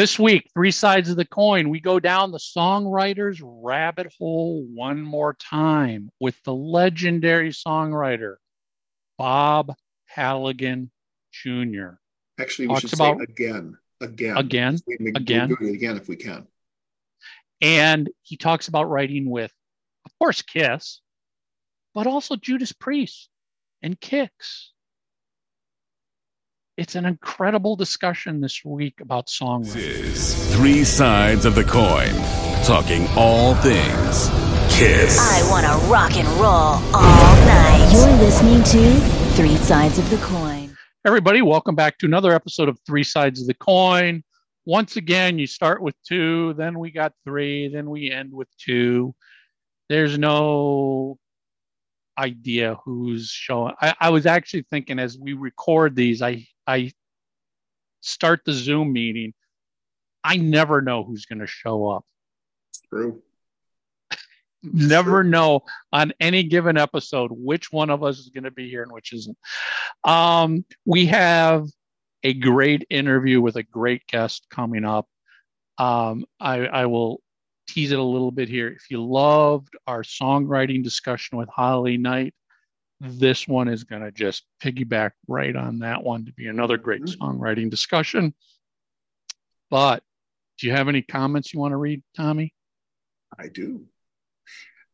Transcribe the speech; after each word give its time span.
This 0.00 0.18
week, 0.18 0.48
three 0.54 0.70
sides 0.70 1.10
of 1.10 1.16
the 1.16 1.26
coin. 1.26 1.68
We 1.68 1.78
go 1.78 2.00
down 2.00 2.32
the 2.32 2.38
songwriter's 2.38 3.42
rabbit 3.44 4.10
hole 4.18 4.64
one 4.72 5.02
more 5.02 5.34
time 5.34 6.08
with 6.18 6.42
the 6.42 6.54
legendary 6.54 7.50
songwriter, 7.50 8.36
Bob 9.18 9.74
Halligan 10.06 10.90
Jr. 11.32 11.96
Actually, 12.38 12.68
we 12.68 12.74
Talks 12.76 12.80
should 12.80 12.94
about- 12.94 13.18
say 13.18 13.24
again, 13.24 13.76
again, 14.00 14.36
Again, 14.38 14.78
We- 14.86 15.10
again. 15.14 15.52
it 15.60 15.74
again 15.74 15.98
if 15.98 16.08
we 16.08 16.16
can. 16.16 16.46
And 17.60 18.08
he 18.22 18.38
talks 18.38 18.68
about 18.68 18.84
writing 18.84 19.28
with, 19.28 19.52
of 20.06 20.18
course, 20.18 20.40
Kiss, 20.40 21.02
but 21.92 22.06
also 22.06 22.36
Judas 22.36 22.72
Priest 22.72 23.28
and 23.82 24.00
Kix. 24.00 24.70
It's 26.80 26.94
an 26.94 27.04
incredible 27.04 27.76
discussion 27.76 28.40
this 28.40 28.64
week 28.64 29.02
about 29.02 29.26
This 29.26 29.38
songwriting. 29.38 29.76
is 29.76 30.56
Three 30.56 30.82
Sides 30.82 31.44
of 31.44 31.54
the 31.54 31.62
Coin, 31.62 32.08
talking 32.64 33.06
all 33.18 33.54
things 33.56 34.30
Kiss. 34.74 35.18
I 35.20 35.46
want 35.50 35.66
to 35.66 35.92
rock 35.92 36.16
and 36.16 36.26
roll 36.40 36.80
all 36.94 37.36
night. 37.44 37.90
You're 37.92 38.16
listening 38.16 38.62
to 38.62 38.98
Three 39.36 39.56
Sides 39.56 39.98
of 39.98 40.08
the 40.08 40.16
Coin. 40.24 40.74
Everybody, 41.06 41.42
welcome 41.42 41.74
back 41.74 41.98
to 41.98 42.06
another 42.06 42.32
episode 42.32 42.70
of 42.70 42.78
Three 42.86 43.04
Sides 43.04 43.42
of 43.42 43.46
the 43.46 43.52
Coin. 43.52 44.24
Once 44.64 44.96
again, 44.96 45.38
you 45.38 45.46
start 45.46 45.82
with 45.82 45.96
two, 46.02 46.54
then 46.54 46.78
we 46.78 46.90
got 46.90 47.12
three, 47.26 47.68
then 47.68 47.90
we 47.90 48.10
end 48.10 48.32
with 48.32 48.48
two. 48.56 49.14
There's 49.90 50.18
no 50.18 51.18
idea 52.16 52.78
who's 52.86 53.28
showing. 53.28 53.74
I, 53.82 53.94
I 54.00 54.08
was 54.08 54.24
actually 54.24 54.64
thinking 54.70 54.98
as 54.98 55.18
we 55.18 55.34
record 55.34 55.94
these, 55.94 56.22
I 56.22 56.46
I 56.70 56.92
start 58.00 58.42
the 58.44 58.52
Zoom 58.52 58.92
meeting. 58.92 59.34
I 60.22 60.36
never 60.36 60.80
know 60.80 61.02
who's 61.02 61.26
going 61.26 61.40
to 61.40 61.46
show 61.46 61.88
up. 61.88 62.04
True. 62.88 63.22
never 64.62 65.24
know 65.24 65.62
on 65.92 66.12
any 66.20 66.44
given 66.44 66.76
episode 66.76 67.30
which 67.32 67.72
one 67.72 67.90
of 67.90 68.04
us 68.04 68.18
is 68.18 68.28
going 68.28 68.44
to 68.44 68.50
be 68.50 68.68
here 68.68 68.82
and 68.82 68.92
which 68.92 69.12
isn't. 69.12 69.36
Um, 70.04 70.64
we 70.84 71.06
have 71.06 71.66
a 72.22 72.34
great 72.34 72.86
interview 72.90 73.40
with 73.40 73.56
a 73.56 73.62
great 73.62 74.06
guest 74.06 74.46
coming 74.50 74.84
up. 74.84 75.08
Um, 75.78 76.24
I, 76.38 76.66
I 76.66 76.86
will 76.86 77.20
tease 77.66 77.90
it 77.90 77.98
a 77.98 78.02
little 78.02 78.30
bit 78.30 78.48
here. 78.48 78.68
If 78.68 78.90
you 78.90 79.02
loved 79.02 79.76
our 79.86 80.02
songwriting 80.02 80.84
discussion 80.84 81.38
with 81.38 81.48
Holly 81.48 81.96
Knight, 81.96 82.34
this 83.00 83.48
one 83.48 83.68
is 83.68 83.84
going 83.84 84.02
to 84.02 84.10
just 84.10 84.44
piggyback 84.62 85.12
right 85.26 85.56
on 85.56 85.78
that 85.78 86.02
one 86.02 86.26
to 86.26 86.32
be 86.32 86.48
another 86.48 86.76
great 86.76 87.02
Mhm. 87.02 87.16
songwriting 87.16 87.70
discussion. 87.70 88.34
But 89.70 90.02
do 90.58 90.66
you 90.66 90.72
have 90.74 90.88
any 90.88 91.00
comments 91.02 91.54
you 91.54 91.60
want 91.60 91.72
to 91.72 91.76
read, 91.76 92.02
Tommy? 92.14 92.54
I 93.38 93.48
do. 93.48 93.86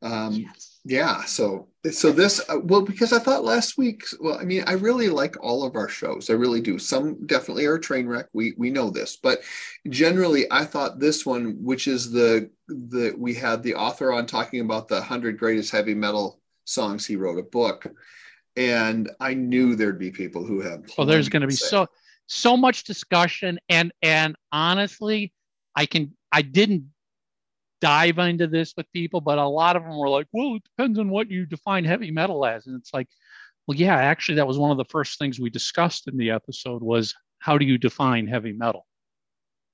Um, 0.02 0.46
yeah. 0.84 1.24
So, 1.24 1.68
so 1.90 2.12
this, 2.12 2.38
uh, 2.48 2.60
well, 2.62 2.82
because 2.82 3.12
I 3.12 3.18
thought 3.18 3.44
last 3.44 3.76
week, 3.78 4.04
well, 4.20 4.38
I 4.38 4.44
mean, 4.44 4.62
I 4.66 4.72
really 4.74 5.08
like 5.08 5.42
all 5.42 5.64
of 5.64 5.74
our 5.74 5.88
shows. 5.88 6.30
I 6.30 6.34
really 6.34 6.60
do. 6.60 6.78
Some 6.78 7.26
definitely 7.26 7.64
are 7.64 7.76
a 7.76 7.80
train 7.80 8.06
wreck. 8.06 8.26
We, 8.32 8.54
we 8.58 8.70
know 8.70 8.90
this, 8.90 9.16
but 9.16 9.40
generally 9.88 10.46
I 10.52 10.64
thought 10.64 11.00
this 11.00 11.26
one, 11.26 11.56
which 11.64 11.88
is 11.88 12.12
the, 12.12 12.50
the, 12.68 13.14
we 13.18 13.34
had 13.34 13.62
the 13.62 13.74
author 13.74 14.12
on 14.12 14.26
talking 14.26 14.60
about 14.60 14.86
the 14.86 15.00
hundred 15.00 15.38
greatest 15.38 15.72
heavy 15.72 15.94
metal 15.94 16.40
songs. 16.66 17.06
He 17.06 17.16
wrote 17.16 17.38
a 17.38 17.42
book 17.42 17.86
and 18.56 19.10
I 19.20 19.34
knew 19.34 19.76
there'd 19.76 19.98
be 19.98 20.10
people 20.10 20.44
who 20.44 20.60
have, 20.60 20.84
Well, 20.96 21.06
there's 21.06 21.28
going 21.28 21.42
to 21.42 21.48
be 21.48 21.54
say. 21.54 21.68
so 21.68 21.86
so 22.28 22.56
much 22.56 22.84
discussion, 22.84 23.58
and 23.68 23.92
and 24.02 24.34
honestly, 24.50 25.32
I 25.76 25.86
can 25.86 26.16
I 26.32 26.42
didn't 26.42 26.90
dive 27.80 28.18
into 28.18 28.46
this 28.46 28.74
with 28.76 28.90
people, 28.92 29.20
but 29.20 29.38
a 29.38 29.46
lot 29.46 29.76
of 29.76 29.82
them 29.82 29.96
were 29.96 30.08
like, 30.08 30.26
"Well, 30.32 30.56
it 30.56 30.64
depends 30.64 30.98
on 30.98 31.10
what 31.10 31.30
you 31.30 31.46
define 31.46 31.84
heavy 31.84 32.10
metal 32.10 32.44
as," 32.44 32.66
and 32.66 32.74
it's 32.76 32.92
like, 32.92 33.08
well, 33.66 33.76
yeah, 33.76 33.96
actually, 33.96 34.36
that 34.36 34.46
was 34.46 34.58
one 34.58 34.70
of 34.70 34.76
the 34.76 34.84
first 34.86 35.18
things 35.18 35.38
we 35.38 35.50
discussed 35.50 36.08
in 36.08 36.16
the 36.16 36.30
episode 36.30 36.82
was 36.82 37.14
how 37.38 37.58
do 37.58 37.64
you 37.64 37.78
define 37.78 38.26
heavy 38.26 38.52
metal. 38.52 38.86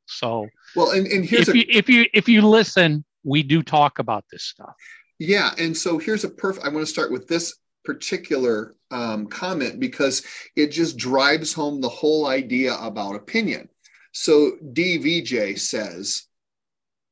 So 0.06 0.48
well, 0.76 0.90
and, 0.90 1.06
and 1.06 1.24
here's 1.24 1.48
if 1.48 1.54
a, 1.54 1.58
you 1.58 1.64
if 1.68 1.88
you 1.88 2.06
if 2.12 2.28
you 2.28 2.42
listen, 2.42 3.04
we 3.22 3.42
do 3.42 3.62
talk 3.62 3.98
about 3.98 4.24
this 4.30 4.44
stuff. 4.44 4.74
Yeah, 5.22 5.54
and 5.56 5.76
so 5.76 5.98
here's 5.98 6.24
a 6.24 6.28
perfect. 6.28 6.66
I 6.66 6.68
want 6.68 6.84
to 6.84 6.92
start 6.92 7.12
with 7.12 7.28
this 7.28 7.54
particular 7.84 8.74
um, 8.90 9.28
comment 9.28 9.78
because 9.78 10.26
it 10.56 10.72
just 10.72 10.96
drives 10.96 11.52
home 11.52 11.80
the 11.80 11.88
whole 11.88 12.26
idea 12.26 12.74
about 12.80 13.14
opinion. 13.14 13.68
So 14.10 14.56
DVJ 14.72 15.60
says, 15.60 16.24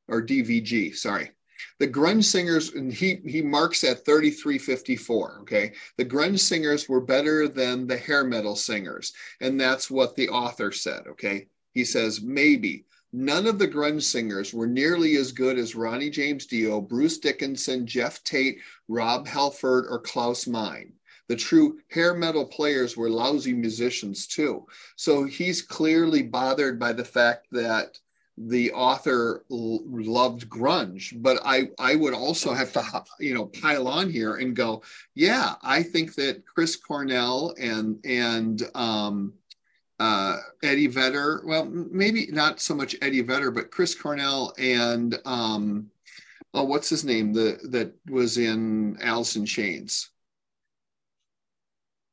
or 0.09 0.21
DVG, 0.21 0.93
sorry, 0.93 1.31
the 1.79 1.87
grunge 1.87 2.25
singers, 2.25 2.73
and 2.73 2.91
he 2.91 3.21
he 3.25 3.41
marks 3.41 3.81
at 3.85 4.03
3354. 4.03 5.39
Okay, 5.43 5.71
the 5.97 6.03
grunge 6.03 6.39
singers 6.39 6.89
were 6.89 6.99
better 6.99 7.47
than 7.47 7.87
the 7.87 7.97
hair 7.97 8.25
metal 8.25 8.57
singers, 8.57 9.13
and 9.39 9.59
that's 9.59 9.89
what 9.89 10.17
the 10.17 10.27
author 10.27 10.73
said. 10.73 11.07
Okay, 11.07 11.47
he 11.71 11.85
says 11.85 12.21
maybe. 12.21 12.83
None 13.13 13.45
of 13.45 13.59
the 13.59 13.67
grunge 13.67 14.03
singers 14.03 14.53
were 14.53 14.67
nearly 14.67 15.17
as 15.17 15.31
good 15.31 15.57
as 15.57 15.75
Ronnie 15.75 16.09
James 16.09 16.45
Dio, 16.45 16.79
Bruce 16.79 17.17
Dickinson, 17.17 17.85
Geoff 17.85 18.23
Tate, 18.23 18.59
Rob 18.87 19.27
Halford, 19.27 19.85
or 19.89 19.99
Klaus 19.99 20.47
Meine. 20.47 20.93
The 21.27 21.35
true 21.35 21.79
hair 21.89 22.13
metal 22.13 22.45
players 22.45 22.97
were 22.97 23.09
lousy 23.09 23.53
musicians 23.53 24.27
too. 24.27 24.65
So 24.95 25.23
he's 25.23 25.61
clearly 25.61 26.23
bothered 26.23 26.79
by 26.79 26.93
the 26.93 27.05
fact 27.05 27.47
that 27.51 27.97
the 28.37 28.71
author 28.71 29.45
l- 29.51 29.83
loved 29.85 30.49
grunge, 30.49 31.21
but 31.21 31.39
I 31.45 31.69
I 31.77 31.95
would 31.95 32.13
also 32.13 32.53
have 32.53 32.73
to 32.73 33.03
you 33.19 33.33
know 33.33 33.45
pile 33.45 33.87
on 33.87 34.09
here 34.09 34.35
and 34.35 34.55
go, 34.55 34.83
yeah, 35.15 35.55
I 35.61 35.83
think 35.83 36.15
that 36.15 36.45
Chris 36.45 36.75
Cornell 36.75 37.53
and 37.59 37.99
and 38.05 38.61
um, 38.73 39.33
uh, 40.01 40.37
Eddie 40.63 40.87
Vedder. 40.87 41.43
Well, 41.45 41.65
maybe 41.65 42.25
not 42.31 42.59
so 42.59 42.73
much 42.73 42.95
Eddie 43.03 43.21
Vedder, 43.21 43.51
but 43.51 43.69
Chris 43.69 43.93
Cornell 43.93 44.51
and 44.57 45.15
um, 45.25 45.91
oh, 46.55 46.63
what's 46.63 46.89
his 46.89 47.05
name? 47.05 47.33
The 47.33 47.59
that 47.69 47.93
was 48.09 48.39
in 48.39 48.97
Alice 49.01 49.35
in 49.35 49.45
Chains. 49.45 50.09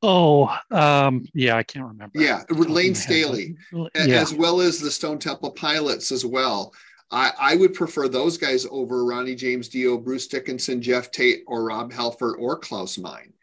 Oh, 0.03 0.55
um, 0.71 1.25
yeah, 1.33 1.55
I 1.55 1.63
can't 1.63 1.85
remember. 1.85 2.17
Yeah, 2.17 2.35
Off 2.35 2.47
the 2.47 2.55
top 2.55 2.63
of 2.65 2.69
Layne 2.69 2.95
Staley, 2.95 3.57
Yeah. 3.73 4.21
as 4.21 4.33
well 4.33 4.61
as 4.61 4.79
the 4.79 4.91
Stone 4.91 5.19
Temple 5.19 5.51
Pilots 5.51 6.11
as 6.11 6.23
well. 6.25 6.73
I, 7.11 7.31
I 7.39 7.55
would 7.55 7.73
prefer 7.73 8.07
those 8.07 8.37
guys 8.37 8.67
over 8.69 9.03
Ronnie 9.03 9.35
James 9.35 9.67
Dio, 9.67 9.97
Bruce 9.97 10.27
Dickinson, 10.27 10.79
Geoff 10.81 11.09
Tate, 11.11 11.43
or 11.47 11.63
Rob 11.65 11.91
Halford 11.91 12.35
or 12.39 12.55
Klaus 12.55 12.97
Meine. 12.99 13.33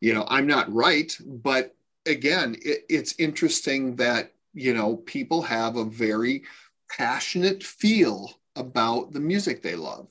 You 0.00 0.12
know, 0.12 0.26
I'm 0.28 0.46
not 0.46 0.72
right, 0.72 1.16
but 1.24 1.74
again, 2.06 2.56
it, 2.62 2.84
it's 2.88 3.14
interesting 3.18 3.96
that 3.96 4.32
you 4.52 4.74
know 4.74 4.96
people 4.96 5.42
have 5.42 5.76
a 5.76 5.84
very 5.84 6.44
passionate 6.90 7.62
feel 7.62 8.32
about 8.56 9.12
the 9.12 9.20
music 9.20 9.62
they 9.62 9.76
love. 9.76 10.08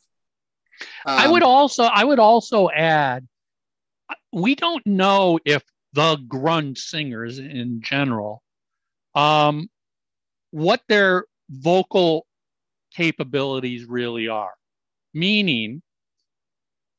I 1.06 1.30
would 1.30 1.44
Um, 1.44 1.50
also 1.50 1.84
I 1.84 2.04
would 2.04 2.20
also 2.20 2.70
add 2.70 3.28
we 4.32 4.56
don't 4.56 4.86
know 4.86 5.40
if 5.46 5.64
the 5.94 6.18
grunge 6.28 6.80
singers 6.80 7.40
in 7.40 7.82
general 7.82 8.42
um 9.16 9.70
what 10.52 10.82
their 10.90 11.26
vocal 11.50 12.26
capabilities 12.96 13.86
really 13.86 14.28
are 14.28 14.54
meaning 15.14 15.82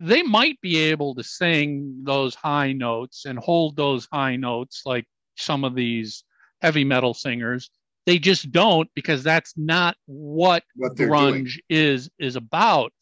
they 0.00 0.22
might 0.22 0.60
be 0.60 0.76
able 0.76 1.14
to 1.14 1.22
sing 1.22 2.02
those 2.04 2.34
high 2.34 2.72
notes 2.72 3.24
and 3.26 3.38
hold 3.38 3.76
those 3.76 4.08
high 4.12 4.36
notes 4.36 4.82
like 4.84 5.06
some 5.36 5.64
of 5.64 5.74
these 5.74 6.24
heavy 6.62 6.84
metal 6.84 7.14
singers. 7.14 7.70
They 8.06 8.18
just 8.18 8.52
don't 8.52 8.88
because 8.94 9.22
that's 9.22 9.54
not 9.56 9.96
what 10.06 10.62
what 10.76 10.96
they're 10.96 11.08
doing. 11.08 11.44
grunge 11.44 11.58
is 11.68 12.10
is 12.18 12.36
about. 12.36 12.92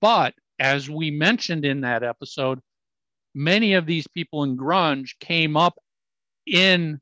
But 0.00 0.34
as 0.58 0.88
we 0.88 1.10
mentioned 1.10 1.64
in 1.64 1.80
that 1.82 2.02
episode 2.02 2.60
many 3.36 3.74
of 3.74 3.84
these 3.84 4.06
people 4.08 4.44
in 4.44 4.56
grunge 4.56 5.10
came 5.20 5.58
up 5.58 5.78
in 6.46 6.98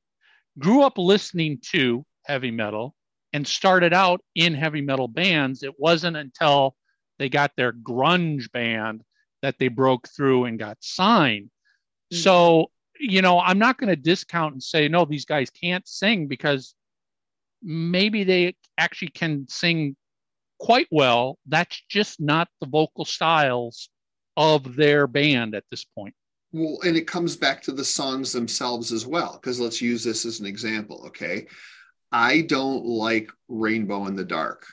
grew 0.59 0.83
up 0.83 0.99
listening 0.99 1.59
to 1.63 2.05
heavy 2.25 2.51
metal 2.51 2.95
and 3.33 3.47
started 3.47 3.93
out 3.93 4.21
in 4.35 4.53
heavy 4.53 4.81
metal 4.81 5.07
bands. 5.09 5.63
It 5.63 5.79
wasn't 5.79 6.17
until 6.17 6.75
they 7.19 7.29
got 7.29 7.53
their 7.57 7.73
grunge 7.73 8.51
band 8.53 9.03
that 9.45 9.59
they 9.59 9.69
broke 9.69 10.09
through 10.09 10.45
and 10.45 10.59
got 10.59 10.77
signed 10.81 11.51
mm. 12.13 12.17
so 12.17 12.67
you 12.99 13.23
know 13.23 13.39
i'm 13.41 13.59
not 13.59 13.79
going 13.79 13.89
to 13.89 13.97
discount 13.97 14.53
and 14.53 14.63
say 14.63 14.89
no 14.89 15.05
these 15.05 15.25
guys 15.25 15.51
can't 15.51 15.87
sing 15.87 16.27
because 16.27 16.75
maybe 17.65 18.25
they 18.25 18.55
actually 18.79 19.09
can 19.09 19.47
sing 19.49 19.97
quite 20.59 20.89
well. 20.91 21.39
That's 21.47 21.83
just 21.89 22.21
not 22.21 22.49
the 22.61 22.67
vocal 22.67 23.05
styles 23.05 23.89
of 24.37 24.77
their 24.77 25.07
band 25.07 25.55
at 25.55 25.65
this 25.71 25.85
point. 25.85 26.15
Well, 26.53 26.79
and 26.85 26.97
it 26.97 27.07
comes 27.09 27.37
back 27.37 27.63
to 27.63 27.73
the 27.73 27.85
songs 27.85 28.33
themselves 28.33 28.93
as 28.93 29.07
well, 29.07 29.39
because 29.41 29.59
let's 29.59 29.83
use 29.83 30.05
this 30.05 30.25
as 30.25 30.41
an 30.41 30.47
example, 30.47 31.05
okay? 31.09 31.47
I 32.13 32.43
don't 32.43 32.85
like 32.85 33.31
Rainbow 33.49 34.07
in 34.07 34.15
the 34.15 34.25
Dark, 34.25 34.67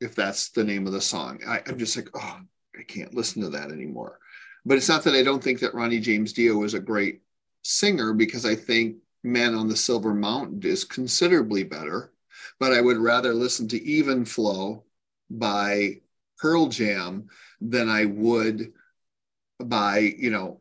if 0.00 0.16
that's 0.16 0.50
the 0.50 0.64
name 0.64 0.86
of 0.86 0.92
the 0.92 1.00
song. 1.00 1.40
I, 1.46 1.62
I'm 1.66 1.78
just 1.78 1.96
like, 1.96 2.08
oh, 2.14 2.40
I 2.78 2.82
can't 2.82 3.14
listen 3.14 3.42
to 3.42 3.50
that 3.50 3.70
anymore. 3.70 4.18
But 4.64 4.76
it's 4.76 4.88
not 4.88 5.02
that 5.04 5.14
I 5.14 5.22
don't 5.22 5.42
think 5.42 5.60
that 5.60 5.74
Ronnie 5.74 6.00
James 6.00 6.32
Dio 6.32 6.62
is 6.62 6.74
a 6.74 6.80
great 6.80 7.22
singer 7.62 8.12
because 8.12 8.44
I 8.44 8.54
think 8.54 8.96
Man 9.24 9.54
on 9.54 9.68
the 9.68 9.76
Silver 9.76 10.14
Mountain 10.14 10.62
is 10.62 10.84
considerably 10.84 11.64
better. 11.64 12.12
But 12.60 12.72
I 12.72 12.80
would 12.80 12.98
rather 12.98 13.34
listen 13.34 13.68
to 13.68 13.82
Even 13.82 14.24
Flow 14.24 14.84
by 15.30 16.00
Pearl 16.38 16.68
Jam 16.68 17.28
than 17.60 17.88
I 17.88 18.04
would 18.04 18.72
by, 19.60 20.14
you 20.18 20.30
know, 20.30 20.60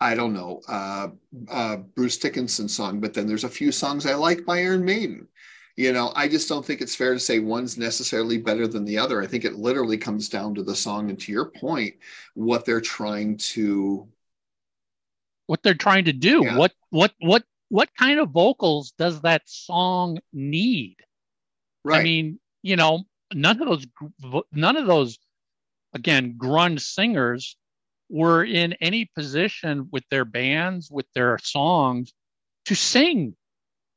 I 0.00 0.14
don't 0.14 0.32
know, 0.32 0.62
uh, 0.66 1.08
uh, 1.50 1.76
Bruce 1.76 2.16
Dickinson 2.16 2.68
song, 2.68 3.00
but 3.00 3.12
then 3.12 3.26
there's 3.26 3.44
a 3.44 3.48
few 3.48 3.70
songs 3.70 4.06
I 4.06 4.14
like 4.14 4.46
by 4.46 4.60
Iron 4.60 4.84
Maiden. 4.84 5.28
You 5.76 5.92
know, 5.92 6.12
I 6.14 6.28
just 6.28 6.48
don't 6.48 6.64
think 6.64 6.80
it's 6.80 6.94
fair 6.94 7.14
to 7.14 7.20
say 7.20 7.38
one's 7.38 7.78
necessarily 7.78 8.38
better 8.38 8.66
than 8.66 8.84
the 8.84 8.98
other. 8.98 9.22
I 9.22 9.26
think 9.26 9.44
it 9.44 9.54
literally 9.54 9.96
comes 9.96 10.28
down 10.28 10.54
to 10.56 10.62
the 10.62 10.74
song 10.74 11.10
and 11.10 11.18
to 11.20 11.32
your 11.32 11.46
point, 11.46 11.94
what 12.34 12.64
they're 12.64 12.80
trying 12.80 13.36
to 13.38 14.08
what 15.46 15.62
they're 15.62 15.74
trying 15.74 16.04
to 16.04 16.12
do. 16.12 16.42
Yeah. 16.44 16.56
What 16.56 16.72
what 16.90 17.12
what 17.20 17.44
what 17.68 17.88
kind 17.96 18.20
of 18.20 18.30
vocals 18.30 18.92
does 18.98 19.20
that 19.22 19.42
song 19.46 20.18
need? 20.32 20.96
right. 21.84 22.00
I 22.00 22.02
mean, 22.02 22.40
you 22.62 22.76
know, 22.76 23.04
none 23.32 23.60
of 23.60 23.68
those 23.68 23.86
none 24.52 24.76
of 24.76 24.86
those 24.86 25.18
again 25.94 26.36
grunge 26.38 26.80
singers 26.80 27.56
were 28.08 28.44
in 28.44 28.74
any 28.80 29.08
position 29.14 29.88
with 29.92 30.04
their 30.10 30.24
bands 30.24 30.90
with 30.90 31.06
their 31.14 31.38
songs 31.38 32.12
to 32.64 32.74
sing 32.74 33.36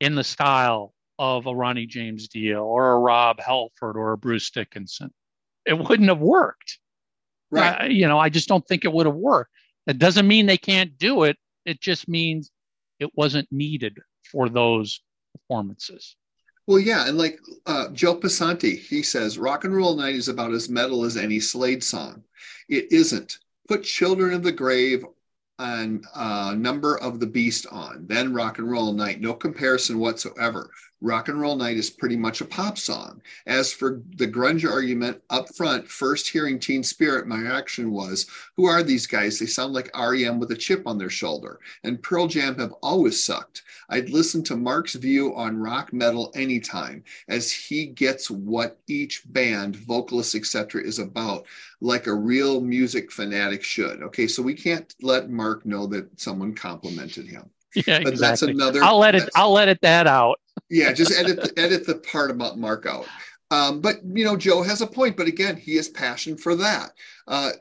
in 0.00 0.14
the 0.14 0.24
style 0.24 0.93
of 1.18 1.46
a 1.46 1.54
Ronnie 1.54 1.86
James 1.86 2.28
Dio 2.28 2.64
or 2.64 2.92
a 2.92 2.98
Rob 2.98 3.40
Halford 3.40 3.96
or 3.96 4.12
a 4.12 4.18
Bruce 4.18 4.50
Dickinson. 4.50 5.12
It 5.66 5.78
wouldn't 5.78 6.08
have 6.08 6.20
worked. 6.20 6.78
right. 7.50 7.82
Uh, 7.82 7.84
you 7.86 8.08
know, 8.08 8.18
I 8.18 8.28
just 8.28 8.48
don't 8.48 8.66
think 8.66 8.84
it 8.84 8.92
would 8.92 9.06
have 9.06 9.14
worked. 9.14 9.50
That 9.86 9.98
doesn't 9.98 10.26
mean 10.26 10.46
they 10.46 10.58
can't 10.58 10.96
do 10.98 11.24
it. 11.24 11.36
It 11.64 11.80
just 11.80 12.08
means 12.08 12.50
it 13.00 13.10
wasn't 13.14 13.48
needed 13.50 13.98
for 14.30 14.48
those 14.48 15.00
performances. 15.34 16.16
Well, 16.66 16.78
yeah, 16.78 17.06
and 17.06 17.18
like 17.18 17.38
uh, 17.66 17.88
Joe 17.92 18.16
Passanti, 18.16 18.78
he 18.78 19.02
says, 19.02 19.38
"Rock 19.38 19.64
and 19.64 19.76
Roll 19.76 19.96
Night 19.96 20.14
is 20.14 20.28
about 20.28 20.52
as 20.52 20.70
metal 20.70 21.04
as 21.04 21.16
any 21.16 21.38
Slade 21.40 21.84
song." 21.84 22.24
It 22.68 22.90
isn't. 22.90 23.38
Put 23.68 23.82
Children 23.82 24.32
of 24.32 24.42
the 24.42 24.52
Grave 24.52 25.04
and 25.58 26.04
uh, 26.14 26.54
Number 26.56 26.98
of 26.98 27.20
the 27.20 27.26
Beast 27.26 27.66
on, 27.70 28.06
then 28.06 28.32
Rock 28.32 28.58
and 28.58 28.70
Roll 28.70 28.92
Night. 28.92 29.20
No 29.20 29.34
comparison 29.34 29.98
whatsoever. 29.98 30.70
Rock 31.00 31.28
and 31.28 31.40
Roll 31.40 31.56
Night 31.56 31.76
is 31.76 31.90
pretty 31.90 32.16
much 32.16 32.40
a 32.40 32.44
pop 32.46 32.78
song. 32.78 33.20
As 33.46 33.72
for 33.72 34.00
the 34.16 34.26
grunge 34.26 34.68
argument 34.68 35.20
up 35.28 35.54
front, 35.54 35.86
first 35.88 36.28
hearing 36.28 36.58
Teen 36.58 36.82
Spirit, 36.82 37.26
my 37.26 37.38
reaction 37.38 37.90
was, 37.90 38.26
"Who 38.56 38.64
are 38.66 38.82
these 38.82 39.06
guys? 39.06 39.38
They 39.38 39.46
sound 39.46 39.74
like 39.74 39.90
REM 39.94 40.38
with 40.38 40.50
a 40.50 40.56
chip 40.56 40.86
on 40.86 40.96
their 40.96 41.10
shoulder." 41.10 41.60
And 41.82 42.02
Pearl 42.02 42.26
Jam 42.26 42.56
have 42.58 42.72
always 42.82 43.22
sucked. 43.22 43.62
I'd 43.90 44.08
listen 44.10 44.42
to 44.44 44.56
Mark's 44.56 44.94
view 44.94 45.34
on 45.34 45.58
rock 45.58 45.92
metal 45.92 46.32
anytime, 46.34 47.04
as 47.28 47.52
he 47.52 47.86
gets 47.86 48.30
what 48.30 48.78
each 48.86 49.22
band, 49.26 49.76
vocalist, 49.76 50.34
etc., 50.34 50.82
is 50.82 50.98
about, 50.98 51.46
like 51.80 52.06
a 52.06 52.14
real 52.14 52.60
music 52.60 53.12
fanatic 53.12 53.62
should. 53.62 54.02
Okay, 54.02 54.26
so 54.26 54.42
we 54.42 54.54
can't 54.54 54.94
let 55.02 55.28
Mark 55.28 55.66
know 55.66 55.86
that 55.88 56.18
someone 56.18 56.54
complimented 56.54 57.26
him. 57.26 57.50
Yeah, 57.74 58.00
But 58.04 58.16
that's 58.16 58.42
exactly. 58.42 58.52
another. 58.52 58.82
I'll 58.84 58.98
let 58.98 59.14
it. 59.16 59.28
I'll 59.34 59.52
let 59.52 59.68
it 59.68 59.80
that 59.82 60.06
out. 60.06 60.40
Yeah, 60.70 60.92
just 60.92 61.12
edit 61.12 61.36
the, 61.36 61.60
edit 61.60 61.86
the 61.86 61.96
part 61.96 62.30
about 62.30 62.58
Mark 62.58 62.86
out. 62.86 63.06
Um, 63.50 63.80
but 63.80 63.96
you 64.04 64.24
know, 64.24 64.36
Joe 64.36 64.62
has 64.62 64.80
a 64.80 64.86
point. 64.86 65.16
But 65.16 65.28
again, 65.28 65.56
he 65.56 65.76
has 65.76 65.88
passion 65.88 66.36
for 66.36 66.54
that. 66.56 66.92
Uh, 67.26 67.52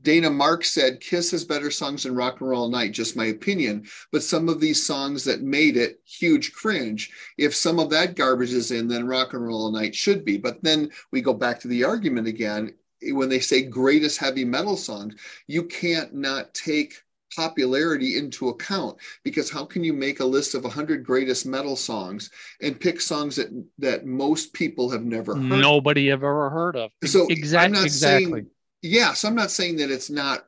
Dana 0.00 0.30
Mark 0.30 0.64
said, 0.64 1.00
"Kiss 1.00 1.30
has 1.32 1.44
better 1.44 1.70
songs 1.70 2.02
than 2.02 2.14
Rock 2.14 2.40
and 2.40 2.50
Roll 2.50 2.68
Night." 2.68 2.92
Just 2.92 3.16
my 3.16 3.26
opinion. 3.26 3.86
But 4.12 4.22
some 4.22 4.48
of 4.48 4.60
these 4.60 4.84
songs 4.84 5.24
that 5.24 5.42
made 5.42 5.76
it 5.76 6.00
huge 6.04 6.52
cringe. 6.52 7.10
If 7.38 7.54
some 7.54 7.78
of 7.78 7.90
that 7.90 8.16
garbage 8.16 8.52
is 8.52 8.70
in, 8.70 8.88
then 8.88 9.06
Rock 9.06 9.34
and 9.34 9.44
Roll 9.44 9.70
Night 9.70 9.94
should 9.94 10.24
be. 10.24 10.38
But 10.38 10.62
then 10.62 10.90
we 11.12 11.20
go 11.20 11.34
back 11.34 11.60
to 11.60 11.68
the 11.68 11.84
argument 11.84 12.26
again. 12.26 12.74
When 13.02 13.28
they 13.28 13.40
say 13.40 13.62
greatest 13.62 14.18
heavy 14.18 14.44
metal 14.46 14.76
songs, 14.76 15.14
you 15.46 15.64
can't 15.64 16.14
not 16.14 16.54
take 16.54 17.03
popularity 17.36 18.16
into 18.16 18.48
account 18.48 18.96
because 19.24 19.50
how 19.50 19.64
can 19.64 19.82
you 19.84 19.92
make 19.92 20.20
a 20.20 20.24
list 20.24 20.54
of 20.54 20.64
100 20.64 21.04
greatest 21.04 21.46
metal 21.46 21.76
songs 21.76 22.30
and 22.62 22.80
pick 22.80 23.00
songs 23.00 23.36
that 23.36 23.48
that 23.78 24.06
most 24.06 24.52
people 24.52 24.90
have 24.90 25.04
never 25.04 25.34
heard 25.34 25.42
Nobody 25.44 26.08
have 26.08 26.22
ever 26.22 26.50
heard 26.50 26.76
of. 26.76 26.90
so 27.04 27.26
exactly. 27.28 27.64
I'm 27.66 27.72
not 27.72 27.84
exactly. 27.84 28.30
saying 28.32 28.46
yeah 28.82 29.12
so 29.14 29.28
i'm 29.28 29.34
not 29.34 29.50
saying 29.50 29.76
that 29.76 29.90
it's 29.90 30.10
not 30.10 30.44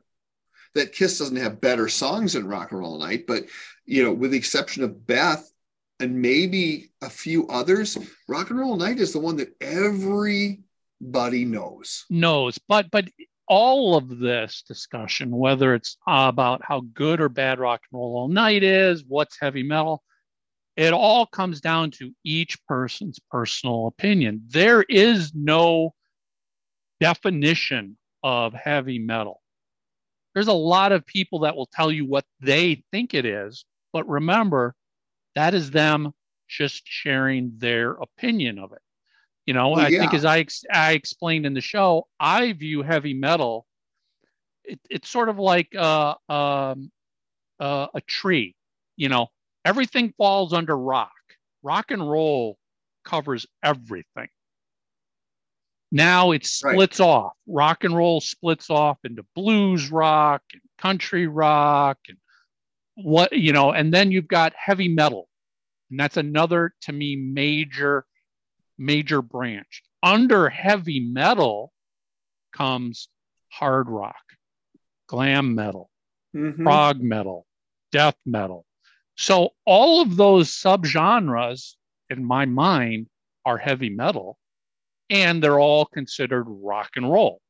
that 0.75 0.93
kiss 0.93 1.17
doesn't 1.17 1.37
have 1.37 1.59
better 1.59 1.87
songs 1.89 2.33
than 2.33 2.47
rock 2.47 2.71
and 2.71 2.79
roll 2.79 2.99
night 2.99 3.25
but 3.27 3.45
you 3.85 4.03
know 4.03 4.13
with 4.13 4.31
the 4.31 4.37
exception 4.37 4.83
of 4.83 5.07
beth 5.07 5.51
and 5.99 6.21
maybe 6.21 6.91
a 7.01 7.09
few 7.09 7.47
others 7.47 7.97
rock 8.27 8.51
and 8.51 8.59
roll 8.59 8.77
night 8.77 8.99
is 8.99 9.11
the 9.11 9.19
one 9.19 9.37
that 9.37 9.55
everybody 9.59 11.45
knows 11.45 12.05
knows 12.09 12.59
but 12.67 12.91
but 12.91 13.09
all 13.47 13.95
of 13.95 14.19
this 14.19 14.63
discussion 14.67 15.31
whether 15.31 15.73
it's 15.73 15.97
about 16.07 16.61
how 16.63 16.81
good 16.93 17.21
or 17.21 17.29
bad 17.29 17.59
rock 17.59 17.81
and 17.91 17.97
roll 17.97 18.17
all 18.17 18.27
night 18.27 18.63
is 18.63 19.03
what's 19.07 19.39
heavy 19.39 19.63
metal 19.63 20.03
it 20.77 20.93
all 20.93 21.25
comes 21.25 21.59
down 21.59 21.89
to 21.89 22.13
each 22.23 22.63
person's 22.67 23.17
personal 23.31 23.87
opinion. 23.87 24.43
There 24.47 24.83
is 24.83 25.33
no 25.33 25.95
definition 26.99 27.97
of 28.21 28.53
heavy 28.53 28.99
metal. 28.99 29.41
There's 30.35 30.47
a 30.47 30.53
lot 30.53 30.91
of 30.91 31.03
people 31.03 31.39
that 31.39 31.55
will 31.55 31.69
tell 31.73 31.91
you 31.91 32.05
what 32.05 32.25
they 32.39 32.83
think 32.91 33.15
it 33.15 33.25
is 33.25 33.65
but 33.93 34.07
remember 34.07 34.75
that 35.33 35.55
is 35.55 35.71
them 35.71 36.13
just 36.47 36.83
sharing 36.85 37.53
their 37.57 37.93
opinion 37.93 38.59
of 38.59 38.71
it 38.73 38.81
you 39.47 39.53
know, 39.53 39.69
Well, 39.69 39.79
I 39.79 39.89
think 39.89 40.13
as 40.13 40.25
I 40.25 40.39
ex- 40.39 40.65
I 40.71 40.91
explained 40.91 41.45
in 41.47 41.53
the 41.55 41.61
show, 41.61 42.07
I 42.19 42.51
view 42.53 42.83
heavy 42.83 43.13
metal. 43.15 43.65
It, 44.65 44.79
it's 44.89 45.09
sort 45.09 45.29
of 45.29 45.39
like 45.39 45.73
uh, 45.73 46.15
um, 46.29 46.91
uh, 47.59 47.87
a 47.95 48.01
tree. 48.01 48.55
You 48.97 49.09
know, 49.09 49.27
everything 49.65 50.13
falls 50.17 50.53
under 50.53 50.77
rock. 50.77 51.11
Rock 51.63 51.91
and 51.91 52.07
roll 52.07 52.57
covers 53.05 53.47
everything. 53.63 54.27
Now 55.91 56.31
it 56.31 56.41
Right. 56.61 56.73
splits 56.73 56.99
off. 56.99 57.31
Rock 57.47 57.85
and 57.85 57.95
roll 57.95 58.19
splits 58.19 58.69
off 58.69 58.97
into 59.05 59.23
blues 59.33 59.89
rock 59.89 60.43
and 60.51 60.61
country 60.77 61.27
rock 61.27 61.97
and 62.09 62.17
what 62.95 63.31
you 63.31 63.53
know, 63.53 63.71
and 63.71 63.93
then 63.93 64.11
you've 64.11 64.27
got 64.27 64.53
heavy 64.57 64.89
metal, 64.89 65.29
and 65.89 65.99
that's 65.99 66.17
another 66.17 66.73
to 66.81 66.91
me 66.91 67.15
major 67.15 68.05
major 68.77 69.21
branch. 69.21 69.83
Under 70.03 70.49
heavy 70.49 70.99
metal 70.99 71.71
comes 72.53 73.09
hard 73.49 73.87
rock, 73.89 74.23
glam 75.07 75.55
metal, 75.55 75.89
Mhm. 76.35 76.63
prog 76.63 77.01
metal, 77.01 77.45
death 77.91 78.17
metal. 78.25 78.65
So 79.15 79.53
all 79.65 80.01
of 80.01 80.15
those 80.15 80.49
subgenres 80.51 81.75
in 82.09 82.23
my 82.23 82.45
mind 82.45 83.07
are 83.45 83.57
heavy 83.57 83.89
metal 83.89 84.37
and 85.09 85.41
they're 85.41 85.59
all 85.59 85.85
considered 85.85 86.43
rock 86.47 86.91
and 86.95 87.11
roll. 87.11 87.41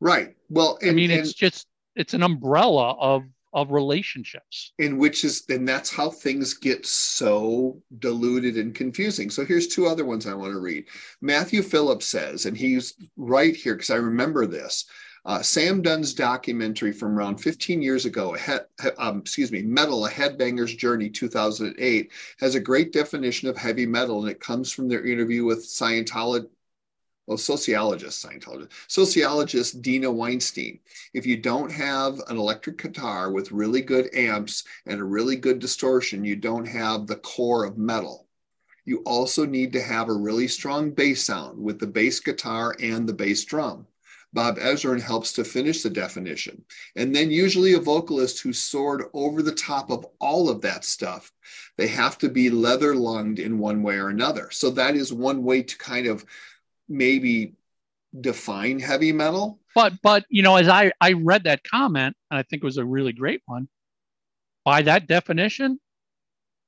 right 0.00 0.36
well 0.48 0.78
and, 0.80 0.90
I 0.90 0.94
mean 0.94 1.10
and- 1.10 1.20
it's 1.20 1.32
just 1.34 1.66
it's 1.96 2.14
an 2.14 2.22
umbrella 2.22 2.92
of 2.92 3.24
of 3.62 3.70
relationships. 3.70 4.72
in 4.78 4.98
which 4.98 5.24
is 5.24 5.44
then 5.46 5.64
that's 5.64 5.90
how 5.90 6.10
things 6.10 6.54
get 6.54 6.86
so 6.86 7.80
diluted 7.98 8.56
and 8.56 8.74
confusing. 8.74 9.30
So 9.30 9.44
here's 9.44 9.68
two 9.68 9.86
other 9.86 10.04
ones 10.04 10.26
I 10.26 10.34
want 10.34 10.52
to 10.52 10.60
read. 10.60 10.86
Matthew 11.20 11.62
Phillips 11.62 12.06
says, 12.06 12.46
and 12.46 12.56
he's 12.56 12.94
right 13.16 13.54
here 13.54 13.74
because 13.74 13.90
I 13.90 13.96
remember 13.96 14.46
this. 14.46 14.86
Uh, 15.24 15.42
Sam 15.42 15.82
Dunn's 15.82 16.14
documentary 16.14 16.92
from 16.92 17.18
around 17.18 17.38
15 17.38 17.82
years 17.82 18.06
ago, 18.06 18.32
head, 18.32 18.66
um, 18.96 19.18
excuse 19.18 19.52
me, 19.52 19.60
Metal, 19.62 20.06
A 20.06 20.10
Headbanger's 20.10 20.74
Journey 20.74 21.10
2008, 21.10 22.10
has 22.40 22.54
a 22.54 22.60
great 22.60 22.92
definition 22.92 23.48
of 23.48 23.56
heavy 23.56 23.84
metal, 23.84 24.22
and 24.22 24.30
it 24.30 24.40
comes 24.40 24.72
from 24.72 24.88
their 24.88 25.04
interview 25.04 25.44
with 25.44 25.66
Scientologist, 25.66 26.48
well, 27.28 27.36
sociologist, 27.36 28.24
Scientologist, 28.24 28.72
sociologist 28.86 29.82
Deena 29.82 30.10
Weinstein. 30.10 30.80
If 31.12 31.26
you 31.26 31.36
don't 31.36 31.70
have 31.70 32.20
an 32.28 32.38
electric 32.38 32.78
guitar 32.78 33.30
with 33.30 33.52
really 33.52 33.82
good 33.82 34.08
amps 34.14 34.64
and 34.86 34.98
a 34.98 35.04
really 35.04 35.36
good 35.36 35.58
distortion, 35.58 36.24
you 36.24 36.36
don't 36.36 36.66
have 36.66 37.06
the 37.06 37.16
core 37.16 37.66
of 37.66 37.76
metal. 37.76 38.26
You 38.86 39.02
also 39.04 39.44
need 39.44 39.74
to 39.74 39.82
have 39.82 40.08
a 40.08 40.14
really 40.14 40.48
strong 40.48 40.90
bass 40.90 41.22
sound 41.22 41.62
with 41.62 41.78
the 41.78 41.86
bass 41.86 42.18
guitar 42.18 42.74
and 42.80 43.06
the 43.06 43.12
bass 43.12 43.44
drum. 43.44 43.86
Bob 44.32 44.58
Ezrin 44.58 45.00
helps 45.00 45.34
to 45.34 45.44
finish 45.44 45.82
the 45.82 45.90
definition. 45.90 46.64
And 46.96 47.14
then 47.14 47.30
usually 47.30 47.74
a 47.74 47.78
vocalist 47.78 48.40
who 48.40 48.54
soared 48.54 49.04
over 49.12 49.42
the 49.42 49.54
top 49.54 49.90
of 49.90 50.06
all 50.18 50.48
of 50.48 50.62
that 50.62 50.86
stuff. 50.86 51.30
They 51.76 51.88
have 51.88 52.16
to 52.18 52.30
be 52.30 52.48
leather 52.48 52.94
lunged 52.94 53.38
in 53.38 53.58
one 53.58 53.82
way 53.82 53.96
or 53.96 54.08
another. 54.08 54.50
So 54.50 54.70
that 54.70 54.96
is 54.96 55.12
one 55.12 55.44
way 55.44 55.62
to 55.62 55.76
kind 55.76 56.06
of 56.06 56.24
maybe 56.88 57.54
define 58.18 58.80
heavy 58.80 59.12
metal. 59.12 59.60
But 59.74 59.94
but 60.02 60.24
you 60.28 60.42
know, 60.42 60.56
as 60.56 60.68
I 60.68 60.92
I 61.00 61.12
read 61.12 61.44
that 61.44 61.62
comment, 61.64 62.16
and 62.30 62.38
I 62.38 62.42
think 62.42 62.62
it 62.62 62.66
was 62.66 62.78
a 62.78 62.84
really 62.84 63.12
great 63.12 63.42
one. 63.46 63.68
By 64.64 64.82
that 64.82 65.06
definition, 65.06 65.78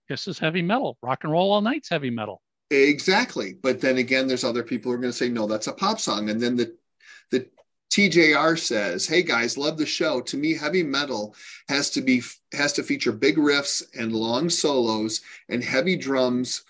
this 0.09 0.29
is 0.29 0.39
heavy 0.39 0.62
metal. 0.62 0.99
Rock 1.03 1.25
and 1.25 1.33
roll 1.33 1.53
all 1.53 1.61
night's 1.61 1.89
heavy 1.89 2.11
metal. 2.11 2.43
Exactly. 2.71 3.55
But 3.61 3.81
then 3.81 3.99
again, 3.99 4.29
there's 4.29 4.45
other 4.45 4.62
people 4.62 4.91
who 4.91 4.97
are 4.97 5.00
going 5.00 5.12
to 5.12 5.17
say, 5.17 5.29
no, 5.29 5.47
that's 5.47 5.67
a 5.67 5.73
pop 5.73 5.99
song. 5.99 6.31
And 6.31 6.41
then 6.41 6.57
the 6.57 6.77
the 7.31 7.49
TJR 7.93 8.59
says, 8.59 9.07
"Hey 9.07 9.23
guys, 9.23 9.59
love 9.59 9.77
the 9.77 9.87
show. 9.87 10.21
To 10.21 10.37
me, 10.37 10.55
heavy 10.55 10.83
metal 10.83 11.35
has 11.69 11.91
to 11.91 12.00
be 12.00 12.23
has 12.53 12.73
to 12.75 12.83
feature 12.83 13.12
big 13.12 13.37
riffs 13.37 13.83
and 13.99 14.12
long 14.12 14.50
solos 14.50 15.21
and 15.49 15.62
heavy 15.62 15.97
drums 15.97 16.62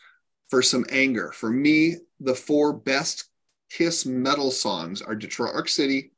for 0.49 0.63
some 0.63 0.85
anger. 0.91 1.33
For 1.33 1.51
me, 1.51 1.97
the 2.19 2.35
four 2.35 2.73
best 2.73 3.30
Kiss 3.71 4.05
metal 4.05 4.51
songs 4.51 5.01
are 5.01 5.15
Detroit 5.15 5.55
Rock 5.55 5.69
City, 5.69 6.11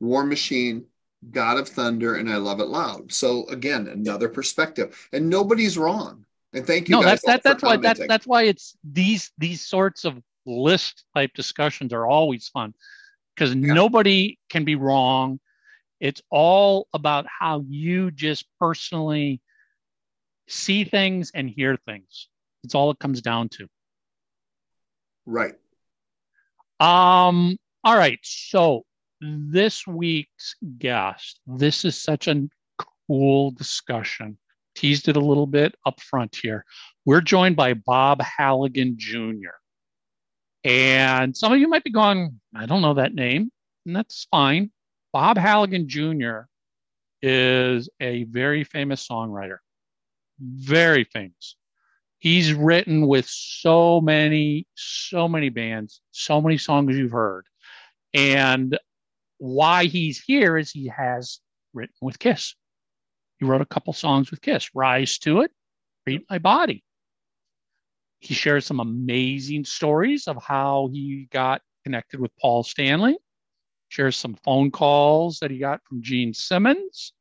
War 0.00 0.24
Machine, 0.24 0.86
God 1.30 1.58
of 1.58 1.68
Thunder, 1.68 2.16
and 2.16 2.28
I 2.30 2.36
Love 2.36 2.60
It 2.60 2.68
Loud. 2.68 3.12
So 3.12 3.46
again, 3.48 3.88
another 3.88 4.28
perspective, 4.28 5.08
and 5.12 5.28
nobody's 5.28 5.76
wrong. 5.78 6.24
And 6.52 6.66
thank 6.66 6.88
you. 6.88 6.96
No, 6.96 7.02
that's 7.02 7.24
that, 7.26 7.42
that's 7.42 7.62
why 7.62 7.76
that's 7.76 8.00
that's 8.06 8.26
why 8.26 8.44
it's 8.44 8.76
these 8.82 9.30
these 9.36 9.60
sorts 9.60 10.04
of 10.04 10.22
list 10.46 11.04
type 11.14 11.32
discussions 11.34 11.92
are 11.92 12.06
always 12.06 12.48
fun 12.48 12.72
because 13.34 13.54
yeah. 13.54 13.74
nobody 13.74 14.38
can 14.48 14.64
be 14.64 14.74
wrong. 14.74 15.38
It's 16.00 16.22
all 16.30 16.88
about 16.94 17.26
how 17.26 17.64
you 17.68 18.10
just 18.10 18.46
personally 18.60 19.40
see 20.48 20.84
things 20.84 21.30
and 21.34 21.50
hear 21.50 21.76
things. 21.76 22.28
It's 22.64 22.74
all 22.74 22.90
it 22.90 22.98
comes 22.98 23.20
down 23.20 23.48
to. 23.50 23.68
Right. 25.24 25.54
Um, 26.80 27.56
all 27.84 27.96
right. 27.96 28.18
So 28.22 28.84
this 29.20 29.86
week's 29.86 30.56
guest, 30.78 31.40
this 31.46 31.84
is 31.84 32.00
such 32.00 32.28
a 32.28 32.48
cool 33.06 33.50
discussion. 33.52 34.38
Teased 34.74 35.08
it 35.08 35.16
a 35.16 35.20
little 35.20 35.46
bit 35.46 35.74
up 35.86 36.00
front 36.00 36.36
here. 36.36 36.64
We're 37.06 37.22
joined 37.22 37.56
by 37.56 37.74
Bob 37.74 38.20
Halligan 38.20 38.96
Jr. 38.98 39.56
And 40.64 41.34
some 41.34 41.52
of 41.52 41.58
you 41.58 41.68
might 41.68 41.84
be 41.84 41.92
going, 41.92 42.40
I 42.54 42.66
don't 42.66 42.82
know 42.82 42.94
that 42.94 43.14
name, 43.14 43.50
and 43.86 43.96
that's 43.96 44.26
fine. 44.30 44.70
Bob 45.12 45.38
Halligan 45.38 45.88
Jr. 45.88 46.40
is 47.22 47.88
a 48.00 48.24
very 48.24 48.64
famous 48.64 49.06
songwriter, 49.06 49.58
very 50.40 51.04
famous 51.04 51.56
he's 52.18 52.52
written 52.52 53.06
with 53.06 53.26
so 53.28 54.00
many 54.00 54.66
so 54.74 55.28
many 55.28 55.48
bands 55.48 56.00
so 56.12 56.40
many 56.40 56.58
songs 56.58 56.96
you've 56.96 57.12
heard. 57.12 57.46
And 58.14 58.78
why 59.38 59.84
he's 59.84 60.22
here 60.22 60.56
is 60.56 60.70
he 60.70 60.88
has 60.88 61.40
written 61.74 61.94
with 62.00 62.18
kiss. 62.18 62.54
He 63.38 63.44
wrote 63.44 63.60
a 63.60 63.66
couple 63.66 63.92
songs 63.92 64.30
with 64.30 64.40
kiss. 64.40 64.70
Rise 64.74 65.18
to 65.18 65.40
it 65.40 65.50
read 66.06 66.22
my 66.30 66.38
body. 66.38 66.82
He 68.20 68.34
shares 68.34 68.64
some 68.64 68.80
amazing 68.80 69.64
stories 69.64 70.26
of 70.26 70.42
how 70.42 70.88
he 70.92 71.28
got 71.30 71.60
connected 71.84 72.20
with 72.20 72.30
paul 72.40 72.62
stanley. 72.62 73.16
Shares 73.88 74.16
some 74.16 74.34
phone 74.44 74.70
calls 74.70 75.38
that 75.40 75.50
he 75.50 75.58
got 75.58 75.80
from 75.84 76.02
gene 76.02 76.34
simmons. 76.34 77.12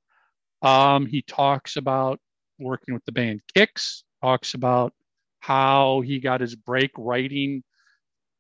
Um, 0.62 1.06
he 1.06 1.22
talks 1.22 1.76
about 1.76 2.20
working 2.60 2.94
with 2.94 3.06
the 3.06 3.12
band 3.12 3.42
kix 3.56 4.04
talks 4.26 4.56
about 4.56 4.92
how 5.40 6.02
he 6.02 6.20
got 6.20 6.42
his 6.42 6.56
break 6.56 6.90
writing 6.98 7.64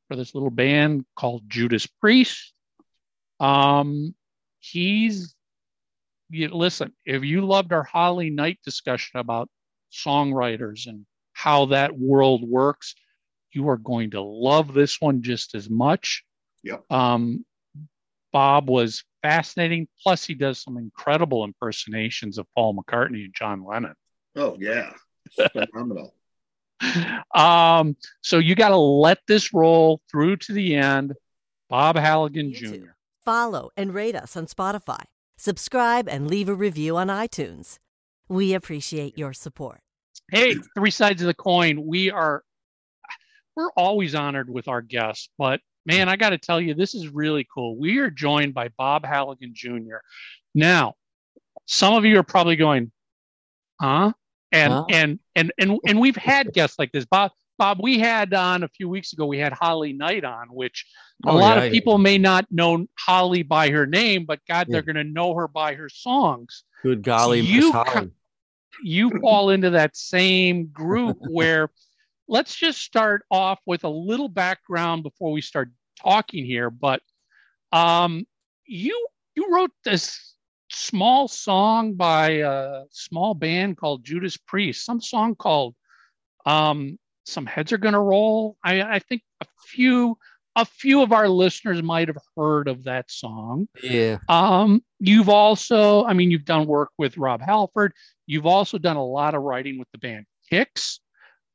for 0.08 0.16
this 0.16 0.34
little 0.34 0.50
band 0.50 1.06
called 1.16 1.44
Judas 1.48 1.86
Priest. 1.86 2.54
Um, 3.40 4.16
he's 4.60 5.36
you, 6.32 6.50
listen, 6.50 6.92
if 7.06 7.24
you 7.24 7.46
loved 7.46 7.72
our 7.72 7.84
Holly 7.84 8.32
Knight 8.32 8.58
discussion 8.66 9.20
about 9.20 9.48
songwriters 9.92 10.88
and 10.88 11.06
how 11.34 11.68
that 11.68 11.96
world 11.96 12.42
works, 12.42 12.96
you 13.52 13.70
are 13.70 13.78
going 13.78 14.12
to 14.12 14.22
love 14.22 14.74
this 14.74 15.00
one 15.00 15.22
just 15.22 15.54
as 15.54 15.70
much. 15.70 16.24
Yep. 16.64 16.84
Um, 16.90 17.46
Bob 18.34 18.70
was 18.72 19.04
fascinating. 19.22 19.88
Plus, 20.02 20.26
he 20.26 20.34
does 20.34 20.64
some 20.64 20.78
incredible 20.78 21.44
impersonations 21.44 22.40
of 22.40 22.48
Paul 22.56 22.76
McCartney 22.76 23.26
and 23.26 23.36
John 23.36 23.64
Lennon. 23.64 23.94
Oh 24.36 24.58
yeah, 24.60 24.92
phenomenal. 25.32 26.14
um, 27.36 27.96
so 28.22 28.38
you 28.38 28.56
got 28.56 28.70
to 28.70 28.78
let 28.78 29.20
this 29.28 29.54
roll 29.54 30.02
through 30.10 30.38
to 30.38 30.54
the 30.54 30.76
end. 30.76 31.14
Bob 31.70 31.96
Halligan 31.96 32.54
Jr. 32.54 32.92
Follow 33.24 33.72
and 33.76 33.94
rate 33.94 34.16
us 34.16 34.38
on 34.38 34.46
Spotify. 34.46 35.04
Subscribe 35.38 36.08
and 36.08 36.30
leave 36.30 36.48
a 36.48 36.54
review 36.54 36.96
on 36.98 37.08
iTunes. 37.08 37.80
We 38.30 38.54
appreciate 38.54 39.18
your 39.18 39.34
support. 39.34 39.80
Hey, 40.32 40.56
three 40.76 40.92
sides 40.92 41.22
of 41.22 41.28
the 41.28 41.34
coin. 41.34 41.86
We 41.86 42.12
are 42.12 42.44
we're 43.56 43.72
always 43.72 44.16
honored 44.16 44.50
with 44.50 44.68
our 44.68 44.82
guests, 44.82 45.30
but 45.38 45.62
man, 45.86 46.10
I 46.10 46.16
got 46.16 46.32
to 46.32 46.38
tell 46.38 46.60
you, 46.60 46.74
this 46.74 46.94
is 46.94 47.08
really 47.08 47.48
cool. 47.54 47.78
We 47.78 48.00
are 48.00 48.10
joined 48.10 48.54
by 48.54 48.70
Bob 48.78 49.06
Halligan 49.06 49.54
Jr. 49.54 49.98
Now, 50.54 50.96
some 51.66 51.94
of 51.94 52.06
you 52.06 52.20
are 52.20 52.24
probably 52.24 52.56
going, 52.56 52.92
huh? 53.80 54.14
And 54.56 54.74
huh? 54.74 54.86
and 54.90 55.20
and 55.36 55.52
and 55.58 55.78
and 55.86 56.00
we've 56.00 56.16
had 56.16 56.54
guests 56.54 56.80
like 56.80 56.92
this 56.92 57.06
bob 57.06 57.32
bob 57.58 57.80
we 57.82 58.00
had 58.00 58.34
on 58.34 58.64
a 58.64 58.68
few 58.68 58.90
weeks 58.90 59.14
ago 59.14 59.26
we 59.26 59.38
had 59.38 59.54
holly 59.54 59.94
knight 59.94 60.24
on 60.24 60.48
which 60.48 60.86
a 61.26 61.30
oh, 61.30 61.36
lot 61.36 61.58
yeah, 61.58 61.64
of 61.64 61.72
people 61.72 61.94
yeah. 61.94 62.04
may 62.04 62.18
not 62.18 62.46
know 62.52 62.86
holly 62.98 63.44
by 63.44 63.70
her 63.70 63.86
name 63.86 64.26
but 64.26 64.40
god 64.48 64.68
yeah. 64.68 64.74
they're 64.74 64.82
going 64.82 64.96
to 64.96 65.04
know 65.04 65.34
her 65.36 65.48
by 65.48 65.74
her 65.74 65.90
songs 65.90 66.64
good 66.84 67.04
golly 67.04 67.40
you 67.40 67.72
holly. 67.72 68.12
you 68.84 69.10
fall 69.22 69.50
into 69.50 69.70
that 69.70 69.96
same 69.96 70.68
group 70.68 71.18
where 71.30 71.70
let's 72.28 72.56
just 72.56 72.82
start 72.82 73.24
off 73.30 73.60
with 73.66 73.84
a 73.84 73.90
little 73.90 74.30
background 74.30 75.04
before 75.04 75.32
we 75.32 75.42
start 75.42 75.70
talking 76.02 76.46
here 76.46 76.70
but 76.70 77.02
um 77.72 78.26
you 78.66 79.08
you 79.36 79.48
wrote 79.54 79.72
this 79.84 80.35
small 80.76 81.28
song 81.28 81.94
by 81.94 82.30
a 82.30 82.84
small 82.92 83.34
band 83.34 83.78
called 83.78 84.04
Judas 84.04 84.38
Priest, 84.38 84.86
some 84.86 85.02
song 85.02 85.36
called 85.36 85.76
um, 86.46 87.00
"Some 87.26 87.46
Heads 87.46 87.72
Are 87.72 87.78
Gonna 87.78 88.02
Roll." 88.02 88.58
I, 88.64 88.82
I 88.82 89.00
think 89.00 89.24
a 89.42 89.46
few 89.68 90.18
a 90.56 90.66
few 90.66 91.02
of 91.02 91.12
our 91.12 91.28
listeners 91.28 91.84
might 91.84 92.08
have 92.08 92.18
heard 92.38 92.68
of 92.68 92.84
that 92.86 93.12
song. 93.12 93.68
Yeah. 93.84 94.20
Um, 94.30 94.84
you've 95.00 95.28
also, 95.28 96.06
I 96.06 96.14
mean, 96.14 96.32
you've 96.32 96.46
done 96.46 96.66
work 96.66 96.92
with 96.98 97.18
Rob 97.18 97.42
Halford. 97.42 97.92
You've 98.26 98.46
also 98.46 98.78
done 98.78 98.96
a 98.96 99.06
lot 99.06 99.36
of 99.36 99.42
writing 99.42 99.78
with 99.78 99.90
the 99.92 99.98
band 99.98 100.26
Kix. 100.52 101.00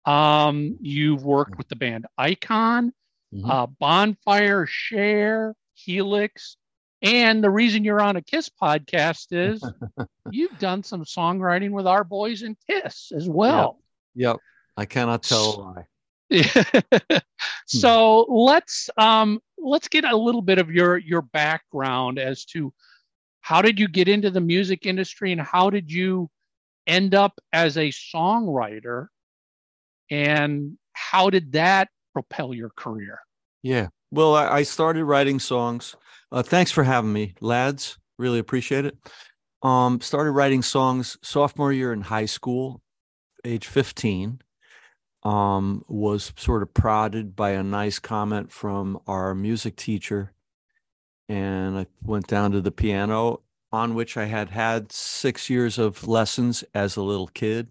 Um, 0.04 0.76
you've 0.80 1.24
worked 1.24 1.56
with 1.56 1.68
the 1.68 1.76
band 1.76 2.06
Icon, 2.18 2.92
mm-hmm. 3.32 3.50
uh, 3.50 3.66
Bonfire, 3.66 4.66
Cher, 4.66 5.54
Helix, 5.74 6.56
and 7.02 7.42
the 7.42 7.50
reason 7.50 7.84
you're 7.84 8.00
on 8.00 8.16
a 8.16 8.22
Kiss 8.22 8.50
podcast 8.50 9.28
is 9.30 9.62
you've 10.30 10.58
done 10.58 10.82
some 10.82 11.04
songwriting 11.04 11.70
with 11.70 11.86
our 11.86 12.04
boys 12.04 12.42
in 12.42 12.56
Kiss 12.68 13.12
as 13.14 13.28
well. 13.28 13.80
Yep. 14.14 14.34
yep. 14.34 14.36
I 14.76 14.84
cannot 14.84 15.22
tell 15.22 15.74
why. 15.74 15.86
so 17.66 18.22
let's 18.28 18.88
um 18.96 19.40
let's 19.58 19.88
get 19.88 20.04
a 20.04 20.16
little 20.16 20.42
bit 20.42 20.58
of 20.58 20.70
your 20.70 20.96
your 20.98 21.22
background 21.22 22.18
as 22.18 22.44
to 22.44 22.72
how 23.40 23.60
did 23.60 23.80
you 23.80 23.88
get 23.88 24.06
into 24.06 24.30
the 24.30 24.40
music 24.40 24.86
industry 24.86 25.32
and 25.32 25.40
how 25.40 25.70
did 25.70 25.90
you 25.90 26.30
end 26.86 27.14
up 27.14 27.40
as 27.52 27.76
a 27.76 27.88
songwriter 27.88 29.08
and 30.10 30.78
how 30.92 31.30
did 31.30 31.52
that 31.52 31.88
propel 32.12 32.54
your 32.54 32.70
career 32.76 33.18
yeah 33.62 33.88
well 34.10 34.34
i 34.34 34.62
started 34.62 35.04
writing 35.04 35.38
songs 35.38 35.96
uh, 36.32 36.42
thanks 36.42 36.70
for 36.70 36.84
having 36.84 37.12
me, 37.12 37.34
lads. 37.40 37.98
Really 38.18 38.38
appreciate 38.38 38.84
it. 38.84 38.96
Um, 39.62 40.00
started 40.00 40.30
writing 40.30 40.62
songs 40.62 41.18
sophomore 41.22 41.72
year 41.72 41.92
in 41.92 42.02
high 42.02 42.26
school, 42.26 42.82
age 43.44 43.66
15. 43.66 44.40
Um, 45.22 45.84
was 45.86 46.32
sort 46.36 46.62
of 46.62 46.72
prodded 46.72 47.36
by 47.36 47.50
a 47.50 47.62
nice 47.62 47.98
comment 47.98 48.50
from 48.50 49.00
our 49.06 49.34
music 49.34 49.76
teacher. 49.76 50.32
And 51.28 51.76
I 51.76 51.86
went 52.02 52.26
down 52.26 52.52
to 52.52 52.60
the 52.60 52.70
piano, 52.70 53.42
on 53.72 53.94
which 53.94 54.16
I 54.16 54.24
had 54.24 54.50
had 54.50 54.90
six 54.92 55.50
years 55.50 55.78
of 55.78 56.08
lessons 56.08 56.64
as 56.74 56.96
a 56.96 57.02
little 57.02 57.28
kid, 57.28 57.68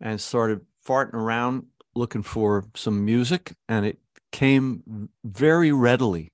and 0.00 0.20
started 0.20 0.60
farting 0.86 1.14
around 1.14 1.66
looking 1.94 2.22
for 2.22 2.64
some 2.74 3.04
music. 3.04 3.54
And 3.68 3.86
it 3.86 3.98
came 4.32 5.08
very 5.24 5.70
readily 5.70 6.32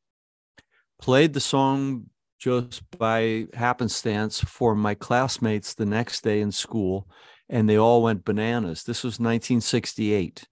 played 0.99 1.33
the 1.33 1.41
song 1.41 2.07
just 2.39 2.83
by 2.99 3.47
happenstance 3.55 4.41
for 4.41 4.75
my 4.75 4.95
classmates 4.95 5.75
the 5.75 5.87
next 5.87 6.23
day 6.23 6.41
in 6.41 6.53
school, 6.53 7.09
and 7.49 7.69
they 7.69 7.77
all 7.77 8.03
went 8.03 8.25
bananas. 8.25 8.85
This 8.85 9.03
was 9.03 9.15
1968. 9.15 10.47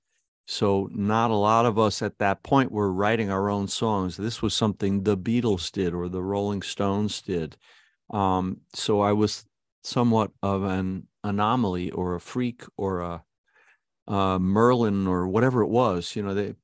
So, 0.49 0.89
not 0.93 1.33
a 1.33 1.35
lot 1.35 1.67
of 1.67 1.79
us 1.79 2.03
at 2.03 2.19
that 2.19 2.45
point 2.45 2.71
were 2.71 2.93
writing 2.93 3.31
our 3.31 3.51
own 3.51 3.67
songs. 3.67 4.17
This 4.17 4.43
was 4.43 4.55
something 4.55 5.03
the 5.03 5.17
Beatles 5.17 5.73
did 5.73 5.93
or 5.93 6.09
the 6.09 6.23
Rolling 6.23 6.63
Stones 6.63 7.21
did. 7.21 7.57
Um, 8.11 8.61
so, 8.73 9.01
I 9.01 9.13
was 9.13 9.45
somewhat 9.83 10.31
of 10.43 10.63
an 10.63 11.09
anomaly 11.25 11.91
or 11.91 12.15
a 12.15 12.21
freak 12.21 12.63
or 12.77 13.01
a, 13.01 13.25
a 14.07 14.39
Merlin 14.39 15.09
or 15.09 15.27
whatever 15.27 15.63
it 15.63 15.69
was. 15.69 16.15
You 16.15 16.23
know, 16.23 16.35
they, 16.35 16.55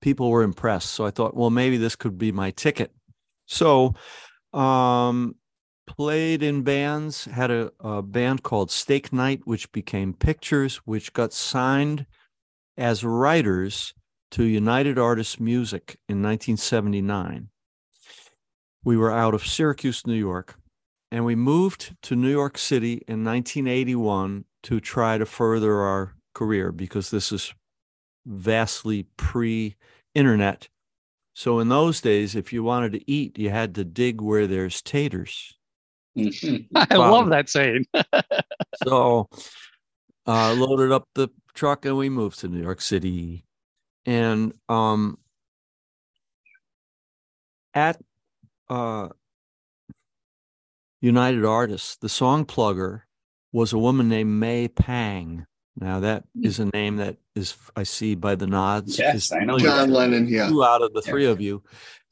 people 0.00 0.30
were 0.30 0.42
impressed. 0.42 0.90
So, 0.90 1.06
I 1.06 1.10
thought, 1.10 1.36
well, 1.36 1.50
maybe 1.50 1.76
this 1.76 1.96
could 1.96 2.18
be 2.18 2.32
my 2.32 2.50
ticket. 2.50 2.92
So, 3.46 3.94
um, 4.52 5.36
played 5.86 6.42
in 6.42 6.62
bands, 6.62 7.24
had 7.26 7.50
a, 7.50 7.70
a 7.80 8.02
band 8.02 8.42
called 8.42 8.70
Steak 8.70 9.12
Night, 9.12 9.40
which 9.44 9.70
became 9.72 10.12
Pictures, 10.12 10.76
which 10.84 11.12
got 11.12 11.32
signed 11.32 12.06
as 12.76 13.04
writers 13.04 13.94
to 14.32 14.44
United 14.44 14.98
Artists 14.98 15.40
Music 15.40 15.98
in 16.08 16.22
1979. 16.22 17.48
We 18.84 18.96
were 18.96 19.12
out 19.12 19.34
of 19.34 19.46
Syracuse, 19.46 20.06
New 20.06 20.14
York, 20.14 20.56
and 21.10 21.24
we 21.24 21.34
moved 21.34 21.96
to 22.02 22.16
New 22.16 22.30
York 22.30 22.58
City 22.58 23.02
in 23.08 23.24
1981 23.24 24.44
to 24.64 24.80
try 24.80 25.18
to 25.18 25.26
further 25.26 25.80
our 25.80 26.14
career 26.34 26.72
because 26.72 27.10
this 27.10 27.32
is 27.32 27.54
vastly 28.26 29.06
pre 29.16 29.76
internet. 30.14 30.68
So 31.34 31.58
in 31.58 31.68
those 31.68 32.00
days, 32.00 32.34
if 32.34 32.52
you 32.52 32.62
wanted 32.62 32.92
to 32.92 33.10
eat, 33.10 33.38
you 33.38 33.50
had 33.50 33.74
to 33.74 33.84
dig 33.84 34.20
where 34.20 34.46
there's 34.46 34.82
taters. 34.82 35.54
I 36.16 36.94
love 36.94 37.28
that 37.28 37.48
saying. 37.48 37.84
so 38.86 39.28
uh, 40.26 40.54
loaded 40.54 40.92
up 40.92 41.08
the 41.14 41.28
truck 41.54 41.84
and 41.84 41.96
we 41.96 42.08
moved 42.08 42.40
to 42.40 42.48
New 42.48 42.62
York 42.62 42.80
City. 42.80 43.44
And 44.06 44.54
um, 44.68 45.18
at 47.74 48.00
uh, 48.70 49.08
United 51.00 51.44
Artists, 51.44 51.96
the 51.96 52.08
song 52.08 52.46
plugger 52.46 53.02
was 53.52 53.72
a 53.72 53.78
woman 53.78 54.08
named 54.08 54.30
May 54.30 54.68
Pang. 54.68 55.46
Now 55.78 56.00
that 56.00 56.24
is 56.40 56.58
a 56.58 56.64
name 56.66 56.96
that 56.96 57.18
is 57.36 57.56
I 57.76 57.82
see 57.82 58.14
by 58.14 58.34
the 58.34 58.46
nods. 58.46 58.98
Yes, 58.98 59.32
I 59.32 59.40
know. 59.40 59.58
John 59.58 59.90
Lennon, 59.90 60.26
yeah. 60.28 60.48
Two 60.48 60.64
out 60.64 60.82
of 60.82 60.92
the 60.92 61.02
Yeah. 61.04 61.10
three 61.10 61.26
of 61.26 61.40
you. 61.40 61.62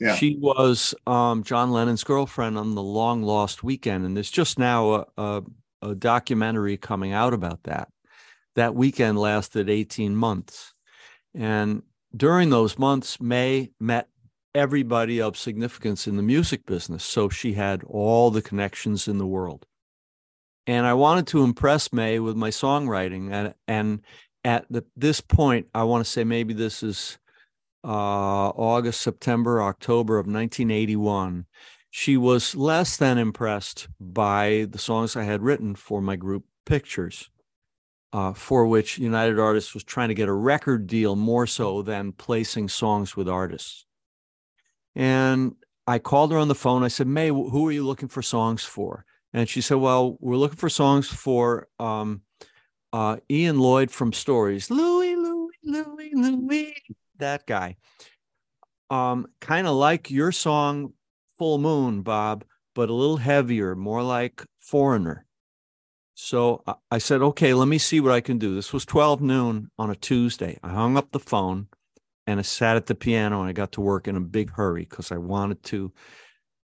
Yeah. 0.00 0.14
She 0.16 0.36
was 0.40 0.94
um, 1.06 1.42
John 1.44 1.70
Lennon's 1.70 2.04
girlfriend 2.04 2.58
on 2.58 2.74
the 2.74 2.82
Long 2.82 3.22
Lost 3.22 3.62
Weekend, 3.62 4.04
and 4.04 4.16
there's 4.16 4.30
just 4.30 4.58
now 4.58 4.92
a, 4.92 5.06
a, 5.16 5.42
a 5.82 5.94
documentary 5.94 6.76
coming 6.76 7.12
out 7.12 7.32
about 7.32 7.62
that. 7.64 7.88
That 8.56 8.74
weekend 8.74 9.18
lasted 9.18 9.68
18 9.70 10.14
months, 10.14 10.74
and 11.34 11.82
during 12.16 12.50
those 12.50 12.78
months, 12.78 13.20
May 13.20 13.70
met 13.80 14.08
everybody 14.54 15.20
of 15.20 15.36
significance 15.36 16.06
in 16.06 16.16
the 16.16 16.22
music 16.22 16.64
business. 16.64 17.02
So 17.04 17.28
she 17.28 17.54
had 17.54 17.82
all 17.84 18.30
the 18.30 18.42
connections 18.42 19.08
in 19.08 19.18
the 19.18 19.26
world. 19.26 19.66
And 20.66 20.86
I 20.86 20.94
wanted 20.94 21.26
to 21.28 21.42
impress 21.42 21.92
May 21.92 22.20
with 22.20 22.36
my 22.36 22.50
songwriting. 22.50 23.32
And, 23.32 23.54
and 23.66 24.00
at 24.44 24.66
the, 24.70 24.84
this 24.96 25.20
point, 25.20 25.66
I 25.74 25.84
want 25.84 26.04
to 26.04 26.10
say 26.10 26.24
maybe 26.24 26.54
this 26.54 26.82
is 26.82 27.18
uh, 27.84 28.48
August, 28.48 29.00
September, 29.00 29.62
October 29.62 30.18
of 30.18 30.26
1981. 30.26 31.46
She 31.90 32.16
was 32.16 32.54
less 32.54 32.96
than 32.96 33.18
impressed 33.18 33.88
by 34.00 34.66
the 34.70 34.78
songs 34.78 35.16
I 35.16 35.24
had 35.24 35.42
written 35.42 35.74
for 35.74 36.00
my 36.00 36.16
group 36.16 36.44
Pictures, 36.66 37.30
uh, 38.12 38.32
for 38.32 38.66
which 38.66 38.98
United 38.98 39.38
Artists 39.38 39.74
was 39.74 39.84
trying 39.84 40.08
to 40.08 40.14
get 40.14 40.28
a 40.28 40.32
record 40.32 40.86
deal 40.86 41.14
more 41.14 41.46
so 41.46 41.82
than 41.82 42.12
placing 42.12 42.68
songs 42.68 43.16
with 43.16 43.28
artists. 43.28 43.84
And 44.94 45.56
I 45.86 45.98
called 45.98 46.32
her 46.32 46.38
on 46.38 46.48
the 46.48 46.54
phone. 46.54 46.82
I 46.82 46.88
said, 46.88 47.06
May, 47.06 47.28
who 47.28 47.68
are 47.68 47.72
you 47.72 47.84
looking 47.84 48.08
for 48.08 48.22
songs 48.22 48.64
for? 48.64 49.04
And 49.34 49.48
she 49.48 49.60
said, 49.60 49.76
Well, 49.76 50.16
we're 50.20 50.36
looking 50.36 50.56
for 50.56 50.70
songs 50.70 51.08
for 51.08 51.68
um, 51.78 52.22
uh, 52.94 53.16
Ian 53.28 53.58
Lloyd 53.58 53.90
from 53.90 54.12
Stories. 54.12 54.70
Louie, 54.70 55.16
Louie, 55.16 55.48
Louie, 55.64 56.12
Louie. 56.14 56.76
That 57.18 57.44
guy. 57.44 57.74
Um, 58.88 59.26
kind 59.40 59.66
of 59.66 59.74
like 59.74 60.12
your 60.12 60.30
song, 60.30 60.92
Full 61.36 61.58
Moon, 61.58 62.02
Bob, 62.02 62.44
but 62.72 62.90
a 62.90 62.94
little 62.94 63.16
heavier, 63.16 63.74
more 63.74 64.04
like 64.04 64.44
Foreigner. 64.60 65.26
So 66.14 66.62
I- 66.68 66.74
I 66.92 66.98
said, 66.98 67.20
okay, 67.20 67.52
let 67.52 67.66
me 67.66 67.78
see 67.78 67.98
what 67.98 68.12
I 68.12 68.20
can 68.20 68.38
do. 68.38 68.54
This 68.54 68.72
was 68.72 68.84
12 68.84 69.20
noon 69.20 69.72
on 69.76 69.90
a 69.90 69.96
Tuesday. 69.96 70.60
I 70.62 70.68
hung 70.68 70.96
up 70.96 71.10
the 71.10 71.18
phone 71.18 71.66
and 72.28 72.38
I 72.38 72.44
sat 72.44 72.76
at 72.76 72.86
the 72.86 72.94
piano 72.94 73.40
and 73.40 73.48
I 73.48 73.52
got 73.52 73.72
to 73.72 73.80
work 73.80 74.06
in 74.06 74.14
a 74.14 74.20
big 74.20 74.50
hurry 74.52 74.86
because 74.88 75.10
I 75.10 75.16
wanted 75.16 75.64
to 75.64 75.92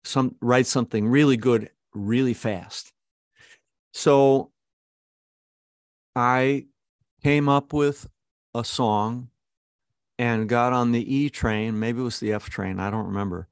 some 0.04 0.36
write 0.40 0.68
something 0.68 1.08
really 1.08 1.36
good 1.36 1.70
really 1.94 2.34
fast. 2.34 2.92
So 3.92 4.51
I 6.16 6.66
came 7.22 7.48
up 7.48 7.72
with 7.72 8.08
a 8.54 8.64
song 8.64 9.30
and 10.18 10.48
got 10.48 10.72
on 10.72 10.92
the 10.92 11.14
E 11.16 11.30
train, 11.30 11.78
maybe 11.80 12.00
it 12.00 12.04
was 12.04 12.20
the 12.20 12.32
F 12.32 12.50
train, 12.50 12.80
I 12.80 12.90
don't 12.90 13.06
remember. 13.08 13.48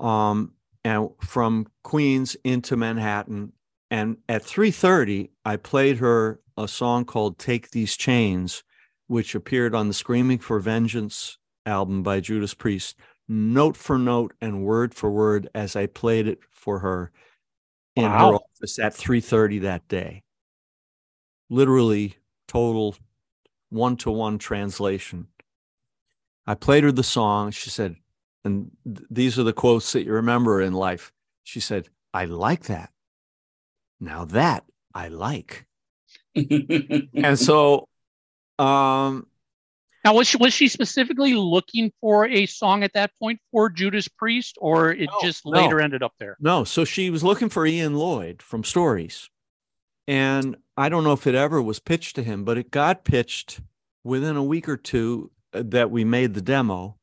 Um 0.00 0.54
and 0.84 1.10
from 1.22 1.66
Queens 1.84 2.36
into 2.44 2.76
Manhattan 2.76 3.52
and 3.90 4.18
at 4.28 4.42
3:30 4.44 5.30
I 5.44 5.56
played 5.56 5.98
her 5.98 6.40
a 6.58 6.68
song 6.68 7.04
called 7.06 7.38
Take 7.38 7.70
These 7.72 7.96
Chains 7.96 8.64
which 9.08 9.34
appeared 9.34 9.74
on 9.74 9.88
the 9.88 9.94
Screaming 9.94 10.38
for 10.40 10.60
Vengeance 10.60 11.38
album 11.66 12.02
by 12.04 12.20
Judas 12.20 12.54
Priest 12.54 12.96
note 13.28 13.76
for 13.76 13.98
note 13.98 14.34
and 14.40 14.64
word 14.64 14.94
for 14.94 15.10
word 15.10 15.48
as 15.54 15.76
I 15.76 15.86
played 15.86 16.28
it 16.28 16.40
for 16.50 16.80
her 16.80 17.12
in 17.96 18.14
her 18.14 18.34
office 18.36 18.78
at 18.80 18.94
3:30 18.94 19.60
that 19.62 19.88
day. 19.88 20.22
Literally 21.50 22.16
total 22.48 22.96
one 23.68 23.96
to 23.98 24.10
one 24.10 24.38
translation. 24.38 25.26
I 26.46 26.54
played 26.54 26.84
her 26.84 26.92
the 26.92 27.02
song. 27.02 27.50
She 27.50 27.70
said, 27.70 27.96
and 28.44 28.70
th- 28.84 29.06
these 29.10 29.38
are 29.38 29.42
the 29.42 29.52
quotes 29.52 29.92
that 29.92 30.04
you 30.04 30.12
remember 30.14 30.60
in 30.60 30.72
life. 30.72 31.12
She 31.44 31.60
said, 31.60 31.88
I 32.14 32.24
like 32.24 32.64
that. 32.64 32.90
Now 34.00 34.24
that 34.26 34.64
I 34.94 35.08
like. 35.08 35.66
And 36.34 37.38
so, 37.38 37.88
um, 38.58 39.26
Now, 40.04 40.14
was 40.14 40.28
she 40.28 40.36
was 40.38 40.54
she 40.54 40.68
specifically 40.68 41.34
looking 41.34 41.92
for 42.00 42.26
a 42.26 42.46
song 42.46 42.82
at 42.84 42.92
that 42.94 43.10
point 43.18 43.40
for 43.50 43.68
Judas 43.68 44.08
Priest, 44.08 44.56
or 44.60 44.92
it 44.92 45.10
No, 45.10 45.18
just 45.22 45.44
no. 45.44 45.52
later 45.52 45.80
ended 45.80 46.02
up 46.02 46.14
there? 46.18 46.36
No, 46.40 46.64
so 46.64 46.84
she 46.84 47.10
was 47.10 47.22
looking 47.22 47.48
for 47.48 47.66
Ian 47.66 47.94
Lloyd 47.96 48.42
from 48.42 48.64
Stories. 48.64 49.28
And 50.08 50.56
I 50.80 50.88
don't 50.88 51.04
know 51.04 51.12
if 51.12 51.26
it 51.26 51.34
ever 51.34 51.60
was 51.60 51.78
pitched 51.78 52.16
to 52.16 52.22
him, 52.22 52.42
but 52.44 52.56
it 52.56 52.70
got 52.70 53.04
pitched 53.04 53.60
within 54.02 54.36
a 54.36 54.42
week 54.42 54.66
or 54.66 54.78
two 54.78 55.30
uh, 55.52 55.62
that 55.66 55.90
we 55.90 56.04
made 56.04 56.32
the 56.32 56.40
demo. 56.40 56.96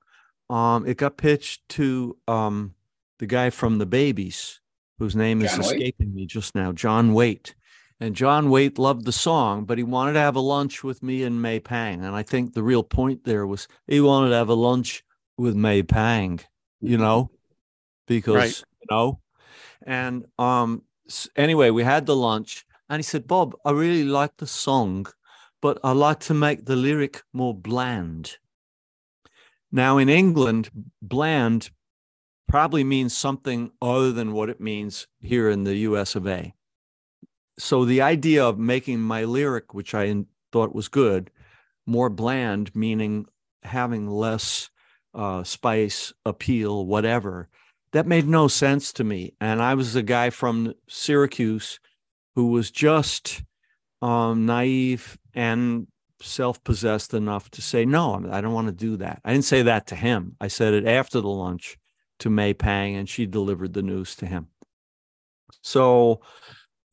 Um, 0.50 0.88
it 0.88 0.98
got 0.98 1.18
pitched 1.18 1.68
to 1.70 2.18
um, 2.28 2.74
the 3.20 3.28
guy 3.28 3.52
from 3.52 3.78
the 3.78 3.86
Babies, 3.86 4.62
whose 4.98 5.16
name 5.16 5.44
is 5.44 5.52
John 5.52 5.60
Waite? 5.60 5.76
escaping 5.76 6.16
me 6.16 6.26
just 6.26 6.56
now, 6.56 6.72
John 6.72 7.14
Waite. 7.14 7.54
And 8.00 8.16
John 8.16 8.50
Waite 8.50 8.80
loved 8.80 9.06
the 9.06 9.12
song, 9.12 9.66
but 9.66 9.78
he 9.78 9.84
wanted 9.84 10.14
to 10.14 10.20
have 10.22 10.36
a 10.36 10.40
lunch 10.40 10.84
with 10.84 11.04
me 11.04 11.22
and 11.24 11.40
May 11.40 11.60
Pang. 11.60 12.04
And 12.04 12.16
I 12.16 12.24
think 12.24 12.54
the 12.54 12.64
real 12.64 12.84
point 12.84 13.26
there 13.26 13.46
was 13.46 13.68
he 13.88 14.02
wanted 14.02 14.30
to 14.30 14.36
have 14.36 14.50
a 14.50 14.56
lunch 14.56 15.04
with 15.38 15.56
May 15.56 15.84
Pang, 15.84 16.40
you 16.82 16.98
know, 16.98 17.30
because 18.08 18.36
Right. 18.36 18.64
you 18.82 18.88
know. 18.90 19.20
And 19.86 20.26
um 20.40 20.82
anyway, 21.36 21.70
we 21.70 21.84
had 21.84 22.06
the 22.08 22.16
lunch 22.16 22.66
and 22.90 23.00
he 23.00 23.04
said, 23.04 23.28
Bob, 23.28 23.56
I 23.66 23.72
really 23.72 24.04
like 24.04 24.38
the 24.38 24.48
song, 24.48 25.08
but 25.62 25.80
I 25.84 25.92
like 25.92 26.20
to 26.22 26.34
make 26.34 26.66
the 26.66 26.76
lyric 26.76 27.24
more 27.34 27.54
bland. 27.54 28.38
Now 29.72 29.98
in 29.98 30.10
England, 30.10 30.70
bland 31.02 31.70
probably 32.48 32.84
means 32.84 33.16
something 33.16 33.72
other 33.82 34.12
than 34.12 34.32
what 34.32 34.50
it 34.50 34.62
means 34.62 35.08
here 35.20 35.50
in 35.50 35.66
the 35.66 35.76
US 35.78 36.16
of 36.16 36.26
A. 36.28 36.54
So 37.60 37.84
the 37.84 38.02
idea 38.02 38.46
of 38.46 38.58
making 38.58 39.00
my 39.00 39.26
lyric, 39.26 39.74
which 39.74 39.94
I 39.94 40.26
thought 40.52 40.74
was 40.76 40.88
good, 40.88 41.30
more 41.86 42.10
bland, 42.10 42.76
meaning 42.76 43.26
having 43.64 44.08
less 44.08 44.70
uh, 45.14 45.44
spice, 45.44 46.14
appeal, 46.26 46.86
whatever, 46.86 47.50
that 47.92 48.06
made 48.06 48.28
no 48.28 48.48
sense 48.48 48.94
to 48.94 49.04
me. 49.04 49.34
And 49.42 49.62
I 49.62 49.74
was 49.74 49.96
a 49.96 50.04
guy 50.04 50.30
from 50.30 50.74
Syracuse 50.88 51.80
who 52.38 52.50
was 52.50 52.70
just 52.70 53.42
um, 54.04 54.46
naive 54.46 55.18
and 55.34 55.88
self-possessed 56.22 57.16
enough 57.16 57.50
to 57.50 57.64
say, 57.64 57.84
"No, 57.84 58.24
I 58.32 58.42
don't 58.42 58.54
want 58.54 58.68
to 58.68 58.74
do 58.74 58.98
that." 58.98 59.22
I 59.26 59.34
didn't 59.34 59.46
say 59.46 59.64
that 59.64 59.88
to 59.88 59.96
him. 59.96 60.36
I 60.40 60.48
said 60.48 60.76
it 60.76 60.86
after 60.86 61.20
the 61.20 61.30
lunch, 61.30 61.80
to 62.20 62.30
May 62.30 62.54
Pang, 62.54 62.96
and 62.96 63.10
she 63.10 63.26
delivered 63.26 63.74
the 63.74 63.82
news 63.82 64.16
to 64.18 64.28
him. 64.28 64.50
So, 65.64 66.22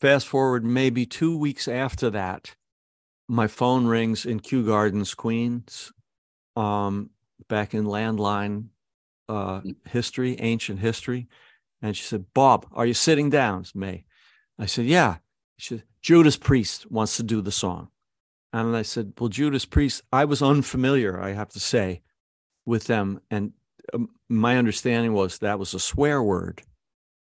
fast 0.00 0.26
forward 0.26 0.64
maybe 0.64 1.04
two 1.04 1.36
weeks 1.36 1.68
after 1.68 2.08
that, 2.08 2.56
my 3.28 3.46
phone 3.46 3.86
rings 3.86 4.24
in 4.24 4.40
Kew 4.40 4.64
Gardens, 4.64 5.12
Queens, 5.12 5.92
um, 6.56 7.10
back 7.50 7.74
in 7.74 7.84
landline 7.84 8.68
uh, 9.28 9.60
history, 9.86 10.40
ancient 10.40 10.78
history. 10.78 11.28
And 11.82 11.94
she 11.94 12.04
said, 12.04 12.32
Bob, 12.32 12.66
are 12.72 12.86
you 12.86 12.94
sitting 12.94 13.28
down? 13.28 13.60
It's 13.60 13.74
May. 13.74 14.06
I 14.58 14.64
said, 14.64 14.86
Yeah. 14.86 15.16
She 15.56 15.74
said, 15.76 15.84
Judas 16.02 16.36
Priest 16.36 16.90
wants 16.90 17.16
to 17.16 17.22
do 17.22 17.40
the 17.40 17.52
song. 17.52 17.88
And 18.52 18.76
I 18.76 18.82
said, 18.82 19.12
Well, 19.18 19.28
Judas 19.28 19.64
Priest, 19.64 20.02
I 20.12 20.24
was 20.24 20.42
unfamiliar, 20.42 21.20
I 21.20 21.32
have 21.32 21.48
to 21.50 21.60
say, 21.60 22.02
with 22.66 22.84
them. 22.84 23.20
And 23.30 23.52
um, 23.92 24.08
my 24.28 24.56
understanding 24.58 25.12
was 25.12 25.38
that 25.38 25.58
was 25.58 25.74
a 25.74 25.80
swear 25.80 26.22
word. 26.22 26.62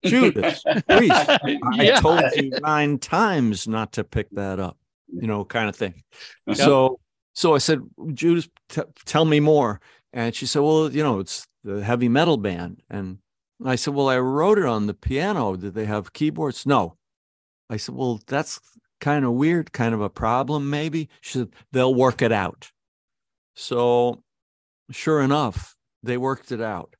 Judas 0.04 0.62
Priest. 0.88 1.28
I 1.28 1.58
Yeah. 1.82 2.00
told 2.00 2.22
you 2.36 2.50
nine 2.60 2.98
times 2.98 3.66
not 3.66 3.92
to 3.92 4.04
pick 4.04 4.30
that 4.32 4.60
up, 4.60 4.76
you 5.08 5.26
know, 5.26 5.44
kind 5.44 5.68
of 5.68 5.76
thing. 5.76 6.02
So, 6.54 7.00
so 7.34 7.54
I 7.54 7.58
said, 7.58 7.80
Judas, 8.14 8.48
t- 8.68 8.82
tell 9.04 9.24
me 9.24 9.40
more. 9.40 9.80
And 10.12 10.34
she 10.34 10.46
said, 10.46 10.60
Well, 10.62 10.90
you 10.92 11.02
know, 11.02 11.18
it's 11.20 11.46
the 11.64 11.82
heavy 11.82 12.08
metal 12.08 12.36
band. 12.36 12.82
And 12.88 13.18
I 13.64 13.74
said, 13.74 13.94
Well, 13.94 14.08
I 14.08 14.18
wrote 14.18 14.58
it 14.58 14.64
on 14.66 14.86
the 14.86 14.94
piano. 14.94 15.56
Did 15.56 15.74
they 15.74 15.86
have 15.86 16.12
keyboards? 16.12 16.64
No. 16.66 16.96
I 17.70 17.76
said, 17.76 17.94
Well, 17.94 18.20
that's 18.26 18.61
kind 19.00 19.24
of 19.24 19.33
weird, 19.33 19.72
kind 19.72 19.94
of 19.94 20.00
a 20.00 20.11
problem, 20.11 20.70
maybe. 20.70 21.09
She 21.20 21.38
said, 21.38 21.50
They'll 21.72 21.94
work 21.94 22.22
it 22.22 22.33
out. 22.33 22.70
So, 23.54 24.22
sure 24.90 25.20
enough, 25.20 25.76
they 26.02 26.16
worked 26.16 26.52
it 26.52 26.61
out. 26.61 26.94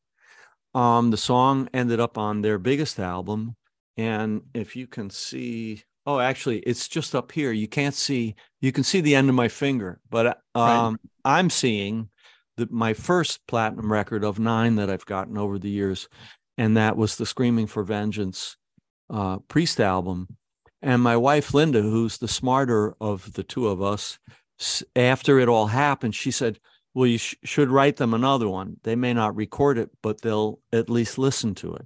Um, 0.75 1.11
the 1.11 1.17
song 1.17 1.69
ended 1.73 2.01
up 2.01 2.19
on 2.19 2.43
their 2.43 2.59
biggest 2.59 2.99
album. 2.99 3.57
And 3.97 4.43
if 4.55 4.77
you 4.77 4.87
can 4.87 5.11
see, 5.11 5.83
oh, 6.07 6.21
actually, 6.21 6.61
it's 6.61 6.89
just 6.89 7.15
up 7.15 7.33
here. 7.33 7.53
You 7.53 7.69
can't 7.69 7.95
see, 7.95 8.37
you 8.61 8.71
can 8.71 8.85
see 8.85 9.01
the 9.01 9.15
end 9.15 9.29
of 9.29 9.35
my 9.35 9.49
finger, 9.49 10.01
but 10.09 10.39
um, 10.55 10.99
I'm 11.25 11.51
seeing 11.51 12.11
the, 12.57 12.69
my 12.71 12.95
first 12.95 13.41
platinum 13.47 13.91
record 13.91 14.25
of 14.25 14.39
nine 14.39 14.77
that 14.77 14.89
I've 14.91 15.07
gotten 15.07 15.37
over 15.37 15.59
the 15.59 15.71
years. 15.71 16.09
And 16.57 16.77
that 16.77 16.97
was 16.97 17.17
the 17.17 17.27
Screaming 17.27 17.67
for 17.67 17.83
Vengeance 17.83 18.57
uh, 19.11 19.39
Priest 19.49 19.81
album. 19.81 20.38
And 20.81 21.03
my 21.03 21.17
wife, 21.17 21.55
Linda, 21.55 21.83
who's 21.83 22.19
the 22.19 22.29
smarter 22.29 22.95
of 23.01 23.33
the 23.33 23.43
two 23.43 23.67
of 23.69 23.83
us, 23.83 24.19
after 24.95 25.39
it 25.39 25.49
all 25.49 25.67
happened, 25.67 26.15
she 26.15 26.31
said, 26.31 26.59
Well, 26.95 27.07
you 27.07 27.19
sh- 27.19 27.35
should 27.45 27.71
write 27.71 27.97
them 27.97 28.15
another 28.15 28.49
one. 28.49 28.77
They 28.85 28.95
may 28.97 29.13
not 29.13 29.37
record 29.37 29.79
it, 29.79 29.91
but 30.03 30.21
they'll 30.21 30.61
at 30.73 30.89
least 30.89 31.19
listen 31.19 31.55
to 31.57 31.75
it. 31.75 31.85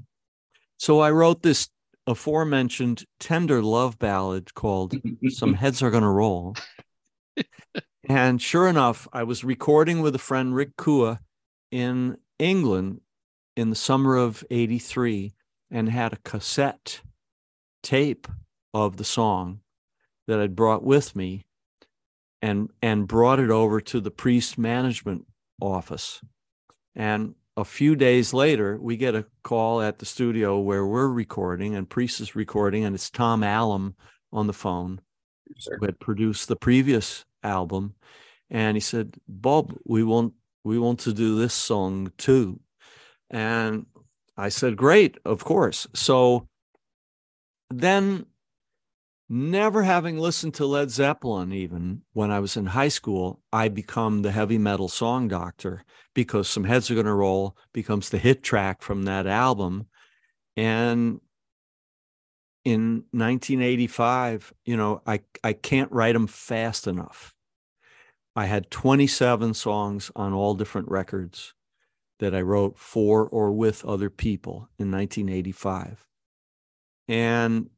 So 0.79 1.01
I 1.01 1.11
wrote 1.11 1.43
this 1.43 1.69
aforementioned 2.07 3.05
tender 3.21 3.63
love 3.63 3.99
ballad 3.99 4.55
called 4.55 4.95
Some 5.29 5.55
Heads 5.55 5.83
Are 5.83 5.91
Gonna 5.91 6.11
Roll. 6.11 6.57
and 8.09 8.43
sure 8.43 8.69
enough, 8.69 9.07
I 9.13 9.23
was 9.23 9.45
recording 9.45 10.03
with 10.03 10.15
a 10.15 10.19
friend, 10.19 10.55
Rick 10.55 10.77
Kua, 10.77 11.21
in 11.71 12.19
England 12.39 13.01
in 13.57 13.71
the 13.71 13.77
summer 13.77 14.17
of 14.17 14.45
83 14.51 15.33
and 15.71 15.89
had 15.89 16.13
a 16.13 16.19
cassette 16.25 17.01
tape 17.83 18.27
of 18.75 18.97
the 18.97 19.05
song 19.05 19.61
that 20.27 20.41
I'd 20.41 20.57
brought 20.57 20.83
with 20.83 21.15
me 21.15 21.45
and 22.41 22.71
and 22.81 23.07
brought 23.07 23.39
it 23.39 23.51
over 23.51 23.81
to 23.81 24.01
the 24.01 24.11
priest 24.11 24.59
management 24.59 25.27
office. 25.61 26.21
And 26.95 27.35
a 27.57 27.65
few 27.65 27.97
days 27.97 28.33
later, 28.33 28.79
we 28.81 28.97
get 28.97 29.15
a 29.15 29.27
call 29.43 29.83
at 29.83 29.99
the 29.99 30.07
studio 30.07 30.59
where 30.59 30.87
we're 30.87 31.09
recording 31.09 31.75
and 31.77 31.89
Priest 31.89 32.21
is 32.21 32.35
recording, 32.35 32.85
and 32.85 32.95
it's 32.95 33.11
Tom 33.11 33.43
Allom 33.43 33.95
on 34.33 34.47
the 34.47 34.53
phone 34.53 35.01
who 35.67 35.85
had 35.85 36.01
produced 36.01 36.49
the 36.49 36.57
previous 36.57 37.25
album. 37.43 37.95
And 38.51 38.77
he 38.77 38.81
said, 38.81 39.17
Bob, 39.29 39.77
we 39.85 40.03
want 40.03 40.35
we 40.65 40.79
want 40.79 41.01
to 41.01 41.13
do 41.13 41.39
this 41.39 41.55
song 41.55 42.13
too. 42.17 42.61
And 43.31 43.87
I 44.37 44.49
said, 44.49 44.77
Great, 44.77 45.19
of 45.25 45.45
course. 45.45 45.87
So 45.95 46.49
then 47.71 48.27
never 49.33 49.83
having 49.83 50.19
listened 50.19 50.53
to 50.53 50.67
Led 50.67 50.91
Zeppelin, 50.91 51.53
even 51.55 52.03
when 52.13 52.31
I 52.31 52.39
was 52.39 52.55
in 52.55 52.67
high 52.67 52.89
school, 52.89 53.41
I 53.51 53.69
become 53.69 54.21
the 54.21 54.31
heavy 54.31 54.59
metal 54.59 54.89
song 54.89 55.27
doctor 55.27 55.85
because 56.15 56.49
Some 56.49 56.65
Heads 56.65 56.91
Are 56.91 56.95
Gonna 56.95 57.15
Roll 57.15 57.57
becomes 57.73 58.11
the 58.11 58.19
hit 58.19 58.43
track 58.43 58.83
from 58.83 59.05
that 59.05 59.27
album. 59.27 59.87
And 60.55 61.23
in 62.67 63.05
1985, 63.13 64.53
you 64.67 64.77
know, 64.77 65.01
I, 65.07 65.21
I 65.43 65.55
can't 65.55 65.91
write 65.91 66.13
them 66.13 66.27
fast 66.27 66.87
enough. 66.87 67.35
I 68.37 68.45
had 68.45 68.71
27 68.71 69.55
songs 69.55 70.11
on 70.15 70.35
all 70.35 70.55
different 70.55 70.89
records 70.89 71.55
that 72.19 72.35
I 72.35 72.43
wrote 72.43 72.79
for 72.79 73.27
or 73.27 73.51
with 73.53 73.83
other 73.85 74.11
people 74.11 74.69
in 74.79 74.91
1985. 74.91 76.07
And 77.09 77.71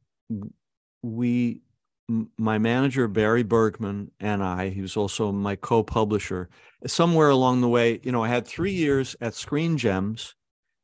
we 1.13 1.61
my 2.37 2.59
manager 2.59 3.07
barry 3.07 3.41
bergman 3.41 4.11
and 4.19 4.43
i 4.43 4.69
he 4.69 4.79
was 4.79 4.95
also 4.95 5.31
my 5.31 5.55
co-publisher 5.55 6.47
somewhere 6.85 7.29
along 7.29 7.61
the 7.61 7.67
way 7.67 7.99
you 8.03 8.11
know 8.11 8.23
i 8.23 8.27
had 8.27 8.47
three 8.47 8.71
years 8.71 9.15
at 9.21 9.33
screen 9.33 9.75
gems 9.75 10.35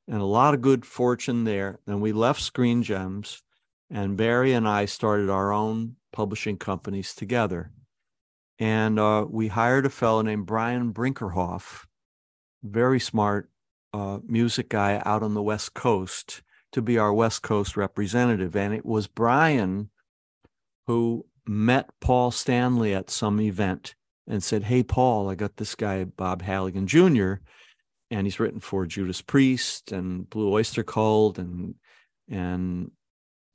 and 0.08 0.20
a 0.20 0.26
lot 0.26 0.54
of 0.54 0.62
good 0.62 0.86
fortune 0.86 1.46
there. 1.46 1.80
Then 1.86 2.02
we 2.02 2.12
left 2.12 2.42
screen 2.42 2.84
gems 2.84 3.44
and 3.90 4.18
barry 4.18 4.54
and 4.54 4.68
i 4.68 4.86
started 4.86 5.30
our 5.30 5.52
own 5.52 5.96
publishing 6.12 6.58
companies 6.58 7.14
together. 7.14 7.72
And 8.60 9.00
uh, 9.00 9.26
we 9.30 9.48
hired 9.48 9.86
a 9.86 9.90
fellow 9.90 10.22
named 10.22 10.46
brian 10.46 10.94
brinkerhoff 10.94 11.86
very 12.64 13.00
smart 13.00 13.50
uh, 13.94 14.20
music 14.26 14.70
guy 14.70 15.02
out 15.06 15.24
on 15.24 15.34
the 15.34 15.42
west 15.42 15.74
coast 15.74 16.44
to 16.72 16.82
be 16.82 16.98
our 16.98 17.12
west 17.12 17.42
coast 17.42 17.76
representative. 17.76 18.56
And 18.56 18.74
it 18.74 18.86
was 18.86 19.08
brian 19.08 19.90
who 20.88 21.26
met 21.48 21.90
Paul 22.00 22.32
Stanley 22.32 22.94
at 22.94 23.10
some 23.10 23.40
event 23.42 23.96
and 24.28 24.44
said, 24.44 24.64
Hey, 24.64 24.84
Paul, 24.84 25.30
I 25.30 25.36
got 25.36 25.58
this 25.58 25.76
guy, 25.76 26.04
Bob 26.04 26.42
Halligan 26.42 26.88
Jr., 26.88 27.36
and 28.10 28.28
he's 28.28 28.40
written 28.40 28.60
for 28.60 28.86
Judas 28.86 29.22
Priest 29.22 29.92
and 29.92 30.30
Blue 30.30 30.52
Oyster 30.52 30.84
Cult 30.84 31.38
and, 31.38 31.76
and 32.30 32.92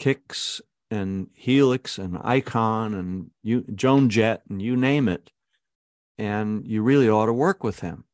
Kix 0.00 0.60
and 0.90 1.28
Helix 1.34 1.98
and 1.98 2.18
Icon 2.22 2.94
and 2.94 3.30
you, 3.42 3.64
Joan 3.74 4.08
Jett 4.08 4.42
and 4.48 4.62
you 4.62 4.76
name 4.76 5.08
it. 5.08 5.30
And 6.18 6.66
you 6.66 6.82
really 6.82 7.10
ought 7.10 7.26
to 7.26 7.32
work 7.34 7.62
with 7.62 7.80
him. 7.80 8.04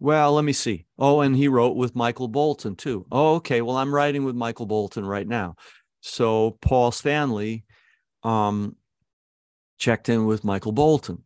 Well, 0.00 0.32
let 0.32 0.44
me 0.44 0.52
see. 0.52 0.86
Oh, 0.98 1.20
and 1.20 1.36
he 1.36 1.46
wrote 1.46 1.76
with 1.76 1.94
Michael 1.94 2.26
Bolton 2.26 2.74
too. 2.74 3.06
Oh, 3.12 3.36
okay. 3.36 3.62
Well, 3.62 3.76
I'm 3.76 3.94
writing 3.94 4.24
with 4.24 4.34
Michael 4.34 4.66
Bolton 4.66 5.06
right 5.06 5.28
now. 5.28 5.54
So 6.00 6.58
Paul 6.60 6.90
Stanley 6.90 7.64
um, 8.22 8.76
checked 9.78 10.08
in 10.08 10.26
with 10.26 10.44
Michael 10.44 10.72
Bolton. 10.72 11.22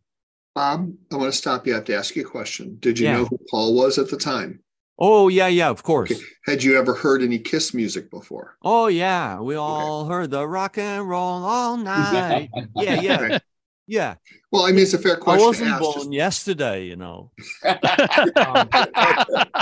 Bob, 0.54 0.90
I 1.12 1.16
want 1.16 1.30
to 1.32 1.36
stop 1.36 1.66
you. 1.66 1.74
I 1.74 1.76
have 1.76 1.84
to 1.86 1.94
ask 1.96 2.16
you 2.16 2.22
a 2.22 2.28
question. 2.28 2.78
Did 2.80 2.98
you 2.98 3.06
Yeah. 3.06 3.16
know 3.18 3.24
who 3.26 3.38
Paul 3.50 3.74
was 3.74 3.98
at 3.98 4.08
the 4.10 4.16
time? 4.16 4.60
Oh 4.98 5.28
yeah, 5.28 5.48
yeah, 5.48 5.68
of 5.68 5.82
course. 5.82 6.10
Okay. 6.10 6.20
Had 6.46 6.62
you 6.62 6.78
ever 6.78 6.94
heard 6.94 7.22
any 7.22 7.38
Kiss 7.38 7.74
music 7.74 8.10
before? 8.10 8.56
Oh 8.62 8.86
yeah, 8.86 9.38
we 9.40 9.54
all 9.54 10.06
heard 10.06 10.30
the 10.30 10.48
rock 10.48 10.78
and 10.78 11.06
roll 11.06 11.44
all 11.44 11.76
night. 11.94 12.48
yeah, 12.76 13.00
yeah, 13.02 13.20
Okay. 13.20 13.38
yeah. 13.86 14.14
Well, 14.50 14.62
I 14.64 14.70
mean, 14.70 14.80
it's 14.84 14.94
a 14.94 14.98
fair 14.98 15.18
question 15.18 15.42
to 15.42 15.46
wasn't 15.48 15.70
ask. 15.72 15.82
born 15.82 15.94
Just- 15.96 16.12
yesterday, 16.12 16.86
you 16.86 16.96
know. 16.96 17.30
Um, 17.66 18.68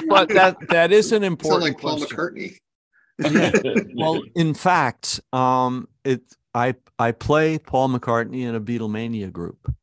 but 0.09 0.29
that 0.29 0.57
that 0.69 0.93
is 0.93 1.11
an 1.13 1.23
you 1.23 1.27
sound 1.27 1.33
important 1.41 1.63
like 1.65 1.81
Paul 1.81 1.99
question. 1.99 2.17
McCartney. 2.17 2.59
Well, 3.97 4.23
in 4.37 4.55
fact, 4.55 5.21
um, 5.33 5.89
it 6.05 6.23
I 6.55 6.75
I 6.99 7.13
play 7.13 7.59
Paul 7.59 7.89
McCartney 7.91 8.43
in 8.43 8.55
a 8.55 8.61
Beatlemania 8.61 9.31
group, 9.33 9.75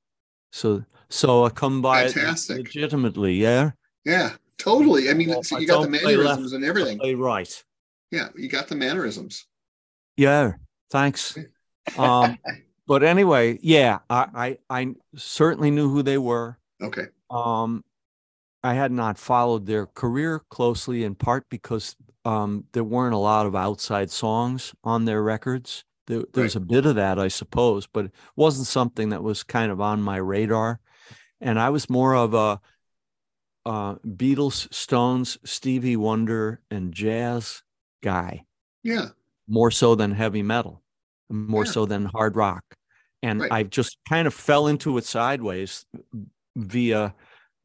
so 0.52 0.84
so 1.10 1.44
I 1.46 1.50
come 1.50 1.82
by 1.82 2.04
Fantastic. 2.06 2.58
legitimately. 2.58 3.34
Yeah, 3.36 3.72
Yeah, 4.06 4.36
totally. 4.58 5.10
I 5.10 5.14
mean, 5.14 5.30
Well, 5.30 5.44
so 5.44 5.58
I 5.58 5.60
you 5.60 5.68
got 5.68 5.82
the 5.82 5.88
don't 5.88 5.92
left, 5.92 6.06
mannerisms 6.06 6.54
and 6.54 6.64
everything. 6.64 7.00
play 7.00 7.16
right. 7.16 7.64
Yeah, 8.12 8.30
you 8.36 8.50
got 8.50 8.68
the 8.68 8.76
mannerisms. 8.76 9.46
Yeah, 10.18 10.54
thanks. 10.90 11.38
Um, 11.98 12.38
but 12.88 13.04
anyway, 13.04 13.60
yeah, 13.62 14.00
I, 14.10 14.58
I 14.70 14.82
I 14.82 14.96
certainly 15.16 15.72
knew 15.72 15.90
who 15.90 16.04
they 16.04 16.18
were. 16.18 16.58
Okay. 16.82 17.08
Um, 17.30 17.84
I 18.64 18.74
had 18.74 18.92
not 18.92 19.18
followed 19.18 19.66
their 19.66 19.88
career 19.88 20.42
closely, 20.50 21.04
in 21.04 21.16
part 21.16 21.50
because 21.50 21.96
um, 22.26 22.66
there 22.74 22.84
weren't 22.84 23.16
a 23.16 23.18
lot 23.18 23.46
of 23.46 23.56
outside 23.56 24.12
songs 24.12 24.74
on 24.84 25.06
their 25.06 25.24
records. 25.24 25.84
There, 26.12 26.24
there 26.34 26.44
was 26.44 26.58
a 26.58 26.60
bit 26.60 26.86
of 26.86 26.96
that, 26.96 27.18
I 27.18 27.30
suppose, 27.30 27.88
but 27.88 28.06
it 28.06 28.12
wasn't 28.36 28.68
something 28.68 29.10
that 29.10 29.24
was 29.24 29.44
kind 29.44 29.72
of 29.72 29.80
on 29.80 30.02
my 30.02 30.18
radar. 30.18 30.82
And 31.40 31.58
I 31.58 31.70
was 31.70 31.90
more 31.90 32.14
of 32.16 32.34
a 32.34 32.60
uh, 33.66 33.96
Beatles, 34.06 34.72
Stones, 34.74 35.38
Stevie 35.46 35.96
Wonder, 35.96 36.62
and 36.70 36.94
jazz 36.94 37.64
guy, 38.04 38.44
Yeah. 38.84 39.10
more 39.48 39.72
so 39.72 39.96
than 39.96 40.12
heavy 40.12 40.44
metal, 40.44 40.84
more 41.30 41.64
Yeah. 41.64 41.72
so 41.72 41.86
than 41.86 42.06
hard 42.06 42.36
rock. 42.36 42.64
And 43.24 43.40
Right. 43.40 43.52
I 43.52 43.64
just 43.64 43.98
kind 44.10 44.28
of 44.28 44.34
fell 44.34 44.68
into 44.68 44.98
it 44.98 45.06
sideways 45.06 45.86
via 46.58 47.16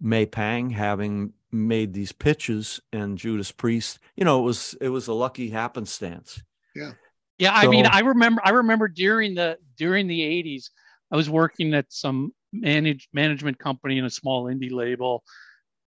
May 0.00 0.26
Pang 0.26 0.70
having 0.70 1.32
made 1.50 1.94
these 1.94 2.12
pitches 2.12 2.78
and 2.92 3.18
Judas 3.18 3.50
Priest. 3.50 3.98
You 4.16 4.24
know, 4.24 4.38
it 4.40 4.44
was 4.44 4.74
it 4.80 4.90
was 4.90 5.08
a 5.08 5.14
lucky 5.14 5.48
happenstance. 5.50 6.42
Yeah, 6.74 6.92
I 7.44 7.66
mean, 7.66 7.86
I 7.86 8.00
remember 8.00 8.40
I 8.44 8.50
remember 8.50 8.88
during 8.88 9.34
the 9.34 9.58
during 9.76 10.06
the 10.06 10.20
80s, 10.20 10.70
I 11.10 11.16
was 11.16 11.28
working 11.28 11.74
at 11.74 11.86
some 11.92 12.32
manage 12.52 13.08
management 13.12 13.58
company 13.58 13.98
in 13.98 14.04
a 14.04 14.10
small 14.10 14.44
indie 14.44 14.72
label. 14.72 15.22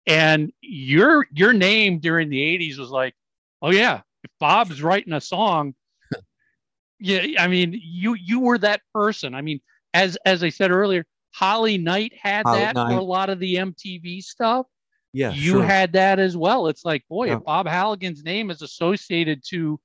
And 0.08 0.52
your 0.62 1.28
your 1.32 1.54
name 1.54 2.00
during 2.00 2.30
the 2.30 2.40
80s 2.40 2.78
was 2.78 2.90
like, 2.90 3.16
oh 3.62 3.72
yeah, 3.72 4.02
if 4.24 4.32
Bob's 4.40 4.82
writing 4.82 5.14
a 5.14 5.22
song, 5.22 5.74
yeah, 7.00 7.26
I 7.40 7.48
mean, 7.48 7.80
you 7.84 8.14
you 8.14 8.40
were 8.40 8.58
that 8.60 8.82
person. 8.94 9.34
I 9.36 9.42
mean, 9.42 9.60
as 9.94 10.18
as 10.26 10.44
I 10.44 10.50
said 10.50 10.72
earlier, 10.72 11.06
Holly 11.32 11.78
Knight 11.78 12.14
had 12.22 12.46
Holly 12.46 12.60
that 12.60 12.76
for 12.76 12.98
a 12.98 13.04
lot 13.04 13.30
of 13.30 13.40
the 13.40 13.56
MTV 13.56 14.22
stuff 14.24 14.66
Yeah, 15.14 15.32
you 15.32 15.54
sure. 15.54 15.64
had 15.64 15.94
that 15.94 16.20
as 16.20 16.38
well. 16.38 16.68
It's 16.68 16.86
like, 16.86 17.04
boy, 17.08 17.28
Yeah. 17.28 17.38
if 17.38 17.44
Bob 17.44 17.68
Halligan's 17.68 18.24
name 18.24 18.50
is 18.50 18.62
associated 18.62 19.44
to 19.50 19.80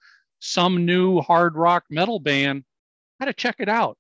some 0.44 0.84
new 0.84 1.20
hard 1.20 1.56
rock 1.56 1.84
metal 1.88 2.20
band, 2.20 2.64
I 3.18 3.24
gotta 3.24 3.32
check 3.32 3.56
it 3.58 3.68
out. 3.68 3.96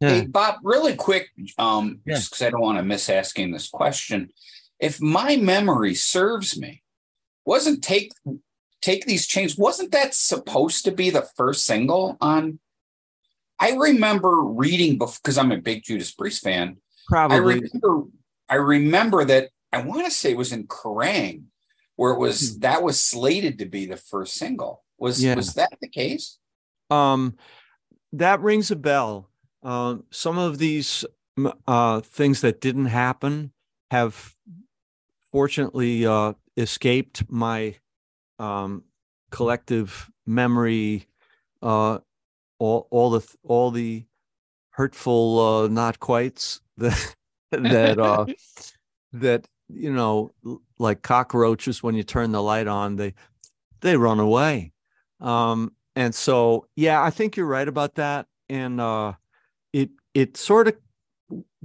Yeah. 0.00 0.10
Hey, 0.10 0.26
Bob, 0.26 0.56
really 0.62 0.94
quick, 0.94 1.28
um, 1.58 2.00
Yeah. 2.06 2.14
just 2.14 2.30
because 2.30 2.46
I 2.46 2.50
don't 2.50 2.60
want 2.60 2.78
to 2.78 2.84
miss 2.84 3.10
asking 3.10 3.50
this 3.50 3.68
question. 3.68 4.30
If 4.78 5.00
my 5.00 5.34
memory 5.36 5.94
serves 5.96 6.56
me, 6.58 6.84
wasn't 7.44 7.82
take 7.82 8.12
take 8.80 9.06
these 9.06 9.26
chains? 9.26 9.58
Wasn't 9.58 9.90
that 9.90 10.14
supposed 10.14 10.84
to 10.84 10.92
be 10.92 11.10
the 11.10 11.28
first 11.36 11.64
single 11.64 12.16
on? 12.20 12.60
I 13.58 13.72
remember 13.72 14.40
reading 14.40 14.98
because 14.98 15.36
I'm 15.36 15.50
a 15.50 15.58
big 15.58 15.82
Judas 15.82 16.12
Priest 16.12 16.44
fan. 16.44 16.76
Probably, 17.08 17.36
I 17.36 17.40
remember 17.40 18.02
I 18.48 18.54
remember 18.54 19.24
that 19.24 19.50
I 19.72 19.82
want 19.82 20.04
to 20.04 20.12
say 20.12 20.30
it 20.30 20.36
was 20.38 20.52
in 20.52 20.68
Kerrang, 20.68 21.46
where 21.96 22.12
it 22.12 22.20
was 22.20 22.60
that 22.60 22.84
was 22.84 23.02
slated 23.02 23.58
to 23.58 23.66
be 23.66 23.84
the 23.84 23.96
first 23.96 24.34
single. 24.34 24.84
Was. 24.98 25.22
Yeah. 25.22 25.36
was 25.36 25.54
that 25.54 25.78
the 25.80 25.88
case? 25.88 26.38
Um, 26.90 27.36
that 28.12 28.40
rings 28.40 28.70
a 28.70 28.76
bell. 28.76 29.30
Um, 29.62 30.04
some 30.10 30.38
of 30.38 30.58
these 30.58 31.04
uh, 31.66 32.00
things 32.00 32.40
that 32.40 32.60
didn't 32.60 32.86
happen 32.86 33.52
have 33.90 34.34
fortunately 35.30 36.06
uh, 36.06 36.34
escaped 36.56 37.24
my 37.28 37.76
um, 38.38 38.84
collective 39.30 40.10
memory. 40.26 41.06
Uh, 41.62 41.98
all, 42.58 42.88
all 42.90 43.10
the 43.10 43.36
all 43.44 43.70
the 43.70 44.04
hurtful 44.70 45.40
uh, 45.40 45.68
not 45.68 45.98
quites 45.98 46.60
that 46.78 47.14
that 47.50 47.98
uh, 47.98 48.26
that 49.12 49.46
you 49.68 49.92
know 49.92 50.30
like 50.78 51.02
cockroaches 51.02 51.82
when 51.82 51.94
you 51.94 52.02
turn 52.02 52.32
the 52.32 52.42
light 52.42 52.66
on 52.66 52.96
they 52.96 53.12
they 53.80 53.96
run 53.96 54.20
away 54.20 54.72
um 55.20 55.72
and 55.96 56.14
so 56.14 56.66
yeah 56.76 57.02
i 57.02 57.10
think 57.10 57.36
you're 57.36 57.46
right 57.46 57.68
about 57.68 57.94
that. 57.96 58.26
And 58.48 58.80
uh 58.80 59.14
it 59.72 59.90
it 60.14 60.36
sort 60.36 60.68
of 60.68 60.76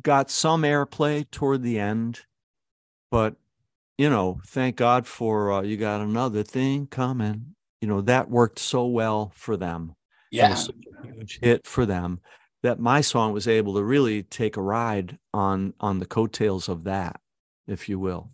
got 0.01 0.29
some 0.31 0.63
airplay 0.63 1.29
toward 1.31 1.63
the 1.63 1.79
end. 1.79 2.21
But 3.11 3.35
you 3.97 4.09
know 4.09 4.41
thank 4.47 4.77
god 4.77 5.07
for 5.07 5.51
uh, 5.51 5.61
you 5.63 5.77
got 5.77 6.01
another 6.01 6.43
thing 6.43 6.87
coming. 6.87 7.55
You 7.81 7.87
know 7.89 8.01
that 8.01 8.29
worked 8.29 8.59
so 8.59 8.87
well 8.87 9.31
for 9.35 9.57
them. 9.57 9.95
It 10.39 10.45
Yeah, 10.45 10.49
was 10.49 10.69
a 10.69 11.07
huge 11.07 11.39
hit 11.41 11.67
for 11.67 11.85
them 11.85 12.21
that 12.63 12.79
my 12.79 13.01
song 13.01 13.33
was 13.33 13.47
able 13.47 13.75
to 13.75 13.83
really 13.83 14.23
take 14.23 14.57
a 14.57 14.61
ride 14.63 15.19
on 15.33 15.73
on 15.79 15.99
the 15.99 16.05
coattails 16.07 16.69
of 16.69 16.85
that 16.85 17.21
if 17.67 17.89
you 17.89 17.99
will 17.99 18.31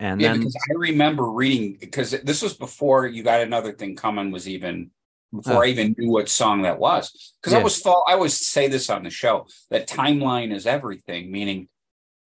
and 0.00 0.20
yeah. 0.20 0.32
then 0.32 0.40
Because 0.40 0.56
I 0.70 0.74
remember 0.74 1.30
reading 1.30 1.76
because 1.80 2.10
this 2.10 2.42
was 2.42 2.54
before 2.54 3.06
you 3.06 3.22
got 3.22 3.40
another 3.40 3.72
thing 3.72 3.96
coming 3.96 4.30
was 4.30 4.48
even 4.48 4.90
before 5.34 5.54
Oh. 5.56 5.62
I 5.62 5.66
even 5.66 5.94
knew 5.98 6.10
what 6.10 6.28
song 6.28 6.62
that 6.62 6.78
was. 6.78 7.34
Because 7.40 7.54
I 7.54 7.62
was 7.62 7.80
thought 7.80 8.04
I 8.08 8.12
always 8.14 8.34
say 8.38 8.68
this 8.68 8.88
on 8.90 9.02
the 9.04 9.10
show 9.10 9.46
that 9.70 9.88
timeline 9.88 10.52
is 10.52 10.66
everything, 10.66 11.30
meaning 11.32 11.68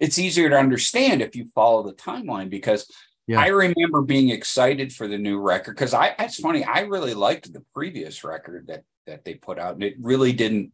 it's 0.00 0.18
easier 0.18 0.48
to 0.50 0.56
understand 0.58 1.22
if 1.22 1.34
you 1.34 1.46
follow 1.54 1.82
the 1.82 1.94
timeline 1.94 2.50
because 2.50 2.86
Yeah. 3.26 3.40
I 3.40 3.48
remember 3.48 4.02
being 4.02 4.30
excited 4.30 4.92
for 4.92 5.06
the 5.08 5.18
new 5.18 5.38
record 5.38 5.74
because 5.76 5.94
I 5.94 6.14
it's 6.18 6.40
funny, 6.40 6.64
I 6.64 6.80
really 6.80 7.14
liked 7.14 7.52
the 7.52 7.64
previous 7.74 8.24
record 8.24 8.66
that 8.68 8.84
that 9.06 9.24
they 9.24 9.34
put 9.34 9.58
out 9.58 9.74
and 9.74 9.82
it 9.82 9.96
really 10.00 10.32
didn't 10.32 10.72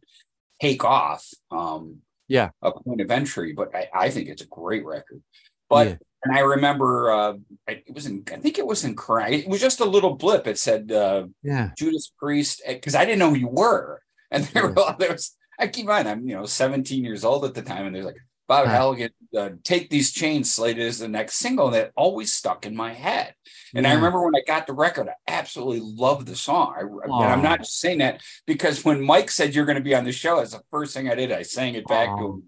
take 0.61 0.83
off. 0.83 1.25
Um 1.51 2.01
Yeah. 2.27 2.49
a 2.61 2.71
point 2.71 3.01
of 3.01 3.11
entry, 3.11 3.53
but 3.53 3.73
I, 3.75 3.89
I 3.93 4.09
think 4.09 4.27
it's 4.29 4.41
a 4.41 4.47
great 4.47 4.85
record. 4.85 5.21
But 5.69 5.87
Yeah. 5.87 5.95
And 6.25 6.35
I 6.35 6.41
remember 6.41 7.11
uh 7.11 7.33
I- 7.67 7.83
it 7.85 7.93
was 7.93 8.05
in 8.05 8.23
I 8.31 8.37
think 8.37 8.57
it 8.57 8.67
was 8.67 8.83
in. 8.83 8.95
It 8.97 9.47
was 9.47 9.61
just 9.61 9.79
a 9.79 9.85
little 9.85 10.15
blip. 10.15 10.47
It 10.47 10.57
said 10.57 10.91
uh 10.91 11.27
yeah 11.43 11.71
Judas 11.77 12.11
Priest 12.19 12.61
because 12.67 12.95
I 12.95 13.05
didn't 13.05 13.19
know 13.19 13.29
who 13.29 13.37
you 13.37 13.47
were. 13.47 14.01
And 14.31 14.43
there, 14.45 14.67
were, 14.67 14.95
there 14.99 15.11
was 15.11 15.37
I 15.59 15.67
keep 15.67 15.83
in 15.83 15.89
mind 15.89 16.09
I'm 16.09 16.27
you 16.27 16.35
know 16.35 16.45
17 16.45 17.03
years 17.03 17.23
old 17.23 17.45
at 17.45 17.53
the 17.53 17.61
time, 17.61 17.85
and 17.85 17.95
there's 17.95 18.05
like 18.05 18.17
Bob. 18.47 18.67
Halligan, 18.67 19.09
uh, 19.35 19.49
take 19.63 19.89
these 19.89 20.11
chains 20.11 20.53
slated 20.53 20.85
as 20.85 20.99
the 20.99 21.07
next 21.07 21.37
single 21.37 21.71
that 21.71 21.91
always 21.95 22.31
stuck 22.31 22.67
in 22.67 22.75
my 22.75 22.93
head. 22.93 23.33
And 23.73 23.87
I 23.87 23.93
remember 23.93 24.23
when 24.23 24.35
I 24.35 24.41
got 24.45 24.67
the 24.67 24.73
record, 24.73 25.09
I 25.09 25.13
absolutely 25.27 25.81
loved 25.81 26.27
the 26.27 26.35
song. 26.35 26.75
I, 26.77 26.81
and 26.81 27.31
I'm 27.31 27.39
Aw. 27.39 27.41
not 27.41 27.59
just 27.61 27.79
saying 27.79 27.97
that 27.99 28.21
because 28.45 28.85
when 28.85 29.01
Mike 29.01 29.31
said 29.31 29.55
you're 29.55 29.65
going 29.65 29.79
to 29.79 29.83
be 29.83 29.95
on 29.95 30.05
the 30.05 30.11
show, 30.11 30.37
that's 30.37 30.51
the 30.51 30.61
first 30.69 30.93
thing 30.93 31.09
I 31.09 31.15
did. 31.15 31.31
I 31.31 31.41
sang 31.41 31.73
it 31.73 31.87
back 31.87 32.15
to 32.19 32.25
him 32.25 32.43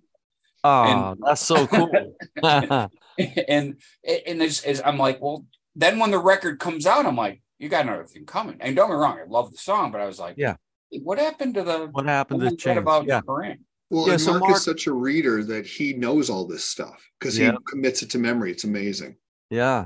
oh 0.63 1.15
that's 1.19 1.45
so 1.45 1.67
cool 1.67 1.89
and 3.47 3.75
and 4.03 4.41
it's, 4.41 4.63
it's, 4.63 4.81
I'm 4.85 4.97
like, 4.97 5.21
well, 5.21 5.45
then 5.75 5.99
when 5.99 6.11
the 6.11 6.19
record 6.19 6.59
comes 6.59 6.85
out, 6.85 7.05
I'm 7.05 7.15
like, 7.15 7.41
you 7.59 7.69
got 7.69 7.83
another 7.85 8.05
thing 8.05 8.25
coming. 8.25 8.57
And 8.59 8.75
don't 8.75 8.89
get 8.89 8.95
me 8.95 8.99
wrong, 9.01 9.19
I 9.19 9.25
love 9.27 9.51
the 9.51 9.57
song, 9.57 9.91
but 9.91 10.01
I 10.01 10.05
was 10.05 10.19
like, 10.19 10.35
Yeah. 10.37 10.55
"Hey, 10.91 10.99
what 10.99 11.17
happened 11.17 11.55
to 11.55 11.63
the 11.63 11.87
what 11.91 12.05
happened 12.05 12.39
to 12.41 12.45
was 12.45 12.53
that 12.53 12.59
change 12.59 12.77
about 12.77 13.05
yeah 13.05 13.21
Kerrang? 13.21 13.59
Well, 13.89 14.07
Yeah, 14.07 14.13
and 14.13 14.21
so 14.21 14.31
Mark, 14.31 14.41
Mark- 14.41 14.55
is 14.57 14.63
such 14.63 14.87
a 14.87 14.91
reader 14.93 15.43
that 15.45 15.65
he 15.65 15.93
knows 15.93 16.29
all 16.29 16.45
this 16.45 16.65
stuff 16.65 17.01
because 17.19 17.37
Yeah. 17.37 17.51
he 17.53 17.57
commits 17.67 18.01
it 18.03 18.09
to 18.11 18.19
memory. 18.19 18.51
It's 18.51 18.63
amazing. 18.63 19.15
yeah 19.49 19.85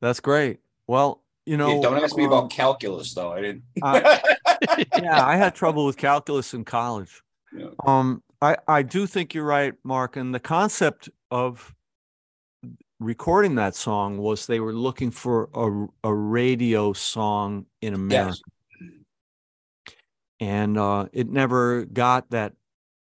that's 0.00 0.20
great 0.20 0.58
well 0.86 1.22
you 1.46 1.56
know 1.56 1.76
Yeah, 1.76 1.80
don't 1.82 2.02
ask 2.04 2.16
me 2.16 2.24
um, 2.24 2.32
about 2.32 2.50
calculus 2.50 3.14
though. 3.14 3.32
I 3.32 3.40
didn't. 3.40 3.62
uh, 3.82 4.18
yeah 5.02 5.24
i 5.24 5.36
had 5.36 5.54
trouble 5.54 5.86
with 5.86 5.96
calculus 5.96 6.52
in 6.54 6.64
college 6.64 7.22
Yeah. 7.56 7.68
um 7.86 8.22
i 8.42 8.56
i 8.68 8.82
do 8.82 9.06
think 9.06 9.34
you're 9.34 9.44
right 9.44 9.74
mark 9.84 10.16
and 10.16 10.34
the 10.34 10.40
concept 10.40 11.08
of 11.30 11.74
recording 13.00 13.54
that 13.54 13.74
song 13.74 14.18
was 14.18 14.46
they 14.46 14.60
were 14.60 14.72
looking 14.72 15.10
for 15.10 15.48
a, 15.54 16.08
a 16.08 16.12
radio 16.12 16.92
song 16.92 17.66
in 17.80 17.94
america 17.94 18.38
yes. 18.80 19.96
and 20.40 20.76
uh, 20.76 21.06
it 21.12 21.28
never 21.28 21.84
got 21.84 22.30
that 22.30 22.54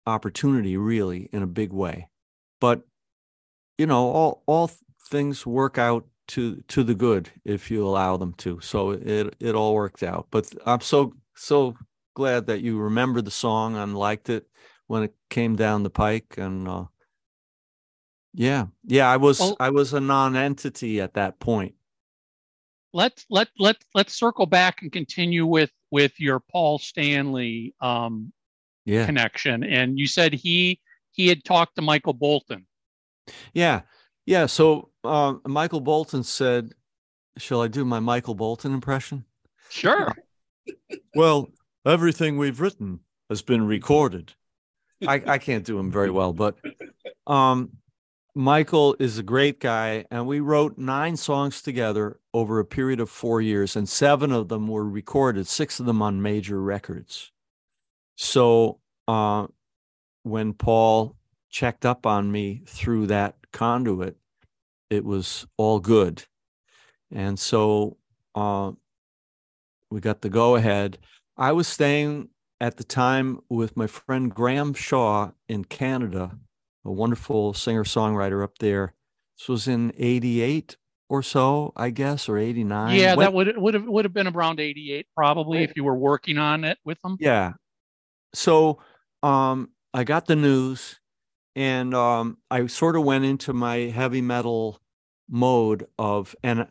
opportunity 0.07 0.77
really 0.77 1.29
in 1.31 1.43
a 1.43 1.47
big 1.47 1.71
way. 1.71 2.07
But 2.59 2.81
you 3.77 3.85
know, 3.85 4.07
all 4.07 4.43
all 4.47 4.71
things 5.11 5.45
work 5.45 5.77
out 5.77 6.07
to 6.29 6.63
to 6.69 6.83
the 6.83 6.95
good 6.95 7.29
if 7.45 7.69
you 7.69 7.85
allow 7.85 8.17
them 8.17 8.33
to. 8.35 8.59
So 8.61 8.91
it 8.91 9.35
it 9.39 9.53
all 9.53 9.75
worked 9.75 10.01
out. 10.01 10.27
But 10.31 10.51
I'm 10.65 10.81
so 10.81 11.13
so 11.35 11.75
glad 12.15 12.47
that 12.47 12.61
you 12.61 12.79
remembered 12.79 13.25
the 13.25 13.31
song 13.31 13.75
and 13.75 13.95
liked 13.95 14.29
it 14.29 14.47
when 14.87 15.03
it 15.03 15.13
came 15.29 15.55
down 15.55 15.83
the 15.83 15.91
pike. 15.91 16.35
And 16.37 16.67
uh, 16.67 16.85
yeah, 18.37 18.67
yeah, 18.85 19.09
I 19.09 19.17
was 19.17 19.39
Well- 19.39 19.57
I 19.59 19.71
was 19.71 19.93
a 19.93 19.99
non-entity 19.99 21.01
at 21.01 21.15
that 21.15 21.39
point. 21.39 21.73
Let's 22.93 23.25
let 23.29 23.49
let 23.57 23.77
let's 23.95 24.13
circle 24.13 24.45
back 24.45 24.81
and 24.83 24.91
continue 24.91 25.45
with 25.45 25.71
with 25.91 26.19
your 26.19 26.39
Paul 26.39 26.77
Stanley 26.77 27.73
um, 27.81 28.31
Yeah, 28.85 29.05
connection. 29.05 29.63
And 29.63 29.97
you 29.99 30.07
said 30.07 30.33
he 30.33 30.79
he 31.11 31.27
had 31.27 31.43
talked 31.43 31.75
to 31.75 31.81
Michael 31.81 32.13
Bolton. 32.13 32.67
Yeah. 33.53 33.81
Yeah. 34.25 34.45
So 34.45 34.91
uh, 35.03 35.35
Michael 35.45 35.81
Bolton 35.81 36.23
said, 36.23 36.73
Shall 37.37 37.61
I 37.61 37.67
do 37.67 37.83
my 37.83 37.99
Michael 37.99 38.35
Bolton 38.35 38.73
impression? 38.73 39.25
Sure. 39.69 40.15
Well, 41.15 41.49
everything 41.85 42.37
we've 42.37 42.61
written 42.61 42.99
has 43.29 43.41
been 43.41 43.65
recorded. 43.65 44.33
I, 45.05 45.21
I 45.25 45.37
can't 45.39 45.65
do 45.65 45.77
him 45.77 45.91
very 45.91 46.09
well, 46.09 46.33
but 46.33 46.55
um, 47.27 47.71
Michael 48.37 48.95
is 48.99 49.17
a 49.17 49.23
great 49.23 49.59
guy. 49.59 50.05
And 50.11 50.27
we 50.27 50.39
wrote 50.39 50.77
nine 50.77 51.17
songs 51.17 51.59
together 51.59 52.19
over 52.35 52.59
a 52.59 52.65
period 52.65 52.99
of 52.99 53.09
four 53.09 53.41
years, 53.41 53.75
and 53.75 53.89
seven 53.89 54.31
of 54.31 54.47
them 54.47 54.67
were 54.67 54.87
recorded, 54.87 55.47
six 55.47 55.79
of 55.79 55.87
them 55.87 56.03
on 56.03 56.21
major 56.21 56.61
records. 56.61 57.31
So 58.15 58.79
uh, 59.07 59.47
when 60.21 60.53
Paul 60.53 61.15
checked 61.49 61.83
up 61.83 62.05
on 62.05 62.31
me 62.31 62.61
through 62.67 63.07
that 63.07 63.35
conduit, 63.51 64.17
it 64.91 65.03
was 65.03 65.47
all 65.57 65.79
good. 65.79 66.23
And 67.11 67.39
so 67.39 67.97
uh, 68.35 68.73
we 69.89 69.99
got 69.99 70.21
the 70.21 70.29
go 70.29 70.55
ahead. 70.55 70.99
I 71.37 71.53
was 71.53 71.67
staying 71.67 72.29
at 72.61 72.77
the 72.77 72.83
time 72.83 73.39
with 73.49 73.75
my 73.75 73.87
friend 73.87 74.33
Graham 74.33 74.75
Shaw 74.75 75.31
in 75.49 75.65
Canada, 75.65 76.37
a 76.87 76.91
wonderful 76.91 77.53
singer 77.53 77.83
songwriter 77.83 78.43
up 78.43 78.57
there. 78.59 78.93
This 79.37 79.47
was 79.49 79.67
in 79.67 79.93
88 79.97 80.77
or 81.09 81.21
so, 81.21 81.71
I 81.75 81.89
guess, 81.91 82.27
or 82.27 82.37
89. 82.37 82.95
Yeah, 82.99 83.15
When- 83.15 83.25
that 83.25 83.33
would 83.33 83.57
would 83.57 83.73
have 83.75 83.85
would 83.85 84.05
have 84.05 84.13
been 84.13 84.27
around 84.27 84.59
88 84.59 85.07
probably 85.15 85.59
Right. 85.59 85.69
if 85.69 85.75
you 85.75 85.83
were 85.83 85.95
working 85.97 86.37
on 86.37 86.63
it 86.63 86.77
with 86.83 86.99
them. 87.01 87.17
Yeah. 87.19 87.53
So 88.33 88.79
um 89.23 89.71
I 89.93 90.03
got 90.03 90.25
the 90.25 90.35
news 90.35 90.99
and 91.55 91.93
um 91.93 92.37
I 92.51 92.67
sort 92.67 92.95
of 92.95 93.03
went 93.03 93.25
into 93.25 93.53
my 93.53 93.75
heavy 93.89 94.21
metal 94.21 94.81
mode 95.29 95.87
of 95.97 96.35
and 96.43 96.67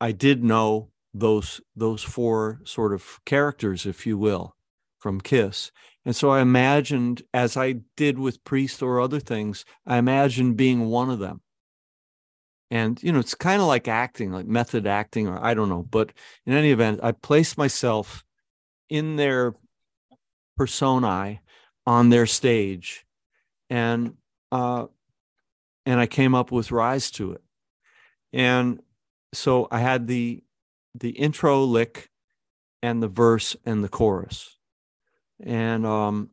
I 0.00 0.12
did 0.12 0.42
know 0.42 0.90
those 1.14 1.60
those 1.76 2.02
four 2.02 2.60
sort 2.64 2.92
of 2.92 3.20
characters 3.24 3.86
if 3.86 4.06
you 4.06 4.18
will 4.18 4.56
from 4.98 5.20
Kiss. 5.20 5.70
And 6.04 6.16
so 6.16 6.30
I 6.30 6.40
imagined 6.40 7.22
as 7.32 7.56
I 7.56 7.76
did 7.96 8.18
with 8.18 8.42
Priest 8.44 8.82
or 8.82 9.00
other 9.00 9.20
things, 9.20 9.64
I 9.86 9.98
imagined 9.98 10.56
being 10.56 10.86
one 10.86 11.10
of 11.10 11.20
them. 11.20 11.40
And 12.70 13.00
you 13.02 13.12
know, 13.12 13.20
it's 13.20 13.34
kind 13.34 13.60
of 13.60 13.68
like 13.68 13.86
acting, 13.86 14.32
like 14.32 14.46
method 14.46 14.86
acting 14.86 15.28
or 15.28 15.38
I 15.42 15.54
don't 15.54 15.68
know, 15.68 15.82
but 15.82 16.12
in 16.46 16.54
any 16.54 16.70
event, 16.70 17.00
I 17.02 17.12
placed 17.12 17.58
myself 17.58 18.24
in 18.88 19.16
their 19.16 19.54
personae 20.56 21.40
on 21.86 22.08
their 22.10 22.26
stage 22.26 23.04
and 23.70 24.14
uh 24.52 24.86
and 25.84 25.98
I 25.98 26.06
came 26.06 26.34
up 26.34 26.52
with 26.52 26.70
rise 26.70 27.10
to 27.12 27.32
it. 27.32 27.42
And 28.32 28.80
so 29.32 29.68
I 29.70 29.80
had 29.80 30.06
the 30.06 30.42
the 30.94 31.10
intro 31.10 31.64
lick 31.64 32.10
and 32.82 33.02
the 33.02 33.08
verse 33.08 33.56
and 33.64 33.82
the 33.82 33.88
chorus 33.88 34.56
and 35.42 35.86
um 35.86 36.30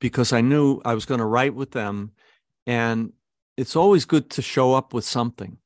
because 0.00 0.32
I 0.32 0.40
knew 0.40 0.80
I 0.84 0.94
was 0.94 1.04
going 1.04 1.20
to 1.20 1.26
write 1.26 1.54
with 1.54 1.72
them 1.72 2.12
and 2.66 3.12
it's 3.56 3.76
always 3.76 4.04
good 4.04 4.30
to 4.30 4.42
show 4.42 4.74
up 4.74 4.94
with 4.94 5.04
something 5.04 5.58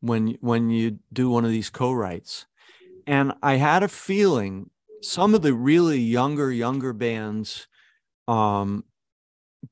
when 0.00 0.38
when 0.40 0.70
you 0.70 0.98
do 1.12 1.28
one 1.28 1.44
of 1.44 1.50
these 1.50 1.70
co-writes. 1.70 2.46
And 3.06 3.32
I 3.42 3.56
had 3.56 3.82
a 3.82 3.88
feeling 3.88 4.70
some 5.02 5.34
of 5.34 5.42
the 5.42 5.52
really 5.54 5.98
younger 5.98 6.52
younger 6.52 6.92
bands 6.92 7.66
um 8.28 8.84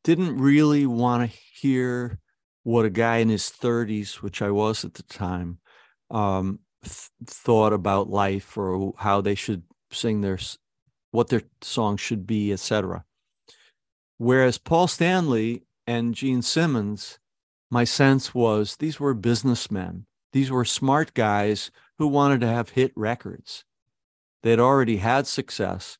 didn't 0.02 0.36
really 0.36 0.86
want 0.86 1.30
to 1.30 1.38
hear 1.60 2.18
what 2.62 2.84
a 2.84 2.90
guy 2.90 3.18
in 3.18 3.28
his 3.28 3.50
30s 3.50 4.22
which 4.22 4.42
I 4.42 4.50
was 4.50 4.84
at 4.84 4.94
the 4.94 5.02
time 5.04 5.58
um 6.10 6.60
th- 6.82 7.10
thought 7.26 7.72
about 7.72 8.10
life 8.10 8.56
or 8.56 8.92
how 8.98 9.20
they 9.20 9.34
should 9.34 9.62
sing 9.90 10.20
their 10.20 10.38
what 11.14 11.28
their 11.28 11.42
song 11.62 11.96
should 11.96 12.26
be 12.26 12.52
etc 12.52 13.04
whereas 14.18 14.58
Paul 14.58 14.86
Stanley 14.86 15.62
and 15.86 16.14
Gene 16.14 16.42
Simmons 16.42 17.18
my 17.70 17.84
sense 17.84 18.34
was 18.34 18.76
these 18.76 19.00
were 19.00 19.14
businessmen 19.14 20.06
these 20.34 20.50
were 20.50 20.64
smart 20.64 21.14
guys 21.14 21.70
who 21.96 22.08
wanted 22.08 22.40
to 22.40 22.48
have 22.48 22.70
hit 22.70 22.92
records. 22.96 23.64
They'd 24.42 24.58
already 24.58 24.96
had 24.96 25.28
success 25.28 25.96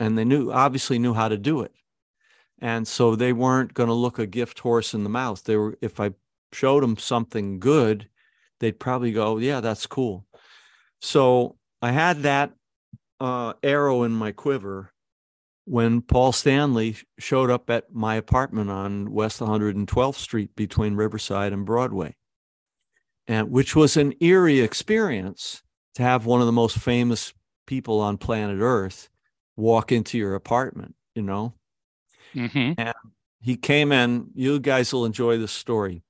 and 0.00 0.16
they 0.16 0.24
knew 0.24 0.50
obviously 0.50 0.98
knew 0.98 1.12
how 1.12 1.28
to 1.28 1.36
do 1.36 1.60
it. 1.60 1.72
And 2.58 2.88
so 2.88 3.14
they 3.14 3.34
weren't 3.34 3.74
going 3.74 3.88
to 3.88 3.94
look 3.94 4.18
a 4.18 4.26
gift 4.26 4.60
horse 4.60 4.94
in 4.94 5.04
the 5.04 5.10
mouth. 5.10 5.44
They 5.44 5.56
were 5.56 5.76
if 5.82 6.00
I 6.00 6.12
showed 6.50 6.82
them 6.82 6.96
something 6.96 7.60
good, 7.60 8.08
they'd 8.60 8.80
probably 8.80 9.12
go, 9.12 9.34
oh, 9.34 9.38
"Yeah, 9.38 9.60
that's 9.60 9.86
cool." 9.86 10.24
So 11.02 11.56
I 11.82 11.92
had 11.92 12.22
that 12.22 12.52
uh, 13.20 13.54
arrow 13.62 14.02
in 14.02 14.12
my 14.12 14.32
quiver 14.32 14.92
when 15.64 16.00
Paul 16.00 16.32
Stanley 16.32 16.96
showed 17.18 17.50
up 17.50 17.70
at 17.70 17.92
my 17.92 18.14
apartment 18.16 18.70
on 18.70 19.10
West 19.10 19.40
112th 19.40 20.16
Street 20.16 20.54
between 20.56 20.94
Riverside 20.94 21.52
and 21.52 21.66
Broadway 21.66 22.14
and 23.28 23.50
which 23.50 23.74
was 23.74 23.96
an 23.96 24.14
eerie 24.20 24.60
experience 24.60 25.62
to 25.94 26.02
have 26.02 26.26
one 26.26 26.40
of 26.40 26.46
the 26.46 26.52
most 26.52 26.78
famous 26.78 27.32
people 27.66 28.00
on 28.00 28.18
planet 28.18 28.58
Earth 28.60 29.08
walk 29.56 29.90
into 29.92 30.18
your 30.18 30.34
apartment. 30.34 30.94
You 31.14 31.22
know, 31.22 31.54
hmm 32.34 32.72
he 33.40 33.56
came 33.56 33.92
in. 33.92 34.30
You 34.34 34.60
guys 34.60 34.92
will 34.92 35.04
enjoy 35.04 35.38
this 35.38 35.52
story. 35.52 36.02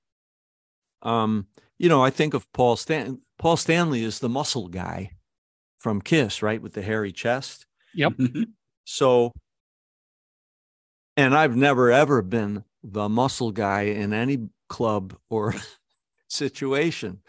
Um, 1.02 1.46
you 1.78 1.88
know, 1.88 2.02
I 2.02 2.10
think 2.10 2.34
of 2.34 2.50
Paul 2.52 2.76
Stan. 2.76 3.20
Paul 3.38 3.56
Stanley 3.56 4.02
is 4.02 4.18
the 4.18 4.28
muscle 4.28 4.68
guy 4.68 5.12
from 5.86 6.02
Kiss, 6.02 6.42
right, 6.42 6.60
with 6.60 6.72
the 6.72 6.82
hairy 6.82 7.12
chest. 7.12 7.64
Yep. 7.94 8.14
So, 8.88 9.30
and 11.16 11.32
I've 11.32 11.54
never 11.54 11.92
ever 11.92 12.22
been 12.22 12.64
the 12.82 13.08
muscle 13.08 13.52
guy 13.52 13.82
in 13.82 14.12
any 14.12 14.48
club 14.68 15.16
or 15.30 15.54
situation. 16.28 17.20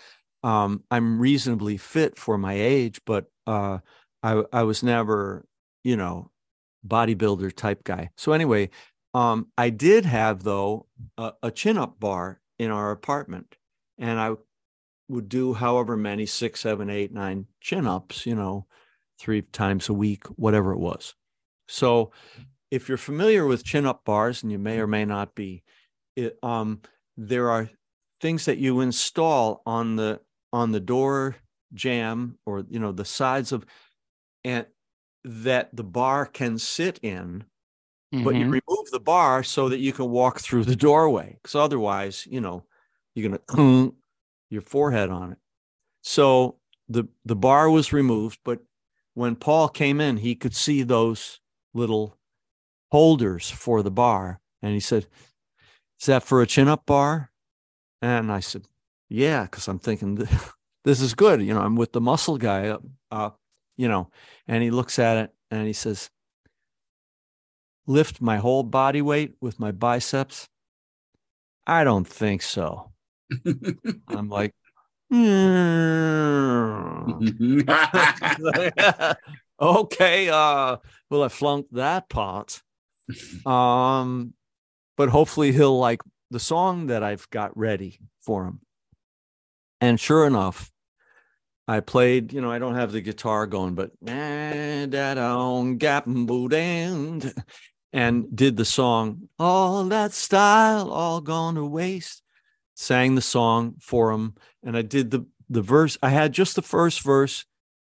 Um, 0.41 0.83
I'm 0.89 1.19
reasonably 1.19 1.77
fit 1.77 2.17
for 2.17 2.39
my 2.39 2.53
age, 2.53 2.99
but 3.05 3.25
uh, 3.45 3.77
I 4.23 4.43
I 4.51 4.63
was 4.63 4.81
never, 4.81 5.45
you 5.83 5.95
know, 5.95 6.31
bodybuilder 6.87 7.55
type 7.55 7.83
guy. 7.83 8.09
So 8.17 8.31
anyway, 8.31 8.71
um, 9.13 9.49
I 9.55 9.69
did 9.69 10.03
have 10.05 10.41
though 10.41 10.87
a, 11.19 11.33
a 11.43 11.51
chin 11.51 11.77
up 11.77 11.99
bar 11.99 12.41
in 12.57 12.71
our 12.71 12.89
apartment, 12.89 13.55
and 13.99 14.19
I 14.19 14.31
would 15.09 15.29
do 15.29 15.53
however 15.53 15.97
many 15.97 16.25
six, 16.25 16.61
seven, 16.61 16.89
eight, 16.89 17.11
nine 17.11 17.47
chin 17.61 17.87
ups, 17.87 18.25
you 18.25 18.35
know, 18.35 18.67
three 19.19 19.41
times 19.41 19.89
a 19.89 19.93
week, 19.93 20.25
whatever 20.27 20.71
it 20.73 20.79
was. 20.79 21.15
So 21.67 22.11
if 22.71 22.89
you're 22.89 22.97
familiar 22.97 23.45
with 23.45 23.65
chin 23.65 23.85
up 23.85 24.05
bars, 24.05 24.43
and 24.43 24.51
you 24.51 24.59
may 24.59 24.79
or 24.79 24.87
may 24.87 25.05
not 25.05 25.35
be, 25.35 25.63
it, 26.15 26.39
um, 26.43 26.81
there 27.17 27.49
are 27.51 27.69
things 28.21 28.45
that 28.45 28.57
you 28.57 28.81
install 28.81 29.63
on 29.65 29.95
the 29.97 30.21
on 30.53 30.71
the 30.71 30.79
door 30.79 31.37
jamb 31.73 32.39
or 32.45 32.65
you 32.69 32.79
know 32.79 32.91
the 32.91 33.05
sides 33.05 33.51
of 33.51 33.65
and 34.43 34.65
that 35.23 35.75
the 35.75 35.83
bar 35.83 36.25
can 36.25 36.57
sit 36.57 36.99
in 37.03 37.45
but 38.23 38.35
you 38.37 38.45
Mhm. 38.45 38.51
remove 38.51 38.89
the 38.91 38.99
bar 38.99 39.43
so 39.43 39.69
that 39.69 39.79
you 39.79 39.93
can 39.93 40.09
walk 40.09 40.39
through 40.39 40.63
the 40.65 40.75
doorway 40.75 41.33
because 41.33 41.55
otherwise 41.55 42.25
you 42.27 42.41
know 42.41 42.65
you're 43.15 43.29
going 43.29 43.41
to 43.49 43.95
your 44.49 44.61
forehead 44.61 45.09
on 45.09 45.33
it. 45.33 45.37
So 46.01 46.57
the 46.89 47.07
the 47.25 47.35
bar 47.35 47.69
was 47.69 47.91
removed 47.91 48.39
but 48.45 48.59
when 49.13 49.35
paul 49.35 49.67
came 49.67 49.99
in 49.99 50.17
he 50.17 50.35
could 50.35 50.55
see 50.55 50.83
those 50.83 51.41
little 51.73 52.17
holders 52.91 53.49
for 53.49 53.83
the 53.83 53.91
bar. 53.91 54.39
And 54.61 54.73
he 54.73 54.79
said 54.79 55.07
is 55.99 56.05
that 56.05 56.23
for 56.23 56.41
a 56.41 56.47
chin 56.47 56.67
up 56.67 56.85
bar? 56.85 57.31
And 58.01 58.31
i 58.31 58.39
said 58.39 58.63
yeah 59.09 59.43
because 59.43 59.67
i'm 59.67 59.79
thinking 59.79 60.15
this 60.83 61.01
is 61.01 61.13
good. 61.13 61.41
You 61.41 61.53
know 61.53 61.61
i'm 61.61 61.75
with 61.75 61.91
the 61.91 62.01
muscle 62.01 62.37
guy 62.37 62.77
uh 63.11 63.31
you 63.75 63.87
know. 63.87 64.09
And 64.47 64.63
he 64.63 64.71
looks 64.71 64.97
at 64.97 65.17
it 65.17 65.33
and 65.51 65.67
he 65.67 65.73
says 65.73 66.09
lift 67.85 68.21
my 68.21 68.37
whole 68.37 68.63
body 68.63 69.01
weight 69.01 69.35
with 69.41 69.59
my 69.59 69.71
biceps? 69.71 70.49
I 71.65 71.83
don't 71.83 72.07
think 72.07 72.41
so. 72.41 72.91
I'm 74.07 74.29
like, 74.29 74.53
okay, 79.61 80.29
uh, 80.29 80.77
well, 81.09 81.23
I 81.23 81.29
flunked 81.29 81.73
that 81.73 82.09
part. 82.09 82.61
Um, 83.45 84.33
but 84.97 85.09
hopefully 85.09 85.53
he'll 85.53 85.79
like 85.79 86.01
the 86.29 86.39
song 86.39 86.87
that 86.87 87.03
I've 87.03 87.29
got 87.29 87.57
ready 87.57 87.99
for 88.21 88.45
him. 88.45 88.59
And 89.79 89.99
sure 89.99 90.25
enough, 90.25 90.71
I 91.67 91.81
played, 91.81 92.33
you 92.33 92.41
know, 92.41 92.51
I 92.51 92.59
don't 92.59 92.75
have 92.75 92.91
the 92.91 93.01
guitar 93.01 93.45
going, 93.45 93.75
but 93.75 93.91
and 97.93 98.35
did 98.35 98.57
the 98.57 98.65
song, 98.65 99.29
All 99.37 99.85
That 99.85 100.13
Style, 100.13 100.89
All 100.89 101.21
Gone 101.21 101.55
to 101.55 101.65
Waste. 101.65 102.23
Sang 102.79 103.15
the 103.15 103.21
song 103.21 103.75
for 103.79 104.11
him. 104.11 104.35
And 104.63 104.77
I 104.77 104.83
did 104.83 105.09
the, 105.11 105.25
the 105.49 105.63
verse. 105.63 105.97
I 106.03 106.09
had 106.09 106.31
just 106.31 106.55
the 106.55 106.61
first 106.61 107.01
verse 107.01 107.45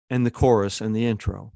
and 0.09 0.25
the 0.25 0.31
chorus 0.31 0.79
and 0.79 0.95
the 0.95 1.05
intro. 1.05 1.51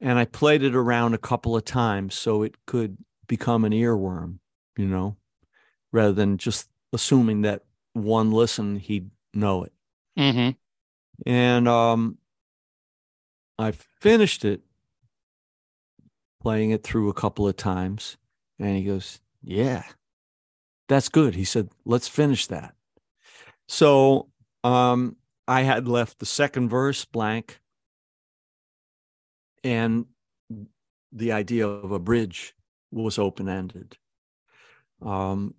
And 0.00 0.18
I 0.18 0.26
played 0.26 0.62
it 0.62 0.74
around 0.74 1.14
a 1.14 1.18
couple 1.18 1.56
of 1.56 1.64
times 1.64 2.14
so 2.14 2.42
it 2.42 2.54
could 2.66 2.98
become 3.26 3.64
an 3.64 3.72
earworm, 3.72 4.38
you 4.76 4.86
know, 4.86 5.16
rather 5.92 6.12
than 6.12 6.36
just 6.36 6.68
assuming 6.92 7.42
that 7.42 7.62
one 7.96 8.30
listen 8.30 8.76
he'd 8.76 9.10
know 9.32 9.64
it 9.64 9.72
hmm 10.16 10.50
and 11.24 11.66
um 11.66 12.18
i 13.58 13.70
finished 13.70 14.44
it 14.44 14.60
playing 16.40 16.70
it 16.70 16.82
through 16.82 17.08
a 17.08 17.14
couple 17.14 17.48
of 17.48 17.56
times 17.56 18.18
and 18.58 18.76
he 18.76 18.84
goes 18.84 19.20
yeah 19.42 19.82
That's 20.88 21.08
good. 21.08 21.34
He 21.34 21.44
said, 21.44 21.68
let's 21.84 22.08
finish 22.08 22.46
that. 22.46 22.74
So 23.68 24.28
um, 24.62 25.16
I 25.48 25.62
had 25.62 25.88
left 25.88 26.18
the 26.18 26.26
second 26.26 26.68
verse 26.68 27.04
blank 27.04 27.60
and 29.64 30.06
the 31.12 31.32
idea 31.32 31.66
of 31.66 31.90
a 31.90 31.98
bridge 31.98 32.54
was 32.92 33.18
open 33.18 33.48
ended. 33.48 33.96
Um, 35.02 35.54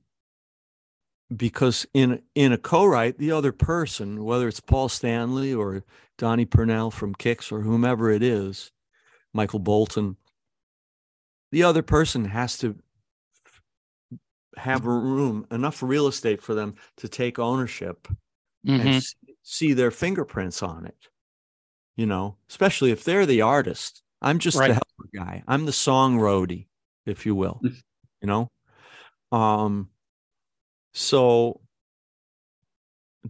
because 1.36 1.86
in 1.94 2.22
in 2.36 2.54
a 2.54 2.58
co-write, 2.58 3.18
the 3.18 3.32
other 3.32 3.52
person, 3.52 4.24
whether 4.24 4.48
it's 4.48 4.62
Paul 4.62 4.88
Stanley 4.88 5.54
or 5.54 5.84
Donnie 6.18 6.46
Purnell 6.46 6.90
from 6.90 7.16
Kix 7.16 7.52
or 7.52 7.62
whomever 7.62 8.10
it 8.10 8.24
is, 8.24 8.72
Michael 9.34 9.60
Bolton, 9.60 10.16
the 11.52 11.64
other 11.64 11.82
person 11.82 12.26
has 12.26 12.58
to 12.60 12.78
have 14.58 14.86
room 14.86 15.46
enough 15.52 15.82
real 15.84 16.08
estate 16.08 16.42
for 16.42 16.54
them 16.54 16.76
to 16.98 17.08
take 17.08 17.40
ownership 17.40 18.08
Mhm. 18.66 18.80
and 18.80 19.04
see 19.44 19.74
their 19.74 19.92
fingerprints 19.92 20.62
on 20.64 20.86
it. 20.86 21.10
You 21.96 22.06
know, 22.06 22.38
especially 22.50 22.92
if 22.92 23.04
they're 23.04 23.26
the 23.26 23.42
artist. 23.42 24.04
I'm 24.22 24.40
just 24.40 24.58
Right. 24.58 24.68
the 24.70 24.74
helper 24.74 25.10
guy. 25.14 25.44
I'm 25.48 25.66
the 25.66 25.72
song 25.74 26.18
roadie, 26.18 26.68
if 27.06 27.26
you 27.26 27.36
will. 27.36 27.62
you 28.22 28.28
know, 28.28 28.52
um, 29.32 29.90
so 30.94 31.62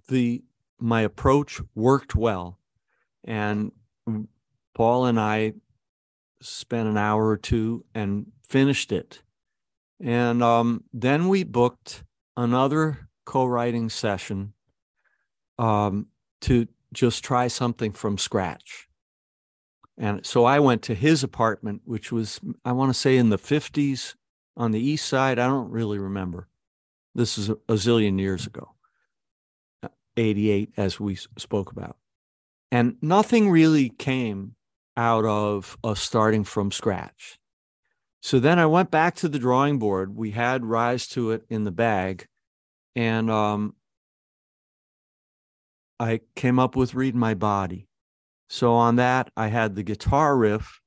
the 0.08 0.44
my 0.80 1.02
approach 1.02 1.60
worked 1.76 2.16
well, 2.16 2.60
and 3.24 3.72
Paul 4.74 5.06
and 5.08 5.20
I 5.20 5.54
spent 6.40 6.88
an 6.88 6.98
hour 6.98 7.28
or 7.28 7.38
two 7.38 7.84
and 7.96 8.32
finished 8.44 8.92
it, 8.92 9.24
and 10.02 10.44
um, 10.44 10.84
then 10.94 11.28
we 11.28 11.44
booked 11.44 12.04
another 12.36 13.10
co-writing 13.26 13.90
session 13.90 14.54
um, 15.58 16.08
to 16.42 16.68
just 16.94 17.24
try 17.24 17.48
something 17.48 17.92
from 17.92 18.18
scratch. 18.18 18.88
And 19.98 20.26
so 20.26 20.46
I 20.46 20.60
went 20.60 20.84
to 20.84 20.94
his 20.94 21.24
apartment, 21.24 21.82
which 21.86 22.12
was, 22.12 22.40
I 22.64 22.72
want 22.72 22.90
to 22.90 23.00
say, 23.00 23.18
in 23.18 23.30
the 23.30 23.38
50s 23.38 24.14
on 24.56 24.72
the 24.72 24.80
east 24.80 25.08
side. 25.08 25.40
I 25.40 25.48
don't 25.48 25.72
really 25.72 25.98
remember. 25.98 26.48
This 27.16 27.38
is 27.38 27.50
a, 27.50 27.54
a 27.68 27.74
zillion 27.74 28.20
years 28.20 28.46
ago, 28.46 28.76
88, 30.16 30.72
as 30.78 31.00
we 31.00 31.16
spoke 31.16 31.72
about. 31.72 31.98
And 32.72 32.98
nothing 33.02 33.50
really 33.50 33.90
came 33.90 34.56
out 34.96 35.26
of 35.26 35.78
us 35.84 36.00
starting 36.00 36.44
from 36.44 36.72
scratch. 36.72 37.40
So 38.22 38.40
then 38.40 38.60
I 38.60 38.66
went 38.66 38.92
back 38.92 39.16
to 39.16 39.30
the 39.30 39.40
drawing 39.40 39.80
board. 39.80 40.16
We 40.16 40.32
had 40.32 40.66
Rise 40.66 41.08
to 41.10 41.32
It 41.32 41.46
in 41.50 41.64
the 41.64 41.72
bag. 41.72 42.28
And 42.96 43.30
um, 43.30 43.76
I 46.00 46.22
came 46.36 46.60
up 46.60 46.76
with 46.76 46.96
Read 46.96 47.16
My 47.16 47.34
Body. 47.34 47.88
So 48.50 48.74
on 48.74 48.96
that, 48.96 49.30
I 49.36 49.48
had 49.48 49.76
the 49.76 49.84
guitar 49.84 50.38
riff 50.38 50.82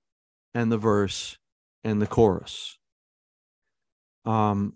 and 0.55 0.73
the 0.73 0.79
verse 0.79 1.39
and 1.85 2.01
the 2.01 2.07
chorus. 2.07 2.79
Um, 4.25 4.75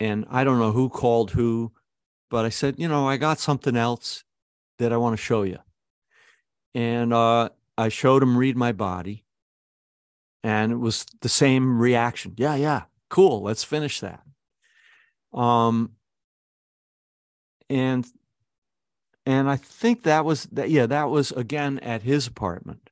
and 0.00 0.26
I 0.30 0.44
don't 0.44 0.58
know 0.58 0.72
who 0.72 0.88
called 0.88 1.32
who, 1.32 1.72
but 2.30 2.44
I 2.44 2.48
said, 2.48 2.76
you 2.78 2.88
know, 2.88 3.08
I 3.08 3.16
got 3.16 3.38
something 3.38 3.76
else 3.76 4.24
that 4.78 4.92
I 4.92 4.96
want 4.96 5.16
to 5.16 5.22
show 5.22 5.42
you. 5.42 5.58
And 6.74 7.12
uh, 7.12 7.48
I 7.76 7.88
showed 7.88 8.22
him 8.22 8.36
Read 8.36 8.56
My 8.56 8.72
Body. 8.72 9.24
And 10.42 10.72
it 10.72 10.76
was 10.76 11.04
the 11.20 11.28
same 11.28 11.80
reaction. 11.80 12.34
Yeah, 12.36 12.54
yeah, 12.54 12.82
cool. 13.10 13.42
Let's 13.42 13.64
finish 13.64 14.00
that. 14.00 14.22
Um, 15.32 15.92
and 17.68 18.06
and 19.26 19.50
I 19.50 19.56
think 19.56 20.04
that 20.04 20.24
was 20.24 20.44
that. 20.52 20.70
Yeah, 20.70 20.86
that 20.86 21.10
was 21.10 21.32
again 21.32 21.78
at 21.80 22.02
his 22.02 22.26
apartment. 22.26 22.90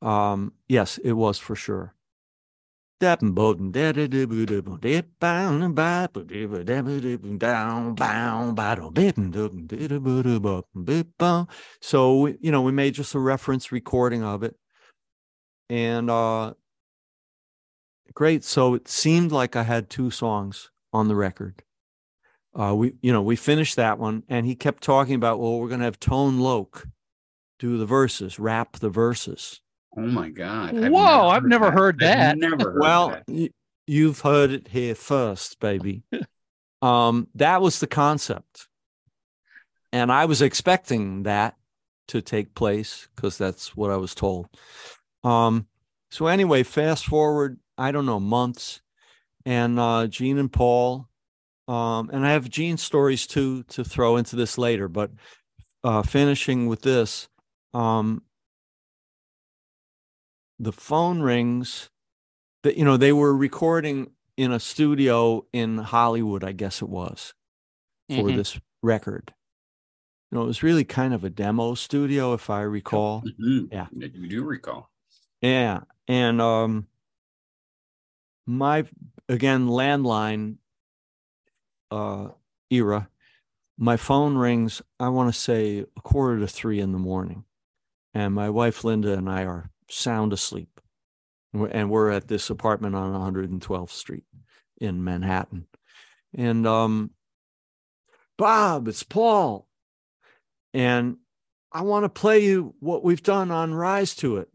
Um, 0.00 0.52
yes, 0.68 0.98
it 0.98 1.12
was 1.12 1.38
for 1.38 1.56
sure. 1.56 1.94
So 11.80 12.26
you 12.26 12.52
know, 12.52 12.62
we 12.62 12.72
made 12.72 12.94
just 12.94 13.14
a 13.14 13.18
reference 13.18 13.72
recording 13.72 14.22
of 14.22 14.42
it, 14.42 14.56
and 15.68 16.10
uh, 16.10 16.54
great. 18.14 18.44
So 18.44 18.74
it 18.74 18.88
seemed 18.88 19.32
like 19.32 19.56
I 19.56 19.62
had 19.62 19.90
two 19.90 20.10
songs 20.10 20.70
on 20.92 21.08
the 21.08 21.16
record 21.16 21.62
uh, 22.54 22.74
we 22.74 22.94
you 23.02 23.12
know 23.12 23.22
we 23.22 23.36
finished 23.36 23.76
that 23.76 23.98
one 23.98 24.22
and 24.28 24.46
he 24.46 24.54
kept 24.54 24.82
talking 24.82 25.14
about 25.14 25.40
well 25.40 25.58
we're 25.58 25.68
going 25.68 25.80
to 25.80 25.84
have 25.84 25.98
Tone 25.98 26.38
Loc 26.38 26.86
do 27.58 27.78
the 27.78 27.86
verses 27.86 28.38
rap 28.38 28.76
the 28.78 28.90
verses 28.90 29.60
Oh 29.96 30.00
my 30.00 30.28
god! 30.28 30.72
Whoa, 30.90 31.28
I've 31.28 31.44
never 31.44 31.70
heard 31.70 32.00
that. 32.00 32.30
I've 32.30 32.36
never 32.38 32.72
heard 32.72 32.80
well 32.80 33.08
that. 33.10 33.22
y- 33.28 33.50
you've 33.86 34.20
heard 34.20 34.50
it 34.50 34.68
here 34.68 34.94
first 34.94 35.60
baby 35.60 36.02
um 36.82 37.28
that 37.34 37.60
was 37.60 37.80
the 37.80 37.86
concept 37.86 38.66
and 39.92 40.10
i 40.10 40.24
was 40.24 40.42
expecting 40.42 41.22
that 41.24 41.56
to 42.08 42.20
take 42.20 42.54
place 42.54 43.08
because 43.14 43.36
that's 43.38 43.76
what 43.76 43.90
i 43.90 43.96
was 43.96 44.14
told 44.14 44.48
um 45.24 45.66
so 46.10 46.26
anyway 46.26 46.62
fast 46.62 47.06
forward 47.06 47.58
i 47.78 47.90
don't 47.92 48.06
know 48.06 48.20
months 48.20 48.80
and 49.46 49.78
uh 49.78 50.06
gene 50.06 50.38
and 50.38 50.52
paul 50.52 51.08
um 51.68 52.10
and 52.12 52.26
i 52.26 52.32
have 52.32 52.48
gene 52.50 52.76
stories 52.76 53.26
too 53.26 53.62
to 53.64 53.84
throw 53.84 54.16
into 54.16 54.36
this 54.36 54.58
later 54.58 54.88
but 54.88 55.10
uh 55.84 56.02
finishing 56.02 56.66
with 56.66 56.82
this 56.82 57.28
um 57.74 58.22
the 60.58 60.72
phone 60.72 61.20
rings 61.20 61.90
that 62.62 62.76
you 62.76 62.84
know 62.84 62.96
they 62.96 63.12
were 63.12 63.36
recording 63.36 64.10
in 64.36 64.52
a 64.52 64.60
studio 64.60 65.46
in 65.52 65.78
hollywood 65.78 66.44
i 66.44 66.52
guess 66.52 66.82
it 66.82 66.88
was 66.88 67.34
for 68.10 68.30
Mhm. 68.30 68.36
this 68.36 68.60
record 68.82 69.34
you 70.30 70.38
know 70.38 70.44
it 70.44 70.48
was 70.48 70.62
really 70.62 70.84
kind 70.84 71.14
of 71.14 71.24
a 71.24 71.30
demo 71.30 71.74
studio 71.74 72.34
if 72.34 72.50
i 72.50 72.60
recall 72.62 73.24
Mhm. 73.24 73.68
Yeah. 73.72 73.88
you 73.92 74.28
do 74.28 74.44
recall. 74.44 74.90
Yeah 75.44 75.80
and 76.08 76.40
um 76.40 76.86
my 78.46 78.84
again 79.28 79.66
landline 79.66 80.56
uh 81.90 82.28
era 82.70 83.08
my 83.76 83.96
phone 83.96 84.36
rings 84.38 84.80
i 84.98 85.08
want 85.08 85.32
to 85.32 85.38
say 85.38 85.84
a 85.96 86.00
quarter 86.00 86.40
to 86.40 86.46
three 86.46 86.80
in 86.80 86.92
the 86.92 86.98
morning 86.98 87.44
and 88.14 88.34
my 88.34 88.48
wife 88.48 88.84
linda 88.84 89.12
and 89.12 89.28
i 89.28 89.44
are 89.44 89.70
sound 89.90 90.32
asleep. 90.32 90.80
And 91.52 91.90
we're- 91.90 92.16
at 92.16 92.28
this 92.28 92.48
apartment 92.48 92.96
on 92.96 93.12
112th 93.12 93.90
street 93.90 94.24
in 94.80 95.04
manhattan. 95.04 95.66
And 96.32 96.66
um 96.66 97.10
bob 98.36 98.88
it's 98.88 99.04
paul 99.04 99.68
and 100.72 101.18
i 101.70 101.82
want 101.82 102.02
to 102.02 102.08
play 102.08 102.40
you 102.40 102.74
what 102.80 103.04
we've 103.04 103.22
done 103.22 103.52
on 103.52 103.72
rise 103.72 104.16
to 104.16 104.38
it 104.38 104.48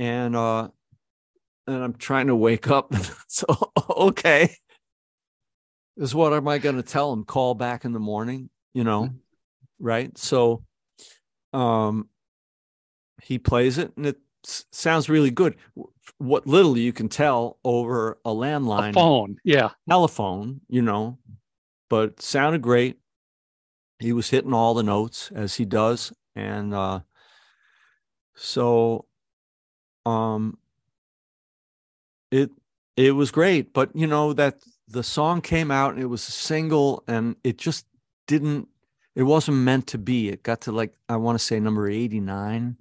and 0.00 0.34
uh 0.34 0.66
and 1.66 1.84
i'm 1.84 1.92
trying 1.94 2.26
to 2.28 2.34
wake 2.34 2.68
up 2.68 2.92
so 3.28 3.44
okay 3.90 4.56
is 5.96 6.14
what 6.14 6.32
am 6.32 6.48
i 6.48 6.58
going 6.58 6.76
to 6.76 6.82
tell 6.82 7.12
him 7.12 7.22
call 7.24 7.54
back 7.54 7.84
in 7.84 7.92
the 7.92 8.00
morning 8.00 8.48
you 8.74 8.82
know 8.82 9.10
right 9.78 10.16
so 10.16 10.64
um 11.52 12.08
he 13.22 13.38
plays 13.38 13.76
it 13.76 13.92
and 13.96 14.06
it 14.06 14.18
s- 14.44 14.64
sounds 14.72 15.08
really 15.10 15.30
good 15.30 15.54
what 16.18 16.46
little 16.46 16.76
you 16.78 16.92
can 16.92 17.08
tell 17.08 17.58
over 17.62 18.18
a 18.24 18.30
landline 18.30 18.90
A 18.90 18.92
phone. 18.94 19.36
Yeah. 19.44 19.70
telephone, 19.88 20.60
you 20.68 20.82
know, 20.82 21.18
but 21.88 22.20
sounded 22.20 22.62
great. 22.62 22.98
He 23.98 24.12
was 24.12 24.28
hitting 24.30 24.52
all 24.52 24.74
the 24.74 24.82
notes 24.82 25.30
as 25.34 25.54
he 25.54 25.64
does. 25.64 26.12
And 26.34 26.74
uh 26.74 27.00
so 28.34 29.06
um 30.06 30.58
it 32.30 32.50
it 32.96 33.12
was 33.12 33.30
great, 33.30 33.72
but 33.72 33.94
you 33.94 34.06
know 34.06 34.32
that 34.32 34.56
the 34.88 35.02
song 35.02 35.40
came 35.40 35.70
out 35.70 35.94
and 35.94 36.02
it 36.02 36.06
was 36.06 36.26
a 36.28 36.32
single 36.32 37.02
and 37.06 37.36
it 37.44 37.58
just 37.58 37.86
didn't 38.26 38.68
it 39.16 39.22
wasn't 39.24 39.56
meant 39.56 39.86
to 39.88 39.98
be. 39.98 40.28
It 40.28 40.42
got 40.42 40.62
to 40.62 40.72
like 40.72 40.94
I 41.08 41.16
want 41.16 41.38
to 41.38 41.44
say 41.44 41.58
number 41.60 41.88
89. 41.88 42.76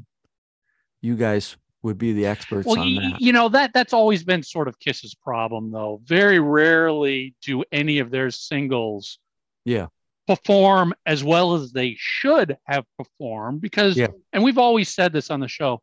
You 1.02 1.16
guys 1.16 1.56
would 1.82 1.98
be 1.98 2.12
the 2.14 2.26
experts 2.26 2.68
Well, 2.68 2.80
on 2.80 2.96
that. 2.96 3.22
you 3.22 3.32
know 3.32 3.48
that 3.50 3.72
that's 3.74 3.94
always 3.94 4.24
been 4.24 4.44
sort 4.44 4.68
of 4.68 4.78
Kiss's 4.80 5.16
problem, 5.16 5.72
though. 5.72 6.02
Very 6.06 6.40
rarely 6.40 7.36
do 7.42 7.64
any 7.72 8.00
of 8.00 8.12
their 8.12 8.30
singles 8.32 9.18
Yeah. 9.66 9.88
perform 10.28 10.94
as 11.06 11.24
well 11.24 11.54
as 11.56 11.72
they 11.72 11.96
should 11.98 12.58
have 12.66 12.84
performed 12.98 13.62
because, 13.62 13.96
Yeah. 13.98 14.08
and 14.34 14.44
we've 14.44 14.58
always 14.58 14.90
said 14.94 15.14
this 15.14 15.32
on 15.32 15.40
the 15.40 15.48
show, 15.48 15.82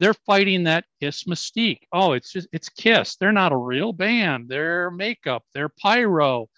they're 0.00 0.14
fighting 0.14 0.64
that 0.64 0.84
Kiss 1.00 1.24
mystique. 1.24 1.82
Oh, 1.92 2.12
it's 2.12 2.32
just 2.32 2.48
it's 2.52 2.68
Kiss. 2.68 3.16
They're 3.16 3.30
not 3.32 3.52
a 3.52 3.56
real 3.56 3.92
band. 3.92 4.48
They're 4.48 4.90
makeup. 4.90 5.44
They're 5.54 5.68
pyro. 5.68 6.48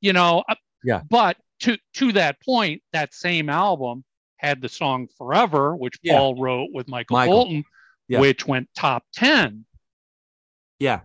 You 0.00 0.12
know. 0.12 0.42
uh, 0.48 0.54
Yeah. 0.82 1.02
But 1.08 1.36
to 1.60 1.76
to 1.94 2.12
that 2.12 2.40
point, 2.42 2.82
that 2.92 3.14
same 3.14 3.48
album 3.48 4.04
had 4.38 4.60
the 4.60 4.68
song 4.68 5.08
"Forever," 5.16 5.76
which 5.76 5.98
Yeah. 6.02 6.18
Paul 6.18 6.34
wrote 6.34 6.70
with 6.72 6.88
Michael, 6.88 7.16
Michael. 7.16 7.34
Bolton, 7.34 7.64
Yeah. 8.08 8.20
which 8.20 8.46
went 8.46 8.68
top 8.74 9.04
ten. 9.14 9.64
Yeah. 10.78 11.00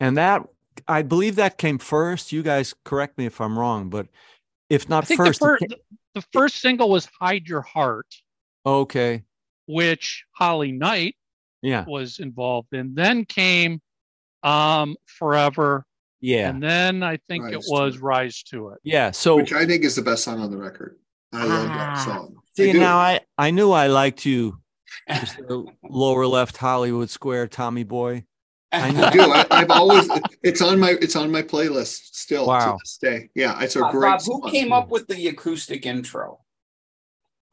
And 0.00 0.16
that 0.16 0.42
I 0.88 1.02
believe 1.02 1.36
that 1.36 1.58
came 1.58 1.78
first. 1.78 2.32
You 2.32 2.42
guys 2.42 2.74
correct 2.84 3.18
me 3.18 3.26
if 3.26 3.40
I'm 3.40 3.58
wrong, 3.58 3.88
but 3.90 4.08
if 4.68 4.88
not 4.88 5.06
first, 5.06 5.40
the, 5.40 5.46
fir- 5.46 5.58
the, 5.60 5.76
the 6.14 6.22
first 6.32 6.56
single 6.60 6.88
was 6.90 7.08
"Hide 7.20 7.46
Your 7.46 7.62
Heart," 7.62 8.06
okay. 8.66 9.22
Which 9.66 10.24
Holly 10.32 10.72
Knight 10.72 11.16
Yeah. 11.62 11.84
was 11.86 12.18
involved 12.18 12.72
in. 12.72 12.94
Then 12.94 13.24
came 13.24 13.80
um, 14.42 14.96
"Forever," 15.06 15.86
Yeah. 16.20 16.50
and 16.50 16.62
then 16.62 17.02
I 17.02 17.18
think 17.28 17.44
it 17.50 17.56
Rise 17.56 17.64
to 17.66 17.72
was 17.72 17.94
It. 17.96 18.02
"Rise 18.02 18.42
to 18.44 18.68
It." 18.70 18.78
yeah. 18.84 19.10
So 19.10 19.36
which 19.36 19.52
I 19.52 19.64
think 19.66 19.84
is 19.84 19.96
the 19.96 20.02
best 20.02 20.24
song 20.24 20.40
on 20.40 20.50
the 20.50 20.58
record. 20.58 20.98
I 21.32 21.44
love 21.46 21.68
that 21.68 21.96
Ah. 21.98 22.04
song. 22.04 22.36
See 22.56 22.72
do. 22.72 22.78
now 22.78 22.98
I 22.98 23.20
I 23.38 23.50
knew 23.50 23.72
I 23.72 23.86
liked 23.88 24.24
you, 24.26 24.58
Mr. 25.10 25.66
lower 25.82 26.26
left 26.26 26.56
Hollywood 26.58 27.10
Square 27.10 27.48
Tommy 27.48 27.84
boy. 27.84 28.24
I 28.70 28.88
I 28.88 28.90
know. 28.90 29.10
do. 29.10 29.20
I, 29.22 29.46
I've 29.50 29.70
always 29.70 30.08
it's 30.42 30.60
on 30.60 30.78
my 30.78 30.90
it's 31.00 31.16
on 31.16 31.30
my 31.32 31.42
playlist 31.42 32.14
still 32.14 32.46
Wow. 32.46 32.72
to 32.72 32.78
this 32.82 32.98
day. 32.98 33.30
Yeah, 33.34 33.60
it's 33.62 33.76
a 33.76 33.80
Bob, 33.80 33.92
great 33.92 34.10
Bob, 34.10 34.20
who 34.20 34.40
song. 34.42 34.50
came 34.50 34.72
up 34.72 34.90
with 34.90 35.06
the 35.08 35.26
acoustic 35.28 35.86
intro? 35.86 36.40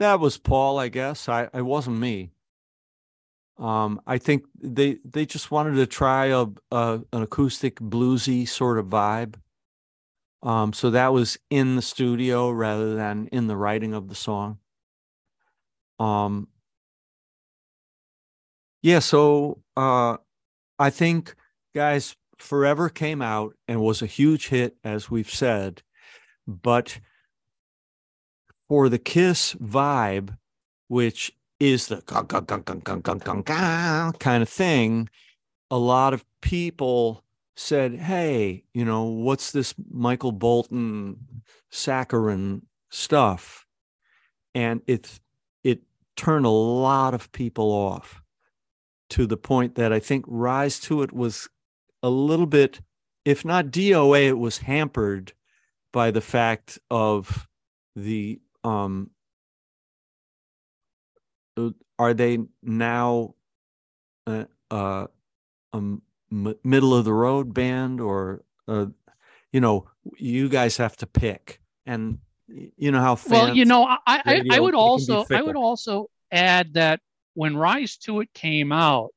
That 0.01 0.19
was 0.19 0.39
Paul, 0.39 0.79
I 0.79 0.87
guess. 0.87 1.29
I 1.29 1.47
it 1.53 1.61
wasn't 1.61 1.99
me. 1.99 2.31
Um, 3.59 4.01
I 4.07 4.17
think 4.17 4.45
they 4.59 4.97
they 5.05 5.27
just 5.27 5.51
wanted 5.51 5.75
to 5.75 5.85
try 5.85 6.25
a, 6.25 6.47
a 6.71 7.01
an 7.13 7.21
acoustic 7.21 7.75
bluesy 7.79 8.47
sort 8.47 8.79
of 8.79 8.87
vibe. 8.87 9.35
Um, 10.41 10.73
so 10.73 10.89
that 10.89 11.13
was 11.13 11.37
in 11.51 11.75
the 11.75 11.83
studio 11.83 12.49
rather 12.49 12.95
than 12.95 13.27
in 13.27 13.45
the 13.45 13.55
writing 13.55 13.93
of 13.93 14.09
the 14.09 14.15
song. 14.15 14.57
Um, 15.99 16.47
yeah, 18.81 18.97
so 18.97 19.61
uh, 19.77 20.17
I 20.79 20.89
think 20.89 21.35
guys, 21.75 22.15
Forever 22.39 22.89
came 22.89 23.21
out 23.21 23.53
and 23.67 23.79
was 23.79 24.01
a 24.01 24.07
huge 24.07 24.47
hit, 24.47 24.77
as 24.83 25.11
we've 25.11 25.29
said, 25.29 25.83
but 26.47 26.99
for 28.71 28.87
the 28.87 28.97
Kiss 28.97 29.53
vibe, 29.55 30.37
which 30.87 31.33
is 31.59 31.87
the 31.87 31.97
kind 34.17 34.41
of 34.41 34.47
thing, 34.47 35.09
a 35.69 35.77
lot 35.77 36.13
of 36.13 36.23
people 36.39 37.25
said, 37.57 37.95
Hey, 37.95 38.63
you 38.73 38.85
know, 38.85 39.03
what's 39.03 39.51
this 39.51 39.75
Michael 39.91 40.31
Bolton 40.31 41.17
saccharine 41.69 42.61
stuff? 42.89 43.65
And 44.55 44.81
it 44.87 45.19
it 45.65 45.81
turned 46.15 46.45
a 46.45 46.49
lot 46.49 47.13
of 47.13 47.29
people 47.33 47.73
off 47.73 48.23
to 49.09 49.27
the 49.27 49.35
point 49.35 49.75
that 49.75 49.91
I 49.91 49.99
think 49.99 50.23
Rise 50.29 50.79
to 50.79 51.01
It 51.01 51.11
was 51.11 51.49
a 52.01 52.09
little 52.09 52.45
bit, 52.45 52.79
if 53.25 53.43
not 53.43 53.65
DOA, 53.65 54.29
it 54.29 54.39
was 54.39 54.59
hampered 54.59 55.33
by 55.91 56.09
the 56.09 56.21
fact 56.21 56.79
of 56.89 57.49
the 57.97 58.39
um 58.63 59.09
uh, 61.57 61.69
are 61.99 62.13
they 62.13 62.39
now 62.61 63.33
a, 64.27 64.47
uh 64.69 65.07
a 65.73 65.77
m- 65.77 66.01
middle 66.63 66.93
of 66.93 67.05
the 67.05 67.13
road 67.13 67.53
band 67.53 67.99
or 67.99 68.43
uh 68.67 68.85
you 69.51 69.59
know 69.59 69.87
you 70.17 70.47
guys 70.49 70.77
have 70.77 70.95
to 70.97 71.05
pick 71.05 71.59
and 71.85 72.19
you 72.47 72.91
know 72.91 72.99
how 72.99 73.15
far. 73.15 73.47
Well, 73.47 73.55
you 73.55 73.65
know, 73.65 73.85
I 73.85 73.97
I, 74.07 74.41
I 74.51 74.59
would 74.59 74.73
it 74.73 74.77
can 74.77 75.05
be 75.05 75.13
also 75.13 75.27
I 75.35 75.41
would 75.41 75.55
also 75.55 76.09
add 76.31 76.73
that 76.73 76.99
when 77.33 77.55
Rise 77.55 77.95
to 77.97 78.19
It 78.19 78.33
came 78.33 78.71
out, 78.71 79.11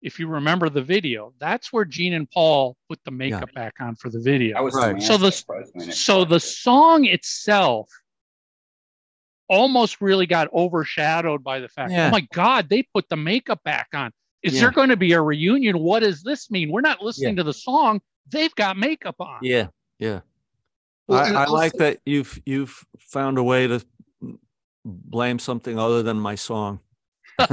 if 0.00 0.18
you 0.18 0.26
remember 0.26 0.68
the 0.70 0.82
video, 0.82 1.34
that's 1.38 1.72
where 1.72 1.84
Gene 1.84 2.14
and 2.14 2.30
Paul 2.30 2.76
put 2.88 2.98
the 3.04 3.10
makeup 3.10 3.52
back 3.54 3.74
on 3.80 3.94
for 3.96 4.08
the 4.08 4.20
video. 4.20 4.56
I 4.56 4.60
was 4.60 4.74
Right. 4.74 5.02
So 5.02 5.18
the- 5.18 5.32
so 5.92 6.24
the 6.24 6.40
song 6.40 7.04
itself 7.04 7.90
almost 9.48 10.00
really 10.00 10.26
got 10.26 10.52
overshadowed 10.52 11.42
by 11.44 11.60
the 11.60 11.68
fact, 11.68 11.90
oh 11.90 11.94
Yeah. 11.94 12.08
oh 12.08 12.10
my 12.10 12.26
God, 12.32 12.68
they 12.68 12.82
put 12.94 13.08
the 13.08 13.16
makeup 13.16 13.62
back 13.64 13.88
on. 13.94 14.10
Is 14.42 14.54
Yeah. 14.54 14.62
there 14.62 14.70
going 14.72 14.88
to 14.90 14.96
be 14.96 15.12
a 15.12 15.20
reunion? 15.22 15.78
What 15.78 16.00
does 16.00 16.22
this 16.22 16.50
mean? 16.50 16.70
We're 16.70 16.80
not 16.80 17.02
listening 17.02 17.36
to 17.36 17.42
the 17.44 17.52
song. 17.54 18.00
They've 18.30 18.54
got 18.54 18.76
makeup 18.76 19.16
on. 19.20 19.38
yeah 19.42 19.68
yeah 19.98 20.20
Well, 21.08 21.20
I, 21.20 21.28
and 21.28 21.36
I 21.38 21.46
like 21.46 21.72
that 21.74 22.00
you've 22.04 22.40
you've 22.44 22.84
found 22.98 23.38
a 23.38 23.42
way 23.42 23.66
to 23.68 23.80
blame 24.84 25.38
something 25.38 25.78
other 25.78 26.02
than 26.02 26.18
my 26.18 26.34
song 26.34 26.80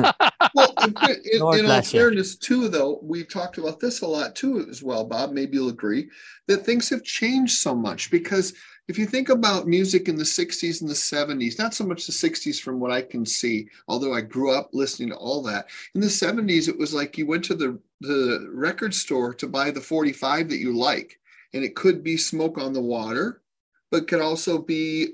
Well, 0.56 0.74
in, 0.84 0.96
in- 1.04 1.22
in 1.34 1.42
all 1.42 1.52
bless 1.62 1.94
you. 1.94 2.00
fairness, 2.00 2.36
too, 2.36 2.70
though, 2.70 3.00
we've 3.02 3.28
talked 3.28 3.58
about 3.58 3.80
this 3.80 4.02
a 4.02 4.08
lot 4.08 4.36
too, 4.36 4.66
as 4.70 4.84
well, 4.84 5.04
Bob. 5.04 5.32
Maybe 5.32 5.58
you'll 5.58 5.70
agree 5.70 6.10
that 6.48 6.64
things 6.66 6.90
have 6.90 7.04
changed 7.04 7.54
so 7.58 7.74
much 7.76 8.12
because 8.12 8.54
if 8.88 8.98
you 8.98 9.06
think 9.06 9.30
about 9.30 9.68
music 9.68 10.10
in 10.10 10.16
the 10.16 10.24
60s 10.24 10.82
and 10.82 10.90
the 10.90 10.94
70s, 10.94 11.58
not 11.58 11.74
so 11.74 11.86
much 11.86 12.06
the 12.06 12.12
60s 12.12 12.60
from 12.60 12.80
what 12.80 12.92
I 12.92 13.02
can 13.02 13.26
see, 13.26 13.70
although 13.88 14.14
I 14.14 14.22
grew 14.22 14.52
up 14.52 14.70
listening 14.74 15.10
to 15.10 15.16
all 15.16 15.42
that. 15.44 15.68
In 15.96 16.02
the 16.02 16.08
70s, 16.08 16.68
it 16.68 16.78
was 16.78 16.94
like 16.94 17.18
you 17.18 17.26
went 17.26 17.46
to 17.46 17.56
the, 17.56 17.80
the 18.02 18.50
record 18.52 18.94
store 18.94 19.34
to 19.36 19.48
buy 19.48 19.72
the 19.72 19.80
45 19.80 20.50
that 20.50 20.58
you 20.58 20.76
like, 20.76 21.18
and 21.54 21.64
it 21.64 21.76
could 21.76 22.04
be 22.04 22.18
Smoke 22.18 22.58
on 22.58 22.74
the 22.74 22.82
Water, 22.82 23.42
but 23.90 24.08
could 24.08 24.22
also 24.22 24.58
be, 24.58 25.14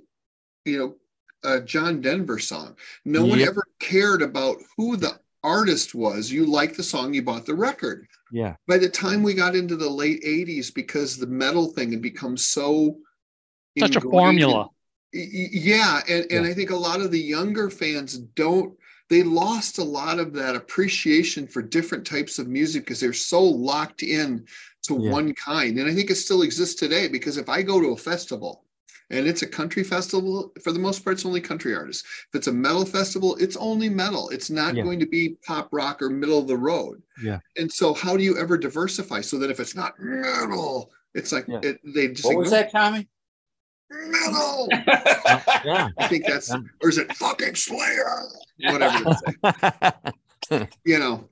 you 0.66 0.80
know, 0.80 0.96
a 1.44 1.62
John 1.62 2.02
Denver 2.02 2.40
song. 2.40 2.76
No 3.06 3.24
one 3.24 3.40
ever 3.40 3.64
cared 3.80 4.22
about 4.22 4.58
who 4.76 4.98
the 4.98 5.20
artist 5.44 5.96
was. 5.96 6.32
You 6.32 6.46
liked 6.46 6.76
the 6.76 6.84
song, 6.84 7.14
you 7.14 7.22
bought 7.22 7.46
the 7.46 7.56
record. 7.56 8.08
yeah 8.32 8.56
By 8.68 8.78
the 8.78 8.90
time 8.90 9.24
we 9.24 9.34
got 9.34 9.56
into 9.56 9.78
the 9.78 9.90
late 9.90 10.22
80s, 10.24 10.74
because 10.74 11.18
the 11.18 11.28
metal 11.28 11.68
thing 11.68 11.92
had 11.92 12.02
become 12.02 12.36
so 12.36 12.98
Such 13.78 13.96
a 13.96 14.02
formula. 14.02 14.62
in- 14.62 14.70
Y- 15.12 15.28
y- 15.34 15.50
yeah, 15.52 16.02
and, 16.08 16.26
and 16.32 16.46
Yeah. 16.46 16.52
I 16.52 16.54
think 16.54 16.70
a 16.70 16.76
lot 16.76 17.02
of 17.02 17.10
the 17.12 17.20
younger 17.20 17.70
fans 17.70 18.18
don't 18.18 18.76
they 19.10 19.24
lost 19.24 19.80
a 19.80 19.84
lot 19.84 20.20
of 20.20 20.34
that 20.34 20.56
appreciation 20.56 21.48
for 21.48 21.64
different 21.64 22.06
types 22.06 22.38
of 22.38 22.48
music 22.48 22.84
because 22.84 23.00
they're 23.00 23.12
so 23.12 23.42
locked 23.44 24.04
in 24.04 24.46
to 24.84 24.94
Yeah. 25.02 25.10
one 25.10 25.34
kind. 25.34 25.80
And 25.80 25.90
I 25.90 25.96
think 25.96 26.12
it 26.12 26.16
still 26.16 26.44
exists 26.44 26.76
today 26.76 27.08
because 27.08 27.38
if 27.38 27.50
I 27.50 27.64
go 27.64 27.82
to 27.82 27.88
a 27.88 27.98
festival 27.98 28.66
and 29.10 29.26
it's 29.26 29.42
a 29.42 29.48
country 29.48 29.84
festival, 29.84 30.54
for 30.64 30.72
the 30.72 30.78
most 30.78 31.04
part, 31.04 31.16
it's 31.16 31.26
only 31.26 31.42
country 31.42 31.74
artists. 31.74 32.04
If 32.32 32.36
it's 32.38 32.46
a 32.50 32.54
metal 32.54 32.86
festival, 32.86 33.36
it's 33.38 33.58
only 33.58 33.90
metal. 33.90 34.30
It's 34.30 34.52
not 34.52 34.76
Yeah. 34.76 34.84
going 34.84 35.00
to 35.00 35.08
be 35.08 35.30
pop 35.44 35.70
rock 35.72 36.04
or 36.04 36.12
middle 36.12 36.38
of 36.38 36.46
the 36.48 36.58
road. 36.58 37.02
Yeah. 37.24 37.40
And 37.58 37.72
so, 37.74 37.96
how 37.96 38.16
do 38.16 38.22
you 38.24 38.38
ever 38.38 38.60
diversify 38.60 39.22
so 39.22 39.40
that 39.40 39.50
if 39.50 39.60
it's 39.60 39.74
not 39.76 39.96
metal, 40.00 40.92
it's 41.16 41.32
like 41.32 41.48
Yeah. 41.48 41.62
it, 41.64 41.80
they 41.84 42.10
just 42.10 42.28
What 42.28 42.38
was 42.38 42.52
that, 42.52 42.72
Tommy? 42.72 43.08
Metal. 43.90 44.70
yeah 45.64 45.90
I 46.00 46.08
think 46.08 46.26
that's, 46.26 46.54
or 46.82 46.90
is 46.90 46.98
it 46.98 47.16
fucking 47.16 47.56
Slayer? 47.56 48.24
Whatever 48.62 48.98
you 50.84 51.00
know. 51.00 51.28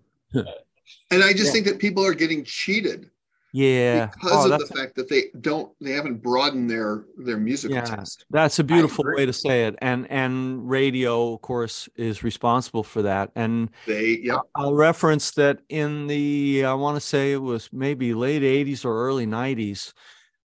And 1.11 1.23
I 1.23 1.31
just 1.33 1.45
Yeah. 1.45 1.51
think 1.51 1.65
that 1.67 1.79
people 1.79 2.05
are 2.05 2.13
getting 2.13 2.43
cheated 2.43 3.09
yeah 3.53 4.07
because 4.07 4.45
Oh, 4.45 4.51
of 4.51 4.59
the 4.59 4.65
fact 4.67 4.95
that 4.95 5.07
they 5.09 5.25
don't, 5.41 5.71
they 5.79 5.91
haven't 5.91 6.21
broadened 6.21 6.69
their 6.69 7.05
their 7.17 7.37
musical 7.37 7.77
Yeah. 7.77 7.95
taste. 7.95 8.25
That's 8.29 8.59
a 8.59 8.63
beautiful 8.63 9.05
way 9.15 9.25
to 9.25 9.33
say 9.33 9.65
it. 9.65 9.75
And 9.81 10.09
and 10.11 10.69
radio, 10.69 11.33
of 11.33 11.41
course, 11.41 11.87
is 11.95 12.23
responsible 12.23 12.83
for 12.83 13.01
that. 13.03 13.31
And 13.35 13.69
They, 13.85 14.19
yeah, 14.23 14.39
I'll 14.55 14.73
reference 14.73 15.31
that 15.31 15.59
in 15.69 16.07
the 16.07 16.65
I 16.65 16.73
want 16.73 16.95
to 16.97 17.01
say 17.01 17.31
it 17.33 17.41
was 17.41 17.69
maybe 17.71 18.13
late 18.13 18.41
80s 18.43 18.83
or 18.85 19.05
early 19.07 19.25
90s 19.25 19.93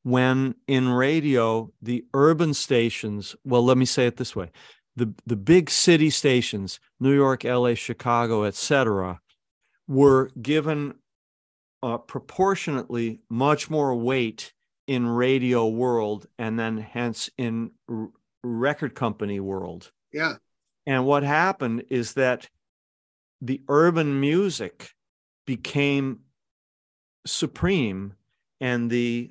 when 0.03 0.55
in 0.67 0.89
radio 0.89 1.73
the 1.83 2.05
urban 2.15 2.55
stations, 2.55 3.37
well 3.45 3.65
let 3.65 3.77
me 3.77 3.85
say 3.85 4.07
it 4.07 4.17
this 4.17 4.35
way. 4.35 4.51
The 4.97 5.13
the 5.27 5.37
big 5.37 5.71
city 5.71 6.11
stations, 6.11 6.81
New 6.99 7.15
York, 7.15 7.45
LA, 7.45 7.75
Chicago, 7.75 8.45
etc., 8.45 9.21
were 9.87 10.31
given 10.41 10.95
uh, 11.83 11.99
proportionately 11.99 13.21
much 13.29 13.71
more 13.71 13.95
weight 13.95 14.53
in 14.87 15.07
radio 15.07 15.69
world 15.69 16.27
and 16.39 16.59
then 16.59 16.77
hence 16.77 17.31
in 17.39 17.71
r- 17.89 18.11
record 18.43 18.95
company 18.95 19.41
world. 19.41 19.93
yeah, 20.13 20.35
And 20.87 21.07
what 21.07 21.23
happened 21.23 21.85
is 21.91 22.15
that 22.15 22.49
the 23.41 23.63
urban 23.69 24.21
music 24.21 24.91
became 25.47 26.21
supreme 27.27 28.15
and 28.61 28.91
the 28.91 29.31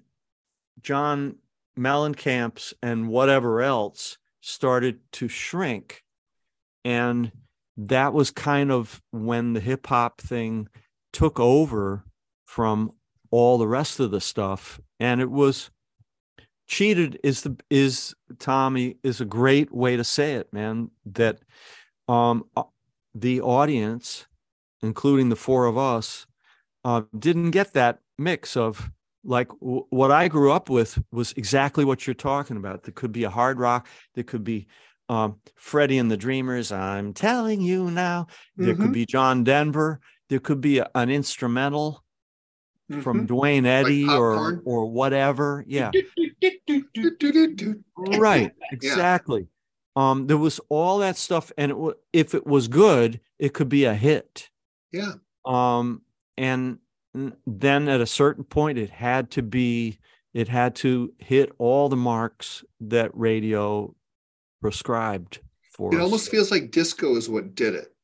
John 0.82 1.36
Mellencamp's 1.78 2.74
and 2.82 3.10
whatever 3.10 3.62
else 3.62 4.18
started 4.42 5.00
to 5.14 5.28
shrink. 5.28 6.04
And 6.84 7.32
that 7.78 8.14
was 8.14 8.32
kind 8.32 8.72
of 8.72 9.02
when 9.12 9.54
the 9.54 9.60
hip 9.60 9.88
hop 9.88 10.20
thing 10.20 10.68
took 11.14 11.40
over 11.40 12.04
from 12.46 12.92
all 13.32 13.58
the 13.58 13.68
rest 13.68 14.00
of 14.00 14.12
the 14.12 14.22
stuff 14.22 14.80
and 15.00 15.22
it 15.22 15.30
was 15.30 15.70
cheated 16.68 17.20
is 17.24 17.42
the 17.42 17.56
is 17.70 18.14
tommy 18.38 18.96
is 19.04 19.22
a 19.22 19.26
great 19.26 19.72
way 19.72 19.96
to 19.96 20.04
say 20.04 20.34
it 20.34 20.52
man 20.52 20.90
that 21.06 21.40
um 22.08 22.44
uh, 22.56 22.64
the 23.16 23.42
audience 23.42 24.26
including 24.82 25.30
the 25.30 25.36
four 25.36 25.66
of 25.66 25.78
us 25.78 26.26
uh, 26.86 27.02
didn't 27.18 27.52
get 27.52 27.74
that 27.74 28.00
mix 28.18 28.56
of 28.56 28.92
like 29.24 29.50
w- 29.60 29.86
what 29.90 30.12
i 30.12 30.28
grew 30.28 30.52
up 30.52 30.70
with 30.70 30.98
was 31.12 31.34
exactly 31.38 31.84
what 31.86 32.06
you're 32.08 32.14
talking 32.14 32.58
about 32.58 32.84
there 32.84 32.94
could 32.94 33.12
be 33.12 33.24
a 33.26 33.30
hard 33.30 33.60
rock 33.60 33.88
there 34.16 34.24
could 34.24 34.44
be 34.44 34.68
um, 35.10 35.38
freddie 35.56 35.98
and 35.98 36.10
the 36.12 36.18
dreamers 36.18 36.72
i'm 36.72 37.14
telling 37.14 37.62
you 37.62 37.90
now 37.92 38.28
there 38.56 38.76
Mhm. 38.76 38.80
could 38.82 38.94
be 38.94 39.06
john 39.06 39.44
denver 39.44 40.00
there 40.30 40.40
could 40.40 40.62
be 40.62 40.78
a- 40.80 40.90
an 40.96 41.10
instrumental 41.10 42.04
from 43.02 43.22
Mhm. 43.22 43.28
Duane 43.28 43.66
Eddy 43.68 44.08
or 44.10 44.64
or 44.66 44.88
whatever. 44.92 45.64
Yeah, 45.68 45.92
right. 47.98 48.52
Exactly. 48.72 49.48
Um, 49.96 50.28
there 50.28 50.38
was 50.38 50.60
all 50.70 51.00
that 51.00 51.18
stuff, 51.18 51.52
and 51.58 51.72
it, 51.72 51.78
wa- 51.78 51.94
if 52.14 52.34
it 52.34 52.46
was 52.48 52.68
good, 52.68 53.20
it 53.38 53.54
could 53.54 53.70
be 53.70 53.86
a 53.86 53.94
hit. 53.94 54.50
Yeah. 54.92 55.14
Um, 55.46 56.02
and 56.38 56.80
then 57.14 57.90
at 57.90 58.02
a 58.02 58.06
certain 58.08 58.44
point, 58.44 58.78
it 58.78 58.90
had 58.90 59.32
to 59.32 59.42
be. 59.42 60.00
It 60.34 60.48
had 60.48 60.76
to 60.76 61.12
hit 61.18 61.52
all 61.58 61.90
the 61.90 61.96
marks 61.96 62.64
that 62.82 63.10
radio 63.14 63.96
prescribed 64.62 65.40
for. 65.74 65.92
It 65.94 65.98
us. 65.98 66.04
almost 66.04 66.30
feels 66.30 66.52
like 66.52 66.72
disco 66.72 67.16
is 67.16 67.28
what 67.30 67.56
did 67.56 67.74
it. 67.74 67.96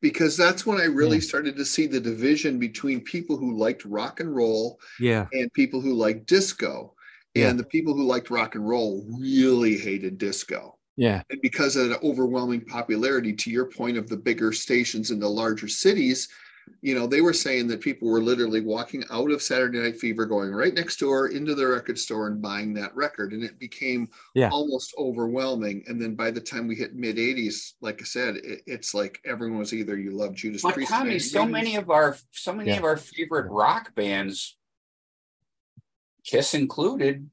Because 0.00 0.36
that's 0.36 0.64
when 0.66 0.78
I 0.80 0.84
really 0.84 1.16
Yeah. 1.18 1.22
started 1.22 1.56
to 1.56 1.64
see 1.64 1.86
the 1.86 2.00
division 2.00 2.58
between 2.58 3.00
people 3.00 3.36
who 3.36 3.56
liked 3.56 3.84
rock 3.84 4.20
and 4.20 4.34
roll 4.34 4.78
yeah, 5.00 5.26
and 5.32 5.52
people 5.52 5.80
who 5.80 5.92
liked 5.94 6.26
disco. 6.26 6.94
Yeah. 7.34 7.48
And 7.50 7.58
the 7.58 7.64
people 7.64 7.94
who 7.94 8.04
liked 8.04 8.30
rock 8.30 8.54
and 8.54 8.66
roll 8.66 9.04
really 9.18 9.76
hated 9.76 10.18
disco. 10.18 10.78
yeah, 10.96 11.22
And 11.30 11.40
because 11.42 11.74
of 11.76 11.88
the 11.88 12.00
overwhelming 12.02 12.60
popularity, 12.64 13.32
to 13.32 13.50
your 13.50 13.66
point 13.66 13.96
of 13.98 14.08
the 14.08 14.16
bigger 14.16 14.52
stations 14.52 15.10
in 15.10 15.18
the 15.18 15.28
larger 15.28 15.68
cities, 15.68 16.28
you 16.82 16.94
know, 16.94 17.06
they 17.06 17.20
were 17.20 17.32
saying 17.32 17.66
that 17.68 17.80
people 17.80 18.08
were 18.10 18.22
literally 18.22 18.60
walking 18.60 19.04
out 19.10 19.30
of 19.30 19.42
Saturday 19.42 19.78
Night 19.78 19.98
Fever, 19.98 20.26
going 20.26 20.50
right 20.52 20.74
next 20.74 20.98
door 20.98 21.28
into 21.28 21.54
the 21.54 21.66
record 21.66 21.98
store 21.98 22.26
and 22.26 22.40
buying 22.42 22.74
that 22.74 22.94
record. 22.94 23.32
And 23.32 23.42
it 23.42 23.58
became 23.58 24.08
Yeah. 24.34 24.50
almost 24.50 24.94
overwhelming. 24.98 25.84
And 25.86 26.00
then 26.00 26.14
by 26.14 26.30
the 26.30 26.40
time 26.40 26.66
we 26.66 26.74
hit 26.76 26.94
mid 26.94 27.16
80s, 27.18 27.74
like 27.80 28.00
I 28.00 28.04
said, 28.04 28.36
it, 28.36 28.62
it's 28.66 28.94
like 28.94 29.18
everyone 29.24 29.58
was 29.58 29.72
either 29.72 29.96
you 29.98 30.10
love 30.10 30.34
Judas 30.34 30.62
But 30.62 30.74
Priest. 30.74 30.90
Tommy, 30.90 31.18
so 31.18 31.46
many 31.46 31.76
of 31.76 31.90
our 31.90 32.16
so 32.32 32.52
many 32.52 32.70
Yeah. 32.70 32.78
of 32.78 32.84
our 32.84 32.96
favorite 32.96 33.50
rock 33.50 33.94
bands, 33.94 34.56
Kiss 36.24 36.54
included, 36.54 37.28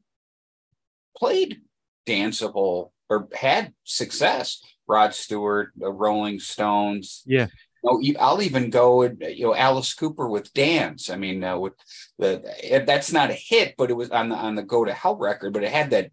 played 1.18 1.62
danceable 2.06 2.92
or 3.10 3.28
had 3.34 3.74
success. 3.84 4.62
Rod 4.88 5.14
Stewart, 5.14 5.72
the 5.78 5.90
Rolling 5.92 6.40
Stones. 6.40 7.24
Yeah. 7.26 7.48
No, 7.84 8.00
you- 8.00 8.16
I'll 8.20 8.42
even 8.42 8.70
go. 8.70 9.02
and, 9.02 9.20
You 9.22 9.48
know, 9.48 9.56
Alice 9.56 9.94
Cooper 9.94 10.28
with 10.30 10.54
"Dance." 10.54 11.10
I 11.10 11.16
mean, 11.16 11.44
uh, 11.44 11.58
with 11.58 11.74
the 12.20 12.84
that's 12.86 13.12
not 13.12 13.32
a 13.32 13.34
hit, 13.34 13.76
but 13.78 13.90
it 13.90 13.96
was 13.96 14.10
on 14.12 14.30
the 14.30 14.36
on 14.36 14.56
the 14.56 14.64
Go 14.64 14.86
to 14.86 14.94
Hell 14.94 15.16
record. 15.16 15.54
But 15.54 15.64
it 15.64 15.72
had 15.72 15.90
that 15.92 16.12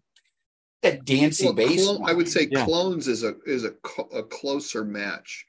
that 0.81 1.05
dancey 1.05 1.45
well, 1.45 1.53
bass. 1.53 1.85
Clone- 1.85 2.09
I 2.09 2.13
would 2.13 2.27
say 2.29 2.47
Yeah. 2.49 2.65
Clones 2.65 3.07
is 3.07 3.23
a 3.23 3.35
is 3.45 3.63
a, 3.65 3.71
co- 3.83 4.09
a 4.13 4.23
closer 4.23 4.83
match 4.85 5.45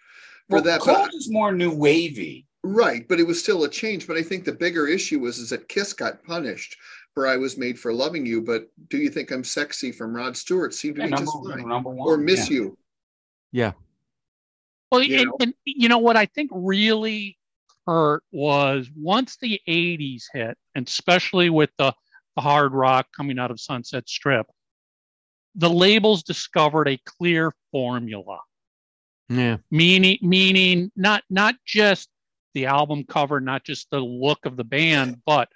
for 0.48 0.56
well, 0.56 0.62
that. 0.64 0.82
but- 0.84 0.96
Cold 0.96 1.14
is 1.14 1.30
more 1.30 1.52
new 1.52 1.70
wavy. 1.74 2.46
Right, 2.62 3.08
but 3.08 3.18
it 3.18 3.26
was 3.26 3.40
still 3.40 3.64
a 3.64 3.70
change. 3.70 4.06
But 4.06 4.18
I 4.18 4.22
think 4.22 4.44
the 4.44 4.52
bigger 4.52 4.86
issue 4.86 5.20
was 5.20 5.38
is 5.38 5.48
that 5.48 5.68
Kiss 5.70 5.94
got 5.94 6.22
punished 6.24 6.76
for 7.14 7.26
"I 7.26 7.36
Was 7.38 7.56
Made 7.56 7.78
for 7.78 7.94
Loving 7.94 8.26
You," 8.26 8.42
but 8.42 8.68
"Do 8.90 8.98
You 8.98 9.08
Think 9.08 9.30
I'm 9.30 9.42
Sexy" 9.44 9.90
from 9.92 10.14
Rod 10.14 10.36
Stewart 10.36 10.74
seemed 10.74 10.96
to 10.96 11.00
Yeah, 11.02 11.06
be 11.06 11.10
number, 11.12 11.24
just 11.24 11.48
fine, 11.56 11.66
number 11.68 11.88
one. 11.88 12.06
or 12.06 12.18
"Miss 12.18 12.50
yeah. 12.50 12.56
You." 12.56 12.78
yeah, 13.52 13.72
Well, 14.90 15.02
You 15.02 15.18
and, 15.18 15.26
know? 15.26 15.36
and 15.40 15.54
you 15.64 15.88
know 15.88 15.98
what 15.98 16.16
I 16.16 16.26
think 16.26 16.50
really 16.52 17.38
hurt 17.86 18.22
was 18.32 18.88
once 18.96 19.36
the 19.40 19.60
80s 19.68 20.24
hit, 20.32 20.56
and 20.74 20.86
especially 20.86 21.50
with 21.50 21.70
the, 21.78 21.92
the 22.36 22.42
hard 22.42 22.72
rock 22.72 23.06
coming 23.16 23.38
out 23.38 23.50
of 23.50 23.60
Sunset 23.60 24.08
Strip, 24.08 24.46
the 25.54 25.70
labels 25.70 26.22
discovered 26.22 26.88
a 26.88 26.98
clear 27.04 27.52
formula. 27.72 28.38
yeah, 29.28 29.56
meaning 29.70 30.18
meaning 30.22 30.90
not 30.96 31.22
not 31.30 31.54
just 31.64 32.08
the 32.54 32.66
album 32.66 33.04
cover 33.04 33.40
not 33.40 33.64
just 33.64 33.88
the 33.90 34.00
look 34.00 34.44
of 34.44 34.56
the 34.56 34.64
band 34.64 35.20
but 35.24 35.48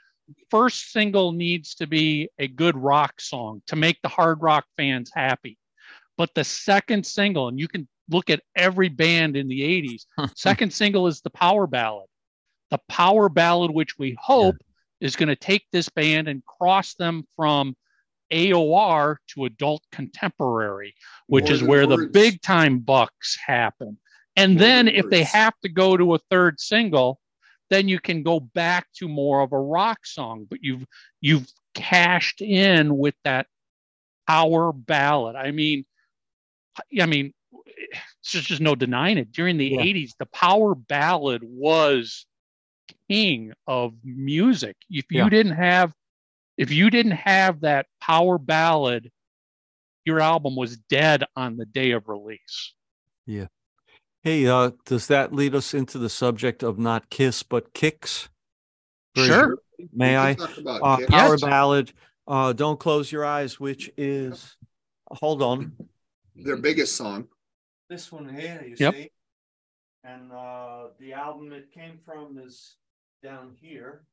first 0.51 0.93
single 0.93 1.33
needs 1.33 1.75
to 1.75 1.87
be 1.87 2.29
a 2.39 2.47
good 2.47 2.77
rock 2.77 3.21
song 3.21 3.61
to 3.67 3.75
make 3.77 4.01
the 4.03 4.09
hard 4.09 4.41
rock 4.43 4.65
fans 4.77 5.11
happy 5.13 5.59
but 6.17 6.33
the 6.35 6.45
second 6.45 7.05
single 7.05 7.49
and 7.49 7.59
you 7.59 7.67
can 7.69 7.89
look 8.11 8.31
at 8.31 8.43
every 8.57 8.89
band 8.89 9.37
in 9.37 9.49
the 9.49 9.61
80s 9.61 10.07
second 10.37 10.73
single 10.73 11.07
is 11.07 11.21
the 11.21 11.31
power 11.31 11.67
ballad. 11.67 12.07
The 12.71 12.81
power 12.89 13.29
ballad 13.29 13.71
which 13.71 13.99
we 13.99 14.17
hope 14.21 14.57
is 15.01 15.17
going 15.17 15.29
to 15.29 15.37
take 15.37 15.65
this 15.71 15.89
band 15.89 16.29
and 16.29 16.45
cross 16.45 16.95
them 16.95 17.25
from 17.37 17.77
AOR 18.33 19.17
to 19.29 19.45
adult 19.45 19.83
contemporary 19.93 20.95
which 21.27 21.45
More 21.45 21.53
is 21.53 21.63
where 21.63 21.87
the 21.87 22.09
big 22.13 22.41
time 22.43 22.79
bucks 22.81 23.37
happen. 23.45 23.99
And 24.37 24.55
More 24.55 24.61
then 24.61 24.89
if 24.89 25.09
they 25.11 25.23
have 25.25 25.55
to 25.63 25.69
go 25.69 25.97
to 25.97 26.15
a 26.15 26.19
third 26.31 26.61
single, 26.61 27.21
then 27.71 27.89
you 27.89 27.99
can 28.01 28.23
go 28.23 28.41
back 28.41 28.87
to 28.97 29.09
more 29.09 29.41
of 29.41 29.53
a 29.53 29.59
rock 29.59 30.05
song, 30.05 30.47
but 30.49 30.61
you've 30.63 30.85
you've 31.21 31.47
cashed 31.75 32.41
in 32.41 32.97
with 32.97 33.15
that 33.25 33.47
power 34.27 34.73
ballad. 34.73 35.37
I 35.37 35.51
mean, 35.51 35.85
I 37.01 37.07
mean, 37.07 37.33
it's 37.67 38.31
just, 38.31 38.49
just 38.49 38.61
no 38.61 38.75
denying 38.75 39.19
it. 39.19 39.33
During 39.33 39.57
the 39.57 39.67
Yeah. 39.69 39.81
80s, 39.83 40.13
the 40.19 40.27
power 40.27 40.75
ballad 40.75 41.43
was 41.45 42.27
king 43.09 43.53
of 43.67 43.95
music. 44.05 44.77
If 44.91 45.07
you 45.11 45.19
Yeah. 45.23 45.29
didn't 45.29 45.57
have 45.57 45.93
if 46.57 46.71
you 46.71 46.89
didn't 46.89 47.13
have 47.13 47.63
that 47.63 47.87
power 48.01 48.39
ballad, 48.39 49.11
your 50.05 50.21
album 50.21 50.55
was 50.55 50.77
dead 50.77 51.25
on 51.35 51.57
the 51.57 51.67
day 51.67 51.91
of 51.91 52.07
release. 52.09 52.75
Yeah. 53.27 53.49
Hey, 54.23 54.47
uh, 54.47 54.71
does 54.85 55.09
that 55.09 55.33
lead 55.35 55.55
us 55.57 55.75
into 55.75 55.99
the 55.99 56.09
subject 56.09 56.63
of 56.63 56.79
not 56.79 57.11
Kiss 57.11 57.43
but 57.43 57.75
Kix? 57.75 58.29
Very 59.17 59.29
Sure. 59.29 59.47
briefly, 59.77 59.89
May 59.93 60.17
I? 60.17 60.35
can 60.35 60.47
talk 60.47 60.59
about 60.59 60.81
Uh, 60.83 60.97
Kiss. 60.99 61.07
Power 61.09 61.33
Yes. 61.33 61.41
ballad. 61.41 61.93
Uh, 62.27 62.53
Don't 62.53 62.79
close 62.79 63.11
your 63.11 63.25
eyes, 63.25 63.59
which 63.59 63.91
is 63.97 64.57
hold 65.11 65.43
on. 65.43 65.77
their 66.37 66.57
biggest 66.57 66.95
song. 66.97 67.29
This 67.89 68.11
one 68.11 68.29
here, 68.29 68.65
you 68.67 68.77
Yep. 68.79 68.95
see, 68.95 69.11
and 70.05 70.33
uh, 70.33 70.89
the 70.99 71.13
album 71.13 71.53
it 71.53 71.71
came 71.71 71.99
from 72.05 72.39
is 72.39 72.77
down 73.23 73.55
here, 73.61 74.05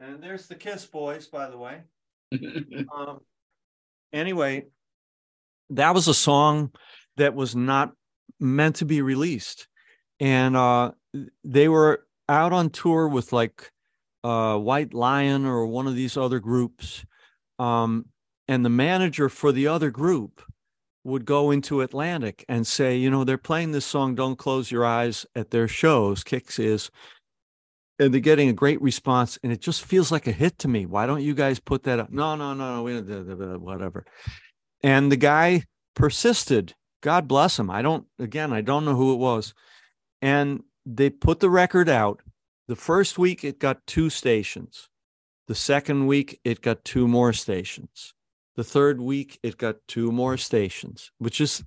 and 0.00 0.22
there's 0.22 0.48
the 0.48 0.56
Kiss 0.56 0.84
Boys, 0.84 1.26
by 1.26 1.48
the 1.48 1.56
way. 1.56 1.82
um, 2.94 3.20
anyway, 4.12 4.66
that 5.70 5.94
was 5.94 6.08
a 6.08 6.14
song 6.14 6.72
that 7.16 7.34
was 7.34 7.54
not 7.54 7.92
meant 8.40 8.76
to 8.76 8.84
be 8.84 9.00
released, 9.00 9.68
and 10.18 10.56
uh, 10.56 10.90
they 11.44 11.68
were 11.68 12.04
out 12.28 12.52
on 12.52 12.68
tour 12.70 13.06
with 13.06 13.32
like 13.32 13.70
uh, 14.24 14.58
White 14.58 14.92
Lion 14.92 15.46
or 15.46 15.66
one 15.66 15.86
of 15.86 15.94
these 15.94 16.16
other 16.16 16.40
groups, 16.40 17.04
um, 17.60 18.06
and 18.48 18.64
the 18.64 18.70
manager 18.70 19.28
for 19.28 19.52
the 19.52 19.68
other 19.68 19.90
group 19.90 20.42
would 21.04 21.24
go 21.24 21.50
into 21.50 21.80
Atlantic 21.80 22.44
and 22.48 22.66
say, 22.66 22.96
you 22.96 23.10
know, 23.10 23.24
they're 23.24 23.38
playing 23.38 23.72
this 23.72 23.86
song 23.86 24.14
"Don't 24.14 24.36
Close 24.36 24.70
Your 24.70 24.84
Eyes" 24.84 25.24
at 25.34 25.50
their 25.50 25.68
shows. 25.68 26.24
Kix 26.24 26.58
is, 26.58 26.90
and 27.98 28.12
they're 28.12 28.20
getting 28.20 28.48
a 28.48 28.54
great 28.54 28.80
response, 28.82 29.38
and 29.42 29.52
it 29.52 29.60
just 29.60 29.84
feels 29.84 30.12
like 30.12 30.26
a 30.26 30.32
hit 30.32 30.58
to 30.58 30.68
me. 30.68 30.86
Why 30.86 31.06
don't 31.06 31.22
you 31.22 31.34
guys 31.34 31.58
put 31.60 31.84
that 31.84 31.98
up? 31.98 32.10
No, 32.10 32.36
no, 32.36 32.54
no, 32.54 32.76
no, 32.76 32.82
we 32.82 33.00
don't, 33.00 33.42
uh, 33.42 33.58
whatever. 33.58 34.04
And 34.82 35.10
the 35.10 35.16
guy 35.16 35.64
persisted. 35.94 36.74
God 37.00 37.28
bless 37.28 37.58
him. 37.58 37.70
I 37.70 37.82
don't. 37.82 38.06
Again, 38.18 38.52
I 38.52 38.60
don't 38.60 38.84
know 38.84 38.96
who 38.96 39.12
it 39.12 39.18
was, 39.18 39.54
and 40.20 40.62
they 40.84 41.10
put 41.10 41.40
the 41.40 41.50
record 41.50 41.88
out. 41.88 42.20
The 42.66 42.76
first 42.76 43.18
week, 43.18 43.44
it 43.44 43.58
got 43.58 43.86
two 43.86 44.10
stations. 44.10 44.88
The 45.46 45.54
second 45.54 46.06
week, 46.06 46.38
it 46.44 46.60
got 46.60 46.84
two 46.84 47.08
more 47.08 47.32
stations. 47.32 48.12
The 48.58 48.64
third 48.64 49.00
week, 49.00 49.38
it 49.44 49.56
got 49.56 49.76
two 49.86 50.10
more 50.10 50.36
stations, 50.36 51.12
which 51.18 51.40
is 51.40 51.62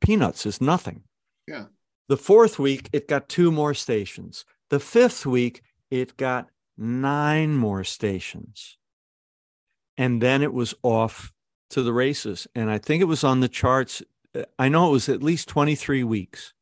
peanuts, 0.00 0.44
is 0.44 0.60
nothing. 0.60 1.04
Yeah. 1.46 1.66
The 2.08 2.16
fourth 2.16 2.58
week, 2.58 2.88
it 2.92 3.06
got 3.06 3.28
two 3.28 3.52
more 3.52 3.74
stations. 3.74 4.44
The 4.68 4.80
fifth 4.80 5.24
week, 5.24 5.62
it 5.88 6.16
got 6.16 6.48
nine 6.76 7.54
more 7.54 7.84
stations. 7.84 8.76
And 9.96 10.20
then 10.20 10.42
it 10.42 10.52
was 10.52 10.74
off 10.82 11.32
to 11.70 11.84
the 11.84 11.92
races. 11.92 12.48
And 12.56 12.72
I 12.72 12.78
think 12.78 13.02
it 13.02 13.06
was 13.06 13.22
on 13.22 13.38
the 13.38 13.48
charts. 13.48 14.02
uh, 14.34 14.46
I 14.58 14.68
know 14.68 14.88
it 14.88 14.92
was 14.92 15.08
at 15.08 15.22
least 15.22 15.48
23 15.48 16.02
weeks. 16.02 16.52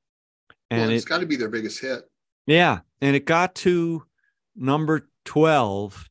and 0.71 0.83
well, 0.83 0.91
it's 0.91 1.07
it 1.07 1.09
got 1.09 1.21
to 1.21 1.27
be 1.27 1.37
their 1.37 1.49
biggest 1.49 1.81
hit. 1.81 2.03
yeah, 2.47 2.81
and 3.01 3.17
it 3.17 3.25
got 3.25 3.55
to 3.55 4.05
number 4.55 5.09
12 5.25 6.11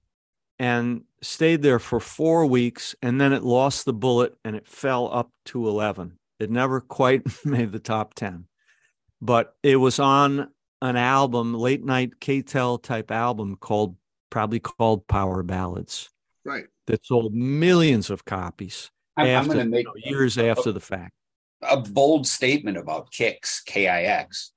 and 0.58 1.04
stayed 1.24 1.62
there 1.62 1.80
for 1.80 2.00
4 2.00 2.46
weeks 2.46 2.96
and 3.02 3.20
then 3.20 3.34
it 3.34 3.44
lost 3.44 3.86
the 3.86 3.94
bullet 3.94 4.36
and 4.46 4.56
it 4.56 4.68
fell 4.68 5.12
up 5.14 5.30
to 5.46 5.68
11. 5.68 6.18
It 6.40 6.52
never 6.52 6.82
quite 6.82 7.24
made 7.46 7.72
the 7.72 7.80
top 7.80 8.14
10. 8.14 8.46
But 9.22 9.56
it 9.64 9.78
was 9.78 10.00
on 10.00 10.50
an 10.82 10.98
album, 10.98 11.54
late 11.54 11.84
night 11.84 12.20
KTEL 12.20 12.84
type 12.84 13.10
album 13.12 13.56
called 13.56 13.96
probably 14.30 14.60
called 14.60 15.08
Power 15.08 15.44
Ballads 15.44 16.10
Right. 16.44 16.66
that 16.88 17.06
sold 17.06 17.34
millions 17.34 18.10
of 18.10 18.26
copies 18.26 18.90
I'm, 19.16 19.28
I'm 19.28 19.46
going 19.46 19.60
to 19.60 19.66
make 19.66 19.86
you 19.96 20.12
know, 20.12 20.18
years 20.18 20.38
after 20.38 20.72
the 20.72 20.80
fact. 20.82 21.14
a 21.62 21.78
bold 21.80 22.26
statement 22.28 22.78
about 22.78 23.12
Kix, 23.12 23.64
K-I-X. 23.66 24.52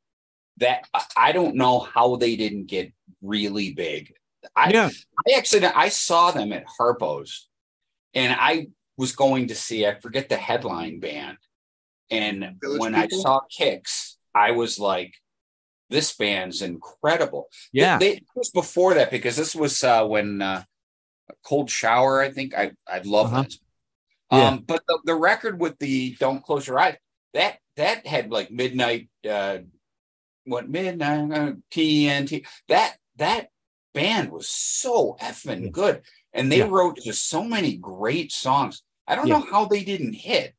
That 0.56 0.88
I- 0.94 1.04
I 1.16 1.32
don't 1.32 1.54
know 1.56 1.78
how 1.80 2.16
they 2.16 2.34
didn't 2.36 2.66
get 2.66 2.92
really 3.22 3.72
big. 3.74 4.14
I, 4.54 4.70
Yeah. 4.72 4.90
I 5.26 5.32
actually 5.38 5.64
I 5.66 5.88
saw 5.88 6.30
them 6.30 6.52
at 6.52 6.64
Harpo's, 6.78 7.48
and 8.14 8.34
I 8.38 8.68
was 8.96 9.12
going 9.14 9.48
to 9.48 9.54
see 9.54 9.86
I 9.86 9.98
forget 10.00 10.28
the 10.28 10.36
headline 10.36 11.00
band, 11.00 11.38
and 12.10 12.56
Village 12.60 12.80
when 12.80 12.94
People? 12.94 13.18
I 13.18 13.22
saw 13.22 13.40
Kix, 13.58 14.14
I 14.34 14.52
was 14.52 14.78
like, 14.78 15.14
"This 15.90 16.14
band's 16.14 16.62
incredible." 16.62 17.48
Yeah. 17.72 17.98
They, 17.98 18.12
it 18.18 18.24
was 18.34 18.50
before 18.50 18.94
that 18.94 19.10
because 19.10 19.36
this 19.36 19.54
was 19.54 19.82
uh, 19.84 20.04
when 20.06 20.40
uh, 20.42 20.64
Cold 21.44 21.70
Shower. 21.70 22.20
I 22.20 22.30
think 22.30 22.54
I 22.54 22.72
I 22.86 23.00
love 23.04 23.32
Uh-huh. 23.32 23.42
that. 23.42 23.54
Yeah. 24.32 24.48
Um, 24.48 24.58
but 24.66 24.82
the, 24.88 24.98
the 25.04 25.14
record 25.14 25.60
with 25.60 25.78
the 25.78 26.16
Don't 26.18 26.42
Close 26.42 26.66
Your 26.66 26.78
Eyes 26.80 26.96
that 27.34 27.58
that 27.76 28.06
had 28.06 28.30
like 28.32 28.50
midnight 28.50 29.08
uh 29.28 29.58
what 30.46 30.68
midnight 30.68 31.30
uh, 31.32 31.52
TNT 31.70 32.46
that 32.68 32.96
that 33.16 33.50
band 33.96 34.30
was 34.30 34.46
so 34.48 35.16
effing 35.20 35.72
good 35.72 36.02
and 36.34 36.52
they 36.52 36.58
Yeah. 36.58 36.68
wrote 36.74 36.98
just 37.02 37.28
so 37.34 37.42
many 37.42 37.72
great 37.76 38.30
songs. 38.30 38.82
I 39.08 39.14
don't 39.16 39.26
Yeah. 39.26 39.38
know 39.38 39.46
how 39.52 39.64
they 39.64 39.82
didn't 39.90 40.12
hit. 40.12 40.54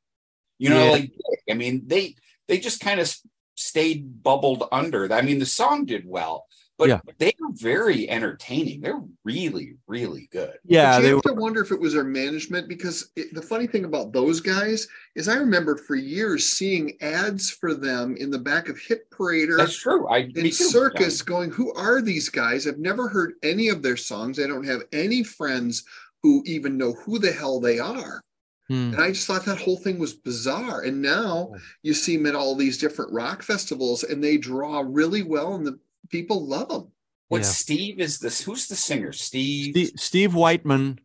You 0.57 0.69
know, 0.71 0.85
Yeah. 0.85 0.91
like 0.97 1.11
I 1.51 1.53
mean 1.53 1.75
they 1.93 2.15
they 2.47 2.57
just 2.57 2.79
kind 2.87 2.99
of 2.99 3.07
stayed 3.55 4.23
bubbled 4.23 4.63
under. 4.71 5.01
I 5.13 5.21
mean 5.21 5.39
the 5.39 5.45
song 5.61 5.85
did 5.85 6.03
well, 6.05 6.47
but 6.77 6.89
Yeah. 6.89 6.99
they 7.17 7.33
were 7.39 7.49
very 7.53 8.09
entertaining. 8.09 8.81
They're 8.81 9.01
really 9.23 9.75
really 9.87 10.27
good. 10.31 10.53
Yeah, 10.65 10.91
but 10.91 10.97
you 10.97 11.01
they 11.01 11.07
have 11.09 11.15
were 11.17 11.31
to 11.35 11.41
wonder 11.41 11.61
if 11.61 11.71
it 11.71 11.79
was 11.79 11.93
their 11.93 12.03
management 12.03 12.67
because 12.67 13.09
it, 13.15 13.33
the 13.33 13.41
funny 13.41 13.67
thing 13.67 13.85
about 13.85 14.13
those 14.13 14.39
guys 14.39 14.87
is 15.15 15.27
I 15.27 15.35
remember 15.37 15.75
for 15.77 15.95
years 15.95 16.47
seeing 16.47 16.97
ads 17.01 17.49
for 17.49 17.73
them 17.73 18.15
in 18.17 18.29
the 18.29 18.39
back 18.39 18.69
of 18.69 18.77
Hit 18.79 19.09
Parader 19.09 19.57
That's 19.57 19.75
true. 19.77 20.07
I 20.07 20.23
me 20.27 20.33
in 20.35 20.43
too. 20.45 20.51
circus 20.51 21.21
going, 21.21 21.51
Who 21.51 21.73
are 21.73 22.01
these 22.01 22.29
guys? 22.29 22.67
I've 22.67 22.77
never 22.79 23.07
heard 23.07 23.33
any 23.43 23.69
of 23.69 23.81
their 23.81 23.97
songs. 23.97 24.39
I 24.39 24.47
don't 24.47 24.65
have 24.65 24.81
any 24.93 25.23
friends 25.23 25.83
who 26.23 26.43
even 26.45 26.77
know 26.77 26.93
who 26.93 27.19
the 27.19 27.31
hell 27.31 27.59
they 27.59 27.79
are. 27.79 28.21
Hmm. 28.69 28.93
And 28.93 29.01
I 29.01 29.09
just 29.11 29.27
thought 29.27 29.45
that 29.45 29.59
whole 29.61 29.77
thing 29.77 29.97
was 29.97 30.13
bizarre. 30.13 30.81
And 30.81 31.01
now 31.01 31.51
you 31.83 31.93
see 31.93 32.17
them 32.17 32.25
at 32.25 32.35
all 32.35 32.53
these 32.53 32.77
different 32.77 33.13
rock 33.13 33.41
festivals 33.41 34.03
and 34.03 34.21
they 34.21 34.37
draw 34.37 34.83
really 34.85 35.23
well 35.23 35.55
and 35.55 35.65
the 35.65 35.79
people 36.09 36.45
love 36.45 36.69
them. 36.69 36.91
What 37.29 37.39
Yeah. 37.39 37.43
Steve 37.47 37.99
is 37.99 38.19
this? 38.19 38.41
Who's 38.41 38.67
the 38.67 38.75
singer? 38.75 39.11
Steve. 39.11 39.71
Steve, 39.75 39.91
Steve 39.99 40.35
Whiteman. 40.35 40.99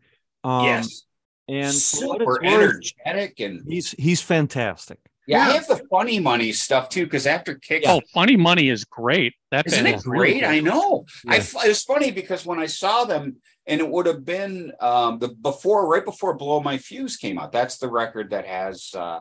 Um, 0.44 0.64
yes. 0.64 1.02
and 1.48 1.72
super 1.74 2.44
energetic 2.44 3.38
and 3.40 3.62
he's 3.68 3.92
he's 3.92 4.20
fantastic. 4.20 4.98
yeah, 5.26 5.44
I 5.44 5.46
Yeah. 5.48 5.52
have 5.54 5.68
the 5.68 5.82
funny 5.90 6.18
money 6.20 6.52
stuff 6.52 6.88
too 6.88 7.04
because 7.04 7.26
after 7.26 7.54
kick, 7.54 7.84
Oh, 7.86 8.00
Funny 8.12 8.36
Money 8.36 8.68
is 8.68 8.84
great. 8.84 9.34
That 9.52 9.66
isn't 9.66 9.84
band 9.84 9.94
it 9.94 9.98
is 9.98 10.06
really 10.06 10.32
great? 10.32 10.40
good. 10.40 10.48
I 10.50 10.60
know. 10.60 11.04
I 11.28 11.34
Yeah. 11.36 11.40
f- 11.40 11.54
it's 11.64 11.84
funny 11.84 12.10
because 12.10 12.44
when 12.46 12.58
I 12.58 12.66
saw 12.66 13.04
them, 13.04 13.36
and 13.66 13.80
it 13.80 13.88
would 13.88 14.06
have 14.06 14.24
been 14.24 14.72
um, 14.80 15.18
the 15.20 15.28
before, 15.28 15.86
right 15.88 16.04
before 16.04 16.34
"Blow 16.34 16.60
My 16.60 16.78
Fuse" 16.78 17.16
came 17.16 17.38
out. 17.38 17.52
That's 17.52 17.78
the 17.78 17.88
record 17.88 18.30
that 18.30 18.46
has 18.46 18.90
uh, 18.94 19.20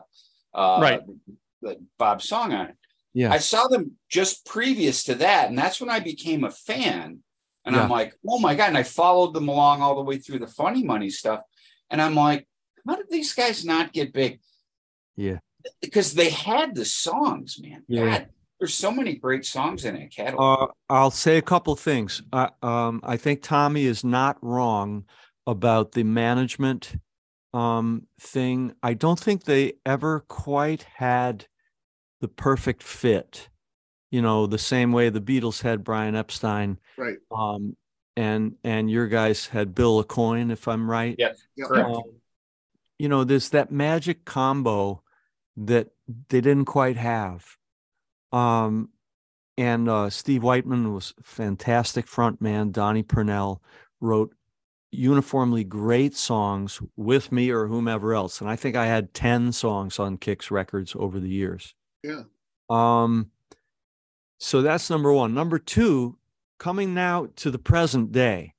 uh, 0.54 0.78
Right. 0.82 1.00
the 1.60 1.76
Bob's 1.98 2.28
song 2.28 2.52
on 2.52 2.66
it. 2.70 2.76
Yeah. 3.14 3.30
I 3.32 3.38
saw 3.38 3.68
them 3.68 3.92
just 4.08 4.46
previous 4.46 5.04
to 5.04 5.14
that, 5.16 5.48
and 5.48 5.58
that's 5.58 5.80
when 5.80 5.90
I 5.90 6.00
became 6.00 6.44
a 6.44 6.50
fan. 6.50 7.20
And 7.64 7.76
I'm 7.76 7.88
like, 7.88 8.14
oh 8.26 8.40
my 8.40 8.54
god! 8.56 8.68
And 8.68 8.78
I 8.78 8.82
followed 8.82 9.34
them 9.34 9.48
along 9.48 9.82
all 9.82 9.94
the 9.94 10.02
way 10.02 10.18
through 10.18 10.40
the 10.40 10.48
Funny 10.48 10.82
Money 10.82 11.10
stuff, 11.10 11.42
and 11.90 12.02
I'm 12.02 12.14
like, 12.14 12.48
how 12.86 12.96
did 12.96 13.06
these 13.10 13.32
guys 13.34 13.64
not 13.64 13.92
get 13.92 14.12
big? 14.12 14.40
Yeah. 15.16 15.38
because 15.80 16.14
they 16.14 16.30
had 16.30 16.74
the 16.74 16.84
songs, 16.84 17.58
man. 17.62 17.84
Yeah. 17.86 18.04
God, 18.04 18.28
there's 18.58 18.74
so 18.74 18.90
many 18.90 19.14
great 19.16 19.44
songs 19.44 19.84
in 19.84 19.94
that 19.94 20.10
catalog. 20.10 20.70
Uh, 20.70 20.72
I'll 20.88 21.10
say 21.10 21.36
a 21.36 21.42
couple 21.42 21.74
things. 21.76 22.22
Uh, 22.32 22.48
um, 22.62 23.00
I 23.02 23.16
think 23.16 23.42
Tommy 23.42 23.84
is 23.84 24.04
not 24.04 24.38
wrong 24.40 25.04
about 25.46 25.92
the 25.92 26.04
management 26.04 26.96
um, 27.52 28.06
thing. 28.20 28.72
I 28.82 28.94
don't 28.94 29.18
think 29.18 29.44
they 29.44 29.74
ever 29.84 30.24
quite 30.28 30.86
had 30.94 31.46
the 32.22 32.28
perfect 32.28 32.82
fit. 32.82 33.50
You 34.10 34.22
know, 34.22 34.46
the 34.46 34.58
same 34.58 34.92
way 34.92 35.10
the 35.10 35.20
Beatles 35.20 35.62
had 35.62 35.84
Brian 35.84 36.14
Epstein, 36.14 36.78
Right. 36.96 37.16
um, 37.30 37.76
and 38.16 38.54
and 38.64 38.90
your 38.90 39.08
guys 39.08 39.46
had 39.48 39.74
Bill 39.74 40.02
Aucoin, 40.02 40.50
if 40.52 40.68
I'm 40.68 40.90
right. 40.90 41.16
Yep. 41.18 41.36
Yep. 41.56 41.68
Correct. 41.68 41.88
Um, 41.90 42.02
you 42.98 43.08
know, 43.08 43.24
there's 43.24 43.48
that 43.50 43.72
magic 43.72 44.24
combo 44.24 45.02
that 45.56 45.88
they 46.28 46.40
didn't 46.40 46.66
quite 46.66 46.96
have. 46.96 47.56
Um, 48.32 48.90
and 49.58 49.88
uh, 49.88 50.08
Steve 50.10 50.42
Whiteman 50.42 50.94
was 50.94 51.12
fantastic 51.22 52.06
front 52.06 52.40
man. 52.40 52.70
Donnie 52.70 53.02
Purnell 53.02 53.62
wrote 54.00 54.34
uniformly 54.90 55.64
great 55.64 56.14
songs 56.14 56.80
with 56.96 57.32
me 57.32 57.50
or 57.50 57.66
whomever 57.66 58.12
else. 58.14 58.40
And 58.40 58.48
I 58.48 58.56
think 58.56 58.76
I 58.76 58.86
had 58.86 59.14
10 59.14 59.52
songs 59.52 59.98
on 59.98 60.18
Kix 60.18 60.50
records 60.50 60.94
over 60.98 61.18
the 61.18 61.28
years. 61.30 61.74
Yeah. 62.02 62.22
Um, 62.68 63.30
so 64.38 64.62
that's 64.62 64.90
number 64.90 65.12
one. 65.12 65.34
Number 65.34 65.58
two, 65.58 66.18
coming 66.58 66.94
now 66.94 67.28
to 67.36 67.50
the 67.50 67.58
present 67.58 68.12
day, 68.12 68.54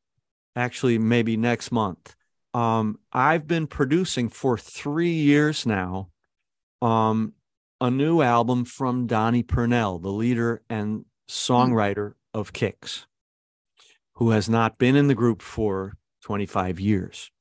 actually, 0.55 0.97
maybe 0.97 1.37
next 1.37 1.71
month. 1.71 2.15
Um, 2.53 2.99
I've 3.11 3.47
been 3.47 3.67
producing 3.67 4.29
for 4.29 4.57
three 4.57 5.13
years 5.13 5.65
now 5.65 6.09
um, 6.81 7.33
a 7.81 7.89
new 7.89 8.21
album 8.21 8.65
from 8.65 9.07
Donnie 9.07 9.43
Purnell, 9.43 9.99
the 9.99 10.09
leader 10.09 10.61
and 10.69 11.05
songwriter 11.29 12.13
of 12.33 12.53
Kix, 12.53 13.05
who 14.15 14.31
has 14.31 14.49
not 14.49 14.77
been 14.77 14.95
in 14.95 15.07
the 15.07 15.15
group 15.15 15.41
for 15.41 15.97
25 16.21 16.79
years. 16.79 17.31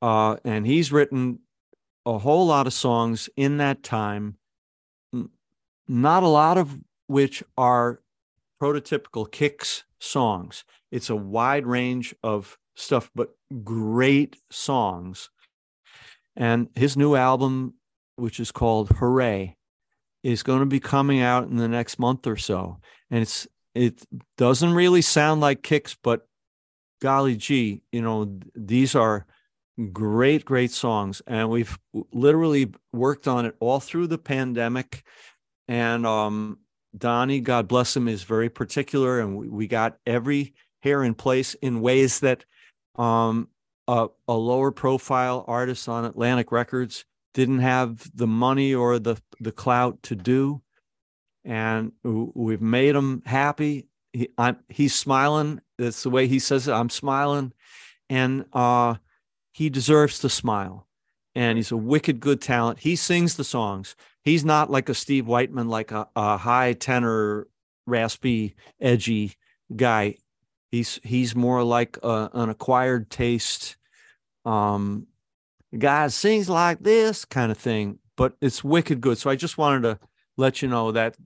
Uh, 0.00 0.36
and 0.44 0.66
he's 0.66 0.92
written 0.92 1.40
a 2.04 2.18
whole 2.18 2.46
lot 2.46 2.66
of 2.66 2.72
songs 2.72 3.28
in 3.36 3.56
that 3.56 3.82
time, 3.82 4.36
not 5.88 6.22
a 6.22 6.28
lot 6.28 6.58
of 6.58 6.78
which 7.06 7.42
are 7.56 8.00
prototypical 8.60 9.28
Kix 9.30 9.82
songs. 10.00 10.64
It's 10.90 11.10
a 11.10 11.16
wide 11.16 11.66
range 11.66 12.14
of 12.22 12.58
stuff, 12.74 13.10
but 13.14 13.30
great 13.64 14.36
songs. 14.50 15.30
And 16.36 16.68
his 16.74 16.96
new 16.96 17.14
album, 17.14 17.74
which 18.16 18.40
is 18.40 18.52
called 18.52 18.90
Hooray, 18.90 19.56
is 20.22 20.42
going 20.42 20.60
to 20.60 20.66
be 20.66 20.80
coming 20.80 21.20
out 21.20 21.48
in 21.48 21.56
the 21.56 21.68
next 21.68 21.98
month 21.98 22.26
or 22.26 22.36
so. 22.36 22.78
And 23.10 23.22
it's 23.22 23.46
it 23.74 24.04
doesn't 24.38 24.72
really 24.72 25.02
sound 25.02 25.40
like 25.40 25.62
Kix, 25.62 25.96
but 26.02 26.26
golly 27.00 27.36
gee, 27.36 27.82
you 27.92 28.00
know, 28.00 28.38
these 28.54 28.94
are 28.94 29.26
great, 29.92 30.44
great 30.44 30.70
songs. 30.70 31.20
And 31.26 31.50
we've 31.50 31.78
literally 32.12 32.72
worked 32.92 33.28
on 33.28 33.44
it 33.44 33.54
all 33.60 33.80
through 33.80 34.06
the 34.06 34.18
pandemic. 34.18 35.04
And 35.68 36.06
um 36.06 36.58
Donnie, 36.96 37.40
God 37.40 37.68
bless 37.68 37.96
him, 37.96 38.08
is 38.08 38.22
very 38.22 38.48
particular, 38.48 39.20
and 39.20 39.36
we, 39.36 39.48
we 39.48 39.66
got 39.66 39.98
every 40.06 40.54
hair 40.80 41.02
in 41.02 41.14
place 41.14 41.54
in 41.54 41.80
ways 41.80 42.20
that 42.20 42.44
um, 42.96 43.48
a, 43.88 44.08
a 44.26 44.34
lower 44.34 44.70
profile 44.70 45.44
artist 45.46 45.88
on 45.88 46.04
Atlantic 46.04 46.52
Records 46.52 47.04
didn't 47.34 47.58
have 47.58 48.10
the 48.14 48.26
money 48.26 48.74
or 48.74 48.98
the 48.98 49.20
the 49.40 49.52
clout 49.52 50.02
to 50.04 50.14
do. 50.14 50.62
And 51.44 51.92
we've 52.02 52.62
made 52.62 52.94
him 52.94 53.22
happy. 53.24 53.88
He, 54.12 54.28
he's 54.68 54.94
smiling. 54.94 55.60
That's 55.78 56.02
the 56.02 56.10
way 56.10 56.26
he 56.26 56.38
says 56.38 56.66
it. 56.66 56.72
I'm 56.72 56.90
smiling, 56.90 57.52
and 58.08 58.46
uh, 58.52 58.94
he 59.52 59.68
deserves 59.68 60.18
to 60.20 60.28
smile. 60.28 60.88
And 61.36 61.58
he's 61.58 61.70
a 61.70 61.76
wicked 61.76 62.18
good 62.18 62.40
talent. 62.40 62.80
He 62.80 62.96
sings 62.96 63.36
the 63.36 63.44
songs 63.44 63.94
he's 64.26 64.44
not 64.44 64.70
like 64.70 64.90
a 64.90 64.94
Steve 64.94 65.26
Whiteman, 65.26 65.68
like 65.68 65.92
a, 65.92 66.06
a 66.14 66.36
high 66.36 66.74
tenor, 66.74 67.46
raspy, 67.86 68.54
edgy 68.78 69.36
guy. 69.74 70.16
He's 70.70 71.00
he's 71.02 71.34
more 71.34 71.62
like 71.62 71.96
a, 72.02 72.28
an 72.34 72.50
acquired 72.50 73.08
taste, 73.08 73.76
um, 74.44 75.06
guy 75.78 76.08
sings 76.08 76.50
like 76.50 76.80
this 76.80 77.24
kind 77.24 77.50
of 77.50 77.56
thing. 77.56 78.00
But 78.16 78.34
it's 78.42 78.62
wicked 78.62 79.00
good. 79.00 79.16
So 79.16 79.30
I 79.30 79.36
just 79.36 79.56
wanted 79.56 79.82
to 79.82 79.98
let 80.36 80.60
you 80.60 80.68
know 80.68 80.92
that 80.92 81.16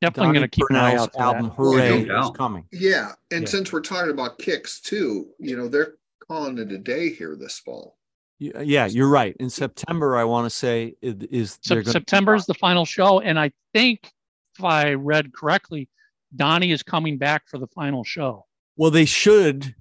Definitely 0.00 0.34
going 0.34 0.42
to 0.42 0.48
keep 0.48 0.66
an 0.68 0.76
eye 0.76 0.96
out 0.96 1.14
for 1.14 1.22
album 1.22 1.46
that. 1.46 1.54
Hooray 1.54 2.04
no 2.04 2.20
is 2.20 2.30
coming. 2.36 2.66
Yeah, 2.72 3.12
and 3.30 3.42
Yeah. 3.42 3.48
since 3.48 3.72
we're 3.72 3.80
talking 3.80 4.10
about 4.10 4.38
Kix 4.38 4.82
too, 4.82 5.28
you 5.38 5.56
know 5.56 5.68
they're 5.68 5.94
calling 6.26 6.58
it 6.58 6.72
a 6.72 6.78
day 6.78 7.10
here 7.10 7.36
this 7.36 7.58
fall. 7.58 7.96
Y- 8.40 8.52
Yeah, 8.62 8.86
you're 8.86 9.08
right. 9.08 9.36
In 9.38 9.50
September, 9.50 10.16
I 10.16 10.24
want 10.24 10.46
to 10.46 10.50
say 10.50 10.94
it 11.00 11.28
is 11.30 11.58
So 11.62 11.82
September 11.82 12.34
is 12.34 12.46
the 12.46 12.54
final 12.54 12.84
show, 12.84 13.20
and 13.20 13.38
I 13.38 13.52
think 13.72 14.10
if 14.58 14.64
I 14.64 14.94
read 14.94 15.32
correctly, 15.32 15.88
Donnie 16.34 16.72
is 16.72 16.82
coming 16.82 17.18
back 17.18 17.48
for 17.48 17.58
the 17.58 17.66
final 17.68 18.04
show. 18.04 18.46
Well, 18.76 18.90
they 18.90 19.04
should. 19.04 19.74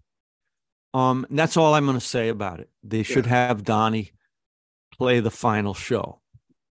Um, 0.93 1.25
that's 1.31 1.57
all 1.57 1.73
I'm 1.73 1.85
going 1.85 1.97
to 1.97 2.05
say 2.05 2.29
about 2.29 2.59
it. 2.59 2.69
They 2.83 3.01
should 3.01 3.25
have 3.25 3.63
Donnie 3.63 4.11
play 4.95 5.19
the 5.19 5.31
final 5.31 5.73
show. 5.73 6.21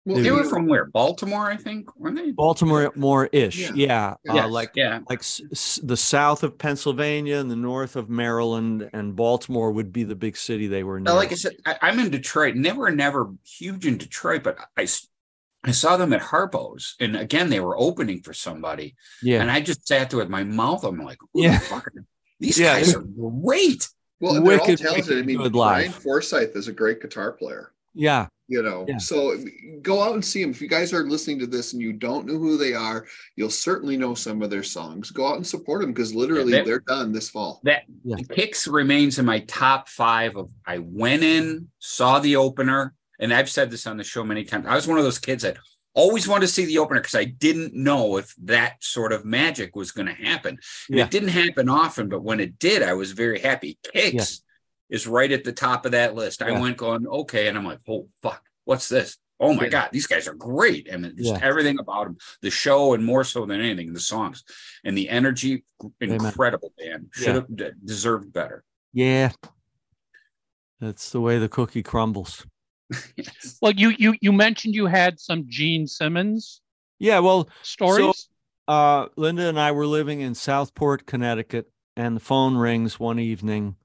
Well, 0.07 0.17
They 0.19 0.25
Dude. 0.25 0.35
were 0.35 0.45
from 0.45 0.67
where? 0.67 0.85
Baltimore, 0.85 1.51
I 1.51 1.57
think, 1.57 1.95
weren't 1.97 2.17
they? 2.17 2.33
Baltimore 2.33 2.93
more 2.95 3.27
ish, 3.33 3.71
Yeah. 3.71 3.73
yeah, 3.75 4.09
Uh, 4.29 4.35
Yes, 4.35 4.51
like 4.51 4.71
yeah. 4.75 5.01
like 5.09 5.21
s- 5.21 5.41
s- 5.51 5.81
the 5.83 5.97
south 5.97 6.43
of 6.43 6.59
Pennsylvania 6.59 7.37
and 7.39 7.51
the 7.51 7.57
north 7.57 7.97
of 7.97 8.11
Maryland 8.11 8.91
and 8.93 9.17
Baltimore 9.17 9.73
would 9.73 9.93
be 9.95 10.05
the 10.05 10.15
big 10.15 10.37
city 10.37 10.67
they 10.67 10.85
were. 10.85 11.01
Now, 11.01 11.13
near. 11.13 11.21
like 11.21 11.33
I 11.33 11.37
said, 11.37 11.57
I, 11.65 11.77
I'm 11.81 11.99
in 11.99 12.11
Detroit. 12.11 12.55
Never, 12.55 12.91
never 12.91 13.31
huge 13.47 13.87
in 13.87 13.97
Detroit, 13.97 14.43
but 14.43 14.59
I, 14.77 14.83
s- 14.83 15.09
I 15.65 15.71
saw 15.71 15.97
them 15.97 16.13
at 16.13 16.21
Harpo's, 16.21 16.97
and 17.01 17.17
again, 17.17 17.49
they 17.49 17.61
were 17.61 17.79
opening 17.79 18.21
for 18.21 18.35
somebody, 18.35 18.97
yeah, 19.23 19.41
and 19.41 19.51
I 19.51 19.63
just 19.63 19.89
sat 19.89 20.11
there 20.11 20.19
with 20.19 20.29
my 20.29 20.45
mouth. 20.45 20.85
I'm 20.85 20.99
like, 21.03 21.17
Yeah. 21.33 21.55
the 21.59 21.65
fuck 21.65 21.87
are 21.87 21.93
these 22.41 22.59
Yeah. 22.59 22.75
guys 22.75 22.95
are 22.95 23.01
great. 23.01 23.89
well, 24.21 24.37
and 24.37 24.47
they're 24.47 24.61
all 24.61 24.67
wicked, 24.67 24.81
talented. 24.81 25.19
I 25.19 25.23
mean, 25.23 25.39
good 25.39 25.53
Brian 25.53 25.87
live. 25.87 25.95
Forsyth 25.95 26.55
is 26.57 26.69
a 26.69 26.73
great 26.73 27.01
guitar 27.01 27.33
player. 27.33 27.73
yeah, 27.95 28.27
You 28.47 28.63
know, 28.63 28.85
Yeah. 28.87 28.99
so 28.99 29.39
go 29.81 30.03
out 30.03 30.13
and 30.15 30.25
see 30.25 30.43
them. 30.43 30.51
If 30.51 30.61
you 30.61 30.69
guys 30.69 30.93
are 30.93 31.03
listening 31.05 31.39
to 31.39 31.47
this 31.47 31.73
and 31.73 31.81
you 31.81 31.95
don't 31.95 32.27
know 32.27 32.39
who 32.39 32.59
they 32.59 32.75
are, 32.75 33.07
you'll 33.37 33.49
certainly 33.51 33.97
know 33.97 34.15
some 34.15 34.43
of 34.43 34.51
their 34.51 34.63
songs. 34.63 35.11
Go 35.11 35.27
out 35.27 35.37
and 35.37 35.47
support 35.47 35.81
them 35.81 35.93
because 35.93 36.15
literally 36.15 36.53
Yeah, 36.53 36.59
they- 36.59 36.65
they're 36.67 36.81
done 36.87 37.13
this 37.13 37.31
fall. 37.31 37.61
That 37.65 37.85
Yeah. 38.05 38.17
Kix 38.17 38.71
remains 38.71 39.19
in 39.19 39.25
my 39.25 39.41
top 39.41 39.89
five 39.89 40.37
of. 40.37 40.51
I 40.67 40.79
went 40.79 41.23
in, 41.25 41.69
saw 41.79 42.19
the 42.19 42.37
opener, 42.37 42.95
and 43.19 43.33
I've 43.33 43.49
said 43.49 43.71
this 43.71 43.87
on 43.87 43.97
the 43.97 44.05
show 44.05 44.25
many 44.25 44.45
times. 44.45 44.67
I 44.69 44.75
was 44.75 44.87
one 44.87 44.99
of 44.99 45.05
those 45.05 45.19
kids 45.19 45.43
that 45.43 45.57
always 45.95 46.27
wanted 46.29 46.47
to 46.47 46.53
see 46.53 46.65
the 46.67 46.77
opener 46.79 47.01
because 47.01 47.15
I 47.15 47.25
didn't 47.25 47.73
know 47.73 48.17
if 48.19 48.35
that 48.43 48.75
sort 48.83 49.13
of 49.13 49.25
magic 49.25 49.75
was 49.77 49.91
going 49.93 50.07
to 50.09 50.13
happen. 50.13 50.59
And 50.91 50.99
it 50.99 51.11
didn't 51.11 51.29
happen 51.29 51.69
often, 51.71 52.09
but 52.09 52.23
when 52.23 52.41
it 52.41 52.59
did, 52.59 52.83
I 52.83 52.93
was 52.95 53.13
very 53.13 53.39
happy. 53.41 53.79
Kix 53.95 54.41
is 54.91 55.07
right 55.07 55.31
at 55.33 55.45
the 55.45 55.53
top 55.53 55.87
of 55.87 55.93
that 55.93 56.15
list. 56.15 56.43
I 56.43 56.53
went 56.61 56.77
going, 56.77 57.07
okay, 57.07 57.49
and 57.49 57.57
I'm 57.57 57.65
like, 57.65 57.81
oh 57.89 58.09
fuck, 58.23 58.43
what's 58.65 58.89
this? 58.89 59.17
Oh 59.41 59.53
my 59.53 59.65
Yeah. 59.65 59.69
god, 59.71 59.89
these 59.93 60.07
guys 60.07 60.29
are 60.29 60.35
great. 60.35 60.89
I 60.93 60.97
mean, 60.97 61.15
just 61.17 61.33
Yeah. 61.35 61.41
everything 61.43 61.79
about 61.81 62.05
them, 62.05 62.19
the 62.41 62.51
show, 62.51 62.95
and 62.95 63.05
more 63.05 63.25
so 63.25 63.45
than 63.47 63.61
anything, 63.61 63.93
the 63.93 64.01
songs 64.01 64.45
and 64.85 64.97
the 64.97 65.09
energy, 65.09 65.65
Amen. 66.03 66.25
incredible. 66.25 66.73
Dan 66.79 67.09
should 67.13 67.27
Yeah. 67.27 67.33
have 67.35 67.57
d- 67.57 67.71
deserved 67.85 68.33
better. 68.33 68.65
yeah. 68.93 69.33
That's 70.81 71.11
the 71.11 71.21
way 71.21 71.39
the 71.39 71.49
cookie 71.49 71.83
crumbles. 71.83 72.47
Well, 73.63 73.73
you 73.73 73.91
you 73.99 74.15
you 74.21 74.33
mentioned 74.33 74.75
you 74.75 74.87
had 74.87 75.19
some 75.19 75.45
Gene 75.49 75.87
Simmons 75.87 76.61
Yeah, 76.99 77.21
well, 77.21 77.49
stories. 77.63 78.29
uh, 78.69 79.07
Linda 79.17 79.49
and 79.49 79.59
I 79.59 79.73
were 79.73 79.87
living 79.87 80.21
in 80.21 80.35
Southport, 80.35 81.07
Connecticut, 81.07 81.71
and 81.97 82.17
the 82.17 82.21
phone 82.21 82.57
rings 82.57 83.01
one 83.01 83.19
evening, 83.19 83.77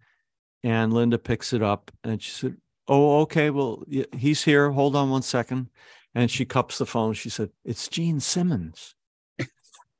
and 0.63 0.93
Linda 0.93 1.17
picks 1.17 1.53
it 1.53 1.61
up, 1.61 1.91
and 2.03 2.21
she 2.21 2.31
said, 2.31 2.57
"Oh, 2.87 3.21
okay, 3.21 3.49
well, 3.49 3.83
he's 4.15 4.43
here. 4.43 4.71
Hold 4.71 4.95
on 4.95 5.09
one 5.09 5.21
second. 5.21 5.69
And 6.15 6.29
she 6.31 6.43
cups 6.43 6.79
the 6.79 6.85
phone. 6.85 7.13
She 7.13 7.29
said, 7.29 7.51
"It's 7.63 7.87
Gene 7.87 8.19
Simmons." 8.19 8.95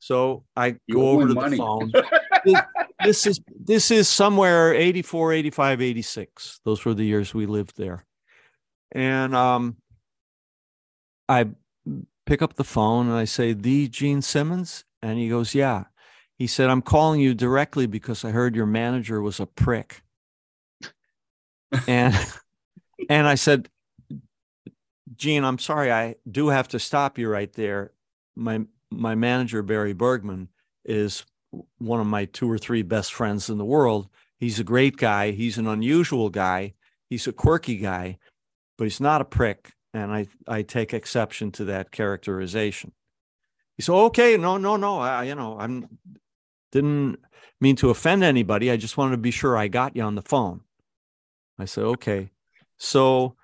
So 0.01 0.45
I 0.55 0.77
You 0.87 0.95
go 0.95 1.09
over 1.09 1.27
to 1.27 1.33
money. 1.33 1.57
the 1.57 1.63
phone. 1.63 1.91
this, 2.45 2.61
this 3.03 3.27
is 3.27 3.41
this 3.59 3.91
is 3.91 4.07
somewhere 4.07 4.73
84, 4.73 5.33
85, 5.33 5.81
86. 5.81 6.61
Those 6.63 6.85
were 6.85 6.93
the 6.93 7.03
years 7.03 7.33
we 7.33 7.45
lived 7.45 7.75
there. 7.75 8.05
And 8.93 9.35
um 9.35 9.75
I 11.27 11.49
pick 12.25 12.41
up 12.41 12.55
the 12.55 12.63
phone 12.63 13.07
and 13.07 13.15
I 13.15 13.25
say, 13.25 13.51
"The 13.53 13.89
Gene 13.89 14.21
Simmons?" 14.21 14.85
And 15.01 15.19
he 15.19 15.27
goes, 15.29 15.53
"Yeah." 15.53 15.83
He 16.37 16.47
said, 16.47 16.69
"I'm 16.69 16.81
calling 16.81 17.19
you 17.19 17.33
directly 17.33 17.85
because 17.85 18.23
I 18.23 18.31
heard 18.31 18.55
your 18.55 18.65
manager 18.65 19.21
was 19.21 19.39
a 19.41 19.45
prick." 19.45 20.01
And 21.87 22.15
and 23.09 23.27
I 23.27 23.35
said, 23.35 23.69
"Gene, 25.15 25.43
I'm 25.43 25.59
sorry. 25.59 25.91
I 25.91 26.15
do 26.29 26.49
have 26.49 26.67
to 26.69 26.79
stop 26.79 27.17
you 27.17 27.29
right 27.29 27.51
there. 27.53 27.91
My 28.35 28.61
my 28.91 29.15
manager 29.15 29.61
Barry 29.61 29.93
Bergman 29.93 30.49
is 30.85 31.25
one 31.77 31.99
of 31.99 32.07
my 32.07 32.25
two 32.25 32.49
or 32.49 32.57
three 32.57 32.81
best 32.81 33.13
friends 33.13 33.49
in 33.49 33.57
the 33.57 33.65
world. 33.65 34.09
He's 34.39 34.59
a 34.59 34.63
great 34.63 34.97
guy. 34.97 35.31
He's 35.31 35.57
an 35.57 35.67
unusual 35.67 36.29
guy. 36.29 36.73
He's 37.09 37.27
a 37.27 37.33
quirky 37.33 37.77
guy, 37.77 38.17
but 38.77 38.85
he's 38.85 39.01
not 39.01 39.21
a 39.21 39.25
prick. 39.25 39.73
And 39.93 40.11
I, 40.11 40.27
I 40.47 40.61
take 40.61 40.93
exception 40.93 41.51
to 41.53 41.65
that 41.65 41.91
characterization. 41.91 42.93
He 43.75 43.83
said, 43.83 43.93
okay, 43.93 44.37
no, 44.37 44.57
no, 44.57 44.75
no. 44.75 44.99
I, 44.99 45.23
you 45.23 45.35
know, 45.35 45.57
I'm 45.59 45.97
didn't 46.71 47.19
mean 47.59 47.75
to 47.77 47.89
offend 47.89 48.23
anybody. 48.23 48.69
I 48.69 48.77
just 48.77 48.97
wanted 48.97 49.11
to 49.11 49.21
be 49.21 49.31
sure 49.31 49.57
I 49.57 49.67
got 49.67 49.95
you 49.95 50.03
on 50.03 50.15
the 50.15 50.21
phone. 50.21 50.61
I 51.59 51.65
said, 51.65 51.83
okay. 51.83 52.31
So 52.77 53.35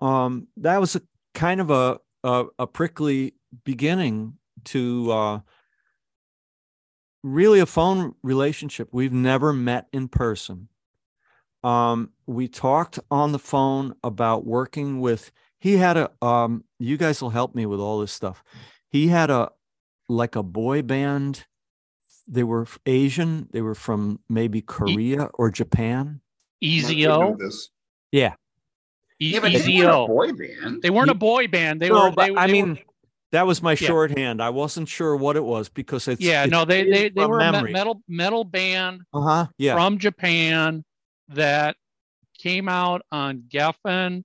um, 0.00 0.48
that 0.56 0.80
was 0.80 0.96
a 0.96 1.02
kind 1.34 1.60
of 1.60 1.70
a, 1.70 1.98
a, 2.24 2.46
a 2.58 2.66
prickly 2.66 3.34
beginning 3.64 4.34
to 4.64 5.12
uh, 5.12 5.40
really 7.22 7.60
a 7.60 7.66
phone 7.66 8.14
relationship. 8.22 8.88
We've 8.92 9.12
never 9.12 9.52
met 9.52 9.86
in 9.92 10.08
person. 10.08 10.68
Um, 11.62 12.10
we 12.26 12.48
talked 12.48 12.98
on 13.10 13.32
the 13.32 13.38
phone 13.38 13.94
about 14.02 14.46
working 14.46 15.00
with. 15.00 15.30
He 15.58 15.76
had 15.76 15.96
a. 15.96 16.10
Um, 16.22 16.64
you 16.78 16.96
guys 16.96 17.20
will 17.20 17.30
help 17.30 17.54
me 17.54 17.66
with 17.66 17.80
all 17.80 18.00
this 18.00 18.12
stuff. 18.12 18.42
He 18.88 19.08
had 19.08 19.30
a 19.30 19.50
like 20.08 20.36
a 20.36 20.42
boy 20.42 20.82
band. 20.82 21.46
They 22.26 22.44
were 22.44 22.66
Asian. 22.86 23.48
They 23.52 23.60
were 23.60 23.74
from 23.74 24.20
maybe 24.28 24.62
Korea 24.62 25.28
or 25.34 25.50
Japan. 25.50 26.20
Easy 26.60 26.94
Mark, 26.94 26.96
you 26.96 27.08
O, 27.08 27.20
know 27.30 27.36
this. 27.38 27.70
Yeah. 28.12 28.34
E- 29.20 29.32
Yeah, 29.34 29.40
but 29.40 29.52
they 29.52 29.58
Easy 29.58 29.78
weren't 29.78 29.90
a 29.90 29.96
O. 29.98 30.06
boy 30.06 30.32
band. 30.32 30.82
They 30.82 30.90
weren't 30.90 31.10
a 31.10 31.14
boy 31.14 31.48
band. 31.48 31.80
They 31.80 31.88
no, 31.88 32.08
were. 32.08 32.10
but 32.12 32.26
They, 32.28 32.36
I 32.36 32.46
they 32.46 32.52
mean, 32.52 32.70
were, 32.74 32.78
that 33.32 33.46
was 33.46 33.62
my 33.62 33.72
Yeah. 33.72 33.76
shorthand. 33.88 34.42
I 34.42 34.50
wasn't 34.50 34.88
sure 34.88 35.16
what 35.16 35.36
it 35.36 35.44
was 35.44 35.68
because 35.68 36.08
it's 36.08 36.20
yeah, 36.20 36.44
it's 36.44 36.50
no, 36.50 36.64
they 36.64 36.84
they, 36.84 37.08
they 37.08 37.22
from 37.22 37.30
were 37.30 37.40
a 37.40 37.52
metal 37.72 38.02
metal 38.08 38.44
band 38.44 39.02
Uh 39.12 39.20
huh. 39.20 39.46
Yeah. 39.58 39.74
from 39.74 39.98
Japan 39.98 40.84
that 41.28 41.76
came 42.38 42.68
out 42.68 43.02
on 43.12 43.44
Geffen. 43.48 44.24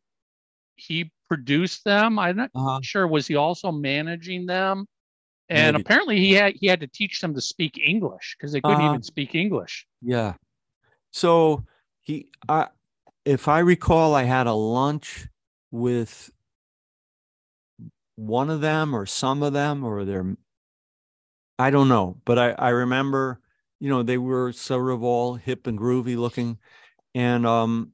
He 0.76 1.12
produced 1.28 1.84
them. 1.84 2.18
I'm 2.20 2.36
not 2.38 2.52
Uh-huh. 2.56 2.80
sure 2.84 3.08
was 3.08 3.28
he 3.28 3.36
also 3.36 3.72
managing 3.72 4.46
them, 4.46 4.88
and 5.50 5.74
Maybe. 5.76 5.82
apparently 5.84 6.18
he 6.20 6.32
had 6.34 6.56
he 6.56 6.68
had 6.68 6.80
to 6.80 6.88
teach 6.88 7.20
them 7.22 7.34
to 7.36 7.42
speak 7.42 7.78
English 7.78 8.36
because 8.38 8.52
they 8.54 8.62
couldn't 8.62 8.78
Uh-huh. 8.80 8.90
even 8.92 9.04
speak 9.04 9.36
English. 9.36 9.86
Yeah. 10.02 10.34
So 11.12 11.64
he, 12.06 12.30
I, 12.48 12.68
if 13.26 13.48
I 13.48 13.60
recall, 13.60 14.14
I 14.14 14.24
had 14.24 14.46
a 14.46 14.54
lunch 14.54 15.28
with 15.72 16.32
one 18.16 18.50
of 18.50 18.62
them 18.62 18.96
or 18.96 19.08
some 19.08 19.42
of 19.42 19.54
them 19.54 19.84
or 19.84 20.06
their, 20.06 20.38
I 21.58 21.72
don't 21.72 21.90
know, 21.90 22.22
but 22.24 22.38
I, 22.38 22.52
I 22.52 22.70
remember, 22.70 23.42
you 23.80 23.90
know, 23.90 24.04
they 24.04 24.20
were 24.20 24.52
sort 24.52 24.94
of 24.94 25.04
all 25.04 25.34
hip 25.34 25.66
and 25.66 25.80
groovy 25.80 26.16
looking 26.16 26.60
and, 27.16 27.46
um, 27.46 27.92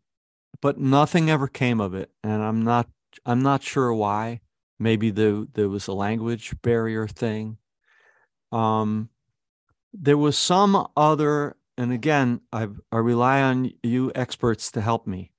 but 0.62 0.78
nothing 0.78 1.30
ever 1.30 1.48
came 1.48 1.80
of 1.80 1.96
it. 1.96 2.12
And 2.22 2.44
I'm 2.44 2.64
not, 2.64 2.90
I'm 3.26 3.42
not 3.42 3.64
sure 3.64 3.94
why. 3.94 4.42
Maybe 4.78 5.10
there, 5.10 5.46
there 5.54 5.70
was 5.70 5.88
a 5.88 5.94
language 5.94 6.54
barrier 6.62 7.08
thing. 7.08 7.58
Um, 8.52 9.10
there 9.94 10.18
was 10.18 10.38
some 10.38 10.88
other 10.98 11.56
and 11.82 11.92
again 11.92 12.42
I, 12.54 12.68
I 12.92 12.98
rely 12.98 13.42
on 13.42 13.72
you 13.84 14.12
experts 14.16 14.72
to 14.72 14.82
help 14.82 15.08
me 15.08 15.32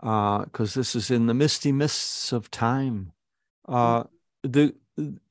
because 0.00 0.74
this 0.74 0.94
is 0.94 1.10
in 1.10 1.26
the 1.26 1.34
misty 1.34 1.72
mists 1.72 2.32
of 2.32 2.50
time 2.50 3.12
uh, 3.68 4.04
the 4.42 4.74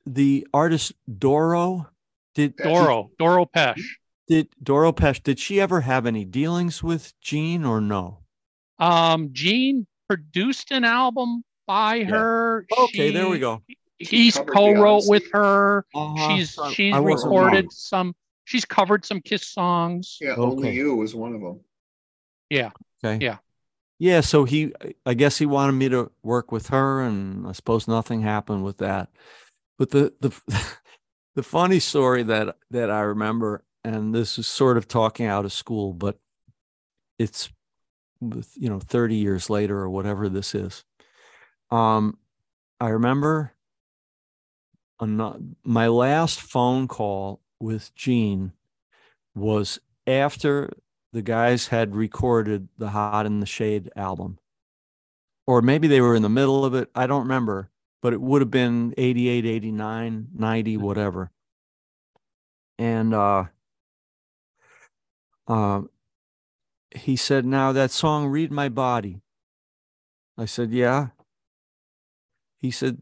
the 0.06 0.46
artist 0.52 0.92
doro 1.18 1.88
did 2.34 2.56
Doro 2.56 3.10
Doro 3.18 3.46
Pesch. 3.46 3.80
did 4.26 4.48
Doro 4.62 4.92
Pesch 4.92 5.22
did 5.22 5.38
she 5.38 5.60
ever 5.60 5.82
have 5.82 6.06
any 6.06 6.24
dealings 6.24 6.82
with 6.82 7.12
gene 7.20 7.64
or 7.64 7.80
no 7.80 8.18
Um, 8.78 9.30
Gene 9.32 9.86
produced 10.08 10.72
an 10.72 10.84
album 10.84 11.44
by 11.66 12.04
her. 12.04 12.66
okay 12.86 13.10
there 13.12 13.28
we 13.28 13.38
go 13.38 13.62
He's 13.98 14.36
co-wrote 14.36 15.04
with 15.06 15.22
her. 15.32 15.86
Uh-huh. 15.94 16.36
She's 16.36 16.58
she's 16.72 16.92
recorded 16.96 17.66
wrong. 17.66 17.70
some. 17.70 18.14
She's 18.44 18.64
covered 18.64 19.04
some 19.04 19.20
Kiss 19.20 19.46
songs. 19.46 20.18
Yeah, 20.20 20.34
only 20.36 20.72
you 20.72 20.96
was 20.96 21.14
one 21.14 21.34
of 21.34 21.40
them. 21.40 21.60
Yeah. 22.50 22.70
Okay 23.04 23.24
Yeah. 23.24 23.38
yeah 23.98 24.20
so 24.20 24.44
he 24.44 24.72
i 25.06 25.14
guess 25.14 25.38
he 25.38 25.46
wanted 25.46 25.72
me 25.72 25.88
to 25.88 26.12
work 26.22 26.52
with 26.52 26.68
her 26.68 27.00
and 27.00 27.46
i 27.48 27.52
suppose 27.52 27.88
nothing 27.88 28.20
happened 28.20 28.62
with 28.62 28.76
that 28.78 29.08
but 29.78 29.90
the 29.90 30.12
the 30.20 30.30
the 31.34 31.42
funny 31.42 31.78
story 31.78 32.22
that 32.24 32.56
that 32.70 32.90
I 32.90 33.00
remember, 33.00 33.64
and 33.84 34.14
this 34.14 34.38
is 34.38 34.46
sort 34.46 34.76
of 34.76 34.88
talking 34.88 35.26
out 35.26 35.44
of 35.44 35.52
school, 35.52 35.92
but 35.92 36.18
it's 37.18 37.50
you 38.20 38.68
know 38.68 38.78
30 38.80 39.16
years 39.16 39.50
later 39.50 39.78
or 39.78 39.90
whatever 39.90 40.28
this 40.28 40.54
is. 40.54 40.84
Um, 41.70 42.18
I 42.80 42.90
remember 42.90 43.52
on 45.00 45.56
my 45.64 45.88
last 45.88 46.40
phone 46.40 46.86
call 46.86 47.40
with 47.62 47.94
Gene 47.94 48.52
was 49.34 49.78
after 50.06 50.70
the 51.12 51.22
guys 51.22 51.68
had 51.68 51.94
recorded 51.94 52.68
the 52.76 52.90
Hot 52.90 53.24
in 53.24 53.40
the 53.40 53.46
Shade 53.46 53.90
album. 53.96 54.38
Or 55.46 55.62
maybe 55.62 55.86
they 55.86 56.00
were 56.00 56.14
in 56.14 56.22
the 56.22 56.28
middle 56.28 56.64
of 56.64 56.74
it. 56.74 56.90
I 56.94 57.06
don't 57.06 57.22
remember, 57.22 57.70
but 58.00 58.12
it 58.12 58.20
would 58.20 58.42
have 58.42 58.50
been 58.50 58.94
88, 58.98 59.46
89, 59.46 60.28
90, 60.34 60.74
mm-hmm. 60.74 60.84
whatever. 60.84 61.30
And 62.78 63.14
uh, 63.14 63.44
uh, 65.46 65.82
he 66.90 67.16
said, 67.16 67.44
Now 67.44 67.72
that 67.72 67.90
song, 67.90 68.26
Read 68.26 68.50
My 68.50 68.68
Body. 68.68 69.20
I 70.36 70.46
said, 70.46 70.72
Yeah. 70.72 71.08
He 72.58 72.70
said, 72.70 72.98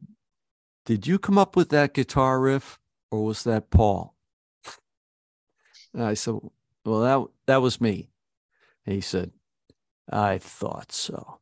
Did 0.84 1.06
you 1.06 1.18
come 1.18 1.38
up 1.38 1.56
with 1.56 1.68
that 1.70 1.94
guitar 1.94 2.40
riff 2.40 2.78
or 3.10 3.24
was 3.24 3.44
that 3.44 3.70
Paul? 3.70 4.14
And 5.94 6.02
I 6.02 6.14
said, 6.14 6.38
Well, 6.84 7.00
that 7.00 7.30
that 7.46 7.62
was 7.62 7.80
me. 7.80 8.10
And 8.86 8.94
he 8.94 9.00
said, 9.00 9.32
I 10.10 10.38
thought 10.38 10.92
so. 10.92 11.38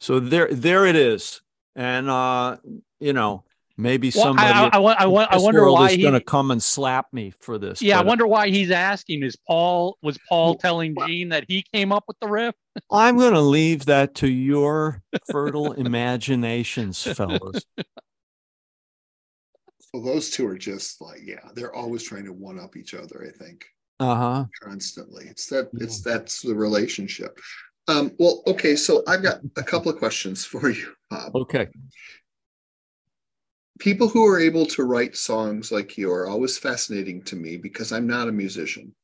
So 0.00 0.20
there 0.20 0.48
there 0.50 0.86
it 0.86 0.96
is. 0.96 1.40
And 1.76 2.08
uh, 2.08 2.58
you 3.00 3.12
know, 3.12 3.44
maybe 3.76 4.12
well, 4.14 4.24
somebody 4.24 4.48
I, 4.48 4.68
I, 4.68 4.78
I, 4.78 5.04
I, 5.04 5.38
wonder 5.38 5.70
why 5.70 5.92
he's 5.92 6.02
going 6.02 6.14
to 6.14 6.20
come 6.20 6.50
and 6.50 6.62
slap 6.62 7.12
me 7.12 7.32
for 7.40 7.58
this. 7.58 7.82
Yeah, 7.82 7.96
but, 7.96 8.04
I 8.04 8.08
wonder 8.08 8.26
why 8.26 8.48
he's 8.48 8.70
asking. 8.70 9.22
Is 9.22 9.36
Paul 9.36 9.98
was 10.02 10.18
Paul 10.28 10.56
telling 10.56 10.94
Gene 11.06 11.30
that 11.30 11.44
he 11.48 11.64
came 11.72 11.92
up 11.92 12.04
with 12.06 12.18
the 12.20 12.28
riff? 12.28 12.54
I'm 12.90 13.16
going 13.16 13.34
to 13.34 13.40
leave 13.40 13.86
that 13.86 14.14
to 14.16 14.28
your 14.28 15.02
fertile 15.30 15.72
imaginations, 15.72 17.02
fellas. 17.02 17.64
Well, 19.94 20.02
those 20.02 20.30
two 20.30 20.44
are 20.48 20.58
just 20.58 21.00
like, 21.00 21.20
yeah, 21.22 21.48
they're 21.54 21.74
always 21.74 22.02
trying 22.02 22.24
to 22.24 22.32
one 22.32 22.58
up 22.58 22.76
each 22.76 22.94
other. 22.94 23.24
I 23.24 23.30
think. 23.30 23.64
Uh 24.00 24.16
huh. 24.16 24.44
Constantly, 24.60 25.26
it's 25.26 25.46
that 25.46 25.70
it's 25.74 26.00
that's 26.00 26.42
the 26.42 26.54
relationship. 26.54 27.38
Um, 27.86 28.10
well, 28.18 28.42
okay, 28.48 28.74
so 28.74 29.04
I've 29.06 29.22
got 29.22 29.38
a 29.56 29.62
couple 29.62 29.92
of 29.92 29.98
questions 29.98 30.44
for 30.52 30.68
you, 30.68 30.92
Bob. 31.10 31.36
Okay 31.36 31.68
people 33.78 34.08
who 34.08 34.26
are 34.26 34.38
able 34.38 34.66
to 34.66 34.84
write 34.84 35.16
songs 35.16 35.72
like 35.72 35.98
you 35.98 36.10
are 36.10 36.28
always 36.28 36.58
fascinating 36.58 37.22
to 37.22 37.36
me 37.36 37.56
because 37.56 37.92
I'm 37.92 38.06
not 38.06 38.28
a 38.28 38.32
musician. 38.32 38.94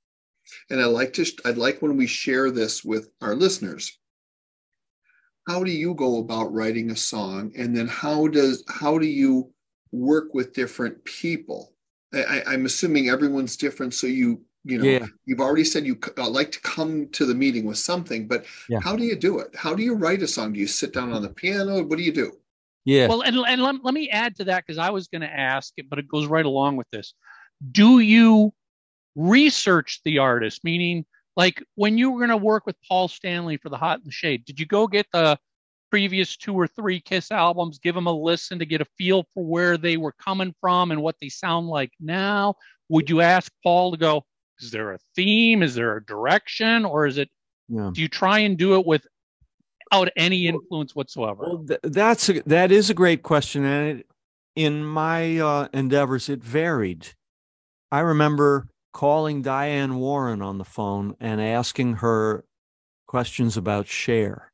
And 0.68 0.80
I 0.80 0.86
like 0.86 1.12
to 1.14 1.26
I'd 1.45 1.59
like 1.59 1.82
when 1.82 1.97
we 1.97 2.07
share 2.07 2.51
this 2.51 2.84
with 2.84 3.09
our 3.20 3.34
listeners. 3.34 3.99
How 5.49 5.64
do 5.64 5.70
you 5.70 5.95
go 5.95 6.18
about 6.18 6.53
writing 6.53 6.91
a 6.91 6.97
song? 6.97 7.53
And 7.57 7.76
then 7.76 7.88
how 7.88 8.28
does 8.28 8.64
how 8.68 8.99
do 8.99 9.07
you 9.07 9.53
work 9.93 10.34
with 10.34 10.53
different 10.53 11.03
people? 11.05 11.72
I, 12.12 12.43
I'm 12.47 12.66
assuming 12.66 13.09
everyone's 13.09 13.57
different. 13.57 13.95
So 13.95 14.07
you 14.07 14.43
you 14.64 14.78
know 14.78 14.84
yeah. 14.84 15.07
you've 15.24 15.41
already 15.41 15.64
said 15.64 15.86
you 15.86 15.99
uh, 16.18 16.28
like 16.28 16.53
to 16.53 16.61
come 16.61 17.09
to 17.11 17.24
the 17.24 17.34
meeting 17.34 17.64
with 17.64 17.78
something, 17.78 18.28
but 18.28 18.45
yeah. 18.68 18.80
how 18.80 18.97
do 18.97 19.05
you 19.05 19.16
do 19.16 19.38
it? 19.38 19.55
How 19.55 19.74
do 19.74 19.82
you 19.82 19.95
write 19.95 20.22
a 20.22 20.28
song? 20.28 20.53
Do 20.53 20.61
you 20.61 20.66
sit 20.66 20.93
down 20.93 21.12
on 21.12 21.22
the 21.22 21.30
piano? 21.30 21.82
What 21.82 21.99
do 21.99 22.05
you 22.05 22.12
do? 22.12 22.32
Yeah. 22.84 23.09
Well, 23.09 23.22
and, 23.22 23.36
and 23.36 23.62
let, 23.62 23.84
let 23.84 23.95
me 23.95 24.09
add 24.11 24.36
to 24.36 24.45
that 24.45 24.64
because 24.66 24.78
I 24.78 24.91
was 24.91 25.09
going 25.09 25.20
to 25.20 25.32
ask 25.32 25.72
it, 25.76 25.88
but 25.88 25.99
it 25.99 26.09
goes 26.09 26.26
right 26.26 26.45
along 26.45 26.76
with 26.76 26.88
this. 26.91 27.14
Do 27.70 28.01
you 28.01 28.53
research 29.14 30.01
the 30.05 30.18
artist? 30.18 30.64
Meaning, 30.64 31.05
like 31.36 31.62
when 31.74 31.99
you 31.99 32.11
were 32.11 32.18
going 32.18 32.30
to 32.30 32.36
work 32.36 32.66
with 32.66 32.76
Paul 32.88 33.09
Stanley 33.09 33.59
for 33.59 33.68
The 33.68 33.76
Hot 33.76 33.99
in 33.99 34.05
the 34.05 34.11
Shade, 34.11 34.45
did 34.45 34.59
you 34.59 34.66
go 34.66 34.86
get 34.86 35.07
the 35.12 35.38
previous 35.91 36.36
two 36.36 36.55
or 36.55 36.66
three 36.66 37.01
Kiss 37.01 37.30
albums, 37.30 37.78
give 37.78 37.95
them 37.95 38.07
a 38.07 38.12
listen 38.12 38.59
to 38.59 38.66
get 38.66 38.80
a 38.80 38.86
feel 38.97 39.24
for 39.34 39.45
where 39.45 39.76
they 39.76 39.97
were 39.97 40.12
coming 40.12 40.55
from 40.61 40.91
and 40.91 41.03
what 41.03 41.16
they 41.20 41.28
sound 41.28 41.68
like 41.68 41.93
now? 42.01 42.55
Would 42.88 43.11
you 43.11 43.20
ask 43.20 43.53
Paul 43.62 43.93
to 43.93 43.97
go, 43.97 44.24
is 44.61 44.70
there 44.70 44.93
a 44.93 44.99
theme? 45.14 45.62
Is 45.62 45.74
there 45.74 45.97
a 45.97 46.05
direction? 46.05 46.84
Or 46.84 47.07
is 47.07 47.18
it, 47.18 47.28
yeah. 47.68 47.91
do 47.93 48.03
you 48.03 48.09
try 48.09 48.41
and 48.41 48.57
do 48.57 48.78
it 48.78 48.86
with 48.86 49.07
without 49.91 50.12
any 50.16 50.47
influence 50.47 50.95
whatsoever? 50.95 51.43
Well, 51.43 51.64
th- 51.66 51.80
that's 51.82 52.28
a, 52.28 52.43
that 52.47 52.72
is 52.72 52.91
a 52.91 52.95
great 52.95 53.22
question, 53.22 53.64
and 53.64 54.01
it, 54.01 54.07
in 54.57 54.84
my 54.84 55.38
uh, 55.38 55.68
endeavors, 55.72 56.28
it 56.28 56.43
varied. 56.43 57.09
I 57.91 58.01
remember 58.01 58.68
calling 58.93 59.43
Diane 59.43 59.97
Warren 59.97 60.43
on 60.43 60.59
the 60.59 60.64
phone 60.64 61.16
and 61.20 61.41
asking 61.41 61.97
her 61.97 62.45
questions 63.07 63.57
about 63.57 63.88
Cher 63.88 64.50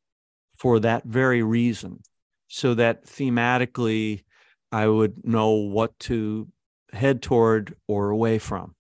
for 0.57 0.81
that 0.81 1.05
very 1.05 1.43
reason, 1.43 2.03
so 2.49 2.75
that 2.75 3.05
thematically 3.07 4.25
I 4.73 4.89
would 4.89 5.27
know 5.27 5.51
what 5.51 5.99
to 6.01 6.49
head 6.93 7.23
toward 7.23 7.77
or 7.87 8.11
away 8.11 8.39
from. 8.39 8.75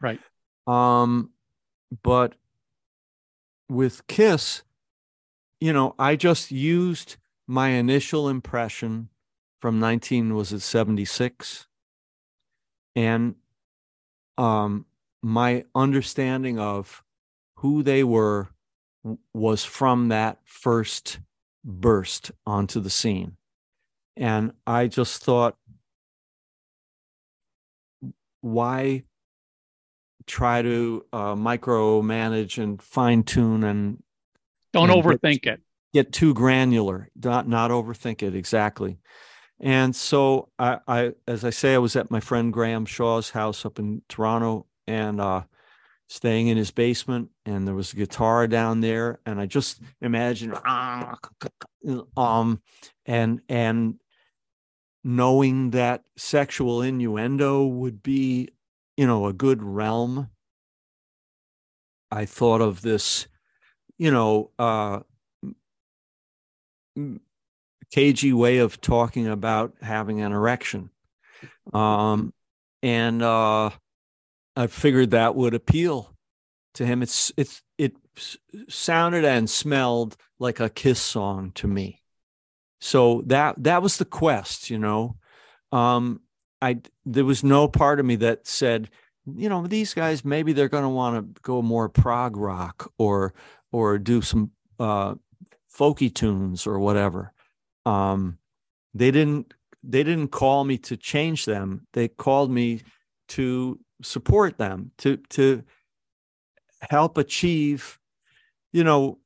Right. 0.00 0.20
Um, 0.66 1.30
but 2.02 2.34
with 3.68 4.06
Kiss, 4.06 4.62
you 5.60 5.72
know, 5.72 5.94
I 5.98 6.16
just 6.16 6.50
used 6.50 7.16
my 7.46 7.70
initial 7.70 8.28
impression 8.28 9.08
from 9.60 9.78
19 9.78 10.34
was 10.34 10.52
it 10.52 10.60
76 10.60 11.66
and 12.96 13.34
um 14.38 14.86
my 15.22 15.64
understanding 15.74 16.58
of 16.58 17.02
who 17.56 17.82
they 17.82 18.02
were 18.02 18.48
was 19.32 19.64
from 19.64 20.08
that 20.08 20.38
first 20.44 21.20
burst 21.64 22.30
onto 22.46 22.80
the 22.80 22.90
scene 22.90 23.36
and 24.16 24.52
i 24.66 24.86
just 24.86 25.22
thought 25.22 25.56
why 28.40 29.02
try 30.26 30.62
to 30.62 31.04
uh, 31.12 31.34
micromanage 31.34 32.62
and 32.62 32.80
fine 32.80 33.22
tune 33.22 33.64
and 33.64 34.02
don't 34.72 34.90
and 34.90 35.02
overthink 35.02 35.42
get, 35.42 35.54
it. 35.54 35.60
Get 35.92 36.12
too 36.12 36.32
granular. 36.34 37.08
Not 37.22 37.48
not 37.48 37.70
overthink 37.70 38.22
it 38.22 38.34
exactly. 38.34 38.98
And 39.58 39.94
so 39.94 40.48
I, 40.58 40.78
I, 40.88 41.12
as 41.28 41.44
I 41.44 41.50
say, 41.50 41.74
I 41.74 41.78
was 41.78 41.94
at 41.94 42.10
my 42.10 42.20
friend 42.20 42.50
Graham 42.50 42.86
Shaw's 42.86 43.30
house 43.30 43.66
up 43.66 43.78
in 43.78 44.00
Toronto 44.08 44.66
and 44.86 45.20
uh, 45.20 45.42
staying 46.10 46.48
in 46.48 46.58
his 46.58 46.70
basement, 46.70 47.30
and 47.46 47.66
there 47.66 47.74
was 47.74 47.92
a 47.94 47.96
guitar 47.96 48.46
down 48.46 48.80
there, 48.82 49.20
and 49.24 49.40
I 49.40 49.46
just 49.46 49.80
imagined, 50.02 50.54
um, 52.16 52.62
and 53.06 53.40
and 53.48 53.94
knowing 55.02 55.70
that 55.70 56.02
sexual 56.18 56.82
innuendo 56.82 57.64
would 57.64 58.02
be, 58.02 58.50
you 58.98 59.06
know, 59.06 59.26
a 59.26 59.32
good 59.32 59.62
realm. 59.62 60.28
I 62.10 62.26
thought 62.26 62.60
of 62.60 62.82
this 62.82 63.28
you 64.00 64.10
know, 64.10 64.50
uh, 64.58 65.00
cagey 67.92 68.32
way 68.32 68.56
of 68.56 68.80
talking 68.80 69.26
about 69.26 69.74
having 69.82 70.22
an 70.22 70.32
erection. 70.32 70.88
Um, 71.74 72.32
and 72.82 73.22
uh, 73.22 73.70
I 74.60 74.66
figured 74.66 75.12
that 75.12 75.36
would 75.36 75.54
appeal 75.54 76.14
to 76.74 76.84
him. 76.84 77.02
It's 77.02 77.32
it's 77.38 77.62
it 77.78 77.96
sounded 78.68 79.24
and 79.24 79.48
smelled 79.48 80.18
like 80.38 80.60
a 80.60 80.68
Kiss 80.68 81.00
song 81.00 81.52
to 81.52 81.66
me. 81.66 82.02
So 82.78 83.22
that 83.26 83.54
that 83.64 83.82
was 83.82 83.96
the 83.96 84.04
quest, 84.04 84.68
you 84.68 84.78
know. 84.78 85.16
Um, 85.72 86.20
I 86.60 86.80
there 87.06 87.24
was 87.24 87.42
no 87.42 87.68
part 87.68 88.00
of 88.00 88.06
me 88.06 88.16
that 88.16 88.46
said, 88.46 88.90
you 89.24 89.48
know, 89.48 89.66
these 89.66 89.94
guys 89.94 90.26
maybe 90.26 90.52
they're 90.52 90.68
going 90.68 90.82
to 90.82 90.90
want 90.90 91.34
to 91.34 91.40
go 91.40 91.62
more 91.62 91.88
prog 91.88 92.36
rock 92.36 92.92
or 92.98 93.32
or 93.72 93.98
do 93.98 94.20
some 94.20 94.50
uh, 94.78 95.14
folky 95.74 96.14
tunes 96.14 96.66
or 96.66 96.78
whatever. 96.78 97.32
Um, 97.86 98.36
they 98.92 99.10
didn't 99.10 99.54
they 99.82 100.02
didn't 100.02 100.28
call 100.28 100.64
me 100.64 100.76
to 100.76 100.98
change 100.98 101.46
them. 101.46 101.86
They 101.94 102.08
called 102.08 102.50
me 102.50 102.82
to 103.28 103.80
support 104.02 104.58
them 104.58 104.92
to 104.98 105.18
to 105.30 105.64
help 106.90 107.18
achieve, 107.18 107.98
you 108.72 108.84
know. 108.84 109.18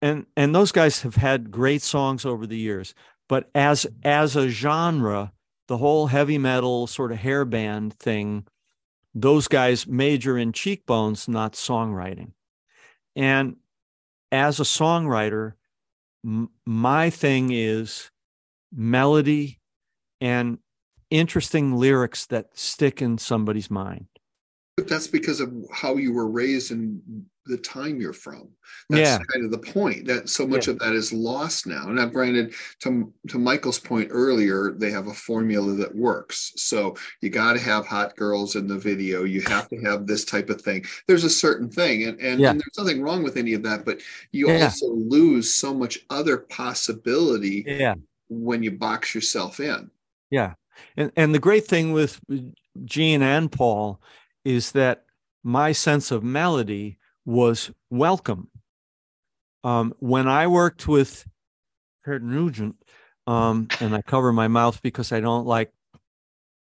And 0.00 0.26
and 0.36 0.54
those 0.54 0.72
guys 0.72 1.02
have 1.02 1.14
had 1.14 1.50
great 1.50 1.82
songs 1.82 2.24
over 2.24 2.46
the 2.46 2.56
years, 2.58 2.94
but 3.28 3.50
as 3.54 3.86
as 4.02 4.36
a 4.36 4.48
genre, 4.48 5.32
the 5.68 5.78
whole 5.78 6.08
heavy 6.08 6.38
metal 6.38 6.86
sort 6.86 7.12
of 7.12 7.18
hair 7.18 7.44
band 7.44 7.94
thing, 7.94 8.46
those 9.14 9.48
guys 9.48 9.86
major 9.86 10.36
in 10.36 10.52
cheekbones, 10.52 11.28
not 11.28 11.52
songwriting. 11.52 12.32
And 13.14 13.56
as 14.32 14.58
a 14.58 14.64
songwriter, 14.64 15.52
m- 16.24 16.50
my 16.66 17.10
thing 17.10 17.50
is 17.52 18.10
melody 18.72 19.60
and 20.20 20.58
interesting 21.12 21.76
lyrics 21.76 22.26
that 22.26 22.46
stick 22.54 23.02
in 23.02 23.18
somebody's 23.18 23.70
mind. 23.70 24.06
But 24.76 24.88
that's 24.88 25.06
because 25.06 25.40
of 25.40 25.52
how 25.70 25.96
you 25.96 26.12
were 26.14 26.28
raised 26.30 26.72
and 26.72 27.00
the 27.44 27.58
time 27.58 28.00
you're 28.00 28.12
from. 28.14 28.48
That's 28.88 29.00
Yeah. 29.00 29.18
kind 29.32 29.44
of 29.44 29.50
the 29.50 29.58
point. 29.58 30.06
That 30.06 30.28
so 30.30 30.46
much 30.46 30.66
Yeah. 30.66 30.74
of 30.74 30.78
that 30.78 30.94
is 30.94 31.12
lost 31.12 31.66
now. 31.66 31.86
Now, 31.90 32.06
granted, 32.06 32.54
to 32.80 33.12
to 33.28 33.38
Michael's 33.38 33.78
point 33.80 34.08
earlier, 34.12 34.70
they 34.72 34.90
have 34.90 35.08
a 35.08 35.14
formula 35.14 35.74
that 35.74 35.94
works. 35.94 36.52
So 36.56 36.96
you 37.20 37.28
got 37.30 37.52
to 37.54 37.58
have 37.58 37.84
hot 37.84 38.16
girls 38.16 38.54
in 38.56 38.66
the 38.66 38.78
video. 38.78 39.24
You 39.24 39.42
have 39.42 39.68
to 39.70 39.76
have 39.82 40.06
this 40.06 40.24
type 40.24 40.48
of 40.50 40.62
thing. 40.62 40.84
There's 41.08 41.24
a 41.24 41.30
certain 41.30 41.68
thing, 41.68 42.04
and 42.04 42.18
and, 42.20 42.40
Yeah. 42.40 42.50
and 42.52 42.60
there's 42.60 42.78
nothing 42.78 43.02
wrong 43.02 43.22
with 43.22 43.36
any 43.36 43.52
of 43.54 43.62
that. 43.64 43.84
But 43.84 44.00
you 44.30 44.48
also 44.50 44.86
lose 44.86 45.52
so 45.52 45.74
much 45.74 46.06
other 46.10 46.38
possibility 46.38 47.64
Yeah. 47.66 47.96
when 48.28 48.62
you 48.62 48.70
box 48.70 49.14
yourself 49.14 49.60
in. 49.60 49.90
Yeah. 50.30 50.54
And 50.96 51.12
and 51.16 51.34
the 51.34 51.38
great 51.38 51.66
thing 51.66 51.92
with 51.92 52.20
Gene 52.84 53.22
and 53.22 53.50
Paul 53.50 54.00
is 54.44 54.72
that 54.72 55.04
my 55.42 55.72
sense 55.72 56.10
of 56.10 56.22
melody 56.22 56.98
was 57.24 57.70
welcome. 57.90 58.48
Um, 59.64 59.94
when 59.98 60.28
I 60.28 60.46
worked 60.48 60.88
with 60.88 61.26
Kurt 62.04 62.22
Nugent, 62.22 62.76
um, 63.26 63.68
and 63.80 63.94
I 63.94 64.02
cover 64.02 64.32
my 64.32 64.48
mouth 64.48 64.82
because 64.82 65.12
I 65.12 65.20
don't 65.20 65.46
like, 65.46 65.72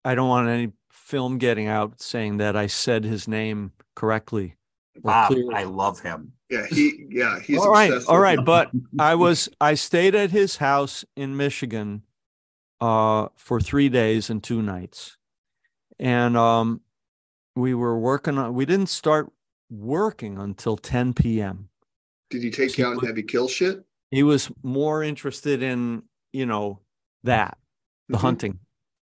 I 0.05 0.15
don't 0.15 0.29
want 0.29 0.47
any 0.47 0.71
film 0.89 1.37
getting 1.37 1.67
out 1.67 2.01
saying 2.01 2.37
that 2.37 2.55
I 2.55 2.67
said 2.67 3.03
his 3.03 3.27
name 3.27 3.73
correctly. 3.95 4.55
or 4.97 5.01
Bob, 5.01 5.31
clearly. 5.31 5.53
I 5.53 5.63
love 5.63 5.99
him. 5.99 6.31
Yeah, 6.49 6.65
he 6.69 7.05
yeah 7.09 7.39
he's 7.39 7.57
all 7.57 7.71
right, 7.71 7.91
obsessed 7.91 8.09
all 8.09 8.15
with 8.15 8.23
right. 8.23 8.39
it. 8.39 8.45
But 8.45 8.71
I 8.99 9.15
was 9.15 9.49
I 9.59 9.73
stayed 9.73 10.15
at 10.15 10.31
his 10.31 10.57
house 10.57 11.03
in 11.17 11.35
Michigan 11.35 12.03
uh 12.85 13.29
for 13.35 13.59
three 13.59 13.89
days 13.89 14.29
and 14.29 14.43
two 14.43 14.61
nights. 14.61 15.17
And 15.99 16.35
um 16.37 16.81
we 17.55 17.73
were 17.73 17.97
working 17.99 18.37
on 18.37 18.53
we 18.53 18.65
didn't 18.65 18.89
start 18.89 19.31
working 19.69 20.37
until 20.37 20.77
10 20.77 21.13
p.m. 21.13 21.69
Did 22.29 22.43
he 22.43 22.51
take 22.51 22.77
you 22.77 22.85
out 22.85 22.93
and 22.97 23.07
have 23.07 23.17
you 23.17 23.23
kill 23.23 23.47
shit? 23.47 23.83
He 24.11 24.23
was 24.23 24.51
more 24.63 25.03
interested 25.03 25.63
in, 25.63 26.03
you 26.31 26.45
know, 26.45 26.79
that, 27.23 27.57
the 28.09 28.17
Mhm. 28.17 28.21
hunting 28.21 28.59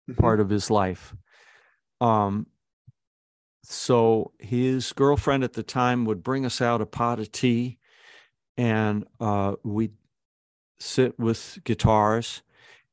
Mhm. 0.09 0.17
part 0.19 0.41
of 0.41 0.49
his 0.51 0.71
life. 0.71 1.15
Um, 2.01 2.47
so 3.63 4.33
his 4.39 4.93
girlfriend 4.93 5.45
at 5.45 5.53
the 5.53 5.63
time 5.63 6.05
would 6.07 6.23
bring 6.23 6.45
us 6.45 6.61
out 6.61 6.81
a 6.81 6.87
pot 6.87 7.21
of 7.21 7.31
tea, 7.31 7.79
and 8.57 9.07
uh, 9.21 9.57
we'd 9.63 9.97
sit 10.79 11.19
with 11.19 11.59
guitars. 11.65 12.43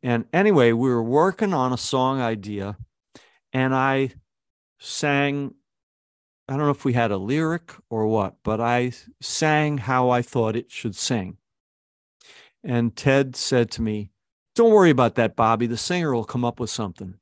And 0.03 0.25
anyway, 0.31 0.71
we 0.71 0.89
were 0.89 1.03
working 1.03 1.53
on 1.53 1.73
a 1.73 1.77
song 1.77 2.21
idea, 2.21 2.77
and 3.53 3.73
I 3.73 4.11
sang. 4.79 5.53
I 6.49 6.53
don't 6.53 6.65
know 6.65 6.71
if 6.71 6.85
we 6.85 6.93
had 6.93 7.11
a 7.11 7.17
lyric 7.17 7.73
or 7.89 8.07
what, 8.07 8.35
but 8.43 8.61
I 8.61 8.93
sang 9.21 9.79
how 9.79 10.09
I 10.09 10.21
thought 10.21 10.55
it 10.55 10.71
should 10.71 10.95
sing. 10.95 11.37
And 12.63 12.95
Ted 12.95 13.35
said 13.35 13.69
to 13.71 13.81
me, 13.81 14.11
Don't 14.55 14.71
worry 14.71 14.89
about 14.89 15.15
that, 15.15 15.35
Bobby. 15.35 15.67
The 15.67 15.77
singer 15.77 16.13
will 16.13 16.23
come 16.23 16.45
up 16.45 16.59
with 16.59 16.69
something. 16.69 17.15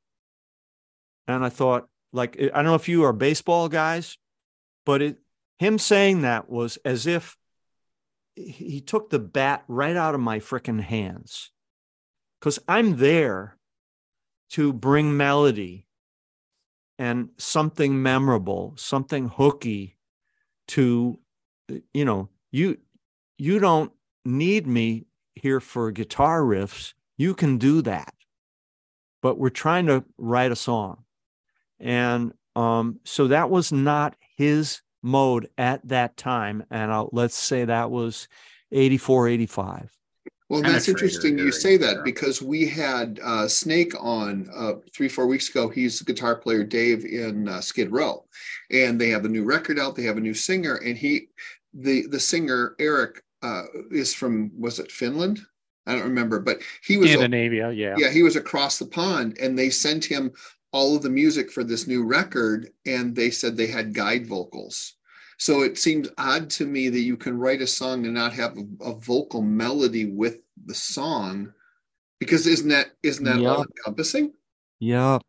And 1.26 1.44
I 1.44 1.48
thought, 1.48 1.88
like, 2.12 2.36
I 2.40 2.48
don't 2.48 2.66
know 2.66 2.74
if 2.74 2.88
you 2.88 3.02
are 3.04 3.12
baseball 3.12 3.68
guys, 3.68 4.16
but 4.84 5.02
it, 5.02 5.18
him 5.58 5.78
saying 5.78 6.22
that 6.22 6.48
was 6.48 6.78
as 6.84 7.06
if 7.06 7.36
he 8.36 8.80
took 8.80 9.10
the 9.10 9.18
bat 9.18 9.64
right 9.66 9.96
out 9.96 10.14
of 10.14 10.20
my 10.20 10.38
freaking 10.38 10.80
hands. 10.80 11.50
Because 12.40 12.58
I'm 12.68 12.96
there 12.96 13.56
to 14.50 14.72
bring 14.72 15.16
melody 15.16 15.86
and 16.98 17.30
something 17.36 18.02
memorable, 18.02 18.74
something 18.76 19.28
hooky 19.28 19.96
to, 20.68 21.18
you 21.92 22.04
know, 22.04 22.28
you 22.50 22.78
you 23.38 23.58
don't 23.58 23.92
need 24.24 24.66
me 24.66 25.06
here 25.34 25.60
for 25.60 25.90
guitar 25.90 26.42
riffs. 26.42 26.94
You 27.18 27.34
can 27.34 27.58
do 27.58 27.82
that. 27.82 28.14
But 29.22 29.38
we're 29.38 29.50
trying 29.50 29.86
to 29.86 30.04
write 30.16 30.52
a 30.52 30.56
song. 30.56 31.04
And 31.78 32.32
um, 32.54 33.00
so 33.04 33.28
that 33.28 33.50
was 33.50 33.72
not 33.72 34.16
his 34.36 34.80
mode 35.02 35.48
at 35.58 35.86
that 35.88 36.16
time. 36.16 36.64
And 36.70 36.92
I'll, 36.92 37.10
let's 37.12 37.36
say 37.36 37.64
that 37.64 37.90
was 37.90 38.28
84, 38.72 39.28
85. 39.28 39.95
Well, 40.48 40.62
that's 40.62 40.88
interesting 40.88 41.38
you 41.38 41.50
say 41.50 41.76
that 41.76 42.04
because 42.04 42.40
we 42.40 42.66
had 42.66 43.18
uh, 43.22 43.48
Snake 43.48 43.92
on 43.98 44.48
uh, 44.54 44.74
three, 44.94 45.08
four 45.08 45.26
weeks 45.26 45.48
ago. 45.48 45.68
He's 45.68 45.98
the 45.98 46.04
guitar 46.04 46.36
player 46.36 46.62
Dave 46.62 47.04
in 47.04 47.48
uh, 47.48 47.60
Skid 47.60 47.90
Row, 47.90 48.24
and 48.70 49.00
they 49.00 49.08
have 49.08 49.24
a 49.24 49.28
new 49.28 49.42
record 49.42 49.78
out. 49.78 49.96
They 49.96 50.04
have 50.04 50.18
a 50.18 50.20
new 50.20 50.34
singer, 50.34 50.76
and 50.76 50.96
he, 50.96 51.28
the 51.74 52.06
the 52.06 52.20
singer 52.20 52.76
Eric, 52.78 53.24
uh, 53.42 53.64
is 53.90 54.14
from 54.14 54.52
was 54.56 54.78
it 54.78 54.92
Finland? 54.92 55.40
I 55.86 55.94
don't 55.94 56.04
remember, 56.04 56.38
but 56.38 56.60
he 56.82 56.96
was 56.96 57.10
Scandinavia, 57.10 57.72
yeah. 57.72 57.94
yeah 57.98 58.10
he 58.10 58.22
was 58.22 58.36
across 58.36 58.78
the 58.78 58.86
pond, 58.86 59.38
and 59.40 59.58
they 59.58 59.70
sent 59.70 60.04
him 60.04 60.32
all 60.72 60.94
of 60.94 61.02
the 61.02 61.10
music 61.10 61.50
for 61.50 61.64
this 61.64 61.86
new 61.86 62.04
record, 62.04 62.70
and 62.86 63.16
they 63.16 63.30
said 63.30 63.56
they 63.56 63.68
had 63.68 63.94
guide 63.94 64.26
vocals. 64.26 64.95
So 65.38 65.62
it 65.62 65.78
seems 65.78 66.08
odd 66.16 66.48
to 66.50 66.66
me 66.66 66.88
that 66.88 67.00
you 67.00 67.16
can 67.16 67.38
write 67.38 67.60
a 67.60 67.66
song 67.66 68.04
and 68.06 68.14
not 68.14 68.32
have 68.32 68.56
a, 68.56 68.84
a 68.84 68.94
vocal 68.94 69.42
melody 69.42 70.06
with 70.06 70.38
the 70.64 70.74
song, 70.74 71.52
because 72.18 72.46
isn't 72.46 72.68
that 72.70 72.88
isn't 73.02 73.24
that 73.24 73.44
all 73.46 73.62
encompassing? 73.64 74.32
Yep. 74.80 75.22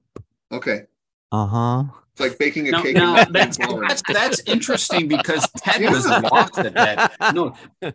Okay, 0.51 0.83
Uh 1.31 1.45
huh. 1.45 1.83
it's 2.13 2.21
like 2.21 2.39
baking 2.39 2.69
a 2.69 2.71
No, 2.71 2.83
cake. 2.83 2.95
no, 2.95 3.15
and 3.17 3.35
that's, 3.35 3.57
that's 3.57 4.01
that's 4.07 4.39
interesting 4.47 5.07
because 5.09 5.47
Ted 5.57 5.81
Yeah. 5.81 5.91
was 5.91 6.07
lost 6.07 6.57
at 6.59 6.73
that. 6.75 7.33
No, 7.35 7.53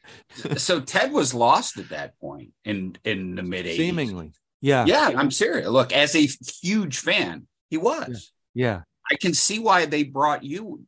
so 0.56 0.80
Ted 0.80 1.12
was 1.12 1.32
lost 1.32 1.78
at 1.78 1.88
that 1.88 2.18
point 2.20 2.52
in 2.64 2.96
in 3.04 3.34
the 3.36 3.42
mid 3.42 3.64
'80s. 3.66 3.76
Seemingly. 3.76 4.32
Yeah. 4.60 4.84
yeah, 4.86 5.12
I'm 5.16 5.30
serious. 5.32 5.66
Look, 5.68 5.92
as 5.92 6.14
a 6.14 6.28
huge 6.60 6.98
fan, 6.98 7.48
he 7.70 7.78
was. 7.78 8.32
Yeah. 8.54 8.82
I 9.10 9.16
can 9.16 9.34
see 9.34 9.58
why 9.58 9.86
they 9.86 10.04
brought 10.04 10.44
you 10.44 10.86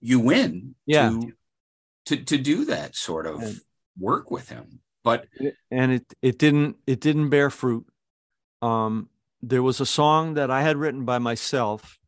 you 0.00 0.20
win 0.20 0.74
Yeah. 0.86 1.10
to, 1.10 1.32
to 2.06 2.24
to 2.24 2.38
do 2.38 2.64
that 2.66 2.94
sort 2.96 3.26
of 3.26 3.42
And- 3.42 3.60
work 3.98 4.30
with 4.30 4.48
him. 4.48 4.80
But 5.04 5.26
and 5.70 5.92
it 5.92 6.04
it 6.20 6.38
didn't 6.38 6.76
it 6.86 7.00
didn't 7.00 7.28
bear 7.30 7.48
fruit. 7.50 7.86
Um, 8.62 9.08
there 9.40 9.62
was 9.62 9.80
a 9.80 9.86
song 9.86 10.34
that 10.34 10.50
I 10.50 10.62
had 10.62 10.76
written 10.76 11.04
by 11.04 11.18
myself 11.18 11.98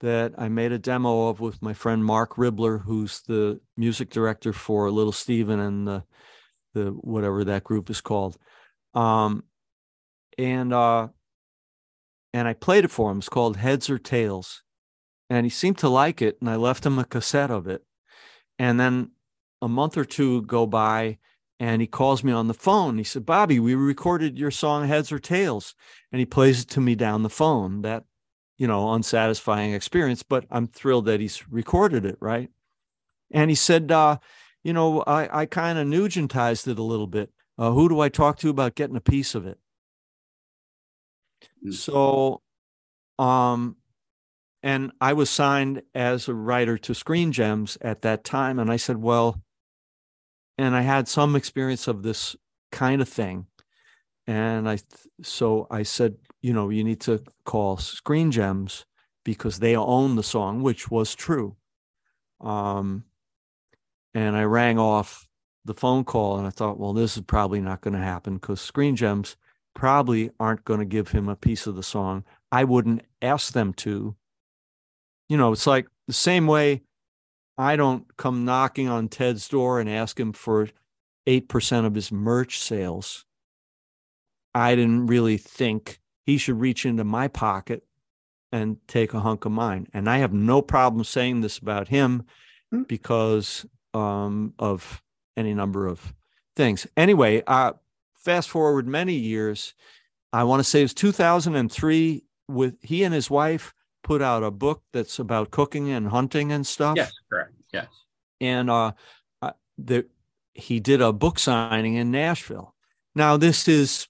that 0.00 0.32
I 0.38 0.48
made 0.48 0.72
a 0.72 0.78
demo 0.78 1.28
of 1.28 1.38
with 1.40 1.60
my 1.62 1.74
friend 1.74 2.04
Marc 2.04 2.34
Ribler, 2.36 2.82
who's 2.82 3.20
the 3.22 3.60
music 3.76 4.10
director 4.10 4.52
for 4.52 4.90
Little 4.90 5.12
Steven 5.12 5.60
and 5.60 5.86
the 5.86 6.04
the 6.74 6.86
whatever 6.90 7.44
that 7.44 7.64
group 7.64 7.88
is 7.90 8.00
called. 8.00 8.36
Um, 8.94 9.44
and 10.38 10.72
uh, 10.72 11.08
and 12.32 12.48
I 12.48 12.54
played 12.54 12.84
it 12.84 12.90
for 12.90 13.12
him. 13.12 13.18
It's 13.18 13.28
called 13.28 13.56
Heads 13.58 13.88
or 13.90 13.98
Tails, 13.98 14.62
and 15.30 15.46
he 15.46 15.50
seemed 15.50 15.78
to 15.78 15.88
like 15.88 16.20
it. 16.20 16.36
And 16.40 16.50
I 16.50 16.56
left 16.56 16.84
him 16.84 16.98
a 16.98 17.04
cassette 17.04 17.50
of 17.50 17.66
it. 17.66 17.84
And 18.58 18.78
then 18.78 19.12
a 19.62 19.68
month 19.68 19.96
or 19.96 20.04
two 20.04 20.42
go 20.42 20.66
by, 20.66 21.18
and 21.58 21.80
he 21.80 21.86
calls 21.86 22.24
me 22.24 22.32
on 22.32 22.48
the 22.48 22.54
phone. 22.54 22.98
He 22.98 23.04
said, 23.04 23.24
Bobby, 23.24 23.60
we 23.60 23.74
recorded 23.74 24.38
your 24.38 24.50
song 24.50 24.88
Heads 24.88 25.12
or 25.12 25.18
Tails. 25.18 25.74
And 26.10 26.18
he 26.18 26.26
plays 26.26 26.62
it 26.62 26.68
to 26.70 26.80
me 26.80 26.94
down 26.94 27.22
the 27.22 27.30
phone. 27.30 27.82
That, 27.82 28.04
you 28.58 28.66
know, 28.66 28.92
unsatisfying 28.92 29.72
experience, 29.72 30.22
but 30.22 30.44
I'm 30.50 30.66
thrilled 30.66 31.06
that 31.06 31.20
he's 31.20 31.48
recorded 31.50 32.04
it, 32.04 32.18
right? 32.20 32.50
And 33.30 33.50
he 33.50 33.54
said, 33.54 33.90
uh, 33.90 34.18
you 34.62 34.72
know, 34.74 35.00
I, 35.06 35.42
I 35.42 35.46
kind 35.46 35.78
of 35.78 35.86
Nugentized 35.86 36.68
it 36.68 36.78
a 36.78 36.82
little 36.82 37.06
bit. 37.06 37.30
Uh, 37.56 37.70
who 37.70 37.88
do 37.88 38.00
I 38.00 38.08
talk 38.08 38.38
to 38.38 38.50
about 38.50 38.74
getting 38.74 38.96
a 38.96 39.00
piece 39.00 39.34
of 39.34 39.46
it? 39.46 39.58
Mm. 41.66 41.72
So, 41.72 42.42
um, 43.18 43.76
and 44.62 44.92
I 45.00 45.12
was 45.12 45.30
signed 45.30 45.82
as 45.94 46.28
a 46.28 46.34
writer 46.34 46.76
to 46.78 46.94
Screen 46.94 47.32
Gems 47.32 47.78
at 47.80 48.02
that 48.02 48.24
time. 48.24 48.58
And 48.58 48.70
I 48.70 48.76
said, 48.76 48.98
well, 48.98 49.40
and 50.58 50.76
I 50.76 50.82
had 50.82 51.08
some 51.08 51.34
experience 51.34 51.88
of 51.88 52.02
this 52.02 52.36
kind 52.70 53.00
of 53.00 53.08
thing. 53.08 53.46
And 54.26 54.68
I, 54.68 54.78
so 55.22 55.66
I 55.70 55.82
said, 55.82 56.16
you 56.42 56.52
know, 56.52 56.68
you 56.68 56.84
need 56.84 57.00
to 57.02 57.22
call 57.44 57.78
Screen 57.78 58.30
Gems 58.30 58.84
because 59.24 59.58
they 59.58 59.76
own 59.76 60.16
the 60.16 60.22
song, 60.22 60.62
which 60.62 60.90
was 60.90 61.14
true. 61.14 61.56
Um, 62.40 63.04
and 64.14 64.36
I 64.36 64.44
rang 64.44 64.78
off 64.78 65.26
the 65.64 65.74
phone 65.74 66.04
call 66.04 66.38
and 66.38 66.46
I 66.46 66.50
thought, 66.50 66.78
well, 66.78 66.92
this 66.92 67.16
is 67.16 67.22
probably 67.22 67.60
not 67.60 67.80
going 67.80 67.94
to 67.94 68.00
happen 68.00 68.34
because 68.34 68.60
Screen 68.60 68.96
Gems 68.96 69.36
probably 69.74 70.30
aren't 70.38 70.64
going 70.64 70.80
to 70.80 70.86
give 70.86 71.08
him 71.08 71.28
a 71.28 71.36
piece 71.36 71.66
of 71.66 71.76
the 71.76 71.82
song. 71.82 72.24
I 72.52 72.64
wouldn't 72.64 73.02
ask 73.22 73.52
them 73.52 73.72
to. 73.74 74.16
You 75.30 75.38
know, 75.38 75.52
it's 75.52 75.66
like 75.66 75.86
the 76.06 76.12
same 76.12 76.46
way 76.46 76.82
I 77.56 77.76
don't 77.76 78.04
come 78.16 78.44
knocking 78.44 78.88
on 78.88 79.08
Ted's 79.08 79.48
door 79.48 79.80
and 79.80 79.88
ask 79.88 80.20
him 80.20 80.32
for 80.32 80.68
8% 81.26 81.86
of 81.86 81.94
his 81.94 82.12
merch 82.12 82.58
sales. 82.58 83.24
I 84.54 84.74
didn't 84.74 85.06
really 85.06 85.36
think 85.38 86.00
he 86.26 86.36
should 86.36 86.60
reach 86.60 86.84
into 86.84 87.04
my 87.04 87.28
pocket 87.28 87.84
and 88.50 88.76
take 88.88 89.14
a 89.14 89.20
hunk 89.20 89.44
of 89.44 89.52
mine. 89.52 89.86
And 89.94 90.10
I 90.10 90.18
have 90.18 90.32
no 90.32 90.60
problem 90.60 91.04
saying 91.04 91.40
this 91.40 91.58
about 91.58 91.88
him 91.88 92.24
Hmm. 92.72 92.82
because 92.82 93.66
um, 93.94 94.54
of 94.58 95.02
any 95.36 95.54
number 95.54 95.86
of 95.86 96.14
things. 96.56 96.86
Anyway, 96.96 97.42
uh, 97.46 97.72
fast 98.14 98.48
forward 98.48 98.86
many 98.86 99.14
years, 99.14 99.74
I 100.32 100.44
want 100.44 100.60
to 100.60 100.64
say 100.64 100.80
it 100.80 100.84
was 100.84 100.94
2003. 100.94 102.24
With 102.48 102.82
he 102.82 103.04
and 103.04 103.14
his 103.14 103.30
wife 103.30 103.72
put 104.02 104.22
out 104.22 104.42
a 104.42 104.50
book 104.50 104.82
that's 104.92 105.18
about 105.18 105.50
cooking 105.50 105.90
and 105.90 106.08
hunting 106.08 106.52
and 106.52 106.66
stuff 106.66 106.96
Yes, 106.96 107.12
correct. 107.30 107.52
Yes. 107.72 107.86
and 108.40 108.70
uh, 108.70 108.92
the, 109.78 110.06
he 110.54 110.80
did 110.80 111.00
a 111.00 111.12
book 111.12 111.38
signing 111.38 111.94
in 111.94 112.10
Nashville. 112.10 112.74
Now, 113.14 113.36
this 113.36 113.66
is 113.68 114.08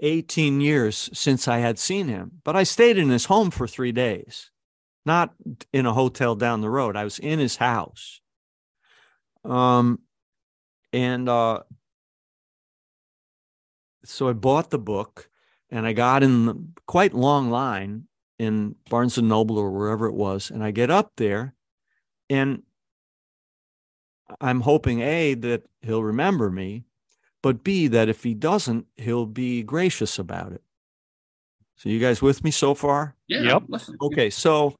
18 0.00 0.60
years 0.60 1.08
since 1.12 1.48
I 1.48 1.58
had 1.58 1.78
seen 1.78 2.08
him, 2.08 2.32
but 2.44 2.54
I 2.56 2.64
stayed 2.64 2.98
in 2.98 3.08
his 3.08 3.24
home 3.26 3.50
for 3.50 3.66
three 3.66 3.92
days, 3.92 4.50
not 5.06 5.32
in 5.72 5.86
a 5.86 5.92
hotel 5.94 6.34
down 6.34 6.60
the 6.60 6.68
road. 6.70 6.96
I 6.96 7.04
was 7.04 7.18
in 7.18 7.38
his 7.38 7.56
house. 7.56 8.20
Um, 9.44 10.00
and 10.92 11.28
uh, 11.28 11.60
so 14.04 14.28
I 14.28 14.32
bought 14.32 14.70
the 14.70 14.78
book 14.78 15.28
and 15.70 15.86
I 15.86 15.92
got 15.92 16.22
in 16.22 16.46
the 16.46 16.66
quite 16.86 17.14
long 17.14 17.50
line 17.50 18.04
in 18.38 18.74
Barnes 18.90 19.18
and 19.18 19.28
Noble 19.28 19.58
or 19.58 19.70
wherever 19.70 20.06
it 20.06 20.14
was. 20.14 20.50
And 20.50 20.62
I 20.62 20.70
get 20.70 20.90
up 20.90 21.12
there 21.16 21.54
and 22.28 22.62
I'm 24.40 24.60
hoping 24.60 25.00
A, 25.00 25.34
that 25.34 25.62
he'll 25.82 26.02
remember 26.02 26.50
me, 26.50 26.84
but 27.42 27.62
B, 27.62 27.86
that 27.88 28.08
if 28.08 28.22
he 28.24 28.34
doesn't, 28.34 28.86
he'll 28.96 29.26
be 29.26 29.62
gracious 29.62 30.18
about 30.18 30.52
it. 30.52 30.62
So, 31.76 31.88
you 31.90 32.00
guys 32.00 32.22
with 32.22 32.42
me 32.42 32.50
so 32.50 32.74
far? 32.74 33.14
Yeah. 33.28 33.42
Yep. 33.42 33.82
Okay. 34.00 34.30
So, 34.30 34.76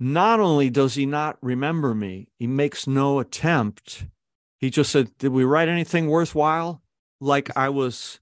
not 0.00 0.40
only 0.40 0.70
does 0.70 0.94
he 0.94 1.06
not 1.06 1.38
remember 1.40 1.94
me, 1.94 2.28
he 2.36 2.46
makes 2.46 2.86
no 2.86 3.20
attempt. 3.20 4.06
He 4.58 4.70
just 4.70 4.90
said, 4.90 5.16
Did 5.18 5.30
we 5.30 5.44
write 5.44 5.68
anything 5.68 6.08
worthwhile? 6.08 6.82
Like 7.20 7.56
I 7.56 7.68
was, 7.68 8.18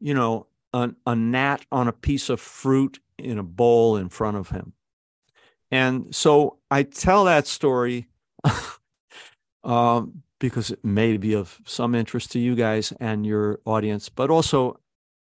you 0.00 0.14
know, 0.14 0.46
a, 0.72 0.90
a 1.06 1.14
gnat 1.14 1.64
on 1.70 1.88
a 1.88 1.92
piece 1.92 2.28
of 2.28 2.40
fruit 2.40 3.00
in 3.18 3.38
a 3.38 3.42
bowl 3.42 3.96
in 3.96 4.08
front 4.08 4.36
of 4.36 4.50
him. 4.50 4.72
And 5.70 6.14
so 6.14 6.58
I 6.70 6.82
tell 6.82 7.24
that 7.24 7.46
story 7.46 8.08
um, 9.64 10.22
because 10.38 10.70
it 10.70 10.84
may 10.84 11.16
be 11.16 11.34
of 11.34 11.58
some 11.64 11.94
interest 11.94 12.32
to 12.32 12.38
you 12.38 12.54
guys 12.54 12.92
and 13.00 13.24
your 13.24 13.60
audience, 13.64 14.08
but 14.08 14.30
also, 14.30 14.80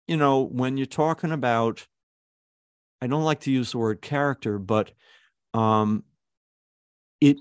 you 0.06 0.16
know, 0.16 0.42
when 0.42 0.76
you're 0.76 0.86
talking 0.86 1.32
about, 1.32 1.86
I 3.00 3.06
don't 3.06 3.24
like 3.24 3.40
to 3.40 3.52
use 3.52 3.72
the 3.72 3.78
word 3.78 4.02
character, 4.02 4.58
but 4.58 4.92
um, 5.54 6.04
it 7.20 7.38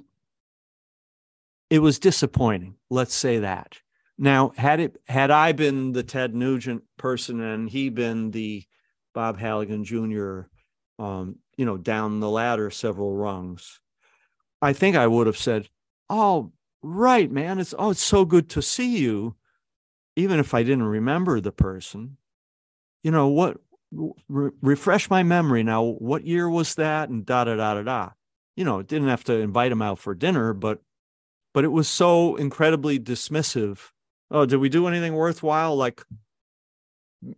it 1.69 1.79
was 1.79 1.99
disappointing. 1.99 2.75
Let's 2.89 3.13
say 3.13 3.39
that. 3.39 3.79
Now, 4.17 4.53
had 4.55 4.79
it 4.79 4.97
had 5.07 5.29
I 5.29 5.51
been 5.51 5.91
the 5.91 6.03
Ted 6.03 6.33
Nugent 6.33 6.83
person 6.97 7.41
and 7.41 7.69
he 7.69 7.89
been 7.89 8.31
the 8.31 8.63
Bob 9.13 9.37
Halligan 9.37 9.83
Jr., 9.83 10.41
um, 10.97 11.37
you 11.57 11.65
know, 11.65 11.77
down 11.77 12.19
the 12.19 12.29
ladder 12.29 12.69
several 12.69 13.15
rungs, 13.15 13.79
I 14.61 14.73
think 14.73 14.95
I 14.95 15.07
would 15.07 15.27
have 15.27 15.37
said, 15.37 15.69
"Oh, 16.09 16.53
right, 16.81 17.29
man. 17.29 17.59
It's 17.59 17.73
oh, 17.77 17.91
it's 17.91 18.03
so 18.03 18.23
good 18.23 18.49
to 18.51 18.61
see 18.61 18.97
you," 18.97 19.35
even 20.15 20.39
if 20.39 20.53
I 20.53 20.63
didn't 20.63 20.83
remember 20.83 21.41
the 21.41 21.51
person. 21.51 22.17
You 23.03 23.11
know 23.11 23.27
what? 23.27 23.57
Re- 24.27 24.51
refresh 24.61 25.09
my 25.09 25.23
memory 25.23 25.63
now. 25.63 25.83
What 25.83 26.25
year 26.25 26.49
was 26.49 26.75
that? 26.75 27.09
And 27.09 27.25
da 27.25 27.43
da 27.43 27.55
da 27.55 27.75
da 27.75 27.83
da. 27.83 28.09
You 28.55 28.63
know, 28.63 28.81
didn't 28.81 29.09
have 29.09 29.25
to 29.25 29.33
invite 29.33 29.71
him 29.71 29.81
out 29.81 29.99
for 29.99 30.15
dinner, 30.15 30.53
but 30.53 30.81
but 31.53 31.65
it 31.65 31.71
was 31.71 31.87
so 31.87 32.35
incredibly 32.37 32.99
dismissive. 32.99 33.91
Oh, 34.31 34.45
did 34.45 34.57
we 34.57 34.69
do 34.69 34.87
anything 34.87 35.13
worthwhile? 35.13 35.75
Like 35.75 36.01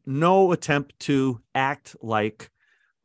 no 0.06 0.52
attempt 0.52 1.00
to 1.00 1.40
act 1.56 1.96
like 2.02 2.50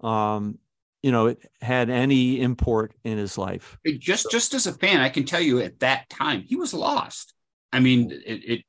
um 0.01 0.59
you 1.03 1.13
know 1.13 1.27
it 1.27 1.51
had 1.61 1.91
any 1.91 2.41
import 2.41 2.93
in 3.05 3.19
his 3.19 3.37
life. 3.37 3.79
Just 3.99 4.31
just 4.31 4.55
as 4.55 4.67
a 4.67 4.73
fan, 4.73 5.01
I 5.01 5.09
can 5.09 5.25
tell 5.25 5.41
you 5.41 5.61
at 5.61 5.81
that 5.81 6.09
time 6.09 6.43
he 6.43 6.57
was 6.57 6.73
lost. 6.73 7.35
I 7.73 7.81
mean, 7.81 8.11
it. 8.11 8.45
it 8.45 8.65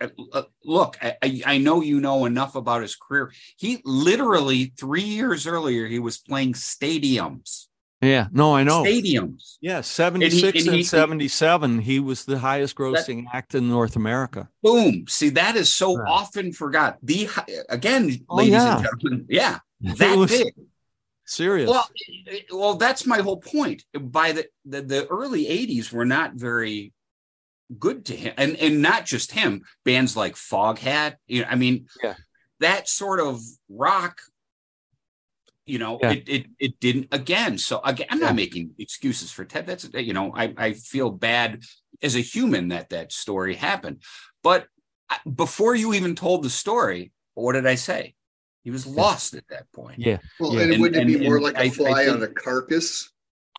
uh, 0.00 0.42
look, 0.64 0.96
I, 1.02 1.42
I 1.44 1.58
know 1.58 1.82
you 1.82 2.00
know 2.00 2.24
enough 2.24 2.54
about 2.54 2.80
his 2.80 2.96
career. 2.96 3.32
He 3.58 3.82
literally 3.84 4.72
three 4.78 5.02
years 5.02 5.46
earlier 5.46 5.86
he 5.86 5.98
was 5.98 6.16
playing 6.16 6.54
stadiums. 6.54 7.66
Yeah, 8.02 8.26
no, 8.32 8.54
I 8.56 8.64
know. 8.64 8.82
Stadiums. 8.82 9.58
Yeah, 9.60 9.80
76 9.80 10.58
and, 10.58 10.68
and 10.68 10.76
he- 10.78 10.82
77, 10.82 11.78
he 11.78 12.00
was 12.00 12.24
the 12.24 12.38
highest 12.40 12.74
grossing 12.74 13.26
act 13.32 13.54
in 13.54 13.68
North 13.68 13.94
America. 13.94 14.48
Boom. 14.62 15.04
See, 15.08 15.28
that 15.30 15.54
is 15.54 15.72
so 15.72 15.96
Right. 15.96 16.10
often 16.10 16.52
forgot. 16.52 16.98
The 17.02 17.28
again, 17.68 18.24
Oh, 18.28 18.36
ladies 18.36 18.54
yeah. 18.54 18.76
and 18.78 18.84
gentlemen, 18.84 19.26
yeah, 19.28 19.58
It 19.82 19.98
that 19.98 20.16
was 20.18 20.30
big. 20.32 20.52
serious. 21.26 21.70
Well, 21.70 21.88
well, 22.52 22.74
that's 22.74 23.06
my 23.06 23.18
whole 23.18 23.38
point. 23.38 23.84
By 23.98 24.32
the, 24.32 24.46
the 24.64 24.82
the 24.82 25.06
early 25.06 25.44
'80s 25.46 25.92
were 25.92 26.04
not 26.04 26.34
very 26.34 26.92
good 27.78 28.04
to 28.06 28.16
him, 28.16 28.34
and 28.36 28.56
and 28.56 28.82
not 28.82 29.06
just 29.06 29.30
him. 29.30 29.62
Bands 29.84 30.16
like 30.16 30.34
Foghat, 30.34 31.14
you 31.28 31.42
know, 31.42 31.48
I 31.48 31.54
mean, 31.54 31.86
Yeah. 32.02 32.14
that 32.58 32.88
sort 32.88 33.20
of 33.20 33.40
rock. 33.68 34.18
You 35.72 35.78
know, 35.78 35.98
Yeah. 36.02 36.12
it, 36.12 36.28
it 36.28 36.46
it 36.58 36.80
didn't 36.80 37.08
again. 37.12 37.56
So 37.56 37.80
again, 37.82 38.06
I'm 38.10 38.20
Yeah. 38.20 38.26
not 38.26 38.34
making 38.36 38.72
excuses 38.78 39.32
for 39.32 39.46
Ted. 39.46 39.66
That's 39.66 39.88
you 39.94 40.12
know, 40.12 40.30
I 40.36 40.52
I 40.58 40.72
feel 40.74 41.10
bad 41.10 41.62
as 42.02 42.14
a 42.14 42.20
human 42.20 42.68
that 42.68 42.90
that 42.90 43.10
story 43.10 43.54
happened, 43.54 44.02
but 44.42 44.66
before 45.34 45.74
you 45.74 45.94
even 45.94 46.14
told 46.14 46.42
the 46.44 46.50
story, 46.50 47.10
what 47.32 47.54
did 47.54 47.66
I 47.66 47.76
say? 47.76 48.14
He 48.64 48.70
was 48.70 48.86
lost 48.86 49.32
at 49.34 49.48
that 49.48 49.64
point. 49.72 49.98
yeah. 49.98 50.18
Well, 50.38 50.52
Yeah. 50.52 50.60
and, 50.62 50.72
And- 50.74 50.82
wouldn't 50.82 51.10
it 51.10 51.20
be 51.20 51.26
more 51.26 51.40
like 51.40 51.54
a 51.56 51.60
I- 51.60 51.62
I 51.62 51.70
fly 51.70 52.04
think- 52.04 52.16
on 52.16 52.22
a 52.22 52.28
carcass? 52.28 53.10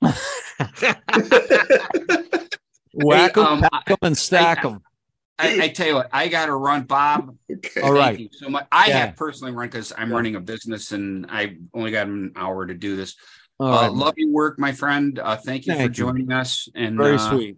Whack 2.94 3.38
'em, 3.38 3.44
um, 3.46 3.62
pack 3.62 3.90
'em, 3.90 3.98
and 4.04 4.18
stack 4.18 4.64
I- 4.64 4.70
'em. 4.70 4.80
I, 5.40 5.64
I 5.64 5.68
tell 5.70 5.88
you 5.88 5.96
what, 5.96 6.10
I 6.14 6.28
got 6.28 6.46
to 6.46 6.56
run, 6.56 6.84
Bob. 6.84 7.36
okay. 7.52 7.82
All 7.82 7.96
Thank 7.96 8.20
you 8.20 8.30
so 8.32 8.50
much. 8.50 8.68
I 8.72 8.88
Yeah. 8.88 9.06
have 9.06 9.16
personally 9.16 9.52
run 9.52 9.68
because 9.68 9.92
I'm 9.98 10.10
Yeah. 10.10 10.16
running 10.16 10.36
a 10.36 10.40
business 10.40 10.92
and 10.92 11.26
I 11.30 11.58
only 11.74 11.92
got 11.92 12.08
an 12.08 12.34
hour 12.36 12.66
to 12.66 12.74
do 12.74 12.96
this. 12.96 13.16
All 13.60 13.68
uh, 13.68 13.82
right. 13.84 13.92
love 13.92 14.14
your 14.18 14.30
work, 14.30 14.60
my 14.60 14.72
friend. 14.72 15.18
Uh, 15.20 15.36
thank 15.38 15.66
you 15.66 15.76
for 15.76 15.84
you. 15.84 15.90
joining 15.90 16.32
us. 16.32 16.70
And 16.76 16.98
Very 16.98 17.16
uh, 17.16 17.30
sweet. 17.30 17.58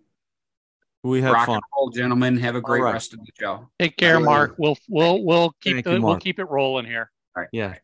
We 1.04 1.22
had 1.22 1.34
Rock 1.34 1.46
fun. 1.46 1.56
and 1.56 1.64
roll, 1.76 1.90
gentlemen. 1.92 2.38
Have 2.38 2.56
a 2.56 2.62
great 2.62 2.82
right. 2.82 2.94
rest 2.94 3.14
of 3.14 3.20
the 3.20 3.32
show. 3.40 3.70
Take 3.78 3.96
care, 3.96 4.20
Mark. 4.20 4.56
We'll 4.58 4.78
we'll 4.90 5.24
we'll 5.24 5.56
keep 5.62 5.84
the, 5.84 5.94
you, 5.94 6.02
we'll 6.02 6.18
keep 6.18 6.40
it 6.40 6.46
rolling 6.46 6.86
here. 6.86 7.12
All 7.36 7.42
right. 7.42 7.50
Yeah. 7.52 7.76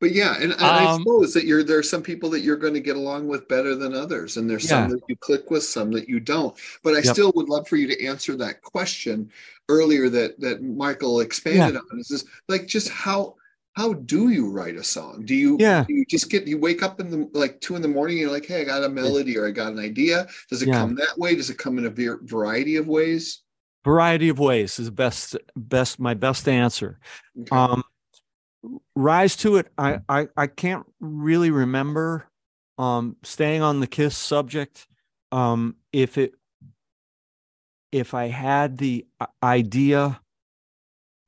But 0.00 0.12
yeah, 0.12 0.34
and, 0.40 0.52
and 0.52 0.62
I 0.62 0.86
Um, 0.86 0.98
suppose 1.02 1.34
that 1.34 1.44
you're 1.44 1.62
there 1.62 1.78
are 1.78 1.82
some 1.82 2.02
people 2.02 2.30
that 2.30 2.40
you're 2.40 2.56
going 2.56 2.72
to 2.74 2.80
get 2.80 2.96
along 2.96 3.28
with 3.28 3.46
better 3.48 3.74
than 3.76 3.94
others, 3.94 4.38
and 4.38 4.48
there's 4.48 4.66
some 4.68 4.88
that 4.88 5.02
you 5.08 5.16
click 5.16 5.50
with, 5.50 5.62
some 5.62 5.90
that 5.92 6.08
you 6.08 6.20
don't. 6.20 6.56
But 6.82 6.94
I 6.94 7.00
Yep. 7.00 7.14
still 7.14 7.32
would 7.36 7.48
love 7.50 7.68
for 7.68 7.76
you 7.76 7.86
to 7.86 8.06
answer 8.06 8.34
that 8.36 8.62
question 8.62 9.30
earlier 9.68 10.08
that 10.08 10.40
that 10.40 10.62
Michael 10.62 11.20
expanded 11.20 11.76
on. 11.76 11.98
Is 12.00 12.08
this 12.08 12.24
like 12.48 12.66
just 12.66 12.88
how 12.88 13.36
how 13.74 13.92
do 13.92 14.30
you 14.30 14.50
write 14.50 14.76
a 14.76 14.82
song? 14.82 15.22
Do 15.26 15.34
you 15.34 15.56
Yeah. 15.60 15.84
do 15.86 15.92
you 15.94 16.06
just 16.06 16.30
get 16.30 16.46
you 16.46 16.56
wake 16.58 16.82
up 16.82 16.98
in 17.00 17.10
the 17.10 17.28
like 17.38 17.60
two 17.60 17.76
in 17.76 17.82
the 17.82 17.88
morning 17.88 18.14
and 18.16 18.22
you're 18.22 18.30
like, 18.32 18.46
hey, 18.46 18.62
I 18.62 18.64
got 18.64 18.82
a 18.82 18.88
melody 18.88 19.36
or 19.36 19.46
I 19.46 19.50
got 19.50 19.72
an 19.72 19.78
idea. 19.78 20.26
Does 20.48 20.62
it 20.62 20.68
Yeah. 20.68 20.78
come 20.80 20.94
that 20.96 21.18
way? 21.18 21.34
Does 21.36 21.50
it 21.50 21.58
come 21.58 21.76
in 21.78 21.84
a 21.84 21.90
var- 21.90 22.20
variety 22.22 22.76
of 22.76 22.88
ways? 22.88 23.42
Variety 23.84 24.28
of 24.30 24.38
ways 24.38 24.78
is 24.78 24.86
the 24.86 24.92
best 24.92 25.36
best 25.56 26.00
my 26.00 26.14
best 26.14 26.48
answer. 26.48 26.98
Okay. 27.38 27.54
Um 27.54 27.82
rise 28.94 29.36
to 29.36 29.56
it. 29.56 29.68
I 29.78 30.00
I, 30.08 30.28
I 30.36 30.46
can't 30.46 30.86
really 31.00 31.50
remember 31.50 32.28
um 32.78 33.16
staying 33.22 33.62
on 33.62 33.80
the 33.80 33.86
kiss 33.86 34.16
subject. 34.16 34.86
Um 35.32 35.76
if 35.92 36.18
it 36.18 36.34
if 37.92 38.14
I 38.14 38.28
had 38.28 38.78
the 38.78 39.06
idea 39.42 40.20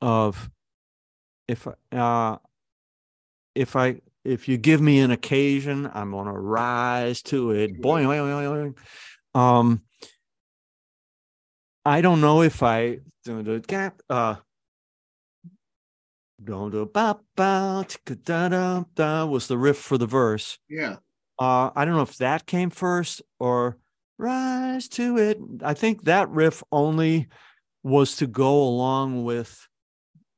of 0.00 0.50
if 1.48 1.66
uh 1.92 2.38
if 3.54 3.76
I 3.76 4.00
if 4.24 4.48
you 4.48 4.56
give 4.56 4.80
me 4.80 5.00
an 5.00 5.10
occasion, 5.10 5.90
I'm 5.92 6.12
gonna 6.12 6.38
rise 6.38 7.22
to 7.22 7.50
it. 7.50 7.80
Boing, 7.80 8.04
boing, 8.04 8.44
boing, 8.44 8.74
boing. 9.34 9.38
Um 9.38 9.82
I 11.84 12.00
don't 12.00 12.20
know 12.20 12.42
if 12.42 12.62
I 12.62 12.98
can't 13.66 13.94
uh 14.08 14.36
was 19.28 19.48
the 19.48 19.58
riff 19.58 19.78
for 19.78 19.98
the 19.98 20.06
verse. 20.06 20.58
yeah. 20.68 20.96
Uh, 21.38 21.70
I 21.74 21.84
don't 21.84 21.94
know 21.94 22.02
if 22.02 22.18
that 22.18 22.46
came 22.46 22.70
first 22.70 23.20
or 23.40 23.76
rise 24.18 24.86
to 24.90 25.18
it. 25.18 25.38
I 25.64 25.74
think 25.74 26.04
that 26.04 26.28
riff 26.28 26.62
only 26.70 27.28
was 27.82 28.14
to 28.16 28.26
go 28.26 28.62
along 28.62 29.24
with 29.24 29.66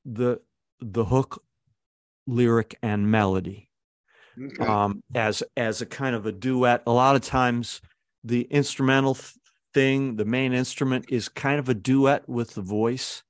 the 0.05 0.41
the 0.81 1.05
hook, 1.05 1.43
lyric, 2.27 2.79
and 2.83 3.11
melody 3.11 3.69
Okay. 4.41 4.65
um, 4.65 5.03
as 5.15 5.43
as 5.57 5.83
a 5.83 5.87
kind 5.87 6.15
of 6.17 6.27
a 6.27 6.33
duet. 6.33 6.83
A 6.87 6.93
lot 6.93 7.17
of 7.17 7.23
times, 7.23 7.83
the 8.23 8.43
instrumental 8.43 9.15
th- 9.15 9.35
thing, 9.75 10.17
the 10.17 10.25
main 10.25 10.53
instrument, 10.55 11.07
is 11.11 11.29
kind 11.29 11.59
of 11.59 11.69
a 11.69 11.75
duet 11.75 12.27
with 12.29 12.55
the 12.55 12.63
voice. 12.63 13.23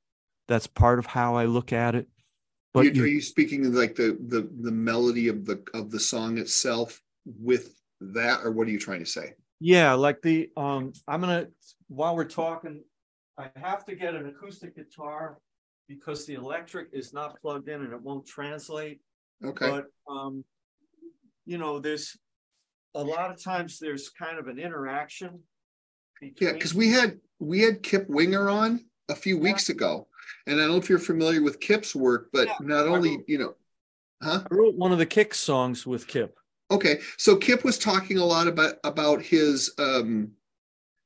That's 0.47 0.67
part 0.67 0.99
of 0.99 1.07
how 1.07 1.35
I 1.37 1.47
look 1.47 1.73
at 1.73 1.95
it. 1.95 2.09
But 2.75 2.87
You- 2.87 2.91
you- 2.93 3.05
are 3.05 3.07
you 3.07 3.21
speaking 3.21 3.65
of 3.67 3.73
like 3.75 3.95
the 3.95 4.19
the 4.27 4.43
the 4.61 4.73
melody 4.73 5.29
of 5.29 5.47
the 5.47 5.65
of 5.73 5.91
the 5.93 6.01
song 6.01 6.39
itself 6.39 7.01
with 7.25 7.81
that, 8.01 8.45
or 8.45 8.51
what 8.51 8.67
are 8.67 8.71
you 8.73 8.81
trying 8.81 8.99
to 8.99 9.07
say? 9.07 9.37
yeah, 9.61 9.95
like 9.95 10.21
the 10.21 10.51
um, 10.57 10.93
I'm 11.07 11.21
gonna 11.21 11.49
while 11.87 12.17
we're 12.17 12.25
talking, 12.29 12.83
I 13.39 13.51
have 13.57 13.85
to 13.87 13.95
get 13.95 14.15
an 14.17 14.27
acoustic 14.27 14.75
guitar 14.75 15.39
because 15.89 16.27
the 16.27 16.35
electric 16.35 16.89
is 16.93 17.13
not 17.13 17.41
plugged 17.41 17.69
in 17.69 17.81
and 17.83 17.93
it 17.93 18.03
won't 18.03 18.27
translate. 18.27 19.01
Okay. 19.45 19.69
but 19.71 19.87
um 20.09 20.45
you 21.45 21.59
know 21.59 21.79
there's 21.79 22.17
a 22.95 23.03
lot 23.03 23.31
of 23.31 23.43
times 23.43 23.79
there's 23.79 24.09
kind 24.09 24.39
of 24.39 24.47
an 24.49 24.59
interaction 24.59 25.43
Yeah, 26.41 26.53
because 26.53 26.73
we 26.75 26.89
had 26.91 27.21
we 27.41 27.61
had 27.61 27.83
Kip 27.83 28.09
Winger 28.09 28.49
on 28.49 28.87
a 29.09 29.15
few 29.15 29.39
weeks 29.39 29.69
ago, 29.69 30.07
and 30.47 30.57
I 30.57 30.65
don't 30.65 30.73
know 30.73 30.77
if 30.77 30.89
you're 30.89 30.99
familiar 30.99 31.43
with 31.43 31.61
Kip's 31.61 31.95
work, 31.95 32.29
but 32.33 32.47
Yeah, 32.49 32.55
not 32.61 32.87
only 32.87 33.17
wrote- 33.17 33.25
you 33.29 33.39
know, 33.39 33.55
huh? 34.23 34.43
i 34.51 34.55
wrote 34.55 34.75
one 34.75 34.93
of 34.93 34.99
the 34.99 35.07
Kix 35.07 35.35
songs 35.35 35.87
with 35.87 36.07
kip 36.07 36.39
Okay, 36.71 37.01
so 37.19 37.37
Kip 37.37 37.63
was 37.63 37.79
talking 37.79 38.17
a 38.19 38.25
lot 38.25 38.49
about 38.49 38.77
about 38.85 39.21
his 39.21 39.73
um, 39.79 40.33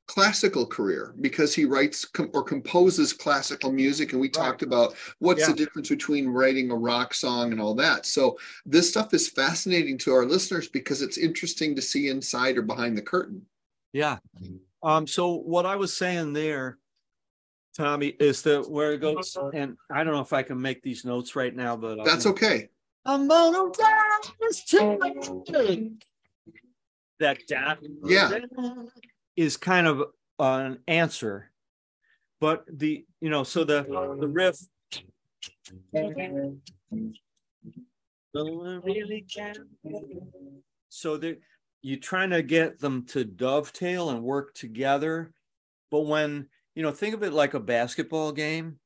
classical 0.07 0.65
career 0.65 1.15
because 1.21 1.53
he 1.53 1.65
writes 1.65 2.05
com- 2.05 2.31
or 2.33 2.43
composes 2.45 3.13
classical 3.13 3.73
music, 3.73 4.13
and 4.13 4.21
we 4.21 4.29
talked 4.29 4.63
about 4.63 4.95
what's 5.19 5.41
Yeah. 5.41 5.49
the 5.49 5.55
difference 5.55 5.89
between 5.89 6.29
writing 6.29 6.71
a 6.71 6.77
rock 6.77 7.13
song 7.13 7.51
and 7.51 7.61
all 7.61 7.75
that. 7.75 8.07
So 8.07 8.39
this 8.65 8.89
stuff 8.89 9.13
is 9.13 9.29
fascinating 9.29 9.99
to 9.99 10.13
our 10.13 10.25
listeners 10.25 10.69
because 10.69 11.03
it's 11.03 11.19
interesting 11.19 11.75
to 11.75 11.83
see 11.83 12.09
inside 12.09 12.57
or 12.57 12.63
behind 12.63 12.97
the 12.97 13.03
curtain. 13.03 13.45
yeah 13.93 14.19
um 14.83 15.07
so 15.09 15.33
what 15.35 15.67
i 15.67 15.75
was 15.75 15.93
saying 15.97 16.33
there 16.35 16.79
tommy 17.79 18.09
is 18.19 18.43
that 18.43 18.69
where 18.69 18.93
it 18.93 18.99
goes? 19.01 19.37
And 19.55 19.77
i 19.91 20.03
don't 20.03 20.13
know 20.13 20.21
if 20.21 20.33
i 20.33 20.43
can 20.43 20.61
make 20.61 20.83
these 20.83 21.05
notes 21.05 21.37
right 21.37 21.55
now 21.55 21.77
but 21.77 22.05
That's 22.05 22.27
I'll- 22.27 22.33
okay. 22.33 22.69
i'm 23.07 23.29
gonna 23.29 23.63
rise 23.63 24.65
to 24.65 25.91
that 27.21 27.39
that 27.49 27.79
Yeah. 28.05 28.39
is 29.37 29.57
kind 29.57 29.87
of 29.87 30.03
an 30.41 30.79
answer 30.89 31.51
but 32.41 32.65
the 32.71 33.05
you 33.21 33.31
know 33.31 33.45
so 33.45 33.65
the 33.65 33.83
the 34.21 34.29
riff. 34.29 34.59
So 40.91 41.17
that 41.19 41.39
you're 41.83 41.99
trying 41.99 42.31
to 42.31 42.43
get 42.43 42.79
them 42.81 43.05
to 43.07 43.25
dovetail 43.25 44.11
and 44.11 44.23
work 44.23 44.55
together 44.55 45.33
but 45.91 46.01
when 46.03 46.49
you 46.79 46.85
know 46.85 46.93
think 46.93 47.13
of 47.13 47.25
it 47.25 47.33
like 47.33 47.55
a 47.55 47.61
basketball 47.61 48.31
game 48.31 48.79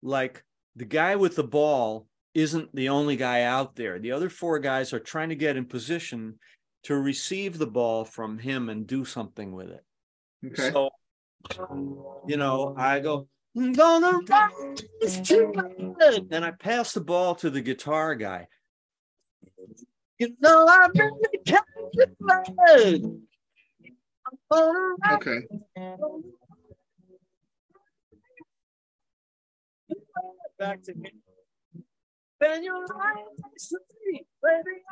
like 0.00 0.44
the 0.76 0.84
guy 0.84 1.16
with 1.16 1.34
the 1.34 1.42
ball 1.42 2.06
isn't 2.34 2.72
the 2.72 2.88
only 2.88 3.16
guy 3.16 3.42
out 3.42 3.74
there 3.74 3.98
the 3.98 4.12
other 4.12 4.30
four 4.30 4.60
guys 4.60 4.92
are 4.92 5.00
trying 5.00 5.30
to 5.30 5.34
get 5.34 5.56
in 5.56 5.64
position 5.64 6.38
to 6.84 6.94
receive 6.94 7.58
the 7.58 7.66
ball 7.66 8.04
from 8.04 8.38
him 8.38 8.68
and 8.68 8.86
do 8.86 9.04
something 9.04 9.50
with 9.50 9.70
it 9.70 9.84
Okay. 10.46 10.70
so, 10.70 10.90
um, 11.58 12.04
you 12.28 12.36
know, 12.36 12.76
I 12.78 13.00
go, 13.00 13.26
I'm 13.56 13.72
gonna 13.72 14.20
rise 14.28 15.20
to 15.22 15.96
it. 15.98 16.26
And 16.30 16.44
I 16.44 16.52
pass 16.52 16.92
the 16.92 17.00
ball 17.00 17.34
to 17.36 17.50
the 17.50 17.62
guitar 17.62 18.14
guy. 18.14 18.46
You 20.18 20.36
know, 20.40 20.66
I'm 20.68 20.92
really 20.94 21.38
captivated. 21.44 22.16
I'm 24.26 24.38
gonna 24.52 24.96
rise 25.02 25.14
Okay. 25.14 25.40
back 30.58 30.82
to 30.84 30.94
me. 30.94 31.10
Then 32.40 32.62
you're 32.64 32.84
right 32.86 33.24
next 33.42 33.68
to 33.68 33.78
me, 34.10 34.26
baby. 34.42 34.82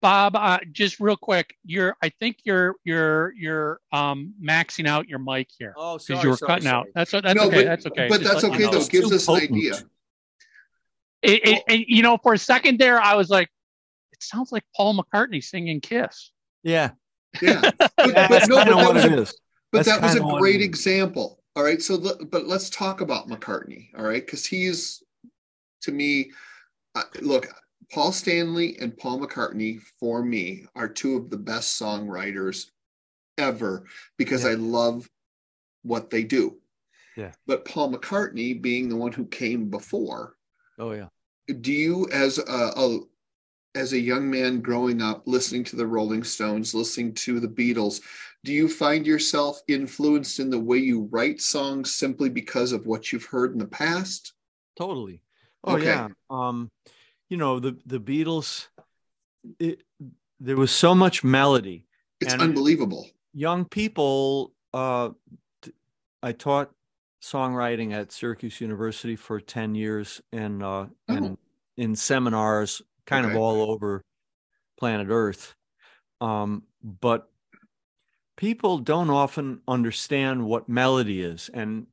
Bob, 0.00 0.34
uh, 0.34 0.58
just 0.72 0.98
real 0.98 1.16
quick, 1.16 1.54
you're 1.64 1.96
I 2.02 2.08
think 2.08 2.38
you're 2.42 2.74
you're 2.82 3.32
you're 3.36 3.80
um 3.92 4.34
maxing 4.42 4.88
out 4.88 5.06
your 5.08 5.20
mic 5.20 5.48
here 5.56 5.74
Oh, 5.76 5.94
because 5.94 6.06
sorry, 6.06 6.20
you 6.24 6.30
were 6.30 6.36
sorry, 6.36 6.48
cutting 6.54 6.66
out. 6.68 6.86
That's 6.92 7.12
that's 7.12 7.34
No, 7.34 7.44
okay. 7.44 7.56
but- 7.58 7.64
that's 7.66 7.86
okay. 7.86 8.08
But 8.08 8.20
Just 8.20 8.32
that's 8.32 8.44
okay 8.44 8.64
though. 8.64 8.78
It's 8.78 8.88
Gives 8.88 9.10
too 9.10 9.14
us 9.14 9.28
an 9.28 9.34
idea. 9.36 9.74
It, 11.22 11.48
it, 11.48 11.62
and, 11.68 11.84
you 11.86 12.02
know, 12.02 12.18
for 12.18 12.34
a 12.34 12.38
second 12.38 12.78
there, 12.78 13.00
I 13.00 13.14
was 13.14 13.30
like, 13.30 13.48
it 14.12 14.22
sounds 14.22 14.50
like 14.52 14.64
Paul 14.76 14.98
McCartney 14.98 15.42
singing 15.42 15.80
"Kiss." 15.80 16.32
Yeah, 16.62 16.90
Yeah. 17.40 17.60
But, 17.78 17.90
Yeah, 17.98 18.28
but 18.28 18.48
no, 18.48 18.56
but 18.56 18.64
that 18.66 18.94
was 18.94 19.04
a. 19.04 19.34
But 19.72 19.86
That's 19.86 19.88
that 19.88 20.02
was 20.02 20.16
a 20.16 20.38
great 20.38 20.60
example. 20.60 21.42
All 21.56 21.62
right. 21.62 21.80
So, 21.80 21.94
let- 21.94 22.30
but 22.30 22.46
let's 22.46 22.68
talk 22.70 23.00
about 23.00 23.28
McCartney. 23.28 23.88
All 23.96 24.04
right. 24.04 24.24
Because 24.24 24.44
he's, 24.44 25.02
to 25.82 25.92
me, 25.92 26.30
uh, 26.94 27.04
look, 27.22 27.46
Paul 27.90 28.12
Stanley 28.12 28.76
and 28.80 28.96
Paul 28.96 29.20
McCartney, 29.20 29.80
for 29.98 30.22
me, 30.22 30.66
are 30.74 30.88
two 30.88 31.16
of 31.16 31.30
the 31.30 31.38
best 31.38 31.80
songwriters 31.80 32.66
ever 33.38 33.84
because 34.18 34.44
Yeah. 34.44 34.50
I 34.50 34.54
love 34.54 35.08
what 35.82 36.10
they 36.10 36.22
do. 36.22 36.58
Yeah. 37.16 37.32
But 37.46 37.64
Paul 37.64 37.92
McCartney, 37.92 38.60
being 38.60 38.88
the 38.88 38.96
one 38.96 39.12
who 39.12 39.24
came 39.26 39.70
before, 39.70 40.34
Oh 40.82 40.92
yeah. 40.92 41.08
do 41.60 41.72
you 41.72 42.08
as 42.10 42.38
a, 42.38 42.42
a 42.76 42.98
as 43.74 43.92
a 43.92 43.98
young 44.10 44.28
man 44.28 44.60
growing 44.60 45.00
up 45.00 45.22
listening 45.26 45.64
to 45.64 45.76
the 45.76 45.86
rolling 45.86 46.24
stones 46.24 46.74
listening 46.74 47.14
to 47.26 47.38
the 47.40 47.48
beatles 47.48 48.00
do 48.44 48.52
you 48.52 48.68
find 48.68 49.06
yourself 49.06 49.60
influenced 49.68 50.40
in 50.40 50.50
the 50.50 50.58
way 50.58 50.78
you 50.78 51.08
write 51.12 51.40
songs 51.40 51.94
simply 51.94 52.28
because 52.28 52.72
of 52.72 52.86
what 52.86 53.12
you've 53.12 53.24
heard 53.34 53.52
in 53.52 53.58
the 53.58 53.66
past 53.84 54.32
Totally. 54.76 55.20
Oh 55.64 55.74
Okay. 55.76 55.84
yeah. 55.84 56.08
Um, 56.30 56.70
you 57.28 57.36
know, 57.36 57.60
the 57.60 57.72
the 57.86 58.00
Beatles 58.00 58.66
it, 59.58 59.82
there 60.40 60.56
was 60.56 60.70
so 60.72 60.94
much 60.94 61.22
melody. 61.22 61.86
it's 62.20 62.32
And- 62.32 62.42
unbelievable 62.42 63.06
Young 63.34 63.64
people 63.66 64.52
uh 64.74 65.10
I 66.22 66.32
taught 66.32 66.70
songwriting 67.22 67.92
at 67.92 68.12
Syracuse 68.12 68.60
University 68.60 69.16
for 69.16 69.40
10 69.40 69.74
years 69.74 70.20
and 70.32 70.62
uh 70.62 70.86
and 71.08 71.38
in 71.76 71.94
seminars 71.96 72.82
kind 73.06 73.24
of 73.26 73.32
all 73.36 73.70
over 73.70 74.02
planet 74.78 75.08
Earth. 75.10 75.54
Um 76.20 76.64
but 76.82 77.28
people 78.36 78.78
don't 78.78 79.10
often 79.10 79.60
understand 79.68 80.44
what 80.44 80.68
melody 80.68 81.22
is 81.22 81.48
and 81.52 81.86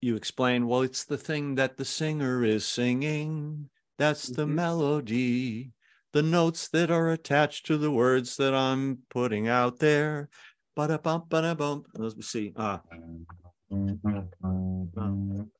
you 0.00 0.16
explain 0.16 0.66
well 0.66 0.82
it's 0.82 1.04
the 1.04 1.16
thing 1.16 1.54
that 1.54 1.76
the 1.76 1.84
singer 1.84 2.44
is 2.44 2.66
singing 2.66 3.70
that's 3.98 4.26
the 4.28 4.44
Mhm. 4.44 4.54
melody 4.54 5.72
the 6.12 6.22
notes 6.22 6.68
that 6.68 6.90
are 6.90 7.10
attached 7.10 7.64
to 7.66 7.78
the 7.78 7.90
words 7.90 8.36
that 8.36 8.54
i'm 8.54 8.98
putting 9.08 9.48
out 9.48 9.78
there 9.78 10.28
Ba-da-bum, 10.74 11.24
ba-da-bum. 11.28 11.84
let's 11.94 12.26
see 12.28 12.52
uh 12.56 12.78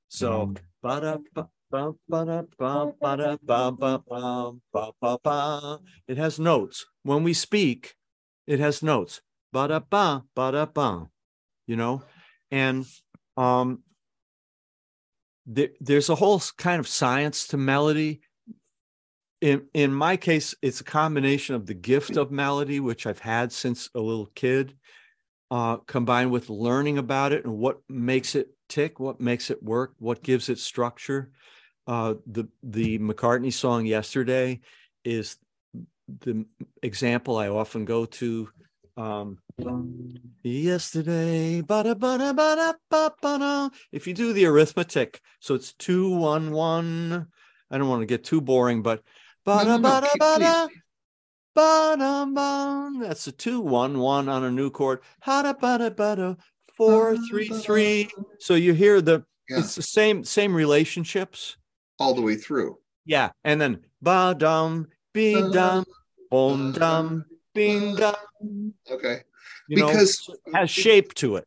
so 0.09 0.55
ba, 0.82 1.24
ba, 5.01 5.18
ba. 5.22 5.78
it 6.09 6.18
has 6.18 6.39
notes. 6.39 6.86
When 7.02 7.24
we 7.24 7.32
speak 7.32 7.94
it 8.47 8.60
has 8.60 8.82
notes. 8.82 9.20
Ba-da-bum, 9.52 10.28
ba-da-bum, 10.34 11.10
you 11.66 11.76
know? 11.76 12.02
And 12.51 12.86
um 13.36 13.82
there, 15.47 15.70
there's 15.80 16.09
a 16.09 16.14
whole 16.14 16.40
kind 16.56 16.80
of 16.80 16.86
science 16.86 17.47
to 17.48 17.56
melody. 17.56 18.20
In 19.40 19.68
in 19.72 19.94
my 19.94 20.16
case 20.16 20.55
it's 20.60 20.80
a 20.80 20.84
combination 20.84 21.55
of 21.55 21.66
the 21.66 21.74
gift 21.74 22.16
of 22.16 22.30
melody 22.30 22.78
which 22.78 23.06
i've 23.06 23.18
had 23.18 23.52
since 23.52 23.90
a 23.94 24.01
little 24.01 24.30
kid 24.34 24.76
uh, 25.52 25.76
combined 25.86 26.30
with 26.30 26.48
learning 26.48 26.96
about 26.96 27.30
it 27.30 27.44
and 27.44 27.58
what 27.58 27.78
makes 27.86 28.34
it 28.34 28.48
tick 28.70 28.98
what 28.98 29.20
makes 29.20 29.50
it 29.50 29.62
work 29.62 29.92
what 29.98 30.22
gives 30.22 30.48
it 30.48 30.58
structure. 30.58 31.30
Uh, 31.86 32.14
the 32.26 32.48
the 32.62 32.98
mccartney 32.98 33.52
song 33.52 33.84
yesterday 33.84 34.60
is 35.04 35.36
the 36.20 36.46
example 36.82 37.36
i 37.36 37.48
often 37.48 37.84
go 37.84 38.06
to 38.06 38.48
um, 38.96 39.38
yesterday 40.42 41.60
ba-da, 41.60 41.94
ba-da, 41.94 42.32
ba-da, 42.32 42.72
ba-ba-da. 42.90 43.68
if 43.90 44.06
you 44.06 44.14
do 44.14 44.32
the 44.32 44.46
arithmetic 44.46 45.20
so 45.40 45.54
it's 45.54 45.74
two 45.74 46.16
one 46.16 46.50
one. 46.52 47.26
I 47.70 47.78
don't 47.78 47.88
want 47.88 48.00
to 48.00 48.06
get 48.06 48.24
too 48.24 48.40
boring 48.40 48.82
but 48.82 49.02
ba-da, 49.44 49.76
ba-da, 49.76 50.08
ba-da, 50.18 50.68
please. 51.54 51.62
Ba-dum, 51.62 52.34
bum. 52.34 53.00
That's 53.00 53.26
a 53.26 53.32
two 53.32 53.60
one 53.60 53.98
one 53.98 54.28
on 54.28 54.44
a 54.44 54.50
new 54.50 54.70
chord. 54.70 55.00
Ha 55.22 55.42
da 55.42 55.52
ba 55.52 55.78
da 55.78 55.90
bada 55.90 56.36
bada 56.36 56.36
four 56.76 57.16
three 57.28 57.48
three. 57.48 58.10
So 58.38 58.54
you 58.54 58.72
hear 58.74 59.00
the 59.00 59.24
Yeah. 59.48 59.58
it's 59.58 59.74
the 59.74 59.82
same 59.82 60.24
same 60.24 60.54
relationships. 60.54 61.56
all 61.98 62.14
the 62.14 62.22
way 62.22 62.34
through. 62.36 62.78
Yeah, 63.04 63.30
and 63.44 63.60
then 63.60 63.84
ba 64.00 64.34
dum 64.36 64.88
be 65.12 65.34
dum 65.34 65.84
bom 66.30 66.72
dum 66.72 67.24
bing 67.54 67.94
dum. 67.96 68.74
Okay. 68.90 69.20
You 69.68 69.76
Because- 69.86 70.28
it 70.46 70.54
has 70.54 70.70
shape 70.70 71.14
to 71.14 71.36
it. 71.36 71.46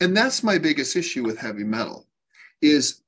And 0.00 0.16
that's 0.16 0.42
my 0.42 0.58
biggest 0.58 0.94
issue 0.96 1.24
with 1.24 1.36
heavy 1.38 1.64
metal 1.64 2.06
is 2.62 3.02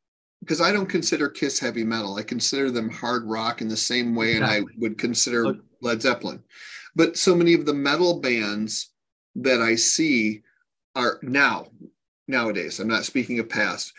because 0.44 0.60
I 0.60 0.72
don't 0.72 0.88
consider 0.88 1.28
Kiss 1.28 1.58
heavy 1.58 1.84
metal. 1.84 2.16
I 2.16 2.22
consider 2.22 2.70
them 2.70 2.90
hard 2.90 3.24
rock 3.24 3.62
in 3.62 3.68
the 3.68 3.76
same 3.76 4.14
way, 4.14 4.36
and 4.36 4.44
I 4.44 4.60
would 4.78 4.98
consider 4.98 5.56
Led 5.80 6.02
Zeppelin. 6.02 6.42
But 6.94 7.16
so 7.16 7.34
many 7.34 7.54
of 7.54 7.64
the 7.64 7.72
metal 7.72 8.20
bands 8.20 8.90
that 9.36 9.62
I 9.62 9.74
see 9.74 10.42
are 10.94 11.18
now, 11.22 11.68
nowadays, 12.28 12.78
I'm 12.78 12.88
not 12.88 13.04
speaking 13.04 13.38
of 13.38 13.48
past, 13.48 13.94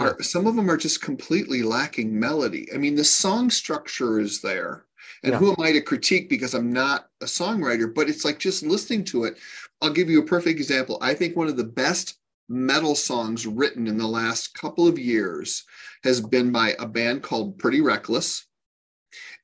are 0.00 0.20
some 0.22 0.46
of 0.46 0.56
them 0.56 0.70
are 0.70 0.78
just 0.78 1.02
completely 1.02 1.62
lacking 1.62 2.18
melody. 2.18 2.66
I 2.74 2.78
mean, 2.78 2.94
the 2.94 3.04
song 3.04 3.50
structure 3.50 4.18
is 4.18 4.40
there. 4.40 4.86
And 5.22 5.32
Yeah. 5.32 5.38
who 5.38 5.50
am 5.50 5.60
I 5.60 5.72
to 5.72 5.80
critique 5.82 6.28
because 6.28 6.54
I'm 6.54 6.72
not 6.72 7.10
a 7.20 7.26
songwriter? 7.26 7.92
But 7.94 8.08
it's 8.08 8.24
like 8.24 8.38
just 8.38 8.62
listening 8.62 9.04
to 9.04 9.24
it. 9.24 9.36
I'll 9.80 9.92
give 9.92 10.08
you 10.08 10.20
a 10.20 10.26
perfect 10.26 10.58
example. 10.58 10.98
I 11.00 11.12
think 11.14 11.36
one 11.36 11.48
of 11.48 11.56
the 11.56 11.64
best 11.64 12.18
metal 12.56 12.94
songs 12.94 13.46
written 13.46 13.86
in 13.86 13.96
the 13.96 14.06
last 14.06 14.54
couple 14.54 14.86
of 14.86 14.98
years 14.98 15.64
has 16.04 16.20
been 16.20 16.52
by 16.52 16.74
a 16.78 16.86
band 16.86 17.22
called 17.22 17.58
Pretty 17.58 17.80
Reckless. 17.80 18.46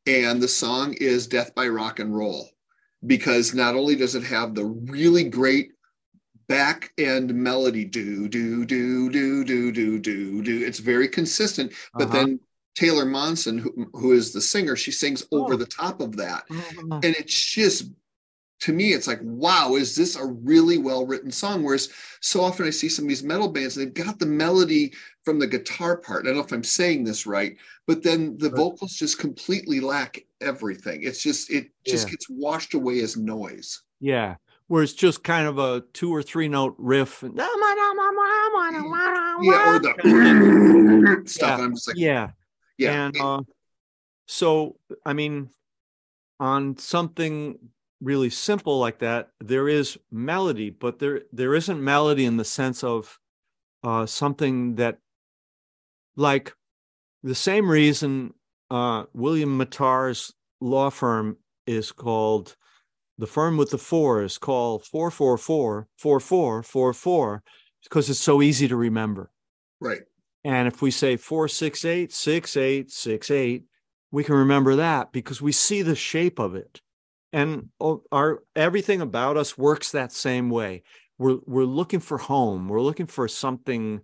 And 0.07 0.41
the 0.43 0.49
song 0.49 0.95
is 1.01 1.27
Death 1.27 1.55
by 1.55 1.69
Rock 1.69 1.99
and 1.99 2.15
Roll 2.15 2.49
because 3.07 3.55
not 3.55 3.75
only 3.75 3.97
does 3.97 4.15
it 4.15 4.25
have 4.25 4.55
the 4.55 4.65
really 4.65 5.25
great 5.25 5.71
back 6.49 6.91
end 6.99 7.35
melody 7.35 7.85
do 7.85 8.27
do 8.29 8.65
do 8.65 9.11
do 9.11 9.45
do 9.45 9.71
do 9.71 9.99
do 10.01 10.43
do 10.43 10.65
it's 10.67 10.79
very 10.79 11.07
consistent 11.07 11.73
but 11.93 12.05
Uh-huh. 12.05 12.13
then 12.17 12.41
taylor 12.75 13.05
momsen 13.05 13.61
who, 13.61 13.87
who 13.93 14.13
is 14.13 14.33
the 14.33 14.41
singer 14.41 14.75
she 14.75 14.91
sings 14.91 15.23
over 15.31 15.55
Oh. 15.55 15.57
the 15.59 15.67
top 15.67 16.01
of 16.01 16.17
that 16.17 16.45
Uh-huh. 16.51 17.01
and 17.05 17.15
it's 17.17 17.35
just 17.55 17.91
to 18.61 18.73
me 18.73 18.93
it's 18.93 19.07
like 19.07 19.21
wow 19.23 19.75
is 19.77 19.95
this 19.95 20.17
a 20.17 20.25
really 20.25 20.79
well 20.79 21.07
written 21.07 21.31
song 21.31 21.63
whereas 21.63 21.89
so 22.21 22.41
often 22.41 22.67
i 22.67 22.71
see 22.71 22.89
some 22.89 23.05
of 23.05 23.09
these 23.09 23.23
metal 23.23 23.49
bands 23.49 23.77
and 23.77 23.87
they've 23.87 24.05
got 24.05 24.19
the 24.19 24.27
melody 24.27 24.93
from 25.25 25.39
the 25.39 25.47
guitar 25.47 25.97
part 25.97 26.25
i 26.25 26.27
don't 26.29 26.37
know 26.37 26.43
if 26.45 26.53
i'm 26.53 26.65
saying 26.65 27.05
this 27.05 27.27
right 27.27 27.57
but 27.87 28.03
then 28.03 28.37
the 28.39 28.49
Right. 28.51 28.57
vocals 28.57 28.95
just 28.95 29.19
completely 29.19 29.79
lack 29.81 30.25
everything 30.41 31.03
it's 31.03 31.23
just 31.23 31.51
it 31.51 31.71
just 31.87 32.07
Yeah. 32.07 32.11
gets 32.13 32.27
washed 32.31 32.75
away 32.75 33.01
as 33.01 33.17
noise 33.17 33.83
Yeah. 34.01 34.37
Where 34.69 34.83
it's 34.83 34.93
just 34.93 35.25
kind 35.25 35.47
of 35.49 35.59
a 35.59 35.83
two 35.95 36.15
or 36.15 36.23
three 36.23 36.47
note 36.47 36.75
riff. 36.77 37.23
and- 37.23 37.35
yeah 37.39 37.47
or 39.73 39.79
the 39.79 41.23
stuff 41.27 41.49
Yeah. 41.49 41.55
and 41.55 41.63
i'm 41.65 41.75
just 41.75 41.89
like 41.89 41.97
yeah. 41.97 42.31
yeah 42.77 43.05
And 43.07 43.17
uh, 43.21 43.41
so, 44.27 44.77
I 45.07 45.15
mean, 45.15 45.49
on 46.39 46.77
something 46.77 47.59
really 48.01 48.31
simple 48.31 48.79
like 48.79 48.99
that, 49.01 49.31
there 49.41 49.69
is 49.69 49.99
melody, 50.11 50.70
but 50.70 50.99
there 50.99 51.23
there 51.33 51.55
isn't 51.55 51.83
melody 51.83 52.25
in 52.25 52.37
the 52.37 52.45
sense 52.45 52.85
of 52.85 53.19
uh, 53.83 54.07
something 54.07 54.77
that, 54.77 54.99
like, 56.16 56.55
the 57.23 57.35
same 57.35 57.70
reason 57.70 58.35
uh, 58.70 59.05
William 59.12 59.59
Mattar's 59.59 60.33
law 60.61 60.91
firm 60.91 61.37
is 61.66 61.93
called 61.93 62.57
the 63.19 63.27
firm 63.27 63.57
with 63.57 63.70
the 63.70 63.79
four 63.79 64.23
is 64.23 64.39
called 64.39 64.85
444 64.85 65.89
4444 65.97 67.43
because 67.83 68.11
it's 68.11 68.20
so 68.20 68.41
easy 68.43 68.69
to 68.69 68.77
remember. 68.77 69.31
right 69.81 70.03
And 70.45 70.69
if 70.69 70.81
we 70.81 70.91
say 70.91 71.16
468 71.16 72.12
6868, 72.12 73.65
we 74.12 74.25
can 74.25 74.37
remember 74.37 74.77
that 74.77 75.12
because 75.12 75.43
we 75.43 75.53
see 75.53 75.83
the 75.83 75.97
shape 75.97 76.39
of 76.39 76.55
it. 76.55 76.81
And 77.33 77.69
our 78.11 78.43
everything 78.57 79.01
about 79.01 79.37
us 79.37 79.59
works 79.59 79.93
that 79.93 80.13
same 80.13 80.51
way. 80.51 80.83
We're 81.19 81.39
we're 81.47 81.65
looking 81.65 82.01
for 82.01 82.19
home. 82.19 82.69
We're 82.69 82.81
looking 82.81 83.07
for 83.07 83.29
something 83.29 84.01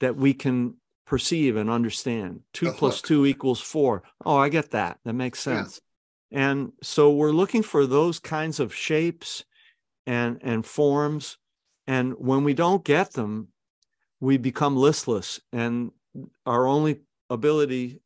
that 0.00 0.16
we 0.16 0.34
can 0.34 0.74
perceive 1.06 1.56
and 1.56 1.70
understand. 1.70 2.40
Two 2.52 2.72
plus 2.72 3.02
two 3.02 3.26
equals 3.26 3.60
four. 3.60 4.02
Oh, 4.24 4.36
I 4.36 4.48
get 4.48 4.70
that. 4.72 4.98
That 5.04 5.14
makes 5.14 5.44
Yeah. 5.46 5.64
sense. 5.64 5.80
And 6.30 6.72
so 6.82 7.12
we're 7.12 7.32
looking 7.32 7.62
for 7.62 7.86
those 7.86 8.20
kinds 8.20 8.60
of 8.60 8.74
shapes 8.74 9.44
and 10.06 10.38
and 10.42 10.64
forms. 10.64 11.38
And 11.86 12.14
when 12.18 12.44
we 12.44 12.52
don't 12.54 12.84
get 12.84 13.12
them, 13.14 13.48
we 14.20 14.36
become 14.36 14.76
listless 14.76 15.40
and 15.52 15.90
our 16.44 16.66
only 16.66 17.00
ability 17.30 18.00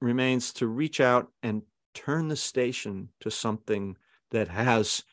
remains 0.00 0.52
to 0.54 0.66
reach 0.66 1.00
out 1.00 1.30
and 1.42 1.62
turn 1.94 2.28
the 2.28 2.36
station 2.36 3.10
to 3.20 3.30
something 3.30 3.96
that 4.30 4.48
has 4.48 5.04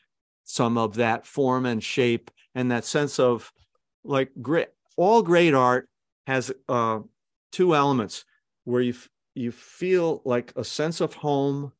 some 0.44 0.76
of 0.76 0.94
that 0.96 1.26
form 1.26 1.66
and 1.66 1.82
shape 1.82 2.30
and 2.54 2.70
that 2.70 2.84
sense 2.84 3.18
of 3.18 3.52
like 4.04 4.30
great 4.42 4.68
all 4.96 5.22
great 5.22 5.54
art 5.54 5.88
has 6.26 6.52
uh 6.68 7.00
two 7.52 7.74
elements 7.74 8.24
where 8.64 8.82
you 8.82 8.92
f- 8.92 9.08
you 9.34 9.52
feel 9.52 10.20
like 10.24 10.52
a 10.56 10.64
sense 10.64 11.00
of 11.00 11.14
home 11.14 11.72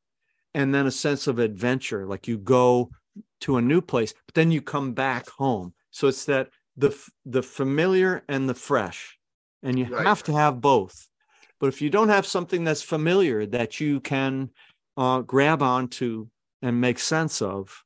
and 0.54 0.74
then 0.74 0.86
a 0.86 0.90
sense 0.90 1.26
of 1.26 1.38
adventure 1.38 2.06
like 2.06 2.28
you 2.28 2.38
go 2.38 2.90
to 3.40 3.56
a 3.56 3.62
new 3.62 3.80
place 3.80 4.14
but 4.26 4.34
then 4.34 4.50
you 4.50 4.62
come 4.62 4.92
back 4.94 5.28
home. 5.28 5.74
So 5.90 6.08
it's 6.08 6.24
that 6.26 6.50
the 6.76 6.88
f- 6.88 7.10
the 7.24 7.42
familiar 7.42 8.24
and 8.28 8.48
the 8.48 8.54
fresh 8.54 9.18
and 9.62 9.78
you 9.78 9.86
Right. 9.86 10.06
have 10.06 10.22
to 10.24 10.32
have 10.32 10.60
both. 10.60 11.08
But 11.60 11.68
if 11.68 11.80
you 11.82 11.90
don't 11.90 12.08
have 12.08 12.26
something 12.26 12.64
that's 12.64 12.82
familiar 12.82 13.46
that 13.46 13.80
you 13.80 14.00
can 14.00 14.50
uh, 14.97 15.20
grab 15.20 15.62
onto 15.62 16.28
and 16.62 16.81
make 16.81 16.98
sense 16.98 17.43
of 17.43 17.82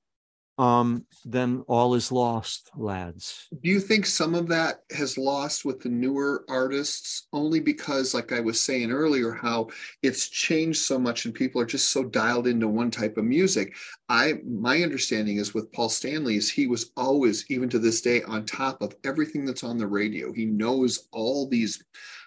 um, 0.59 1.05
then 1.25 1.63
all 1.69 1.95
is 1.95 2.11
lost 2.11 2.71
lads 2.77 3.47
Do 3.63 3.69
you 3.71 3.79
think 3.79 4.07
some 4.07 4.35
of 4.35 4.49
that 4.49 4.81
has 4.91 5.19
lost 5.19 5.65
with 5.65 5.81
the 5.81 5.89
newer 5.89 6.45
artists 6.49 7.29
only 7.33 7.61
because, 7.61 8.15
like 8.15 8.33
I 8.33 8.41
was 8.41 8.61
saying 8.61 8.91
earlier, 8.91 9.33
how 9.33 9.69
it's 10.03 10.29
changed 10.29 10.81
so 10.81 10.99
much 10.99 11.27
and 11.27 11.35
people 11.35 11.61
are 11.61 11.67
just 11.67 11.91
so 11.91 12.05
dialed 12.05 12.47
into 12.47 12.69
one 12.69 12.91
type 12.91 13.17
of 13.19 13.25
music? 13.25 13.75
I 14.09 14.41
my 14.45 14.83
understanding 14.83 15.37
is 15.37 15.55
with 15.55 15.71
Paul 15.73 15.89
Stanley 15.91 16.37
is 16.37 16.51
he 16.51 16.67
was 16.67 16.91
always, 16.97 17.45
even 17.51 17.69
to 17.69 17.79
this 17.79 18.01
day, 18.01 18.23
on 18.23 18.47
top 18.47 18.81
of 18.83 18.95
everything 19.05 19.45
that's 19.45 19.65
on 19.65 19.79
the 19.79 19.87
radio. 19.87 20.33
He 20.33 20.47
knows 20.47 21.09
all 21.13 21.47
these 21.47 21.83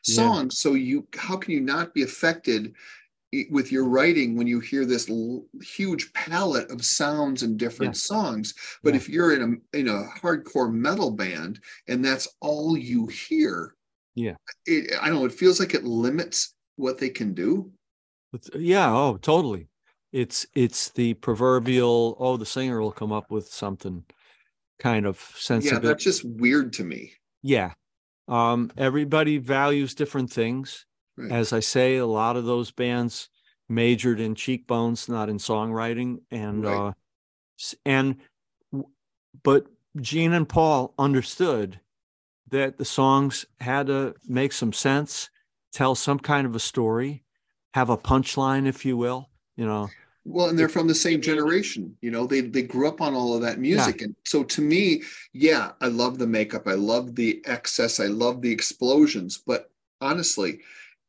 Yeah. 0.08 0.14
songs. 0.14 0.60
So 0.60 0.74
you 0.74 1.08
how 1.16 1.36
can 1.38 1.52
you 1.54 1.62
not 1.62 1.94
be 1.94 2.04
affected 2.04 2.74
with 3.52 3.72
your 3.72 3.86
writing 3.88 4.36
when 4.36 4.48
you 4.48 4.60
hear 4.60 4.86
this 4.86 5.10
l- 5.10 5.46
huge 5.62 6.12
palette 6.14 6.70
of 6.72 6.84
sounds 6.84 7.44
and 7.44 7.58
different 7.58 7.96
songs 7.96 8.54
but 8.84 8.94
Yeah. 8.94 8.98
if 8.98 9.10
you're 9.10 9.34
in 9.36 9.42
a 9.74 9.78
in 9.78 9.88
a 9.88 10.04
hardcore 10.20 10.72
metal 10.74 11.12
band 11.12 11.60
and 11.88 12.04
that's 12.04 12.28
all 12.42 12.76
you 12.78 13.06
hear 13.08 13.76
Yeah. 14.16 14.36
it, 14.66 14.92
i 15.02 15.08
don't 15.10 15.20
know 15.20 15.26
it 15.26 15.32
feels 15.34 15.60
like 15.60 15.74
it 15.76 15.84
limits 15.84 16.56
what 16.76 16.98
they 16.98 17.10
can 17.10 17.34
do 17.34 17.72
It's- 18.34 18.60
yeah 18.60 18.92
oh 18.92 19.18
totally 19.18 19.68
it's 20.12 20.48
it's 20.56 20.90
the 20.90 21.14
proverbial 21.16 22.18
oh 22.20 22.36
the 22.38 22.46
singer 22.48 22.82
will 22.82 22.92
come 22.92 23.12
up 23.12 23.30
with 23.30 23.48
something 23.48 24.04
kind 24.80 25.06
of 25.06 25.20
sensitive. 25.36 25.84
yeah 25.84 25.90
that's 25.90 26.04
just 26.04 26.26
weird 26.26 26.74
to 26.74 26.84
me 26.84 27.14
yeah 27.44 27.74
um 28.28 28.72
everybody 28.76 29.38
values 29.38 29.94
different 29.94 30.32
things 30.32 30.86
Right. 31.20 31.32
as 31.32 31.52
i 31.54 31.60
say 31.60 31.98
a 31.98 32.06
lot 32.06 32.38
of 32.38 32.46
those 32.46 32.72
bands 32.72 33.30
majored 33.68 34.20
in 34.20 34.36
cheekbones 34.36 35.10
not 35.10 35.28
in 35.30 35.38
songwriting 35.38 36.20
and 36.32 36.64
Right. 36.64 36.78
uh 36.78 36.92
and 37.86 38.16
but 39.44 39.66
gene 40.00 40.34
and 40.34 40.48
paul 40.48 40.94
understood 40.98 41.80
that 42.50 42.78
the 42.78 42.86
songs 42.86 43.46
had 43.60 43.88
to 43.88 44.16
make 44.28 44.54
some 44.54 44.72
sense 44.74 45.30
tell 45.74 45.94
some 45.94 46.20
kind 46.20 46.48
of 46.48 46.56
a 46.56 46.60
story 46.60 47.24
have 47.74 47.90
a 47.90 47.98
punchline 47.98 48.66
if 48.66 48.86
you 48.86 48.96
will 48.96 49.30
you 49.58 49.66
know 49.66 49.90
well 50.26 50.48
and 50.50 50.58
they're 50.58 50.70
from 50.70 50.88
the 50.88 50.96
same 50.96 51.22
generation 51.22 51.96
you 52.02 52.12
know 52.12 52.26
they 52.26 52.42
they 52.42 52.62
grew 52.62 52.88
up 52.88 53.02
on 53.02 53.14
all 53.14 53.36
of 53.36 53.42
that 53.42 53.60
music 53.60 54.02
and 54.02 54.16
so 54.26 54.44
to 54.44 54.62
me 54.62 55.02
yeah 55.34 55.72
i 55.82 55.88
love 55.88 56.18
the 56.18 56.28
makeup 56.28 56.66
i 56.68 56.74
love 56.74 57.14
the 57.16 57.42
excess 57.46 58.00
i 58.00 58.06
love 58.08 58.42
the 58.42 58.52
explosions 58.52 59.38
but 59.38 59.70
honestly 60.02 60.60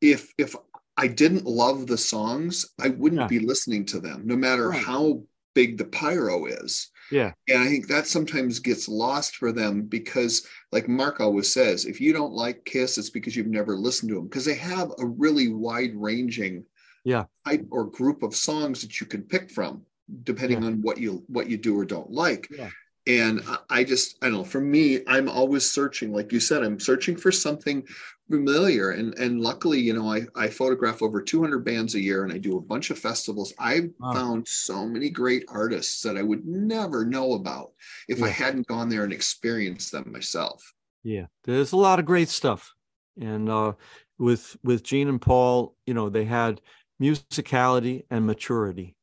if 0.01 0.33
if 0.39 0.55
i 0.97 1.07
didn't 1.07 1.45
love 1.47 1.87
the 1.87 1.99
songs 1.99 2.67
i 2.81 2.89
wouldn't 2.89 3.21
Yeah. 3.23 3.27
be 3.27 3.39
listening 3.41 3.85
to 3.87 4.01
them 4.01 4.23
no 4.25 4.37
matter 4.37 4.69
Right. 4.71 4.83
how 4.85 5.23
big 5.55 5.79
the 5.79 5.85
pyro 5.85 6.47
is 6.47 6.91
yeah 7.11 7.33
and 7.49 7.59
i 7.63 7.67
think 7.69 7.89
that 7.89 8.07
sometimes 8.07 8.59
gets 8.61 8.89
lost 8.89 9.37
for 9.37 9.53
them 9.53 9.83
because 9.83 10.47
like 10.73 10.89
mark 10.89 11.21
always 11.21 11.53
says 11.53 11.85
if 11.85 12.01
you 12.01 12.13
don't 12.13 12.33
like 12.33 12.65
kiss 12.65 12.99
it's 12.99 13.11
because 13.11 13.35
you've 13.37 13.47
never 13.59 13.77
listened 13.77 14.09
to 14.11 14.15
them 14.17 14.25
because 14.29 14.45
they 14.45 14.55
have 14.55 14.91
a 14.99 15.07
really 15.07 15.49
wide 15.49 15.93
ranging 15.95 16.65
Yeah. 17.05 17.25
type 17.47 17.67
or 17.71 17.85
group 17.91 18.23
of 18.23 18.37
songs 18.37 18.83
that 18.83 19.01
you 19.01 19.07
can 19.07 19.23
pick 19.23 19.51
from 19.51 19.83
depending 20.25 20.61
Yeah. 20.63 20.69
on 20.69 20.83
what 20.83 20.99
you 20.99 21.25
what 21.29 21.49
you 21.49 21.57
do 21.57 21.79
or 21.79 21.85
don't 21.85 22.11
like. 22.11 22.47
Yeah. 22.51 22.71
And 23.19 23.41
I- 23.71 23.85
just 23.85 24.17
I 24.23 24.27
don't 24.27 24.35
know. 24.39 24.45
For 24.45 24.61
me, 24.61 25.01
I'm 25.07 25.29
always 25.29 25.69
searching, 25.71 26.13
like 26.13 26.33
you 26.33 26.41
said, 26.41 26.63
I'm 26.63 26.79
searching 26.81 27.17
for 27.17 27.33
something 27.33 27.87
familiar. 28.31 28.91
And 28.91 29.15
and 29.19 29.41
luckily, 29.41 29.81
you 29.81 29.93
know, 29.95 30.09
I 30.13 30.27
I 30.37 30.49
photograph 30.49 31.03
over 31.03 31.23
200 31.23 31.65
bands 31.65 31.95
a 31.95 32.01
year, 32.01 32.25
and 32.25 32.33
I 32.33 32.39
do 32.39 32.57
a 32.57 32.61
bunch 32.61 32.91
of 32.91 32.99
festivals. 32.99 33.53
I've 33.59 33.91
Wow. 33.99 34.21
found 34.21 34.47
so 34.49 34.87
many 34.87 35.11
great 35.11 35.45
artists 35.49 36.03
that 36.03 36.17
I 36.17 36.23
would 36.23 36.45
never 36.47 37.05
know 37.05 37.33
about 37.35 37.73
if 38.09 38.23
I 38.23 38.29
hadn't 38.29 38.67
gone 38.69 38.89
there 38.91 39.05
and 39.05 39.13
experienced 39.13 39.93
them 39.93 40.13
myself. 40.13 40.75
Yeah, 41.03 41.27
there's 41.45 41.73
a 41.73 41.77
lot 41.77 41.99
of 41.99 42.05
great 42.07 42.29
stuff, 42.29 42.75
and 43.21 43.49
uh, 43.49 43.75
with 44.19 44.57
with 44.63 44.83
Gene 44.83 45.09
and 45.09 45.21
Paul, 45.21 45.77
you 45.87 45.95
know, 45.95 46.11
they 46.11 46.25
had 46.25 46.61
musicality 47.03 48.05
and 48.11 48.27
maturity, 48.27 48.97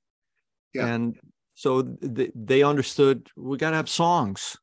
Yeah. 0.74 0.88
and 0.88 1.20
so 1.58 1.82
they 1.82 2.32
they 2.36 2.62
understood 2.62 3.32
we 3.36 3.58
got 3.58 3.72
to 3.72 3.78
have 3.78 3.90
songs. 3.90 4.58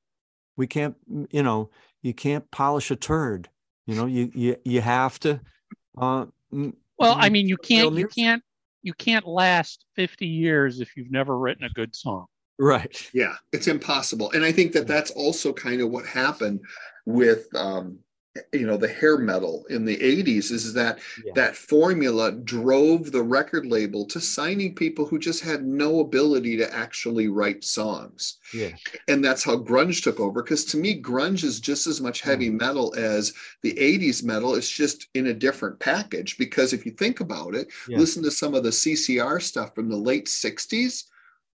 We 0.56 0.68
can't, 0.68 0.94
you 1.32 1.42
know, 1.42 1.70
you 2.02 2.14
can't 2.14 2.48
polish 2.52 2.92
a 2.92 2.96
turd. 2.96 3.48
You 3.84 3.96
know, 3.96 4.06
you 4.06 4.30
you 4.32 4.56
you 4.64 4.80
have 4.80 5.18
to. 5.20 5.40
Uh, 5.98 6.26
Well, 6.52 7.16
I 7.18 7.30
mean, 7.30 7.48
you 7.48 7.56
can't, 7.56 7.92
you 7.96 8.06
can't, 8.06 8.44
you 8.82 8.94
can't 8.94 9.26
last 9.26 9.86
50 9.96 10.24
years 10.24 10.78
if 10.78 10.96
you've 10.96 11.10
never 11.10 11.36
written 11.36 11.64
a 11.64 11.70
good 11.70 11.96
song. 11.96 12.26
right. 12.60 13.10
Yeah, 13.12 13.34
it's 13.52 13.66
impossible. 13.66 14.30
And 14.30 14.44
I 14.44 14.52
think 14.52 14.70
that 14.74 14.86
that's 14.86 15.10
also 15.10 15.52
kind 15.52 15.80
of 15.80 15.90
what 15.90 16.06
happened 16.06 16.60
with 17.06 17.48
um 17.56 17.98
you 18.52 18.66
know 18.66 18.76
the 18.76 18.88
hair 18.88 19.16
metal 19.16 19.64
in 19.70 19.84
the 19.84 19.96
80s 19.96 20.50
is 20.50 20.72
that 20.74 20.98
Yeah. 21.24 21.32
that 21.36 21.56
formula 21.56 22.32
drove 22.32 23.12
the 23.12 23.22
record 23.22 23.64
label 23.66 24.04
to 24.06 24.20
signing 24.20 24.74
people 24.74 25.06
who 25.06 25.18
just 25.20 25.40
had 25.42 25.64
no 25.64 26.00
ability 26.00 26.56
to 26.56 26.74
actually 26.74 27.28
write 27.28 27.62
songs 27.62 28.38
Yeah. 28.52 28.70
and 29.06 29.24
that's 29.24 29.44
how 29.44 29.56
grunge 29.56 30.02
took 30.02 30.18
over 30.18 30.42
because 30.42 30.64
to 30.66 30.76
me 30.76 31.00
grunge 31.00 31.44
is 31.44 31.60
just 31.60 31.86
as 31.86 32.00
much 32.00 32.22
heavy 32.22 32.50
mm. 32.50 32.60
metal 32.60 32.92
as 32.96 33.32
the 33.62 33.72
80s 33.74 34.24
metal 34.24 34.54
it's 34.56 34.70
just 34.70 35.06
in 35.14 35.28
a 35.28 35.34
different 35.34 35.78
package 35.78 36.36
because 36.36 36.72
if 36.72 36.84
you 36.84 36.92
think 36.92 37.20
about 37.20 37.54
it 37.54 37.68
Yeah. 37.88 37.98
listen 37.98 38.22
to 38.24 38.30
some 38.32 38.54
of 38.54 38.64
the 38.64 38.70
ccr 38.70 39.40
stuff 39.40 39.74
from 39.76 39.88
the 39.88 39.96
late 39.96 40.26
60s 40.26 41.04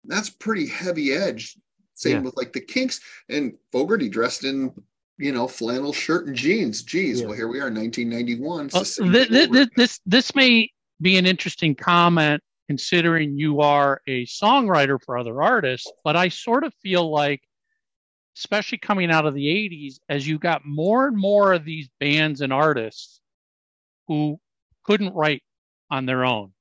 that's 0.05 0.29
pretty 0.29 0.67
heavy 0.67 1.11
edge 1.11 1.57
same 1.93 2.17
Yeah. 2.17 2.21
with 2.21 2.37
like 2.37 2.53
the 2.53 2.61
kinks 2.61 3.01
and 3.27 3.57
fogerty 3.73 4.07
dressed 4.07 4.45
in 4.45 4.71
you 5.19 5.31
know 5.33 5.47
flannel 5.47 5.93
shirt 5.93 6.25
and 6.27 6.35
jeans 6.35 6.81
geez 6.81 7.19
Yeah. 7.21 7.27
well 7.27 7.35
here 7.35 7.47
we 7.47 7.59
are 7.59 7.69
1991 7.69 8.67
It's 8.67 8.75
Uh, 8.75 8.79
the 8.79 8.85
same 8.85 9.11
th- 9.13 9.27
th- 9.29 9.51
th- 9.51 9.69
this 9.75 9.99
this 10.05 10.33
may 10.33 10.71
be 11.01 11.17
an 11.17 11.25
interesting 11.25 11.75
comment 11.75 12.41
considering 12.67 13.37
you 13.37 13.61
are 13.61 14.01
a 14.07 14.25
songwriter 14.27 14.99
for 15.03 15.17
other 15.17 15.41
artists, 15.41 15.91
but 16.03 16.15
I 16.15 16.29
sort 16.29 16.63
of 16.63 16.71
feel 16.83 17.09
like, 17.09 17.41
especially 18.37 18.77
coming 18.77 19.09
out 19.09 19.25
of 19.25 19.33
the 19.33 19.47
80s, 19.47 19.99
as 20.07 20.27
you 20.27 20.37
got 20.37 20.63
more 20.65 21.07
and 21.07 21.17
more 21.17 21.51
of 21.53 21.65
these 21.65 21.89
bands 21.99 22.41
and 22.41 22.53
artists 22.53 23.21
who 24.07 24.39
couldn't 24.83 25.15
write 25.15 25.41
on 25.89 26.05
their 26.05 26.23
own. 26.25 26.53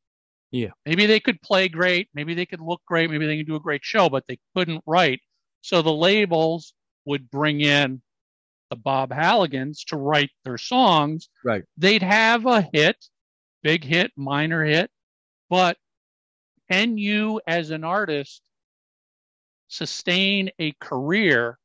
Yeah. 0.51 0.71
Maybe 0.87 1.05
they 1.05 1.21
could 1.21 1.43
play 1.43 1.69
great, 1.69 2.09
maybe 2.15 2.33
they 2.33 2.47
could 2.47 2.61
look 2.63 2.81
great, 2.87 3.11
maybe 3.11 3.27
they 3.27 3.37
could 3.37 3.47
do 3.47 3.57
a 3.57 3.61
great 3.61 3.85
show, 3.85 4.09
but 4.09 4.25
they 4.29 4.39
couldn't 4.57 4.83
write. 4.87 5.21
So 5.61 5.83
the 5.83 5.93
labels 5.93 6.73
would 7.05 7.31
bring 7.31 7.61
in 7.61 8.01
the 8.71 8.77
Bob 8.77 9.11
Halligans 9.11 9.85
to 9.87 9.97
write 9.97 10.31
their 10.45 10.59
songs. 10.59 11.29
Right. 11.45 11.65
They'd 11.77 12.03
have 12.03 12.47
a 12.47 12.69
hit, 12.73 12.97
big 13.63 13.85
hit, 13.85 14.13
minor 14.17 14.65
hit, 14.65 14.91
but 15.49 15.77
can 16.71 16.99
you 16.99 17.41
as 17.47 17.71
an 17.71 17.85
artist 17.85 18.43
sustain 19.69 20.51
a 20.59 20.73
career 20.81 21.59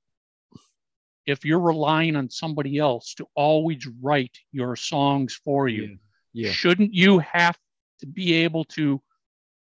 if 1.26 1.46
you're 1.46 1.60
relying 1.60 2.16
on 2.16 2.30
somebody 2.30 2.78
else 2.78 3.14
to 3.16 3.28
always 3.36 3.88
write 4.02 4.38
your 4.52 4.76
songs 4.76 5.40
for 5.44 5.68
you? 5.68 5.98
Yeah. 6.34 6.52
Shouldn't 6.52 6.94
you 6.94 7.20
have 7.20 7.58
to 8.00 8.08
be 8.08 8.34
able 8.34 8.66
to 8.66 9.02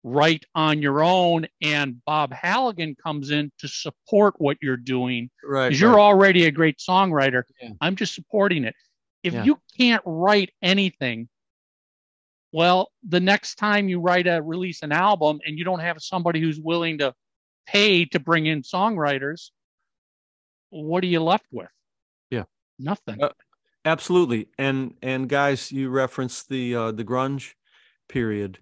write 0.03 0.45
on 0.55 0.81
your 0.81 1.03
own 1.03 1.47
and 1.61 2.03
Bob 2.05 2.33
Halligan 2.33 2.95
comes 2.95 3.29
in 3.29 3.51
to 3.59 3.67
support 3.67 4.33
what 4.39 4.57
you're 4.61 4.77
doing 4.77 5.29
Right. 5.43 5.67
because 5.69 5.79
you're 5.79 5.91
right. 5.95 6.01
already 6.01 6.45
a 6.45 6.51
great 6.51 6.77
songwriter. 6.79 7.43
Yeah. 7.61 7.69
I'm 7.81 7.95
just 7.95 8.15
supporting 8.15 8.63
it. 8.63 8.75
If 9.23 9.33
Yeah. 9.33 9.43
you 9.43 9.61
can't 9.77 10.01
write 10.05 10.51
anything, 10.61 11.29
well, 12.51 12.91
the 13.07 13.19
next 13.19 13.55
time 13.55 13.87
you 13.89 13.99
write 13.99 14.27
a 14.27 14.41
release 14.41 14.81
an 14.81 14.91
album 14.91 15.39
and 15.45 15.57
you 15.57 15.63
don't 15.63 15.79
have 15.79 16.01
somebody 16.01 16.41
who's 16.41 16.59
willing 16.59 16.97
to 16.97 17.13
pay 17.67 18.05
to 18.05 18.19
bring 18.19 18.47
in 18.47 18.63
songwriters, 18.63 19.51
what 20.71 21.03
are 21.03 21.07
you 21.07 21.21
left 21.21 21.45
with? 21.51 21.69
Yeah. 22.29 22.43
Nothing. 22.79 23.21
Uh, 23.23 23.29
Absolutely. 23.85 24.47
And 24.57 24.95
and 25.01 25.27
guys, 25.29 25.71
you 25.71 25.89
referenced 25.89 26.49
the 26.49 26.75
uh 26.75 26.91
the 26.91 27.03
grunge 27.03 27.53
period. 28.09 28.59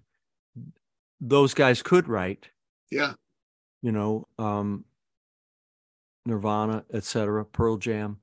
Those 1.20 1.54
guys 1.54 1.82
could 1.82 2.08
write, 2.08 2.48
yeah 2.90 3.14
you 3.82 3.92
know, 3.92 4.26
um 4.38 4.84
Nirvana, 6.26 6.84
etc., 6.92 7.44
Pearl 7.46 7.76
Jam, 7.78 8.18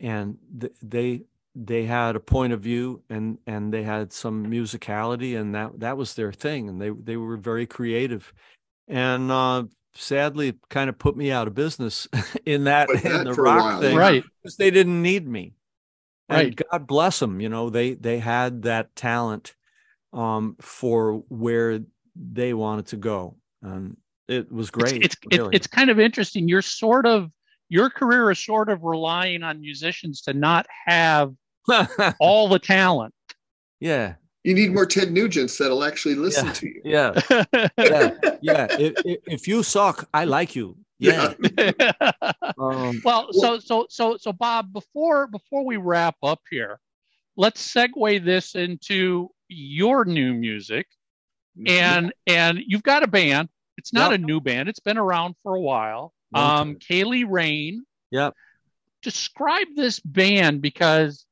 and 0.00 0.38
th- 0.60 0.72
they 0.82 1.24
they 1.54 1.84
had 1.84 2.16
a 2.16 2.20
point 2.20 2.52
of 2.52 2.60
view 2.60 3.02
and 3.08 3.38
and 3.46 3.72
they 3.72 3.82
had 3.82 4.12
some 4.12 4.46
musicality 4.46 5.38
and 5.38 5.54
that 5.54 5.78
that 5.80 5.96
was 5.96 6.14
their 6.14 6.32
thing 6.32 6.68
and 6.68 6.80
they 6.80 6.90
they 6.90 7.16
were 7.16 7.36
very 7.36 7.66
creative. 7.66 8.32
And 8.88 9.30
uh 9.30 9.64
sadly 9.94 10.54
kind 10.70 10.90
of 10.90 10.98
put 10.98 11.16
me 11.16 11.30
out 11.30 11.46
of 11.46 11.54
business 11.54 12.08
in 12.46 12.64
that 12.64 12.88
With 12.88 13.04
in 13.04 13.24
the 13.24 13.34
rock 13.34 13.60
while, 13.60 13.80
thing 13.80 13.96
right. 13.96 14.24
because 14.42 14.56
they 14.56 14.70
didn't 14.70 15.00
need 15.02 15.28
me. 15.28 15.54
And 16.28 16.46
Right. 16.48 16.60
God 16.70 16.86
bless 16.86 17.18
them. 17.20 17.40
You 17.40 17.48
know, 17.48 17.70
they 17.70 17.94
they 17.94 18.18
had 18.18 18.62
that 18.62 18.96
talent 18.96 19.54
um, 20.12 20.56
for 20.60 21.22
where 21.28 21.80
they 22.16 22.54
wanted 22.54 22.86
to 22.88 22.96
go, 22.96 23.36
and 23.62 23.96
it 24.28 24.50
was 24.50 24.70
great. 24.70 25.02
It's, 25.04 25.16
it's, 25.30 25.38
really. 25.38 25.54
it's 25.56 25.66
kind 25.66 25.90
of 25.90 25.98
interesting. 26.00 26.48
You're 26.48 26.62
sort 26.62 27.06
of, 27.06 27.30
your 27.68 27.90
career 27.90 28.30
is 28.30 28.38
sort 28.44 28.68
of 28.70 28.82
relying 28.82 29.42
on 29.42 29.60
musicians 29.60 30.20
to 30.22 30.32
not 30.32 30.66
have 30.86 31.32
all 32.20 32.48
the 32.48 32.58
talent. 32.58 33.14
yeah, 33.80 34.14
you 34.44 34.54
need 34.54 34.72
more 34.74 34.84
ted 34.86 35.08
nugents 35.08 35.56
that'll 35.58 35.84
actually 35.84 36.14
listen 36.14 36.46
Yeah. 36.46 36.52
to 36.52 36.66
you 36.66 36.80
yeah, 36.84 37.22
yeah, 37.78 38.10
yeah. 38.42 38.66
If, 38.78 38.92
if, 39.04 39.18
if 39.26 39.48
you 39.48 39.62
suck, 39.62 40.06
I 40.12 40.24
like 40.26 40.54
you. 40.54 40.76
Yeah. 40.98 41.34
Um, 42.58 43.00
well, 43.04 43.32
so 43.32 43.58
so 43.58 43.86
so 43.90 44.16
so 44.18 44.32
Bob, 44.32 44.72
before 44.72 45.26
before 45.26 45.64
we 45.64 45.76
wrap 45.76 46.14
up 46.22 46.40
here, 46.50 46.78
let's 47.36 47.66
segue 47.74 48.24
this 48.24 48.54
into 48.54 49.28
your 49.48 50.04
new 50.04 50.32
music. 50.34 50.86
And 51.66 52.12
and 52.26 52.58
you've 52.66 52.82
got 52.82 53.02
a 53.02 53.06
band. 53.06 53.48
It's 53.76 53.92
not 53.92 54.10
Yep. 54.12 54.20
a 54.20 54.22
new 54.24 54.40
band. 54.40 54.68
It's 54.68 54.80
been 54.80 54.98
around 54.98 55.34
for 55.42 55.54
a 55.54 55.60
while. 55.60 56.12
Um, 56.34 56.76
Ceili 56.76 57.24
Rain. 57.28 57.84
Yep. 58.10 58.34
Describe 59.02 59.68
this 59.76 60.00
band 60.00 60.62
because 60.62 61.26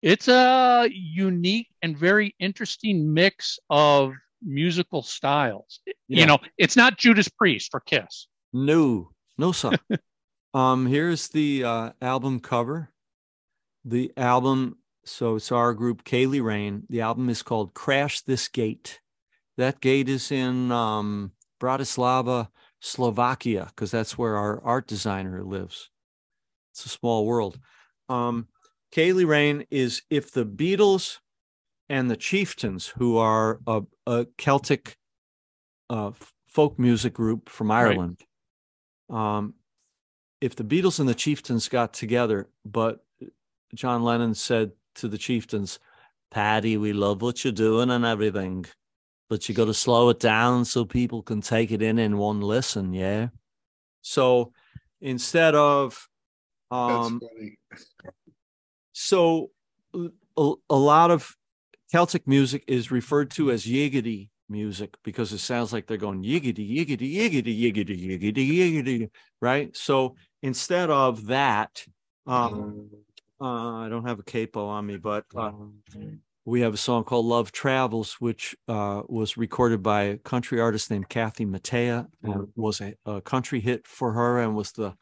it's 0.00 0.26
a 0.28 0.88
unique 0.92 1.68
and 1.82 1.96
very 1.96 2.34
interesting 2.40 3.12
mix 3.12 3.58
of 3.70 4.14
musical 4.42 5.02
styles. 5.02 5.80
Yeah. 5.86 5.92
You 6.20 6.26
know, 6.26 6.38
it's 6.58 6.76
not 6.76 6.98
Judas 6.98 7.28
Priest 7.28 7.70
or 7.74 7.80
Kiss. 7.80 8.26
No, 8.52 9.10
no, 9.38 9.52
son. 9.52 9.78
um, 10.54 10.86
here's 10.86 11.28
the 11.28 11.64
uh, 11.64 11.90
album 12.00 12.40
cover. 12.40 12.90
The 13.84 14.12
album, 14.16 14.78
so 15.04 15.36
it's 15.36 15.52
our 15.52 15.74
group, 15.74 16.04
Ceili 16.04 16.42
Rain. 16.42 16.84
The 16.88 17.00
album 17.02 17.28
is 17.28 17.42
called 17.42 17.74
Crash 17.74 18.22
This 18.22 18.48
Gate. 18.48 19.00
That 19.62 19.80
gate 19.80 20.08
is 20.08 20.32
in 20.32 20.72
um, 20.72 21.30
Bratislava, 21.60 22.48
Slovakia, 22.80 23.66
because 23.66 23.92
that's 23.92 24.18
where 24.18 24.36
our 24.36 24.60
art 24.64 24.88
designer 24.88 25.44
lives. 25.44 25.88
It's 26.72 26.84
a 26.84 26.88
small 26.88 27.24
world. 27.24 27.60
Um, 28.08 28.48
Ceili 28.92 29.24
Rain 29.24 29.64
is 29.70 30.02
if 30.10 30.32
the 30.32 30.44
Beatles 30.44 31.18
and 31.88 32.10
the 32.10 32.16
Chieftains, 32.16 32.88
who 32.88 33.18
are 33.18 33.60
a, 33.68 33.82
a 34.04 34.26
Celtic 34.36 34.96
uh, 35.88 36.10
folk 36.48 36.76
music 36.76 37.14
group 37.14 37.48
from 37.48 37.70
Ireland, 37.70 38.18
um, 39.10 39.54
if 40.40 40.56
the 40.56 40.64
Beatles 40.64 40.98
and 40.98 41.08
the 41.08 41.14
Chieftains 41.14 41.68
got 41.68 41.92
together, 41.92 42.48
but 42.64 43.04
John 43.76 44.02
Lennon 44.02 44.34
said 44.34 44.72
to 44.96 45.06
the 45.06 45.18
Chieftains, 45.18 45.78
Paddy, 46.32 46.76
we 46.78 46.92
love 46.92 47.22
what 47.22 47.44
you're 47.44 47.52
doing 47.52 47.90
and 47.90 48.04
everything, 48.04 48.66
but 49.28 49.48
you 49.48 49.54
got 49.54 49.66
to 49.66 49.74
slow 49.74 50.08
it 50.10 50.20
down 50.20 50.64
so 50.64 50.84
people 50.84 51.22
can 51.22 51.40
take 51.40 51.70
it 51.70 51.82
in 51.82 51.98
in 51.98 52.18
one 52.18 52.40
listen. 52.40 52.92
Yeah. 52.92 53.28
So 54.02 54.52
instead 55.00 55.54
of, 55.54 56.08
um, 56.70 57.20
so 58.92 59.50
a, 59.94 60.52
a 60.70 60.76
lot 60.76 61.10
of 61.10 61.34
Celtic 61.90 62.26
music 62.26 62.64
is 62.66 62.90
referred 62.90 63.30
to 63.32 63.50
as 63.50 63.64
yiggity 63.64 64.30
music 64.48 64.94
because 65.02 65.32
it 65.32 65.38
sounds 65.38 65.72
like 65.72 65.86
they're 65.86 65.96
going 65.96 66.22
yiggity 66.22 66.68
yiggity 66.68 67.16
yiggity 67.16 67.58
yiggity 67.58 68.20
yiggity 68.20 68.48
yiggity 68.58 69.10
right 69.40 69.74
so 69.76 70.14
instead 70.42 70.90
of 70.90 71.26
that 71.26 71.84
um 72.26 72.90
uh, 73.40 73.78
i 73.78 73.88
don't 73.88 74.06
have 74.06 74.18
a 74.18 74.22
capo 74.22 74.66
on 74.66 74.86
me 74.86 74.96
but 74.98 75.24
uh, 75.34 75.50
we 76.44 76.60
have 76.62 76.74
a 76.74 76.78
song 76.78 77.04
called 77.04 77.26
love 77.26 77.52
travels 77.52 78.14
which 78.14 78.54
uh, 78.68 79.02
was 79.08 79.36
recorded 79.36 79.82
by 79.82 80.02
a 80.02 80.18
country 80.18 80.60
artist 80.60 80.90
named 80.90 81.08
kathy 81.08 81.46
mattea 81.46 82.08
and 82.22 82.48
was 82.56 82.80
a, 82.80 82.94
a 83.06 83.20
country 83.20 83.60
hit 83.60 83.86
for 83.86 84.12
her 84.12 84.38
and 84.40 84.56
was 84.56 84.72
the 84.72 84.94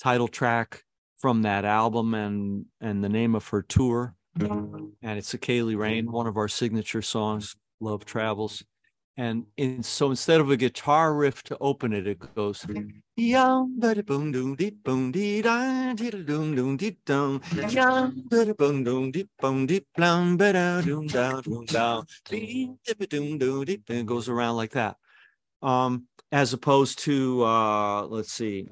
title 0.00 0.28
track 0.28 0.84
from 1.16 1.42
that 1.42 1.64
album 1.64 2.14
and 2.14 2.66
and 2.80 3.02
the 3.04 3.08
name 3.08 3.34
of 3.34 3.46
her 3.48 3.62
tour. 3.62 4.14
And 5.02 5.18
it's 5.18 5.34
a 5.34 5.38
ceili 5.38 5.76
rain 5.76 6.10
one 6.10 6.26
of 6.26 6.36
our 6.36 6.48
signature 6.48 7.02
songs 7.02 7.56
love 7.80 8.04
travels 8.04 8.64
and 9.18 9.44
in, 9.56 9.82
so 9.82 10.10
instead 10.10 10.40
of 10.40 10.48
a 10.48 10.56
guitar 10.56 11.12
riff 11.12 11.42
to 11.42 11.58
open 11.60 11.92
it, 11.92 12.06
it 12.06 12.18
goes 12.36 12.64
yum 13.16 13.74
but 13.76 14.06
boom 14.06 14.30
doom 14.30 14.54
deep 14.54 14.82
boom 14.84 15.10
dee 15.10 15.42
da 15.42 15.92
diddle 15.92 16.22
doom 16.22 16.54
doom 16.54 16.76
deep 16.76 17.04
down 17.04 17.42
yum 17.68 18.22
but 18.30 18.56
boom 18.56 18.84
doom 18.84 19.10
deep 19.10 19.28
boom 19.40 19.66
deep 19.66 19.86
down 19.96 20.36
but 20.36 20.52
doom 20.84 21.08
down 21.08 21.42
doom 21.42 21.64
down 21.64 22.06
beep 22.30 22.70
doom 23.10 23.36
doom 23.38 23.64
deep 23.64 23.82
and 23.88 23.98
it 23.98 24.06
goes 24.06 24.28
around 24.28 24.54
like 24.54 24.70
that. 24.70 24.96
Um, 25.62 26.06
as 26.30 26.52
opposed 26.52 27.00
to 27.00 27.42
uh 27.44 28.02
let's 28.06 28.32
see. 28.32 28.68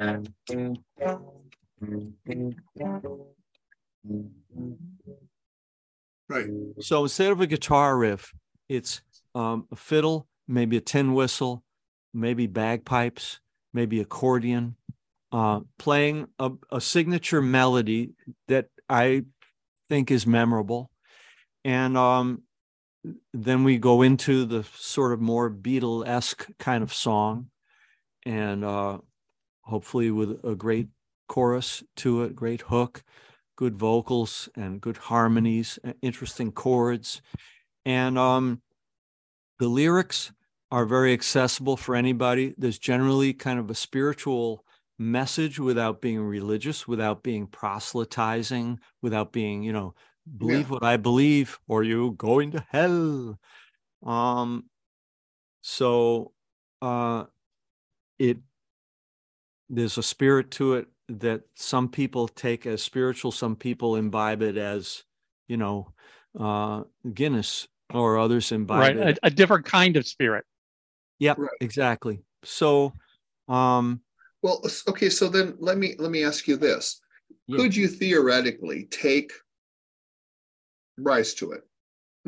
Right. 6.29 6.47
So 6.81 7.03
instead 7.03 7.33
of 7.33 7.41
a 7.41 7.47
guitar 7.47 7.99
riff, 7.99 8.33
it's 8.69 9.01
um, 9.35 9.67
a 9.71 9.77
fiddle, 9.77 10.27
maybe 10.49 10.77
a 10.77 10.81
tin 10.81 11.15
whistle, 11.15 11.63
maybe 12.15 12.47
bagpipes, 12.47 13.41
maybe 13.73 14.01
accordion, 14.01 14.77
uh, 15.33 15.61
playing 15.79 16.29
a, 16.39 16.51
a 16.71 16.81
signature 16.81 17.43
melody 17.43 18.13
that 18.49 18.69
I 18.89 19.25
think 19.89 20.11
is 20.11 20.27
memorable. 20.27 20.91
And 21.65 21.97
um, 21.97 22.43
then 23.33 23.65
we 23.65 23.79
go 23.79 24.03
into 24.03 24.45
the 24.45 24.65
sort 24.75 25.13
of 25.13 25.21
more 25.21 25.51
Beatle 25.51 26.07
esque 26.07 26.49
kind 26.59 26.83
of 26.83 26.93
song, 26.95 27.51
and 28.25 28.65
uh, 28.65 28.99
hopefully 29.63 30.11
with 30.11 30.45
a 30.45 30.55
great 30.55 30.89
chorus 31.29 31.83
to 31.97 32.23
it, 32.23 32.37
great 32.37 32.63
hook, 32.63 33.03
good 33.57 33.77
vocals, 33.77 34.49
and 34.55 34.81
good 34.81 34.97
harmonies, 34.97 35.79
interesting 36.03 36.53
chords. 36.53 37.21
And 37.85 38.19
um, 38.19 38.63
the 39.59 39.69
lyrics 39.69 40.33
are 40.71 40.85
very 40.87 41.13
accessible 41.13 41.77
for 41.77 41.95
anybody. 41.95 42.55
There's 42.59 42.79
generally 42.79 43.33
kind 43.33 43.59
of 43.59 43.71
a 43.71 43.75
spiritual 43.75 44.65
message 44.99 45.59
without 45.59 46.01
being 46.01 46.21
religious, 46.21 46.89
without 46.89 47.23
being 47.23 47.47
proselytizing, 47.47 48.81
without 49.03 49.33
being, 49.33 49.63
you 49.63 49.73
know, 49.73 49.95
believe 50.39 50.71
Yeah. 50.71 50.75
what 50.75 50.83
I 50.85 50.97
believe 50.97 51.59
or 51.69 51.85
you 51.85 52.13
going 52.13 52.51
to 52.53 52.67
hell. 52.71 53.39
Um 54.05 54.65
so 55.63 56.33
uh 56.83 57.25
it 58.19 58.39
there's 59.69 59.99
a 59.99 60.03
spirit 60.03 60.51
to 60.53 60.75
it 60.75 60.89
that 61.09 61.43
some 61.55 61.89
people 61.89 62.29
take 62.29 62.67
as 62.67 62.83
spiritual, 62.83 63.33
some 63.33 63.57
people 63.57 63.97
imbibe 63.97 64.43
it 64.43 64.57
as, 64.57 65.05
you 65.49 65.57
know, 65.57 65.93
uh 66.39 66.85
Guinness 67.13 67.69
or 67.95 68.19
others 68.19 68.53
imbibe 68.53 68.79
right? 68.81 68.97
it 68.97 69.19
A, 69.23 69.27
a 69.27 69.31
different 69.31 69.65
kind 69.65 69.97
of 69.97 70.07
spirit. 70.07 70.45
Yep, 71.19 71.39
Right. 71.39 71.51
exactly. 71.61 72.21
So, 72.45 72.93
um, 73.49 74.01
Well, 74.43 74.63
okay, 74.89 75.09
so 75.09 75.29
then 75.29 75.55
let 75.59 75.79
me 75.79 75.95
let 75.99 76.11
me 76.11 76.25
ask 76.25 76.47
you 76.47 76.57
this. 76.57 77.01
Yeah. 77.47 77.57
Could 77.59 77.75
you 77.77 77.89
theoretically 77.89 78.85
take 78.91 79.33
rise 80.99 81.35
to 81.35 81.53
it? 81.53 81.63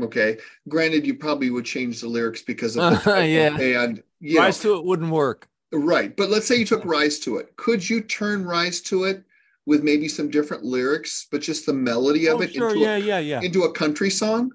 Okay. 0.01 0.39
Granted, 0.69 1.07
you 1.07 1.15
probably 1.15 1.51
would 1.51 1.65
change 1.65 2.01
the 2.01 2.09
lyrics 2.09 2.43
because 2.43 2.77
of 2.77 2.91
the 3.05 3.27
Yeah. 3.27 3.59
and 3.59 4.03
yeah, 4.21 4.43
rise 4.43 4.61
to 4.61 4.77
it 4.77 4.85
wouldn't 4.85 5.11
work. 5.11 5.49
right. 5.73 6.17
But 6.17 6.31
let's 6.31 6.47
say 6.47 6.57
you 6.57 6.65
took 6.65 6.85
rise 6.85 7.19
to 7.21 7.37
it. 7.39 7.55
Could 7.57 7.89
you 7.89 8.01
turn 8.01 8.45
rise 8.45 8.81
to 8.83 9.05
it 9.05 9.25
with 9.67 9.83
maybe 9.83 10.09
some 10.09 10.31
different 10.31 10.65
lyrics, 10.65 11.27
but 11.31 11.43
just 11.43 11.67
the 11.67 11.73
melody 11.75 12.27
of 12.27 12.39
Oh, 12.39 12.43
it 12.43 12.53
sure, 12.55 12.69
into, 12.71 12.81
yeah, 12.81 12.97
a, 12.97 12.99
yeah, 12.99 13.19
yeah, 13.19 13.41
into 13.43 13.65
a 13.65 13.73
country 13.73 14.09
song? 14.09 14.51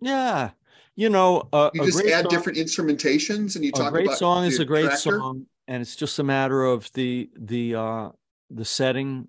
Yeah. 0.00 0.50
You 0.96 1.10
know, 1.10 1.48
uh, 1.52 1.70
You 1.74 1.80
just 1.80 2.00
add 2.06 2.22
song, 2.24 2.30
different 2.30 2.58
instrumentations 2.58 3.54
and 3.54 3.64
you 3.64 3.70
talk. 3.70 3.80
About 3.80 3.88
a 3.88 3.92
great 3.92 4.06
about 4.06 4.18
song 4.18 4.44
is 4.46 4.58
a 4.58 4.64
great 4.64 4.84
tractor? 4.84 5.18
song, 5.18 5.46
and 5.68 5.80
it's 5.82 5.94
just 5.96 6.18
a 6.18 6.24
matter 6.24 6.64
of 6.64 6.92
the 6.94 7.30
the 7.38 7.74
uh 7.74 8.10
the 8.50 8.64
setting. 8.64 9.28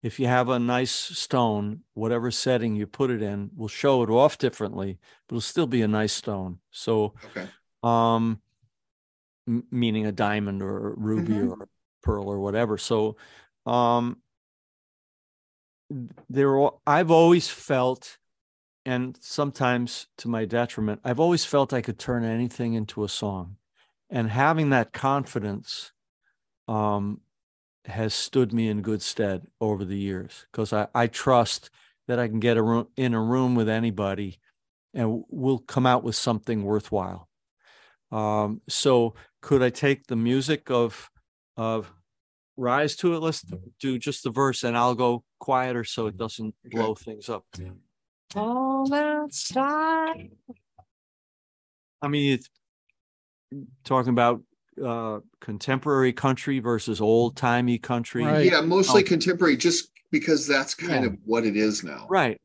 If 0.00 0.20
you 0.20 0.28
have 0.28 0.48
a 0.48 0.60
nice 0.60 0.92
stone, 0.92 1.80
whatever 1.94 2.30
setting 2.30 2.76
you 2.76 2.86
put 2.86 3.10
it 3.10 3.20
in 3.20 3.50
will 3.56 3.66
show 3.68 4.02
it 4.04 4.10
off 4.10 4.38
differently, 4.38 4.98
but 5.26 5.34
it'll 5.34 5.40
still 5.40 5.66
be 5.66 5.82
a 5.82 5.88
nice 5.88 6.12
stone. 6.12 6.60
So, 6.70 7.14
Okay. 7.24 7.46
um 7.82 8.40
m- 9.46 9.66
meaning 9.70 10.06
a 10.06 10.12
diamond 10.12 10.62
or 10.62 10.92
a 10.92 10.94
ruby 10.96 11.40
Mhm. 11.40 11.50
or 11.50 11.68
pearl 12.02 12.28
or 12.28 12.38
whatever 12.38 12.78
so 12.78 13.16
um 13.66 14.18
there 16.28 16.54
i've 16.86 17.10
always 17.10 17.48
felt 17.48 18.17
and 18.88 19.18
sometimes 19.20 20.06
to 20.16 20.28
my 20.28 20.44
detriment 20.44 21.00
i've 21.04 21.20
always 21.20 21.44
felt 21.44 21.72
i 21.72 21.80
could 21.80 21.98
turn 21.98 22.24
anything 22.24 22.74
into 22.74 23.04
a 23.04 23.08
song 23.08 23.56
and 24.10 24.30
having 24.30 24.70
that 24.70 24.92
confidence 24.92 25.92
um 26.66 27.20
has 27.88 28.14
stood 28.14 28.52
me 28.52 28.68
in 28.68 28.82
good 28.82 29.02
stead 29.02 29.46
over 29.60 29.84
the 29.84 29.98
years 29.98 30.46
because 30.52 30.72
I, 30.72 30.88
I 30.94 31.06
trust 31.06 31.70
that 32.06 32.18
I 32.18 32.28
can 32.28 32.40
get 32.40 32.56
a 32.56 32.62
room, 32.62 32.88
in 32.96 33.14
a 33.14 33.22
room 33.22 33.54
with 33.54 33.68
anybody 33.68 34.38
and 34.94 35.24
we'll 35.28 35.58
come 35.58 35.86
out 35.86 36.02
with 36.02 36.16
something 36.16 36.64
worthwhile. 36.64 37.28
Um, 38.10 38.62
so 38.68 39.14
could 39.42 39.62
I 39.62 39.70
take 39.70 40.06
the 40.06 40.16
music 40.16 40.70
of 40.70 41.10
of 41.56 41.92
Rise 42.56 42.96
to 42.96 43.14
it? 43.14 43.20
Let's 43.20 43.44
do 43.80 43.98
just 43.98 44.24
the 44.24 44.30
verse 44.30 44.64
and 44.64 44.76
I'll 44.76 44.94
go 44.94 45.22
quieter 45.38 45.84
so 45.84 46.06
it 46.06 46.16
doesn't 46.16 46.54
blow 46.64 46.94
things 46.94 47.28
up. 47.28 47.44
All 48.36 48.92
outside. 48.92 50.30
I 52.02 52.08
mean, 52.08 52.34
it's 52.34 52.48
talking 53.84 54.10
about 54.10 54.42
uh 54.82 55.20
contemporary 55.40 56.12
country 56.12 56.60
versus 56.60 57.00
old 57.00 57.36
timey 57.36 57.78
country. 57.78 58.24
Right. 58.24 58.46
Yeah, 58.46 58.60
mostly 58.60 59.02
Oh. 59.02 59.06
contemporary, 59.06 59.56
just 59.56 59.90
because 60.10 60.46
that's 60.46 60.74
kind 60.74 61.04
Yeah. 61.04 61.10
of 61.10 61.18
what 61.24 61.44
it 61.44 61.56
is 61.56 61.82
now. 61.82 62.06
Right. 62.08 62.40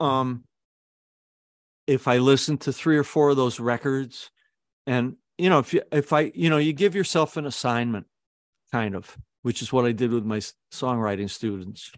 Um 0.00 0.44
if 1.86 2.08
I 2.08 2.18
listen 2.18 2.56
to 2.58 2.72
three 2.72 2.96
or 2.96 3.04
four 3.04 3.30
of 3.30 3.36
those 3.36 3.60
records 3.60 4.30
and 4.86 5.16
you 5.36 5.50
know 5.50 5.58
if 5.58 5.74
you 5.74 5.82
if 5.92 6.12
I 6.12 6.32
you 6.34 6.48
know 6.48 6.56
you 6.58 6.72
give 6.72 6.94
yourself 6.94 7.36
an 7.36 7.44
assignment 7.44 8.06
kind 8.72 8.94
of 8.94 9.18
which 9.42 9.60
is 9.60 9.70
what 9.72 9.84
I 9.84 9.92
did 9.92 10.10
with 10.10 10.24
my 10.24 10.38
songwriting 10.72 11.28
students. 11.28 11.92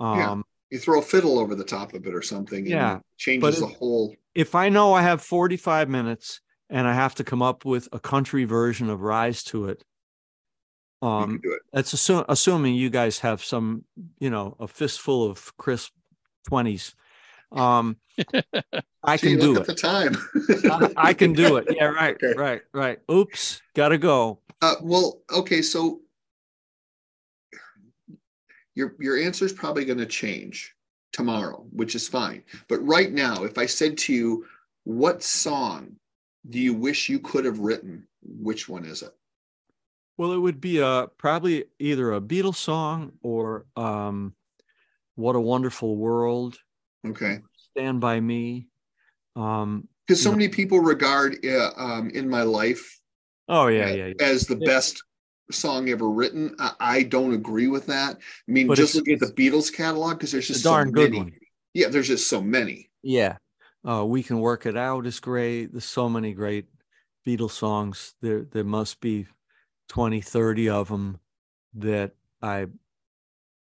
Yeah. 0.00 0.32
Um 0.32 0.44
You 0.72 0.78
throw 0.78 1.00
a 1.00 1.02
fiddle 1.02 1.38
over 1.38 1.54
the 1.54 1.64
top 1.64 1.92
of 1.92 2.06
it 2.06 2.14
or 2.14 2.22
something. 2.22 2.60
and 2.60 2.66
Yeah, 2.66 2.96
it 2.96 3.02
Changes 3.18 3.60
the 3.60 3.66
it- 3.66 3.74
whole. 3.76 4.16
if 4.34 4.54
I 4.54 4.70
know 4.70 4.94
I 4.94 5.02
have 5.02 5.20
45 5.20 5.90
minutes 5.90 6.40
and 6.70 6.88
I 6.88 6.94
have 6.94 7.14
to 7.16 7.24
come 7.24 7.42
up 7.42 7.66
with 7.66 7.90
a 7.92 8.00
country 8.00 8.44
version 8.44 8.88
of 8.88 9.02
Rise 9.02 9.44
to 9.44 9.66
it 9.68 9.84
you 11.02 11.08
um 11.08 11.40
do 11.42 11.52
it. 11.52 11.60
that's 11.72 11.92
assu- 11.94 12.24
assuming 12.28 12.74
you 12.74 12.88
guys 12.88 13.18
have 13.18 13.42
some 13.44 13.84
you 14.20 14.30
know 14.30 14.56
a 14.60 14.68
fistful 14.68 15.24
of 15.28 15.54
crisp 15.56 15.90
20s 16.48 16.94
um 17.50 17.96
i 19.02 19.16
can 19.18 19.36
do 19.36 19.56
it 19.56 19.60
at 19.62 19.66
the 19.66 19.74
time. 19.74 20.16
I, 20.70 21.08
I 21.10 21.12
can 21.12 21.32
do 21.32 21.56
it 21.56 21.66
yeah 21.76 21.86
right 22.00 22.14
Okay. 22.22 22.34
right 22.34 22.62
right 22.72 23.00
oops 23.10 23.60
gotta 23.74 23.98
go 23.98 24.38
Uh, 24.62 24.76
well, 24.80 25.20
okay, 25.34 25.60
so 25.60 26.01
your 28.74 28.94
your 28.98 29.18
answer 29.18 29.44
is 29.44 29.52
probably 29.52 29.84
going 29.84 29.98
to 29.98 30.06
change 30.06 30.74
tomorrow, 31.12 31.66
which 31.72 31.94
is 31.94 32.08
fine. 32.08 32.42
But 32.68 32.78
right 32.86 33.12
now, 33.12 33.44
if 33.44 33.58
I 33.58 33.66
said 33.66 33.98
to 33.98 34.12
you, 34.14 34.46
"What 34.84 35.22
song 35.22 35.96
do 36.48 36.58
you 36.58 36.74
wish 36.74 37.08
you 37.08 37.18
could 37.18 37.44
have 37.44 37.58
written?" 37.58 38.06
Which 38.22 38.68
one 38.68 38.84
is 38.84 39.02
it? 39.02 39.12
well 40.16 40.32
it 40.32 40.38
would 40.38 40.60
be 40.60 40.78
a 40.78 41.08
probably 41.18 41.64
either 41.78 42.12
a 42.12 42.20
beatles 42.20 42.56
song 42.56 43.12
or 43.22 43.64
um 43.76 44.34
what 45.14 45.36
a 45.36 45.40
wonderful 45.40 45.96
world 45.96 46.58
Okay, 47.06 47.40
stand 47.72 48.00
by 48.00 48.20
me 48.20 48.68
um 49.36 49.88
because 50.06 50.22
so 50.22 50.30
Yeah. 50.30 50.36
many 50.36 50.48
people 50.48 50.80
regard 50.80 51.44
uh, 51.44 51.70
um, 51.76 52.10
"In 52.10 52.28
My 52.28 52.42
Life" 52.42 53.00
oh 53.48 53.66
yeah 53.68 53.88
yeah, 53.90 54.06
yeah. 54.06 54.24
as 54.24 54.46
the 54.46 54.56
best 54.56 55.02
song 55.50 55.88
ever 55.88 56.10
written. 56.10 56.54
I, 56.58 56.72
I 56.80 57.02
don't 57.02 57.34
agree 57.34 57.68
with 57.68 57.86
that. 57.86 58.16
I 58.16 58.52
mean, 58.52 58.66
But 58.66 58.76
just 58.76 58.94
look 58.94 59.08
at 59.08 59.20
the 59.20 59.26
Beatles 59.26 59.72
catalog, 59.72 60.18
because 60.18 60.32
there's 60.32 60.46
just 60.48 60.60
a 60.60 60.64
darn 60.64 60.88
so 60.88 60.92
good 60.92 61.10
many. 61.10 61.22
one 61.22 61.32
Yeah, 61.74 61.88
there's 61.88 62.08
just 62.08 62.28
so 62.28 62.40
many. 62.40 62.90
Yeah. 63.02 63.36
Uh, 63.86 64.04
we 64.06 64.22
can 64.22 64.38
work 64.38 64.66
it 64.66 64.76
out 64.76 65.06
is 65.06 65.18
great. 65.20 65.72
There's 65.72 65.84
so 65.84 66.08
many 66.08 66.32
great 66.32 66.66
Beatles 67.26 67.50
songs. 67.50 68.14
There 68.20 68.44
there 68.44 68.64
must 68.64 69.00
be 69.00 69.26
20, 69.88 70.20
30 70.20 70.68
of 70.68 70.88
them 70.88 71.18
that 71.74 72.12
I 72.40 72.66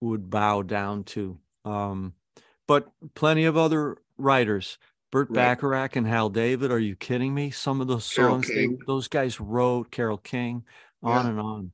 would 0.00 0.28
bow 0.30 0.62
down 0.62 1.04
to. 1.04 1.38
Um, 1.64 2.14
but 2.66 2.90
plenty 3.14 3.44
of 3.44 3.56
other 3.56 3.96
writers. 4.18 4.78
Burt 5.10 5.28
Right. 5.30 5.56
Bacharach 5.56 5.96
and 5.96 6.06
Hal 6.06 6.30
David. 6.30 6.72
Are 6.72 6.78
you 6.78 6.96
kidding 6.96 7.34
me? 7.34 7.50
Some 7.50 7.80
of 7.80 7.86
those 7.86 8.04
songs 8.04 8.48
they, 8.48 8.68
those 8.86 9.08
guys 9.08 9.40
wrote, 9.40 9.90
Carole 9.90 10.16
King, 10.16 10.64
on 11.02 11.26
Yeah. 11.26 11.30
and 11.30 11.40
on. 11.40 11.72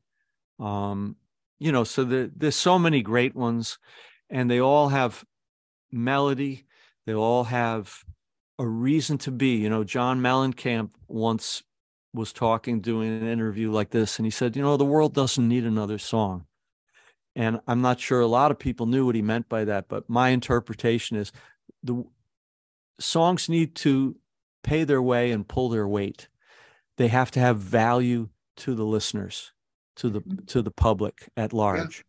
Um, 0.60 1.16
you 1.58 1.72
know, 1.72 1.84
so 1.84 2.04
there, 2.04 2.30
there's 2.34 2.56
so 2.56 2.78
many 2.78 3.02
great 3.02 3.34
ones, 3.34 3.78
and 4.30 4.50
they 4.50 4.60
all 4.60 4.88
have 4.88 5.24
melody. 5.90 6.66
They 7.06 7.14
all 7.14 7.44
have 7.44 8.04
a 8.58 8.66
reason 8.66 9.18
to 9.18 9.30
be. 9.30 9.56
You 9.56 9.70
know, 9.70 9.84
John 9.84 10.20
Mellencamp 10.20 10.90
once 11.06 11.62
was 12.12 12.32
talking, 12.32 12.80
doing 12.80 13.10
an 13.10 13.28
interview 13.28 13.70
like 13.70 13.90
this, 13.90 14.18
and 14.18 14.26
he 14.26 14.30
said, 14.30 14.56
you 14.56 14.62
know, 14.62 14.76
the 14.76 14.84
world 14.84 15.14
doesn't 15.14 15.46
need 15.46 15.64
another 15.64 15.98
song. 15.98 16.46
And 17.36 17.60
I'm 17.68 17.80
not 17.80 18.00
sure 18.00 18.20
a 18.20 18.26
lot 18.26 18.50
of 18.50 18.58
people 18.58 18.86
knew 18.86 19.06
what 19.06 19.14
he 19.14 19.22
meant 19.22 19.48
by 19.48 19.64
that, 19.64 19.88
but 19.88 20.08
my 20.10 20.30
interpretation 20.30 21.16
is 21.16 21.30
the 21.82 22.04
songs 22.98 23.48
need 23.48 23.74
to 23.76 24.16
pay 24.64 24.84
their 24.84 25.02
way 25.02 25.30
and 25.30 25.46
pull 25.46 25.68
their 25.68 25.86
weight. 25.86 26.28
They 26.96 27.08
have 27.08 27.30
to 27.32 27.40
have 27.40 27.58
value 27.58 28.28
to 28.58 28.74
the 28.74 28.84
listeners, 28.84 29.52
to 29.96 30.08
the 30.10 30.22
to 30.46 30.62
the 30.62 30.70
public 30.70 31.28
at 31.36 31.52
large. 31.52 32.04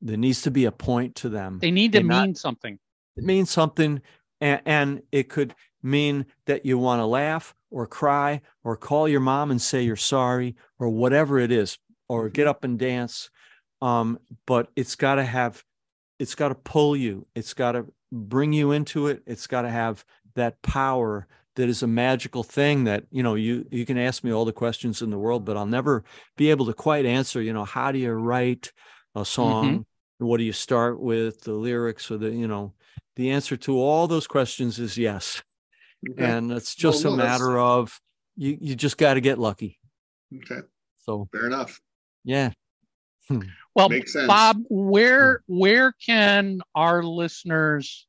There 0.00 0.16
needs 0.16 0.42
to 0.42 0.50
be 0.50 0.64
a 0.66 0.72
point 0.72 1.14
to 1.16 1.28
them. 1.28 1.58
They 1.60 1.70
need 1.70 1.92
to 1.92 1.98
And 1.98 2.08
not- 2.08 2.26
mean 2.26 2.34
something. 2.34 2.78
it 3.16 3.24
means 3.24 3.50
something 3.50 4.02
and, 4.40 4.60
and 4.66 5.02
it 5.12 5.28
could 5.28 5.54
mean 5.82 6.26
that 6.46 6.66
you 6.66 6.76
want 6.78 7.00
to 7.00 7.06
laugh 7.06 7.54
or 7.70 7.86
cry 7.86 8.40
or 8.64 8.76
call 8.76 9.08
your 9.08 9.20
mom 9.20 9.50
and 9.50 9.60
say 9.62 9.82
you're 9.82 9.96
sorry 9.96 10.56
or 10.78 10.88
whatever 10.88 11.38
it 11.38 11.50
is 11.52 11.78
or 12.08 12.28
get 12.28 12.46
up 12.46 12.64
and 12.64 12.78
dance 12.78 13.30
um 13.82 14.18
but 14.46 14.68
it's 14.76 14.94
got 14.96 15.16
to 15.16 15.24
have 15.24 15.62
it's 16.18 16.34
got 16.34 16.48
to 16.48 16.54
pull 16.54 16.96
you 16.96 17.26
it's 17.34 17.52
got 17.54 17.72
to 17.72 17.86
bring 18.10 18.52
you 18.52 18.72
into 18.72 19.06
it 19.08 19.22
it's 19.26 19.46
got 19.46 19.62
to 19.62 19.70
have 19.70 20.04
that 20.34 20.60
power 20.62 21.26
that 21.56 21.68
is 21.68 21.82
a 21.82 21.86
magical 21.86 22.42
thing 22.42 22.84
that 22.84 23.04
you 23.10 23.22
know 23.22 23.34
you 23.34 23.66
you 23.70 23.86
can 23.86 23.98
ask 23.98 24.24
me 24.24 24.32
all 24.32 24.44
the 24.44 24.52
questions 24.52 25.02
in 25.02 25.10
the 25.10 25.18
world 25.18 25.44
but 25.44 25.56
I'll 25.56 25.66
never 25.66 26.04
be 26.36 26.50
able 26.50 26.66
to 26.66 26.74
quite 26.74 27.06
answer 27.06 27.40
you 27.40 27.52
know 27.52 27.64
how 27.64 27.92
do 27.92 27.98
you 27.98 28.12
write 28.12 28.72
a 29.14 29.24
song 29.24 29.64
mm-hmm. 29.70 30.26
what 30.26 30.38
do 30.38 30.44
you 30.44 30.52
start 30.52 31.00
with 31.00 31.42
the 31.42 31.52
lyrics 31.52 32.10
or 32.10 32.18
the 32.18 32.30
you 32.30 32.48
know 32.48 32.74
the 33.16 33.30
answer 33.30 33.56
to 33.56 33.78
all 33.78 34.06
those 34.06 34.26
questions 34.26 34.78
is 34.78 34.98
yes 34.98 35.42
Okay. 36.10 36.22
and 36.22 36.52
it's 36.52 36.74
just 36.74 37.04
Well, 37.04 37.14
a 37.14 37.16
no, 37.16 37.24
matter 37.24 37.58
of 37.58 37.98
you 38.36 38.58
you 38.60 38.74
just 38.74 38.98
got 38.98 39.14
to 39.14 39.22
get 39.22 39.38
lucky 39.38 39.78
okay. 40.36 40.60
so 40.98 41.28
Fair 41.32 41.46
enough. 41.46 41.80
yeah 42.24 42.50
hmm. 43.28 43.40
Well, 43.74 43.88
Makes 43.88 44.12
sense. 44.12 44.28
Bob, 44.28 44.62
where 44.68 45.42
hmm. 45.48 45.58
where 45.58 45.92
can 46.04 46.60
our 46.74 47.02
listeners 47.02 48.06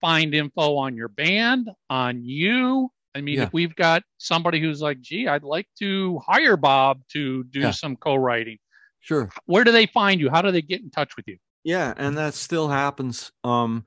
find 0.00 0.34
info 0.34 0.76
on 0.76 0.96
your 0.96 1.08
band, 1.08 1.70
on 1.90 2.24
you? 2.24 2.90
I 3.14 3.20
mean, 3.20 3.38
Yeah. 3.38 3.44
if 3.44 3.52
we've 3.52 3.74
got 3.74 4.02
somebody 4.18 4.60
who's 4.60 4.80
like, 4.80 5.00
"Gee, 5.00 5.26
I'd 5.28 5.42
like 5.42 5.68
to 5.80 6.18
hire 6.20 6.56
Bob 6.56 7.02
to 7.12 7.44
do 7.44 7.60
Yeah. 7.60 7.70
some 7.72 7.96
co-writing," 7.96 8.58
sure 9.00 9.30
where 9.46 9.64
do 9.64 9.72
they 9.72 9.86
find 9.86 10.20
you? 10.20 10.30
How 10.30 10.42
do 10.42 10.50
they 10.52 10.62
get 10.62 10.80
in 10.82 10.90
touch 10.90 11.16
with 11.16 11.26
you? 11.28 11.38
yeah 11.64 11.92
and 11.96 12.16
that 12.16 12.34
still 12.34 12.68
happens 12.68 13.32
um 13.42 13.84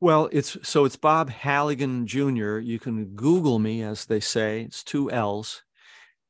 well 0.00 0.28
it's 0.30 0.58
so 0.62 0.84
it's 0.84 0.96
bob 0.96 1.30
halligan 1.30 2.06
jr 2.06 2.58
you 2.58 2.78
can 2.78 3.06
google 3.16 3.58
me 3.58 3.82
as 3.82 4.04
they 4.06 4.20
say 4.20 4.60
it's 4.62 4.84
two 4.84 5.10
l's 5.10 5.62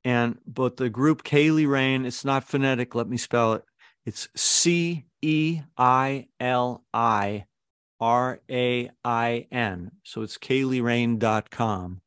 and 0.05 0.39
but 0.47 0.77
the 0.77 0.89
group 0.89 1.25
ceili 1.25 1.69
rain 1.69 2.07
it's 2.07 2.25
not 2.25 2.45
phonetic 2.45 2.95
let 2.95 3.09
me 3.09 3.17
spell 3.17 3.55
it 3.55 3.65
it's 4.07 4.29
c 4.37 5.05
e 5.21 5.61
i 5.77 6.29
l 6.39 6.85
i 6.95 7.45
r 8.05 8.41
a 8.51 8.91
i 9.05 9.47
n 9.51 9.91
so 10.03 10.23
it's 10.23 10.37
ceilirain.com 10.37 12.01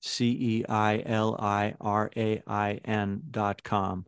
c 0.00 0.26
e 0.30 0.64
i 0.68 1.02
l 1.06 1.36
i 1.38 1.74
r 1.80 2.10
a 2.16 2.42
i 2.46 2.80
n 2.84 3.22
dot 3.30 3.62
com 3.62 4.04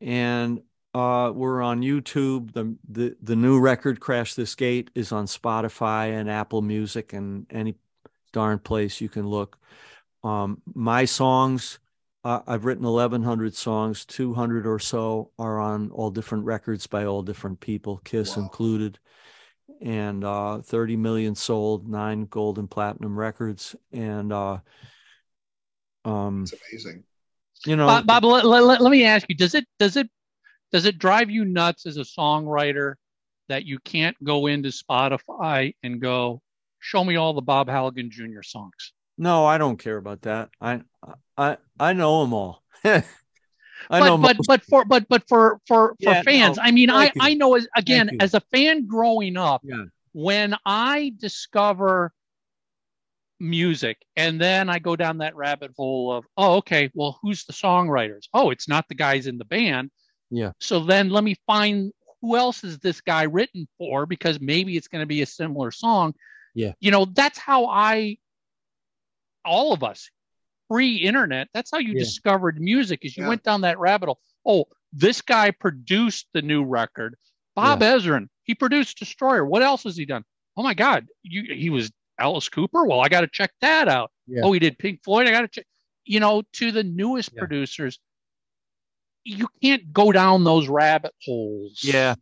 and 0.00 0.60
uh, 0.94 1.32
we're 1.34 1.60
on 1.60 1.80
YouTube. 1.80 2.52
The, 2.52 2.76
the 2.88 3.16
the 3.20 3.34
new 3.34 3.58
record 3.58 3.98
"Crash 3.98 4.34
This 4.34 4.54
Gate" 4.54 4.90
is 4.94 5.10
on 5.10 5.26
Spotify 5.26 6.12
and 6.18 6.30
Apple 6.30 6.62
Music 6.62 7.12
and 7.12 7.46
any 7.50 7.74
darn 8.32 8.60
place 8.60 9.00
you 9.00 9.08
can 9.08 9.26
look. 9.26 9.58
Um, 10.22 10.62
my 10.72 11.04
songs, 11.04 11.80
uh, 12.22 12.40
I've 12.46 12.64
written 12.64 12.84
1,100 12.84 13.54
songs. 13.54 14.04
200 14.04 14.66
or 14.66 14.78
so 14.78 15.30
are 15.38 15.58
on 15.60 15.90
all 15.90 16.10
different 16.10 16.44
records 16.44 16.86
by 16.86 17.04
all 17.04 17.22
different 17.22 17.58
people, 17.60 18.00
Kiss 18.04 18.36
Wow. 18.36 18.44
included, 18.44 18.98
and 19.80 20.24
uh, 20.24 20.58
30 20.60 20.96
million 20.96 21.34
sold, 21.34 21.88
nine 21.88 22.26
gold 22.26 22.58
and 22.58 22.70
platinum 22.70 23.18
records, 23.18 23.76
and 23.92 24.32
uh, 24.32 24.58
um, 26.04 26.42
It's 26.42 26.54
amazing. 26.70 27.04
you 27.66 27.76
know, 27.76 27.86
Bob, 27.86 28.06
Bob 28.06 28.24
let, 28.24 28.44
let, 28.44 28.80
let 28.80 28.90
me 28.90 29.04
ask 29.04 29.26
you: 29.28 29.34
Does 29.34 29.54
it 29.54 29.66
does 29.78 29.96
it 29.96 30.08
does 30.72 30.84
it 30.84 30.98
drive 30.98 31.30
you 31.30 31.44
nuts 31.44 31.86
as 31.86 31.96
a 31.96 32.00
songwriter 32.00 32.94
that 33.48 33.64
you 33.64 33.78
can't 33.80 34.16
go 34.24 34.46
into 34.46 34.70
Spotify 34.70 35.74
and 35.82 36.00
go, 36.00 36.40
"Show 36.80 37.04
me 37.04 37.16
all 37.16 37.32
the 37.34 37.42
Bob 37.42 37.68
Halligan 37.68 38.10
Jr. 38.10 38.42
songs"? 38.42 38.92
No, 39.16 39.44
I 39.44 39.58
don't 39.58 39.76
care 39.76 39.96
about 39.96 40.22
that. 40.22 40.50
I 40.60 40.82
I 41.36 41.56
I 41.78 41.92
know 41.92 42.22
them 42.22 42.34
all. 42.34 42.62
I 43.90 44.00
but 44.00 44.06
know 44.06 44.18
but 44.18 44.36
most- 44.36 44.46
but 44.48 44.62
for 44.64 44.84
but 44.84 45.08
but 45.08 45.26
for 45.28 45.60
for 45.66 45.94
for 46.02 46.10
Yeah, 46.10 46.22
fans, 46.22 46.56
no, 46.56 46.62
I 46.62 46.70
mean, 46.70 46.90
I 46.90 47.06
you. 47.06 47.12
I 47.20 47.34
know 47.34 47.54
as 47.54 47.66
again 47.76 48.10
as 48.20 48.34
a 48.34 48.40
fan 48.40 48.86
growing 48.86 49.36
up, 49.36 49.62
Yeah. 49.64 49.84
when 50.12 50.54
I 50.64 51.12
discover 51.18 52.12
music 53.40 53.98
and 54.16 54.40
then 54.40 54.70
I 54.70 54.78
go 54.78 54.96
down 54.96 55.18
that 55.18 55.34
rabbit 55.36 55.72
hole 55.76 56.12
of 56.12 56.24
oh 56.36 56.56
okay, 56.56 56.90
well 56.94 57.18
who's 57.20 57.44
the 57.44 57.52
songwriters? 57.52 58.28
Oh, 58.32 58.50
it's 58.50 58.68
not 58.68 58.88
the 58.88 58.94
guys 58.94 59.26
in 59.26 59.38
the 59.38 59.44
band. 59.44 59.90
Yeah. 60.30 60.52
So 60.60 60.80
then 60.80 61.10
let 61.10 61.24
me 61.24 61.36
find 61.46 61.92
who 62.22 62.36
else 62.36 62.64
is 62.64 62.78
this 62.78 63.00
guy 63.00 63.24
written 63.24 63.68
for 63.76 64.06
because 64.06 64.40
maybe 64.40 64.76
it's 64.76 64.88
going 64.88 65.02
to 65.02 65.06
be 65.06 65.20
a 65.22 65.26
similar 65.26 65.70
song. 65.70 66.14
Yeah. 66.54 66.72
You 66.80 66.90
know, 66.90 67.04
that's 67.04 67.38
how 67.38 67.66
I 67.66 68.16
all 69.44 69.72
of 69.74 69.82
us 69.84 70.08
pre-internet, 70.74 71.48
that's 71.54 71.70
how 71.70 71.78
you 71.78 71.92
Yeah. 71.92 72.00
discovered 72.00 72.60
music 72.60 73.04
is 73.04 73.16
you 73.16 73.22
Yeah. 73.22 73.28
went 73.28 73.44
down 73.44 73.60
that 73.60 73.78
rabbit 73.78 74.06
hole. 74.06 74.20
Oh, 74.44 74.64
this 74.92 75.22
guy 75.22 75.50
produced 75.52 76.26
the 76.32 76.42
new 76.42 76.64
record. 76.64 77.16
Bob 77.54 77.80
Ezrin, 77.80 78.28
he 78.42 78.54
produced 78.56 78.98
Destroyer. 78.98 79.44
What 79.44 79.62
else 79.62 79.84
has 79.84 79.96
he 79.96 80.04
done? 80.04 80.24
Oh 80.56 80.62
my 80.64 80.74
God, 80.74 81.06
you, 81.22 81.54
he 81.54 81.70
was 81.70 81.92
Alice 82.18 82.48
Cooper. 82.48 82.84
Well, 82.84 83.00
I 83.00 83.08
got 83.08 83.20
to 83.20 83.28
check 83.28 83.52
that 83.60 83.88
out. 83.88 84.10
Yeah. 84.26 84.42
Oh, 84.44 84.52
he 84.52 84.58
did 84.58 84.78
Pink 84.78 85.02
Floyd. 85.04 85.28
I 85.28 85.30
got 85.30 85.42
to 85.42 85.48
check. 85.48 85.66
You 86.04 86.20
know, 86.20 86.42
to 86.54 86.72
the 86.72 86.82
newest 86.84 87.30
Yeah. 87.32 87.38
producers, 87.40 87.98
you 89.24 89.48
can't 89.62 89.92
go 89.92 90.12
down 90.12 90.44
those 90.44 90.68
rabbit 90.68 91.14
holes. 91.24 91.80
Yeah, 91.82 92.16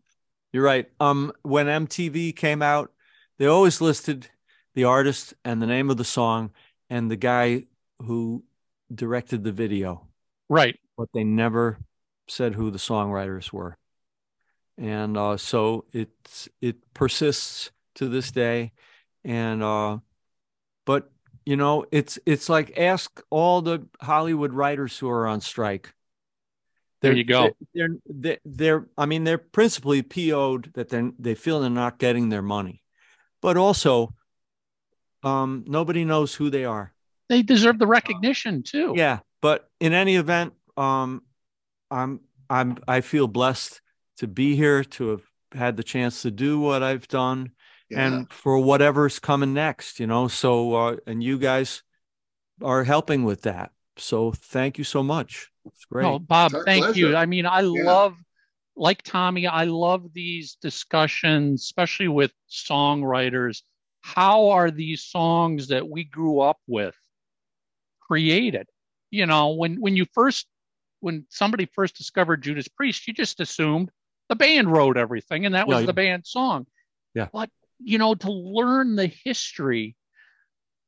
you're 0.52 0.62
right. 0.62 0.88
Um, 1.00 1.32
when 1.42 1.66
MTV 1.68 2.32
came 2.36 2.62
out, 2.62 2.92
they 3.38 3.46
always 3.46 3.80
listed 3.80 4.28
the 4.74 4.84
artist 4.84 5.34
and 5.44 5.60
the 5.60 5.66
name 5.66 5.90
of 5.90 5.96
the 5.96 6.04
song 6.04 6.52
and 6.88 7.10
the 7.10 7.16
guy 7.16 7.64
who 8.04 8.44
directed 8.94 9.44
the 9.44 9.52
video, 9.52 10.06
Right. 10.48 10.78
but 10.96 11.08
they 11.14 11.24
never 11.24 11.78
said 12.28 12.54
who 12.54 12.70
the 12.70 12.78
songwriters 12.78 13.52
were. 13.52 13.76
And 14.78 15.16
uh, 15.16 15.36
so 15.36 15.84
it's 15.92 16.48
it 16.60 16.76
persists 16.94 17.70
to 17.96 18.08
this 18.08 18.30
day. 18.30 18.72
And 19.24 19.62
uh, 19.62 19.98
but 20.86 21.10
you 21.44 21.56
know, 21.56 21.84
it's 21.92 22.18
it's 22.26 22.48
like 22.48 22.78
ask 22.78 23.22
all 23.30 23.62
the 23.62 23.86
Hollywood 24.00 24.52
writers 24.52 24.98
who 24.98 25.08
are 25.10 25.26
on 25.26 25.40
strike. 25.40 25.94
There 27.00 27.10
They're- 27.10 27.18
you 27.18 27.24
go. 27.24 27.50
They're, 27.74 27.88
they're, 28.06 28.38
they're, 28.44 28.86
I 28.96 29.06
mean, 29.06 29.24
they're 29.24 29.38
principally 29.38 30.02
PO'd 30.02 30.70
that 30.74 30.88
they 30.88 31.10
they 31.18 31.34
feel 31.34 31.60
they're 31.60 31.70
not 31.70 31.98
getting 31.98 32.28
their 32.28 32.42
money, 32.42 32.82
but 33.40 33.56
also, 33.56 34.14
um, 35.22 35.64
nobody 35.66 36.04
knows 36.04 36.34
who 36.36 36.48
they 36.50 36.64
are. 36.64 36.92
They 37.32 37.40
deserve 37.40 37.78
the 37.78 37.86
recognition 37.86 38.62
too. 38.62 38.92
Yeah, 38.94 39.20
but 39.40 39.70
in 39.80 39.94
any 39.94 40.16
event, 40.16 40.52
um, 40.76 41.22
I'm 41.90 42.20
I'm 42.50 42.76
I 42.86 43.00
feel 43.00 43.26
blessed 43.26 43.80
to 44.18 44.26
be 44.26 44.54
here 44.54 44.84
to 44.84 45.08
have 45.08 45.22
had 45.54 45.78
the 45.78 45.82
chance 45.82 46.20
to 46.22 46.30
do 46.30 46.60
what 46.60 46.82
I've 46.82 47.08
done 47.08 47.52
Yeah. 47.88 48.04
and 48.04 48.30
for 48.30 48.58
whatever's 48.58 49.18
coming 49.18 49.54
next, 49.54 49.98
you 49.98 50.06
know. 50.06 50.28
So 50.28 50.74
uh, 50.74 50.96
and 51.06 51.22
you 51.22 51.38
guys 51.38 51.82
are 52.60 52.84
helping 52.84 53.24
with 53.24 53.40
that. 53.42 53.70
So 53.96 54.32
thank 54.32 54.76
you 54.76 54.84
so 54.84 55.02
much. 55.02 55.50
It's 55.64 55.86
great. 55.86 56.04
No, 56.04 56.18
Bob, 56.18 56.52
It's 56.52 56.54
our 56.56 56.64
thank 56.64 56.94
you. 56.96 57.16
I 57.16 57.24
mean, 57.24 57.46
I 57.46 57.62
Yeah. 57.62 57.82
love, 57.82 58.16
like 58.76 59.00
Tommy, 59.00 59.46
I 59.46 59.64
love 59.64 60.12
these 60.12 60.58
discussions, 60.60 61.62
especially 61.62 62.08
with 62.08 62.34
songwriters. 62.50 63.62
How 64.02 64.50
are 64.50 64.70
these 64.70 65.02
songs 65.04 65.68
that 65.68 65.88
we 65.88 66.04
grew 66.04 66.40
up 66.40 66.58
with 66.66 66.94
created? 68.12 68.66
you 69.12 69.26
know, 69.26 69.50
when 69.50 69.80
when 69.80 69.94
you 69.94 70.06
first 70.12 70.46
when 70.98 71.26
somebody 71.28 71.68
first 71.74 71.96
discovered 71.96 72.42
Judas 72.42 72.66
Priest, 72.66 73.06
you 73.06 73.14
just 73.14 73.38
assumed 73.38 73.90
the 74.28 74.34
band 74.34 74.72
wrote 74.72 74.96
everything 74.96 75.46
and 75.46 75.54
that 75.54 75.68
was 75.68 75.80
Yeah, 75.80 75.86
the 75.86 75.92
band 75.92 76.26
song. 76.26 76.66
Yeah. 77.14 77.28
But 77.32 77.50
you 77.78 77.98
know, 77.98 78.14
to 78.16 78.32
learn 78.32 78.96
the 78.96 79.06
history 79.06 79.94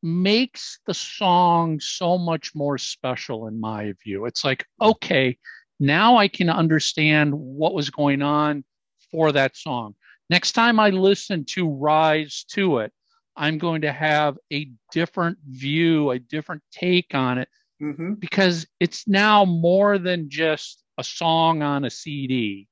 makes 0.03 0.81
the 0.87 0.95
song 0.95 1.81
so 1.81 2.19
much 2.19 2.55
more 2.55 2.79
special 2.79 3.47
in 3.47 3.61
my 3.61 3.93
view. 4.03 4.25
It's 4.27 4.45
like, 4.45 4.65
okay, 4.81 5.39
now 5.79 6.17
I 6.17 6.29
can 6.29 6.49
understand 6.49 7.35
what 7.35 7.75
was 7.75 7.91
going 7.91 8.23
on 8.23 8.65
for 9.11 9.33
that 9.33 9.57
song. 9.57 9.95
Next 10.31 10.53
time 10.53 10.81
I 10.81 10.91
listen 10.91 11.45
to 11.51 11.69
Rise 11.69 12.45
to 12.53 12.79
it, 12.79 12.93
I'm 13.37 13.59
going 13.59 13.83
to 13.83 13.93
have 13.93 14.39
a 14.53 14.71
different 14.93 15.39
view, 15.49 16.11
a 16.11 16.19
different 16.19 16.63
take 16.71 17.15
on 17.15 17.39
it 17.39 17.49
Mhm. 17.81 18.21
because 18.21 18.67
it's 18.81 19.09
now 19.09 19.45
more 19.45 19.99
than 19.99 20.31
just 20.31 20.83
a 20.99 21.05
song 21.05 21.63
on 21.63 21.85
a 21.85 21.91
CD. 21.91 22.69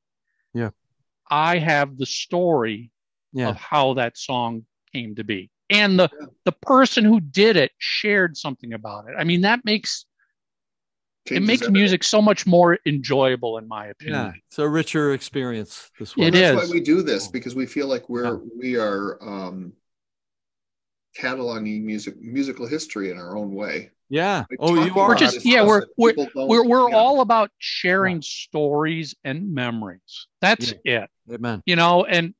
Yeah. 0.54 0.70
I 1.28 1.58
have 1.58 1.96
the 1.98 2.06
story 2.06 2.90
Yeah. 3.32 3.48
of 3.48 3.56
how 3.56 3.94
that 3.94 4.16
song 4.16 4.66
came 4.92 5.14
to 5.16 5.24
be. 5.24 5.50
And 5.70 5.98
the 5.98 6.08
Yeah. 6.12 6.26
the 6.44 6.52
person 6.52 7.04
who 7.04 7.20
did 7.20 7.56
it 7.56 7.72
shared 7.78 8.36
something 8.36 8.72
about 8.72 9.08
it. 9.08 9.14
I 9.16 9.24
mean, 9.24 9.40
that 9.42 9.64
makes 9.64 10.06
it 11.26 11.40
makes 11.40 11.62
everything. 11.62 11.72
music 11.72 12.02
so 12.04 12.20
much 12.20 12.46
more 12.46 12.78
enjoyable 12.84 13.56
in 13.58 13.68
my 13.68 13.86
opinion. 13.86 14.24
Yeah. 14.24 14.32
It's 14.48 14.58
a 14.58 14.68
richer 14.68 15.12
experience 15.12 15.90
this 15.98 16.16
way. 16.16 16.26
It 16.26 16.32
That's 16.34 16.62
is. 16.62 16.68
why 16.68 16.74
we 16.74 16.80
do 16.80 17.02
this 17.02 17.28
because 17.28 17.54
we 17.54 17.64
feel 17.66 17.86
like 17.86 18.08
we're 18.08 18.24
Yeah. 18.24 18.38
we 18.56 18.76
are 18.76 19.22
um, 19.22 19.72
cataloging 21.18 21.82
music 21.82 22.20
musical 22.20 22.66
history 22.66 23.10
in 23.10 23.18
our 23.18 23.36
own 23.36 23.54
way. 23.54 23.90
Yeah. 24.08 24.44
Like, 24.50 24.58
Oh, 24.60 24.74
you 24.84 24.94
are. 24.98 25.08
We're 25.08 25.14
just 25.14 25.44
yeah, 25.44 25.64
we're 25.64 25.86
we're 25.96 26.14
we're, 26.34 26.66
we're 26.66 26.90
yeah. 26.90 26.96
all 26.96 27.20
about 27.20 27.50
sharing 27.58 28.20
stories 28.22 29.14
and 29.24 29.54
memories. 29.54 30.26
That's 30.40 30.74
it. 30.84 31.08
Amen. 31.32 31.62
you 31.66 31.76
know, 31.76 32.04
and 32.04 32.34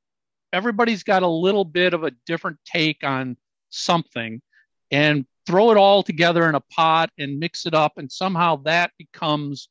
everybody's 0.53 1.03
got 1.03 1.23
a 1.23 1.28
little 1.28 1.65
bit 1.65 1.94
of 1.94 2.05
a 2.05 2.11
different 2.27 2.59
take 2.66 3.05
on 3.05 3.36
something 3.70 4.43
and 4.90 5.24
throw 5.47 5.70
it 5.70 5.77
all 5.77 6.03
together 6.03 6.49
in 6.49 6.55
a 6.55 6.61
pot 6.61 7.11
and 7.19 7.39
mix 7.39 7.66
it 7.66 7.74
up. 7.74 7.93
And 7.97 8.11
somehow 8.12 8.57
that 8.65 8.93
becomes 8.99 9.69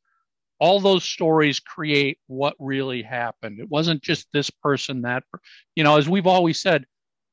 all 0.59 0.79
those 0.79 1.03
stories 1.03 1.59
create 1.59 2.17
what 2.27 2.55
really 2.59 3.01
happened. 3.01 3.59
It 3.59 3.69
wasn't 3.69 4.01
just 4.01 4.27
this 4.33 4.49
person, 4.49 5.03
that, 5.03 5.23
you 5.75 5.83
know, 5.83 5.97
as 5.97 6.09
we've 6.09 6.27
always 6.27 6.61
said, 6.61 6.85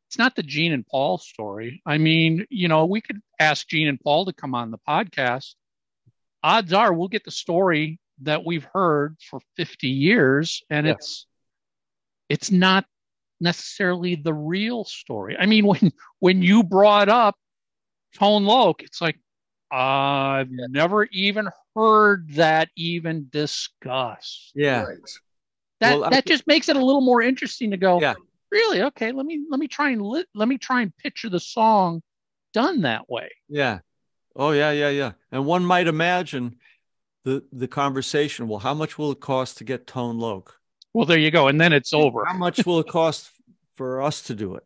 it's 0.08 0.18
not 0.18 0.34
the 0.34 0.42
Gene 0.42 0.72
and 0.72 0.86
Paul 0.86 1.18
story. 1.18 1.82
I 1.86 1.98
mean, 1.98 2.46
you 2.50 2.66
know, 2.68 2.86
we 2.86 3.00
could 3.00 3.20
ask 3.38 3.68
Gene 3.68 3.88
and 3.88 4.00
Paul 4.00 4.24
to 4.26 4.32
come 4.32 4.54
on 4.54 4.70
the 4.70 4.78
podcast. 4.78 5.54
Odds 6.42 6.72
are 6.72 6.92
we'll 6.92 7.08
get 7.08 7.24
the 7.24 7.30
story 7.30 7.98
that 8.22 8.44
we've 8.44 8.66
heard 8.72 9.16
for 9.30 9.40
50 9.56 9.88
years 9.88 10.62
and 10.70 10.86
Yeah. 10.86 10.92
it's 10.94 11.26
it's 12.28 12.50
not 12.50 12.84
necessarily 13.40 14.14
the 14.16 14.34
real 14.34 14.84
story. 14.84 15.36
I 15.38 15.46
mean, 15.46 15.66
when 15.70 15.92
when 16.20 16.42
you 16.42 16.62
brought 16.62 17.08
up 17.08 17.36
Tone 18.14 18.44
Loc, 18.44 18.82
it's 18.82 19.00
like 19.00 19.18
I've 19.70 20.48
never 20.50 21.04
even 21.12 21.48
heard 21.76 22.30
that 22.34 22.70
even 22.76 23.28
discussed. 23.30 24.52
Yeah. 24.54 24.84
Right. 24.84 24.98
That 25.80 25.94
Well, 25.98 26.04
I- 26.06 26.10
that 26.10 26.26
just 26.26 26.46
makes 26.46 26.68
it 26.70 26.76
a 26.76 26.84
little 26.84 27.02
more 27.02 27.20
interesting 27.20 27.70
to 27.72 27.76
go. 27.76 28.00
Yeah. 28.00 28.14
Really? 28.50 28.82
Okay. 28.82 29.12
Let 29.12 29.26
me 29.26 29.44
let 29.50 29.60
me 29.60 29.68
try 29.68 29.90
and 29.90 30.02
li- 30.02 30.24
let 30.34 30.48
me 30.48 30.58
try 30.58 30.82
and 30.82 30.96
picture 30.96 31.28
the 31.28 31.40
song 31.40 32.02
done 32.52 32.82
that 32.82 33.08
way. 33.08 33.30
Yeah. 33.48 33.80
Oh 34.34 34.52
yeah, 34.52 34.70
yeah, 34.70 34.90
yeah. 34.90 35.12
And 35.32 35.44
one 35.44 35.64
might 35.64 35.88
imagine 35.88 36.56
the 37.24 37.44
the 37.52 37.68
conversation. 37.68 38.48
Well, 38.48 38.60
how 38.60 38.74
much 38.74 38.98
will 38.98 39.12
it 39.12 39.20
cost 39.20 39.58
to 39.58 39.64
get 39.64 39.86
Tone 39.86 40.18
Loc? 40.18 40.58
Well, 40.94 41.06
there 41.06 41.18
you 41.18 41.30
go. 41.30 41.48
And 41.48 41.60
then 41.60 41.72
it's 41.72 41.92
over. 41.92 42.24
How 42.24 42.34
much 42.38 42.64
will 42.64 42.80
it 42.80 42.88
cost 42.88 43.30
for 43.76 44.02
us 44.02 44.22
to 44.22 44.34
do 44.34 44.54
it? 44.54 44.64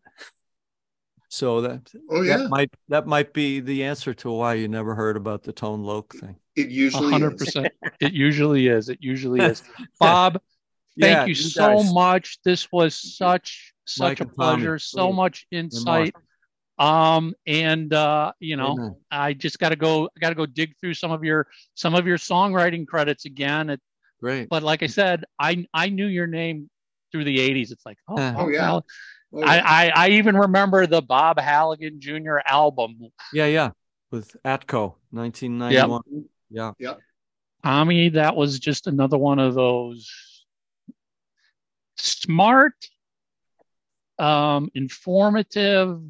So 1.28 1.62
that 1.62 1.90
Oh 2.10 2.20
yeah, 2.22 2.36
that 2.36 2.50
might 2.50 2.70
that 2.88 3.06
might 3.06 3.32
be 3.32 3.60
the 3.60 3.84
answer 3.84 4.12
to 4.14 4.30
why 4.30 4.54
you 4.54 4.68
never 4.68 4.94
heard 4.94 5.16
about 5.16 5.42
the 5.42 5.52
Tone 5.52 5.82
Loc 5.82 6.14
thing. 6.14 6.36
it 6.56 6.68
usually 6.68 7.10
hundred 7.10 7.32
is. 7.32 7.38
percent. 7.38 7.72
It 8.00 8.12
usually 8.12 8.68
is. 8.68 8.90
It 8.90 8.98
usually 9.00 9.40
is. 9.40 9.62
Bob, 9.98 10.40
thank 11.00 11.16
Yeah, 11.16 11.24
you 11.24 11.34
you 11.34 11.34
so 11.34 11.82
much. 11.82 12.38
This 12.44 12.70
was 12.70 12.94
such 12.94 13.71
Mike 13.98 14.18
such 14.18 14.20
a 14.20 14.22
and 14.24 14.36
Tommy. 14.36 14.56
pleasure. 14.62 14.78
So 14.78 15.06
Great. 15.06 15.16
much 15.16 15.46
insight. 15.50 16.14
Um, 16.78 17.34
and 17.46 17.92
uh, 17.92 18.32
you 18.40 18.56
know, 18.56 18.72
Amen. 18.72 18.96
I 19.10 19.34
just 19.34 19.58
got 19.58 19.68
to 19.70 19.76
go. 19.76 20.06
I 20.16 20.20
got 20.20 20.30
to 20.30 20.34
go 20.34 20.46
dig 20.46 20.74
through 20.80 20.94
some 20.94 21.10
of 21.12 21.22
your 21.22 21.46
some 21.74 21.94
of 21.94 22.06
your 22.06 22.16
songwriting 22.18 22.86
credits 22.86 23.24
again. 23.24 23.70
It, 23.70 23.80
Great. 24.20 24.48
but 24.48 24.62
like 24.62 24.82
I 24.82 24.86
said, 24.86 25.24
I 25.38 25.66
I 25.74 25.90
knew 25.90 26.06
your 26.06 26.26
name 26.26 26.70
through 27.12 27.24
the 27.24 27.36
'80s. 27.38 27.70
It's 27.72 27.84
like, 27.86 27.98
oh, 28.08 28.16
Uh, 28.16 28.34
Oh, 28.38 28.48
yeah. 28.48 28.66
Hall-. 28.66 28.86
I, 29.44 29.60
I 29.60 29.92
I 29.94 30.08
even 30.10 30.36
remember 30.36 30.86
the 30.86 31.02
Bob 31.02 31.38
Halligan 31.40 32.00
Jr. 32.00 32.38
album. 32.46 32.98
Yeah, 33.32 33.46
yeah. 33.46 33.70
With 34.10 34.36
Atco, 34.44 34.96
1991. 35.10 36.02
Yeah, 36.50 36.72
Yeah. 36.78 36.94
Tommy, 37.64 38.10
that 38.10 38.34
was 38.36 38.58
just 38.58 38.86
another 38.88 39.16
one 39.16 39.38
of 39.38 39.54
those 39.54 40.10
smart, 41.96 42.74
um, 44.18 44.70
informative, 44.74 46.00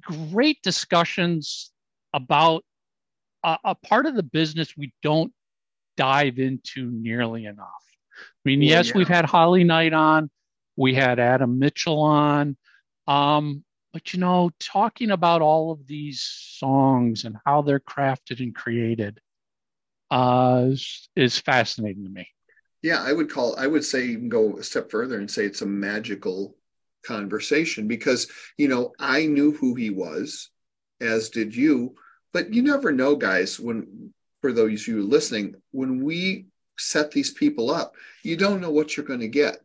great 0.00 0.62
discussions 0.62 1.72
about 2.12 2.64
a, 3.42 3.56
a 3.64 3.74
part 3.74 4.06
of 4.06 4.14
the 4.14 4.22
business 4.22 4.76
we 4.76 4.92
don't 5.02 5.32
dive 5.96 6.38
into 6.38 6.90
nearly 6.90 7.44
enough. 7.44 7.68
I 8.18 8.48
mean, 8.48 8.62
yes, 8.62 8.88
yeah. 8.88 8.92
we've 8.96 9.08
had 9.08 9.24
Holly 9.24 9.64
Knight 9.64 9.92
on, 9.92 10.30
we 10.76 10.94
had 10.94 11.18
Adam 11.18 11.58
Mitchell 11.58 12.00
on, 12.00 12.56
um, 13.06 13.64
but 13.92 14.12
you 14.12 14.20
know, 14.20 14.50
talking 14.58 15.10
about 15.10 15.40
all 15.42 15.70
of 15.70 15.86
these 15.86 16.20
songs 16.20 17.24
and 17.24 17.36
how 17.44 17.62
they're 17.62 17.80
crafted 17.80 18.40
and 18.40 18.54
created 18.54 19.20
uh, 20.10 20.66
is, 20.68 21.08
is 21.14 21.38
fascinating 21.38 22.04
to 22.04 22.10
me. 22.10 22.28
Yeah, 22.84 23.02
I 23.02 23.14
would 23.14 23.30
call, 23.30 23.56
I 23.58 23.66
would 23.66 23.82
say 23.82 24.04
even 24.08 24.28
go 24.28 24.58
a 24.58 24.62
step 24.62 24.90
further 24.90 25.18
and 25.18 25.30
say 25.30 25.46
it's 25.46 25.62
a 25.62 25.66
magical 25.66 26.54
conversation 27.02 27.88
because, 27.88 28.30
you 28.58 28.68
know, 28.68 28.92
I 28.98 29.24
knew 29.24 29.52
who 29.52 29.74
he 29.74 29.88
was, 29.88 30.50
as 31.00 31.30
did 31.30 31.56
you, 31.56 31.94
but 32.34 32.52
you 32.52 32.60
never 32.60 32.92
know, 32.92 33.16
guys, 33.16 33.58
when, 33.58 34.12
for 34.42 34.52
those 34.52 34.86
you 34.86 35.02
listening, 35.02 35.54
when 35.70 36.04
we 36.04 36.48
set 36.78 37.10
these 37.10 37.30
people 37.30 37.70
up, 37.70 37.94
you 38.22 38.36
don't 38.36 38.60
know 38.60 38.70
what 38.70 38.94
you're 38.94 39.06
going 39.06 39.20
to 39.20 39.28
get, 39.28 39.56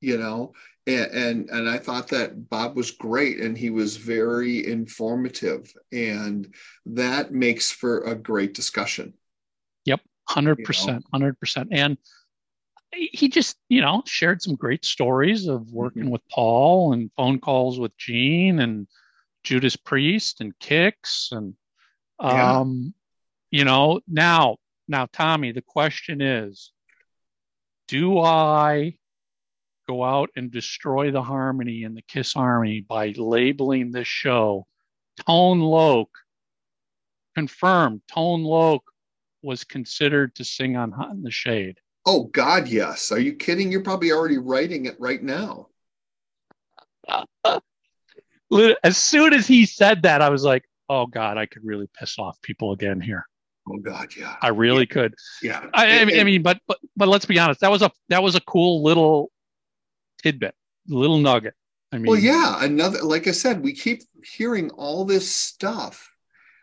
you 0.00 0.16
know? 0.16 0.54
And, 0.86 1.10
and 1.12 1.50
and 1.50 1.68
I 1.68 1.76
thought 1.76 2.08
that 2.08 2.48
Bob 2.48 2.76
was 2.76 2.92
great 2.92 3.40
and 3.40 3.58
he 3.58 3.68
was 3.68 3.98
very 3.98 4.66
informative 4.66 5.70
and 5.92 6.52
that 6.86 7.30
makes 7.30 7.70
for 7.70 8.04
a 8.04 8.14
great 8.14 8.54
discussion. 8.54 9.12
yep 9.84 10.00
Hundred 10.28 10.64
percent, 10.64 11.04
hundred 11.12 11.38
percent, 11.38 11.68
and 11.72 11.98
he 12.92 13.28
just, 13.28 13.56
you 13.68 13.80
know, 13.80 14.02
shared 14.06 14.42
some 14.42 14.54
great 14.54 14.84
stories 14.84 15.46
of 15.46 15.72
working 15.72 16.04
Mhm. 16.04 16.10
with 16.10 16.28
Paul 16.28 16.92
and 16.92 17.10
phone 17.16 17.40
calls 17.40 17.78
with 17.78 17.96
Gene 17.96 18.58
and 18.60 18.86
Judas 19.42 19.76
Priest 19.76 20.40
and 20.40 20.56
Kix 20.58 21.32
and, 21.32 21.56
Yeah. 22.20 22.60
um, 22.60 22.94
you 23.50 23.64
know, 23.64 24.00
now, 24.06 24.58
now, 24.88 25.06
Tommy, 25.06 25.52
the 25.52 25.62
question 25.62 26.20
is, 26.20 26.72
do 27.88 28.18
I 28.18 28.98
go 29.86 30.04
out 30.04 30.30
and 30.36 30.50
destroy 30.50 31.10
the 31.10 31.22
harmony 31.22 31.82
in 31.82 31.94
the 31.94 32.02
Kiss 32.02 32.36
Army 32.36 32.80
by 32.80 33.08
labeling 33.10 33.90
this 33.90 34.08
show 34.08 34.66
Tone 35.26 35.60
Loc? 35.60 36.08
Confirmed, 37.34 38.02
Tone 38.08 38.44
Loc 38.44 38.84
was 39.42 39.64
considered 39.64 40.34
to 40.36 40.44
sing 40.44 40.76
on 40.76 40.92
Hot 40.92 41.10
in 41.10 41.22
the 41.22 41.30
Shade. 41.30 41.80
Oh 42.04 42.24
God, 42.24 42.68
yes. 42.68 43.12
Are 43.12 43.18
you 43.18 43.34
kidding? 43.34 43.70
You're 43.70 43.82
probably 43.82 44.12
already 44.12 44.38
writing 44.38 44.86
it 44.86 44.96
right 44.98 45.22
now. 45.22 45.68
As 48.84 48.96
soon 48.96 49.32
as 49.32 49.46
he 49.46 49.64
said 49.64 50.02
that, 50.02 50.20
I 50.20 50.28
was 50.28 50.44
like, 50.44 50.64
oh 50.88 51.06
God, 51.06 51.38
I 51.38 51.46
could 51.46 51.64
really 51.64 51.88
piss 51.98 52.18
off 52.18 52.40
people 52.42 52.72
again 52.72 53.00
here. 53.00 53.26
Oh 53.68 53.78
God, 53.78 54.08
yeah. 54.16 54.36
I 54.42 54.48
really 54.48 54.86
could. 54.86 55.14
Yeah. 55.42 55.64
I, 55.72 56.00
I, 56.00 56.04
mean, 56.04 56.20
I 56.20 56.24
mean, 56.24 56.42
but, 56.42 56.60
but 56.66 56.78
but 56.96 57.08
let's 57.08 57.24
be 57.24 57.38
honest. 57.38 57.60
That 57.60 57.70
was 57.70 57.82
a 57.82 57.90
that 58.08 58.22
was 58.22 58.34
a 58.34 58.40
cool 58.40 58.82
little 58.82 59.30
tidbit, 60.22 60.54
little 60.88 61.18
nugget. 61.18 61.54
I 61.92 61.98
mean, 61.98 62.10
well, 62.10 62.20
yeah. 62.20 62.62
Another, 62.64 63.02
like 63.02 63.28
I 63.28 63.32
said, 63.32 63.62
we 63.62 63.72
keep 63.72 64.02
hearing 64.24 64.70
all 64.70 65.04
this 65.04 65.30
stuff 65.30 66.10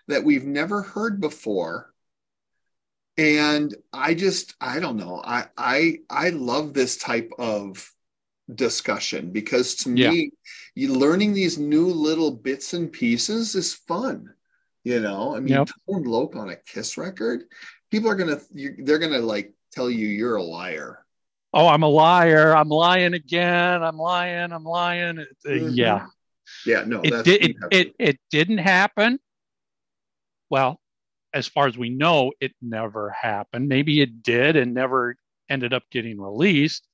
that 0.08 0.24
we've 0.24 0.46
never 0.46 0.82
heard 0.82 1.22
before. 1.22 1.94
And 3.20 3.76
I 3.92 4.14
just, 4.14 4.56
I 4.62 4.80
don't 4.80 4.98
know. 4.98 5.22
I, 5.24 5.46
I, 5.58 5.98
I 6.10 6.30
love 6.30 6.74
this 6.74 6.98
type 6.98 7.32
of 7.38 7.92
discussion 8.54 9.32
because 9.32 9.76
to 9.76 9.90
Yeah. 9.94 10.12
me, 10.12 10.32
you 10.76 10.94
learning 10.94 11.34
these 11.34 11.58
new 11.58 11.88
little 11.88 12.32
bits 12.32 12.74
and 12.74 12.92
pieces 12.92 13.56
is 13.56 13.74
fun. 13.74 14.34
You 14.84 15.02
know, 15.02 15.36
I 15.36 15.42
mean, 15.42 15.54
Yep. 15.54 15.70
Tone 15.90 16.04
Loc 16.04 16.36
on 16.36 16.50
a 16.50 16.56
Kiss 16.56 16.98
record, 16.98 17.44
people 17.92 18.10
are 18.10 18.16
gonna 18.16 18.40
you, 18.54 18.76
they're 18.80 19.00
gonna 19.00 19.20
like 19.20 19.54
tell 19.74 19.90
you 19.90 20.08
you're 20.08 20.38
a 20.38 20.44
liar. 20.44 21.06
Oh, 21.54 21.68
I'm 21.68 21.84
a 21.84 21.88
liar. 21.88 22.56
I'm 22.56 22.70
lying 22.70 23.14
again. 23.14 23.84
I'm 23.84 23.98
lying. 23.98 24.52
I'm 24.54 24.64
lying. 24.64 25.20
Uh, 25.20 25.26
Mhm. 25.50 25.76
Yeah. 25.76 26.06
Yeah, 26.66 26.84
no, 26.86 27.04
it 27.04 27.12
that's 27.12 27.24
did 27.24 27.44
it, 27.44 27.56
it 27.72 27.96
it 28.00 28.20
didn't 28.32 28.60
happen 28.60 29.20
well 30.50 30.79
as 31.34 31.48
far 31.48 31.68
as 31.68 31.78
we 31.78 31.90
know 31.90 32.32
it 32.40 32.54
never 32.62 33.10
happened. 33.12 33.68
Maybe 33.68 34.02
it 34.02 34.24
did 34.24 34.56
and 34.56 34.74
never 34.74 35.16
ended 35.50 35.74
up 35.74 35.84
getting 35.92 36.20
released 36.20 36.88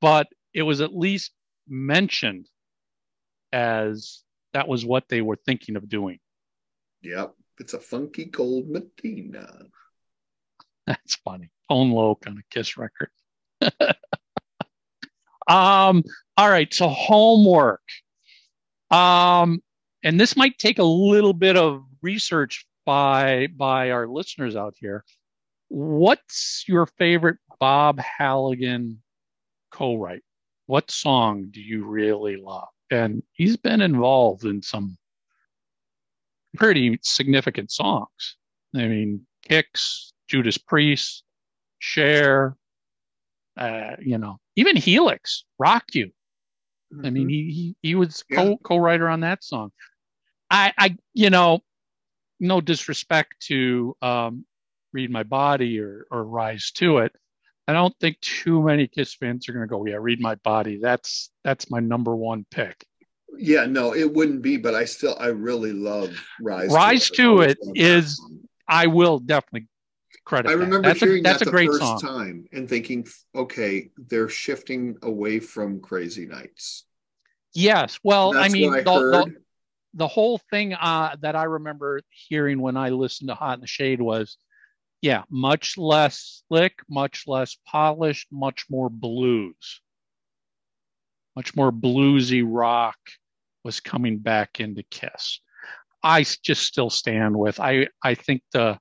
but 0.00 0.28
it 0.54 0.62
was 0.62 0.80
at 0.80 0.96
least 0.96 1.32
mentioned 1.68 2.48
as 3.52 4.22
that 4.52 4.68
was 4.68 4.84
what 4.84 5.08
they 5.08 5.20
were 5.20 5.38
thinking 5.46 5.76
of 5.76 5.88
doing. 5.88 6.18
Yep, 7.02 7.34
it's 7.58 7.74
a 7.74 7.80
funky 7.80 8.26
cold 8.26 8.68
Medina. 8.68 9.66
that's 10.86 11.16
funny. 11.16 11.50
Tone 11.68 11.90
Loc 11.90 12.24
on 12.26 12.38
a 12.38 12.54
kiss 12.54 12.76
record. 12.76 13.10
Um 15.48 16.04
all 16.36 16.48
right. 16.48 16.72
So 16.72 16.86
homework. 16.86 17.82
Um 18.92 19.60
and 20.04 20.20
this 20.20 20.36
might 20.36 20.58
take 20.58 20.78
a 20.78 20.84
little 20.84 21.32
bit 21.32 21.56
of 21.56 21.82
research 22.02 22.66
by 22.90 23.48
by 23.56 23.90
our 23.90 24.08
listeners 24.08 24.56
out 24.56 24.74
here 24.80 25.04
what's 25.68 26.64
your 26.68 26.86
favorite 26.86 27.38
bob 27.60 27.98
halligan 28.00 29.02
co-write 29.70 30.22
what 30.66 30.90
song 30.90 31.48
do 31.50 31.60
you 31.60 31.84
really 31.86 32.36
love 32.36 32.68
and 32.90 33.22
he's 33.32 33.56
been 33.56 33.80
involved 33.80 34.44
in 34.44 34.62
some 34.62 34.96
pretty 36.56 36.98
significant 37.02 37.70
songs 37.70 38.36
i 38.76 38.86
mean 38.86 39.26
kix 39.48 40.12
judas 40.28 40.58
priest 40.58 41.24
Cher, 41.82 42.56
uh, 43.56 43.96
you 44.00 44.18
know, 44.18 44.38
even 44.56 44.76
Helix, 44.76 45.44
Rock 45.58 45.84
You. 45.94 46.10
I 47.04 47.10
mean, 47.10 47.28
Mhm. 47.28 47.30
he 47.30 47.52
he, 47.52 47.76
he 47.88 47.94
was 47.94 48.24
Yeah. 48.28 48.36
co 48.36 48.58
co-writer 48.64 49.08
on 49.08 49.20
that 49.20 49.44
song. 49.44 49.72
I 50.50 50.72
I 50.78 50.96
you 51.14 51.30
know, 51.30 51.60
no 52.40 52.60
disrespect 52.60 53.34
to 53.48 53.96
um, 54.02 54.44
Read 54.92 55.10
My 55.10 55.22
Body 55.22 55.78
or 55.80 56.06
or 56.10 56.24
Rise 56.24 56.72
to 56.76 56.98
It. 56.98 57.12
I 57.68 57.72
don't 57.72 57.94
think 58.00 58.18
too 58.20 58.62
many 58.62 58.88
Kiss 58.88 59.14
fans 59.14 59.48
are 59.48 59.52
going 59.52 59.62
to 59.64 59.70
go, 59.70 59.86
yeah, 59.86 59.98
Read 60.00 60.20
My 60.20 60.34
Body. 60.36 60.78
That's 60.82 61.30
that's 61.44 61.70
my 61.70 61.78
number 61.78 62.16
one 62.16 62.44
pick. 62.50 62.84
yeah, 63.38 63.64
no, 63.66 63.94
it 63.94 64.12
wouldn't 64.12 64.42
be, 64.42 64.56
but 64.56 64.74
I 64.74 64.84
still 64.86 65.16
I 65.20 65.28
really 65.28 65.72
love 65.72 66.10
Rise. 66.40 66.72
Rise 66.72 67.10
to 67.10 67.42
It 67.42 67.58
loved 67.62 67.76
that 67.76 67.76
is-. 67.76 68.20
I 68.68 68.86
will 68.88 69.18
definitely 69.20 69.68
credit. 70.24 70.48
I 70.48 70.52
remember 70.52 70.82
that's 70.82 71.00
hearing 71.00 71.20
a, 71.20 71.22
that's 71.22 71.38
that 71.40 71.42
a 71.42 71.44
the 71.46 71.50
great 71.50 71.68
first 71.68 71.80
song. 71.80 72.00
time 72.00 72.44
and 72.52 72.68
thinking, 72.68 73.06
okay, 73.34 73.90
they're 73.96 74.28
shifting 74.28 74.96
away 75.02 75.40
from 75.40 75.80
Crazy 75.80 76.26
Nights. 76.26 76.84
Yes. 77.52 77.98
Well, 78.04 78.32
That's 78.32 78.46
I 78.46 78.48
mean, 78.48 78.72
I 78.72 78.82
the, 78.82 78.84
the. 78.84 79.34
The 79.94 80.08
whole 80.08 80.38
thing 80.50 80.74
uh, 80.74 81.16
that 81.20 81.36
I 81.36 81.44
remember 81.44 82.00
hearing 82.10 82.60
when 82.60 82.76
I 82.76 82.90
listened 82.90 83.28
to 83.28 83.34
Hot 83.34 83.54
in 83.54 83.60
the 83.60 83.66
Shade 83.66 84.00
was, 84.00 84.36
yeah, 85.02 85.22
much 85.30 85.78
less 85.78 86.42
slick, 86.48 86.74
much 86.88 87.24
less 87.26 87.56
polished, 87.66 88.28
much 88.30 88.66
more 88.70 88.90
blues, 88.90 89.80
much 91.34 91.56
more 91.56 91.72
bluesy 91.72 92.44
rock 92.46 92.98
was 93.64 93.80
coming 93.80 94.18
back 94.18 94.60
into 94.60 94.82
Kiss. 94.84 95.40
I 96.02 96.22
just 96.22 96.62
still 96.62 96.90
stand 96.90 97.38
with. 97.38 97.60
I 97.60 97.88
I 98.02 98.14
think 98.14 98.42
the 98.52 98.78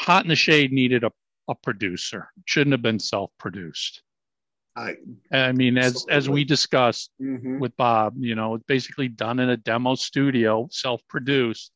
Hot 0.00 0.24
in 0.24 0.28
the 0.28 0.36
Shade 0.36 0.72
needed 0.72 1.04
a 1.04 1.12
a 1.48 1.54
producer. 1.54 2.30
Shouldn't 2.44 2.72
have 2.72 2.82
been 2.82 2.98
self-produced. 2.98 4.02
I 4.78 4.96
I 5.32 5.52
mean, 5.52 5.76
as 5.78 6.06
as 6.08 6.28
we 6.28 6.44
discussed, 6.44 7.10
mhm. 7.20 7.58
with 7.58 7.76
Bob. 7.76 8.14
You 8.18 8.34
know, 8.34 8.54
it's 8.54 8.64
basically 8.64 9.08
done 9.08 9.40
in 9.40 9.50
a 9.50 9.56
demo 9.56 9.94
studio, 9.96 10.68
self 10.70 11.02
produced. 11.08 11.72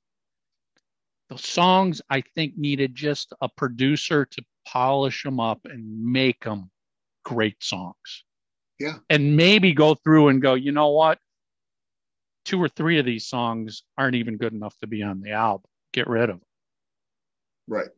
The 1.31 1.39
songs 1.39 2.03
I 2.11 2.23
think 2.35 2.57
needed 2.59 2.95
just 2.95 3.33
a 3.41 3.49
producer 3.49 4.27
to 4.27 4.45
polish 4.66 5.23
them 5.24 5.41
up 5.41 5.61
and 5.65 6.05
make 6.12 6.45
them 6.45 6.70
great 7.24 7.62
songs. 7.62 8.24
Yeah. 8.79 8.99
And 9.11 9.37
maybe 9.37 9.73
go 9.73 9.95
through 9.95 10.29
and 10.29 10.43
go, 10.43 10.55
you 10.55 10.73
know 10.73 10.91
what? 10.91 11.19
Two 12.45 12.62
or 12.62 12.69
three 12.69 12.99
of 12.99 13.07
these 13.07 13.27
songs 13.27 13.83
aren't 13.97 14.16
even 14.16 14.37
good 14.37 14.53
enough 14.53 14.77
to 14.79 14.87
be 14.87 15.03
on 15.03 15.20
the 15.20 15.33
album. 15.33 15.70
Get 15.93 16.09
rid 16.09 16.31
of 16.31 16.39
them. 16.41 16.47
right, 17.69 17.89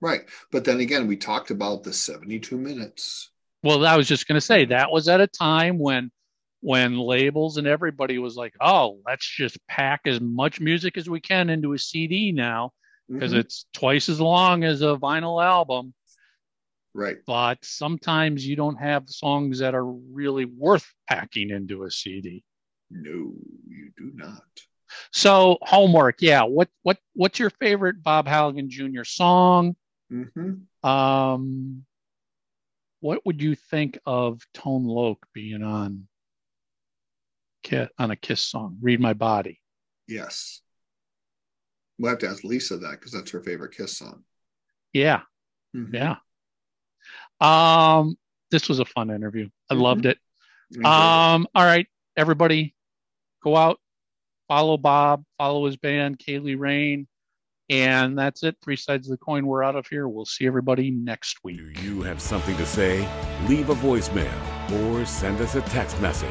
right. 0.00 0.22
But 0.52 0.64
then 0.64 0.80
again, 0.80 1.06
we 1.06 1.16
talked 1.16 1.50
about 1.50 1.82
the 1.82 1.92
seventy-two 1.92 2.58
minutes. 2.58 3.30
Well, 3.62 3.84
I 3.84 3.96
was 3.96 4.08
just 4.08 4.26
going 4.26 4.36
to 4.36 4.40
say 4.40 4.64
that 4.66 4.90
was 4.90 5.08
at 5.08 5.20
a 5.20 5.26
time 5.26 5.78
when 5.78 6.10
when 6.62 6.98
labels 6.98 7.56
and 7.56 7.66
everybody 7.66 8.18
was 8.18 8.36
like, 8.36 8.54
"Oh, 8.60 9.00
let's 9.06 9.26
just 9.26 9.58
pack 9.66 10.02
as 10.06 10.20
much 10.20 10.60
music 10.60 10.98
as 10.98 11.08
we 11.08 11.20
can 11.20 11.48
into 11.50 11.72
a 11.72 11.78
CD 11.78 12.32
now 12.32 12.72
because 13.08 13.32
Mhm. 13.32 13.38
it's 13.38 13.66
twice 13.72 14.08
as 14.10 14.20
long 14.20 14.64
as 14.64 14.82
a 14.82 14.96
vinyl 14.96 15.42
album." 15.44 15.94
right, 16.94 17.18
But 17.26 17.64
sometimes 17.64 18.46
you 18.46 18.56
don't 18.56 18.76
have 18.76 19.08
songs 19.08 19.58
that 19.60 19.74
are 19.74 19.86
really 19.86 20.44
worth 20.44 20.92
packing 21.08 21.50
into 21.50 21.84
a 21.84 21.90
CD. 21.90 22.44
no, 22.90 23.32
you 23.68 23.92
do 23.96 24.10
not. 24.14 24.42
So, 25.12 25.58
homework, 25.62 26.20
yeah. 26.20 26.42
What 26.42 26.68
what 26.82 26.98
what's 27.14 27.38
your 27.38 27.50
favorite 27.50 28.02
Bob 28.02 28.26
Halligan 28.26 28.68
Jr. 28.70 29.04
song? 29.04 29.76
hmm 30.10 30.54
Um, 30.82 31.84
what 33.00 33.24
would 33.26 33.42
you 33.42 33.54
think 33.54 33.98
of 34.06 34.40
Tone 34.54 34.84
Loc 34.84 35.26
being 35.32 35.62
on 35.62 36.06
on 37.98 38.10
a 38.10 38.16
Kiss 38.16 38.42
song? 38.42 38.78
Read 38.80 39.00
My 39.00 39.12
Body. 39.12 39.60
Yes. 40.08 40.60
We'll 41.98 42.10
have 42.10 42.18
to 42.20 42.28
ask 42.28 42.42
Lisa 42.44 42.78
that 42.78 42.92
because 42.92 43.12
that's 43.12 43.30
her 43.32 43.42
favorite 43.42 43.74
Kiss 43.76 43.96
song. 43.98 44.24
Yeah, 44.92 45.22
Mhm. 45.74 45.92
yeah. 45.94 46.16
Um, 47.40 48.18
this 48.50 48.68
was 48.68 48.78
a 48.80 48.84
fun 48.84 49.10
interview. 49.10 49.48
I 49.68 49.74
Mhm. 49.74 49.80
loved 49.80 50.06
it. 50.06 50.18
It. 50.70 50.84
Um, 50.84 51.46
all 51.54 51.64
right, 51.64 51.86
everybody, 52.16 52.74
go 53.42 53.56
out, 53.56 53.80
follow 54.48 54.76
Bob, 54.76 55.24
follow 55.38 55.66
his 55.66 55.76
band, 55.76 56.18
Ceili 56.18 56.58
Rain, 56.58 57.06
and 57.70 58.18
that's 58.18 58.42
it. 58.42 58.56
Three 58.62 58.76
sides 58.76 59.06
of 59.06 59.12
the 59.12 59.24
coin. 59.24 59.46
We're 59.46 59.62
out 59.62 59.76
of 59.76 59.86
here. 59.86 60.06
We'll 60.08 60.26
see 60.26 60.46
everybody 60.46 60.90
next 60.90 61.44
week. 61.44 61.60
Do 61.74 61.82
you 61.82 62.02
have 62.02 62.20
something 62.20 62.56
to 62.56 62.66
say? 62.66 63.08
Leave 63.46 63.70
a 63.70 63.76
voicemail 63.76 64.28
or 64.82 65.06
send 65.06 65.40
us 65.40 65.54
a 65.54 65.60
text 65.62 65.98
message. 66.00 66.28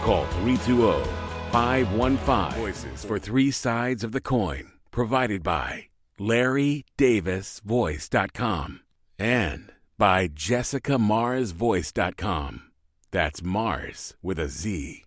Call 0.00 0.24
320 0.42 1.04
515 1.52 2.60
Voices 2.60 3.04
for 3.04 3.18
Three 3.18 3.50
Sides 3.50 4.02
of 4.02 4.12
the 4.12 4.22
Coin. 4.22 4.72
Provided 4.90 5.42
by 5.42 5.88
LarryDavisVoice.com 6.18 8.80
and 9.18 9.70
by 9.98 10.28
JessicaMarzVoice.com. 10.28 12.62
That's 13.10 13.42
Mars 13.42 14.14
with 14.22 14.38
a 14.40 14.48
Z. 14.48 15.03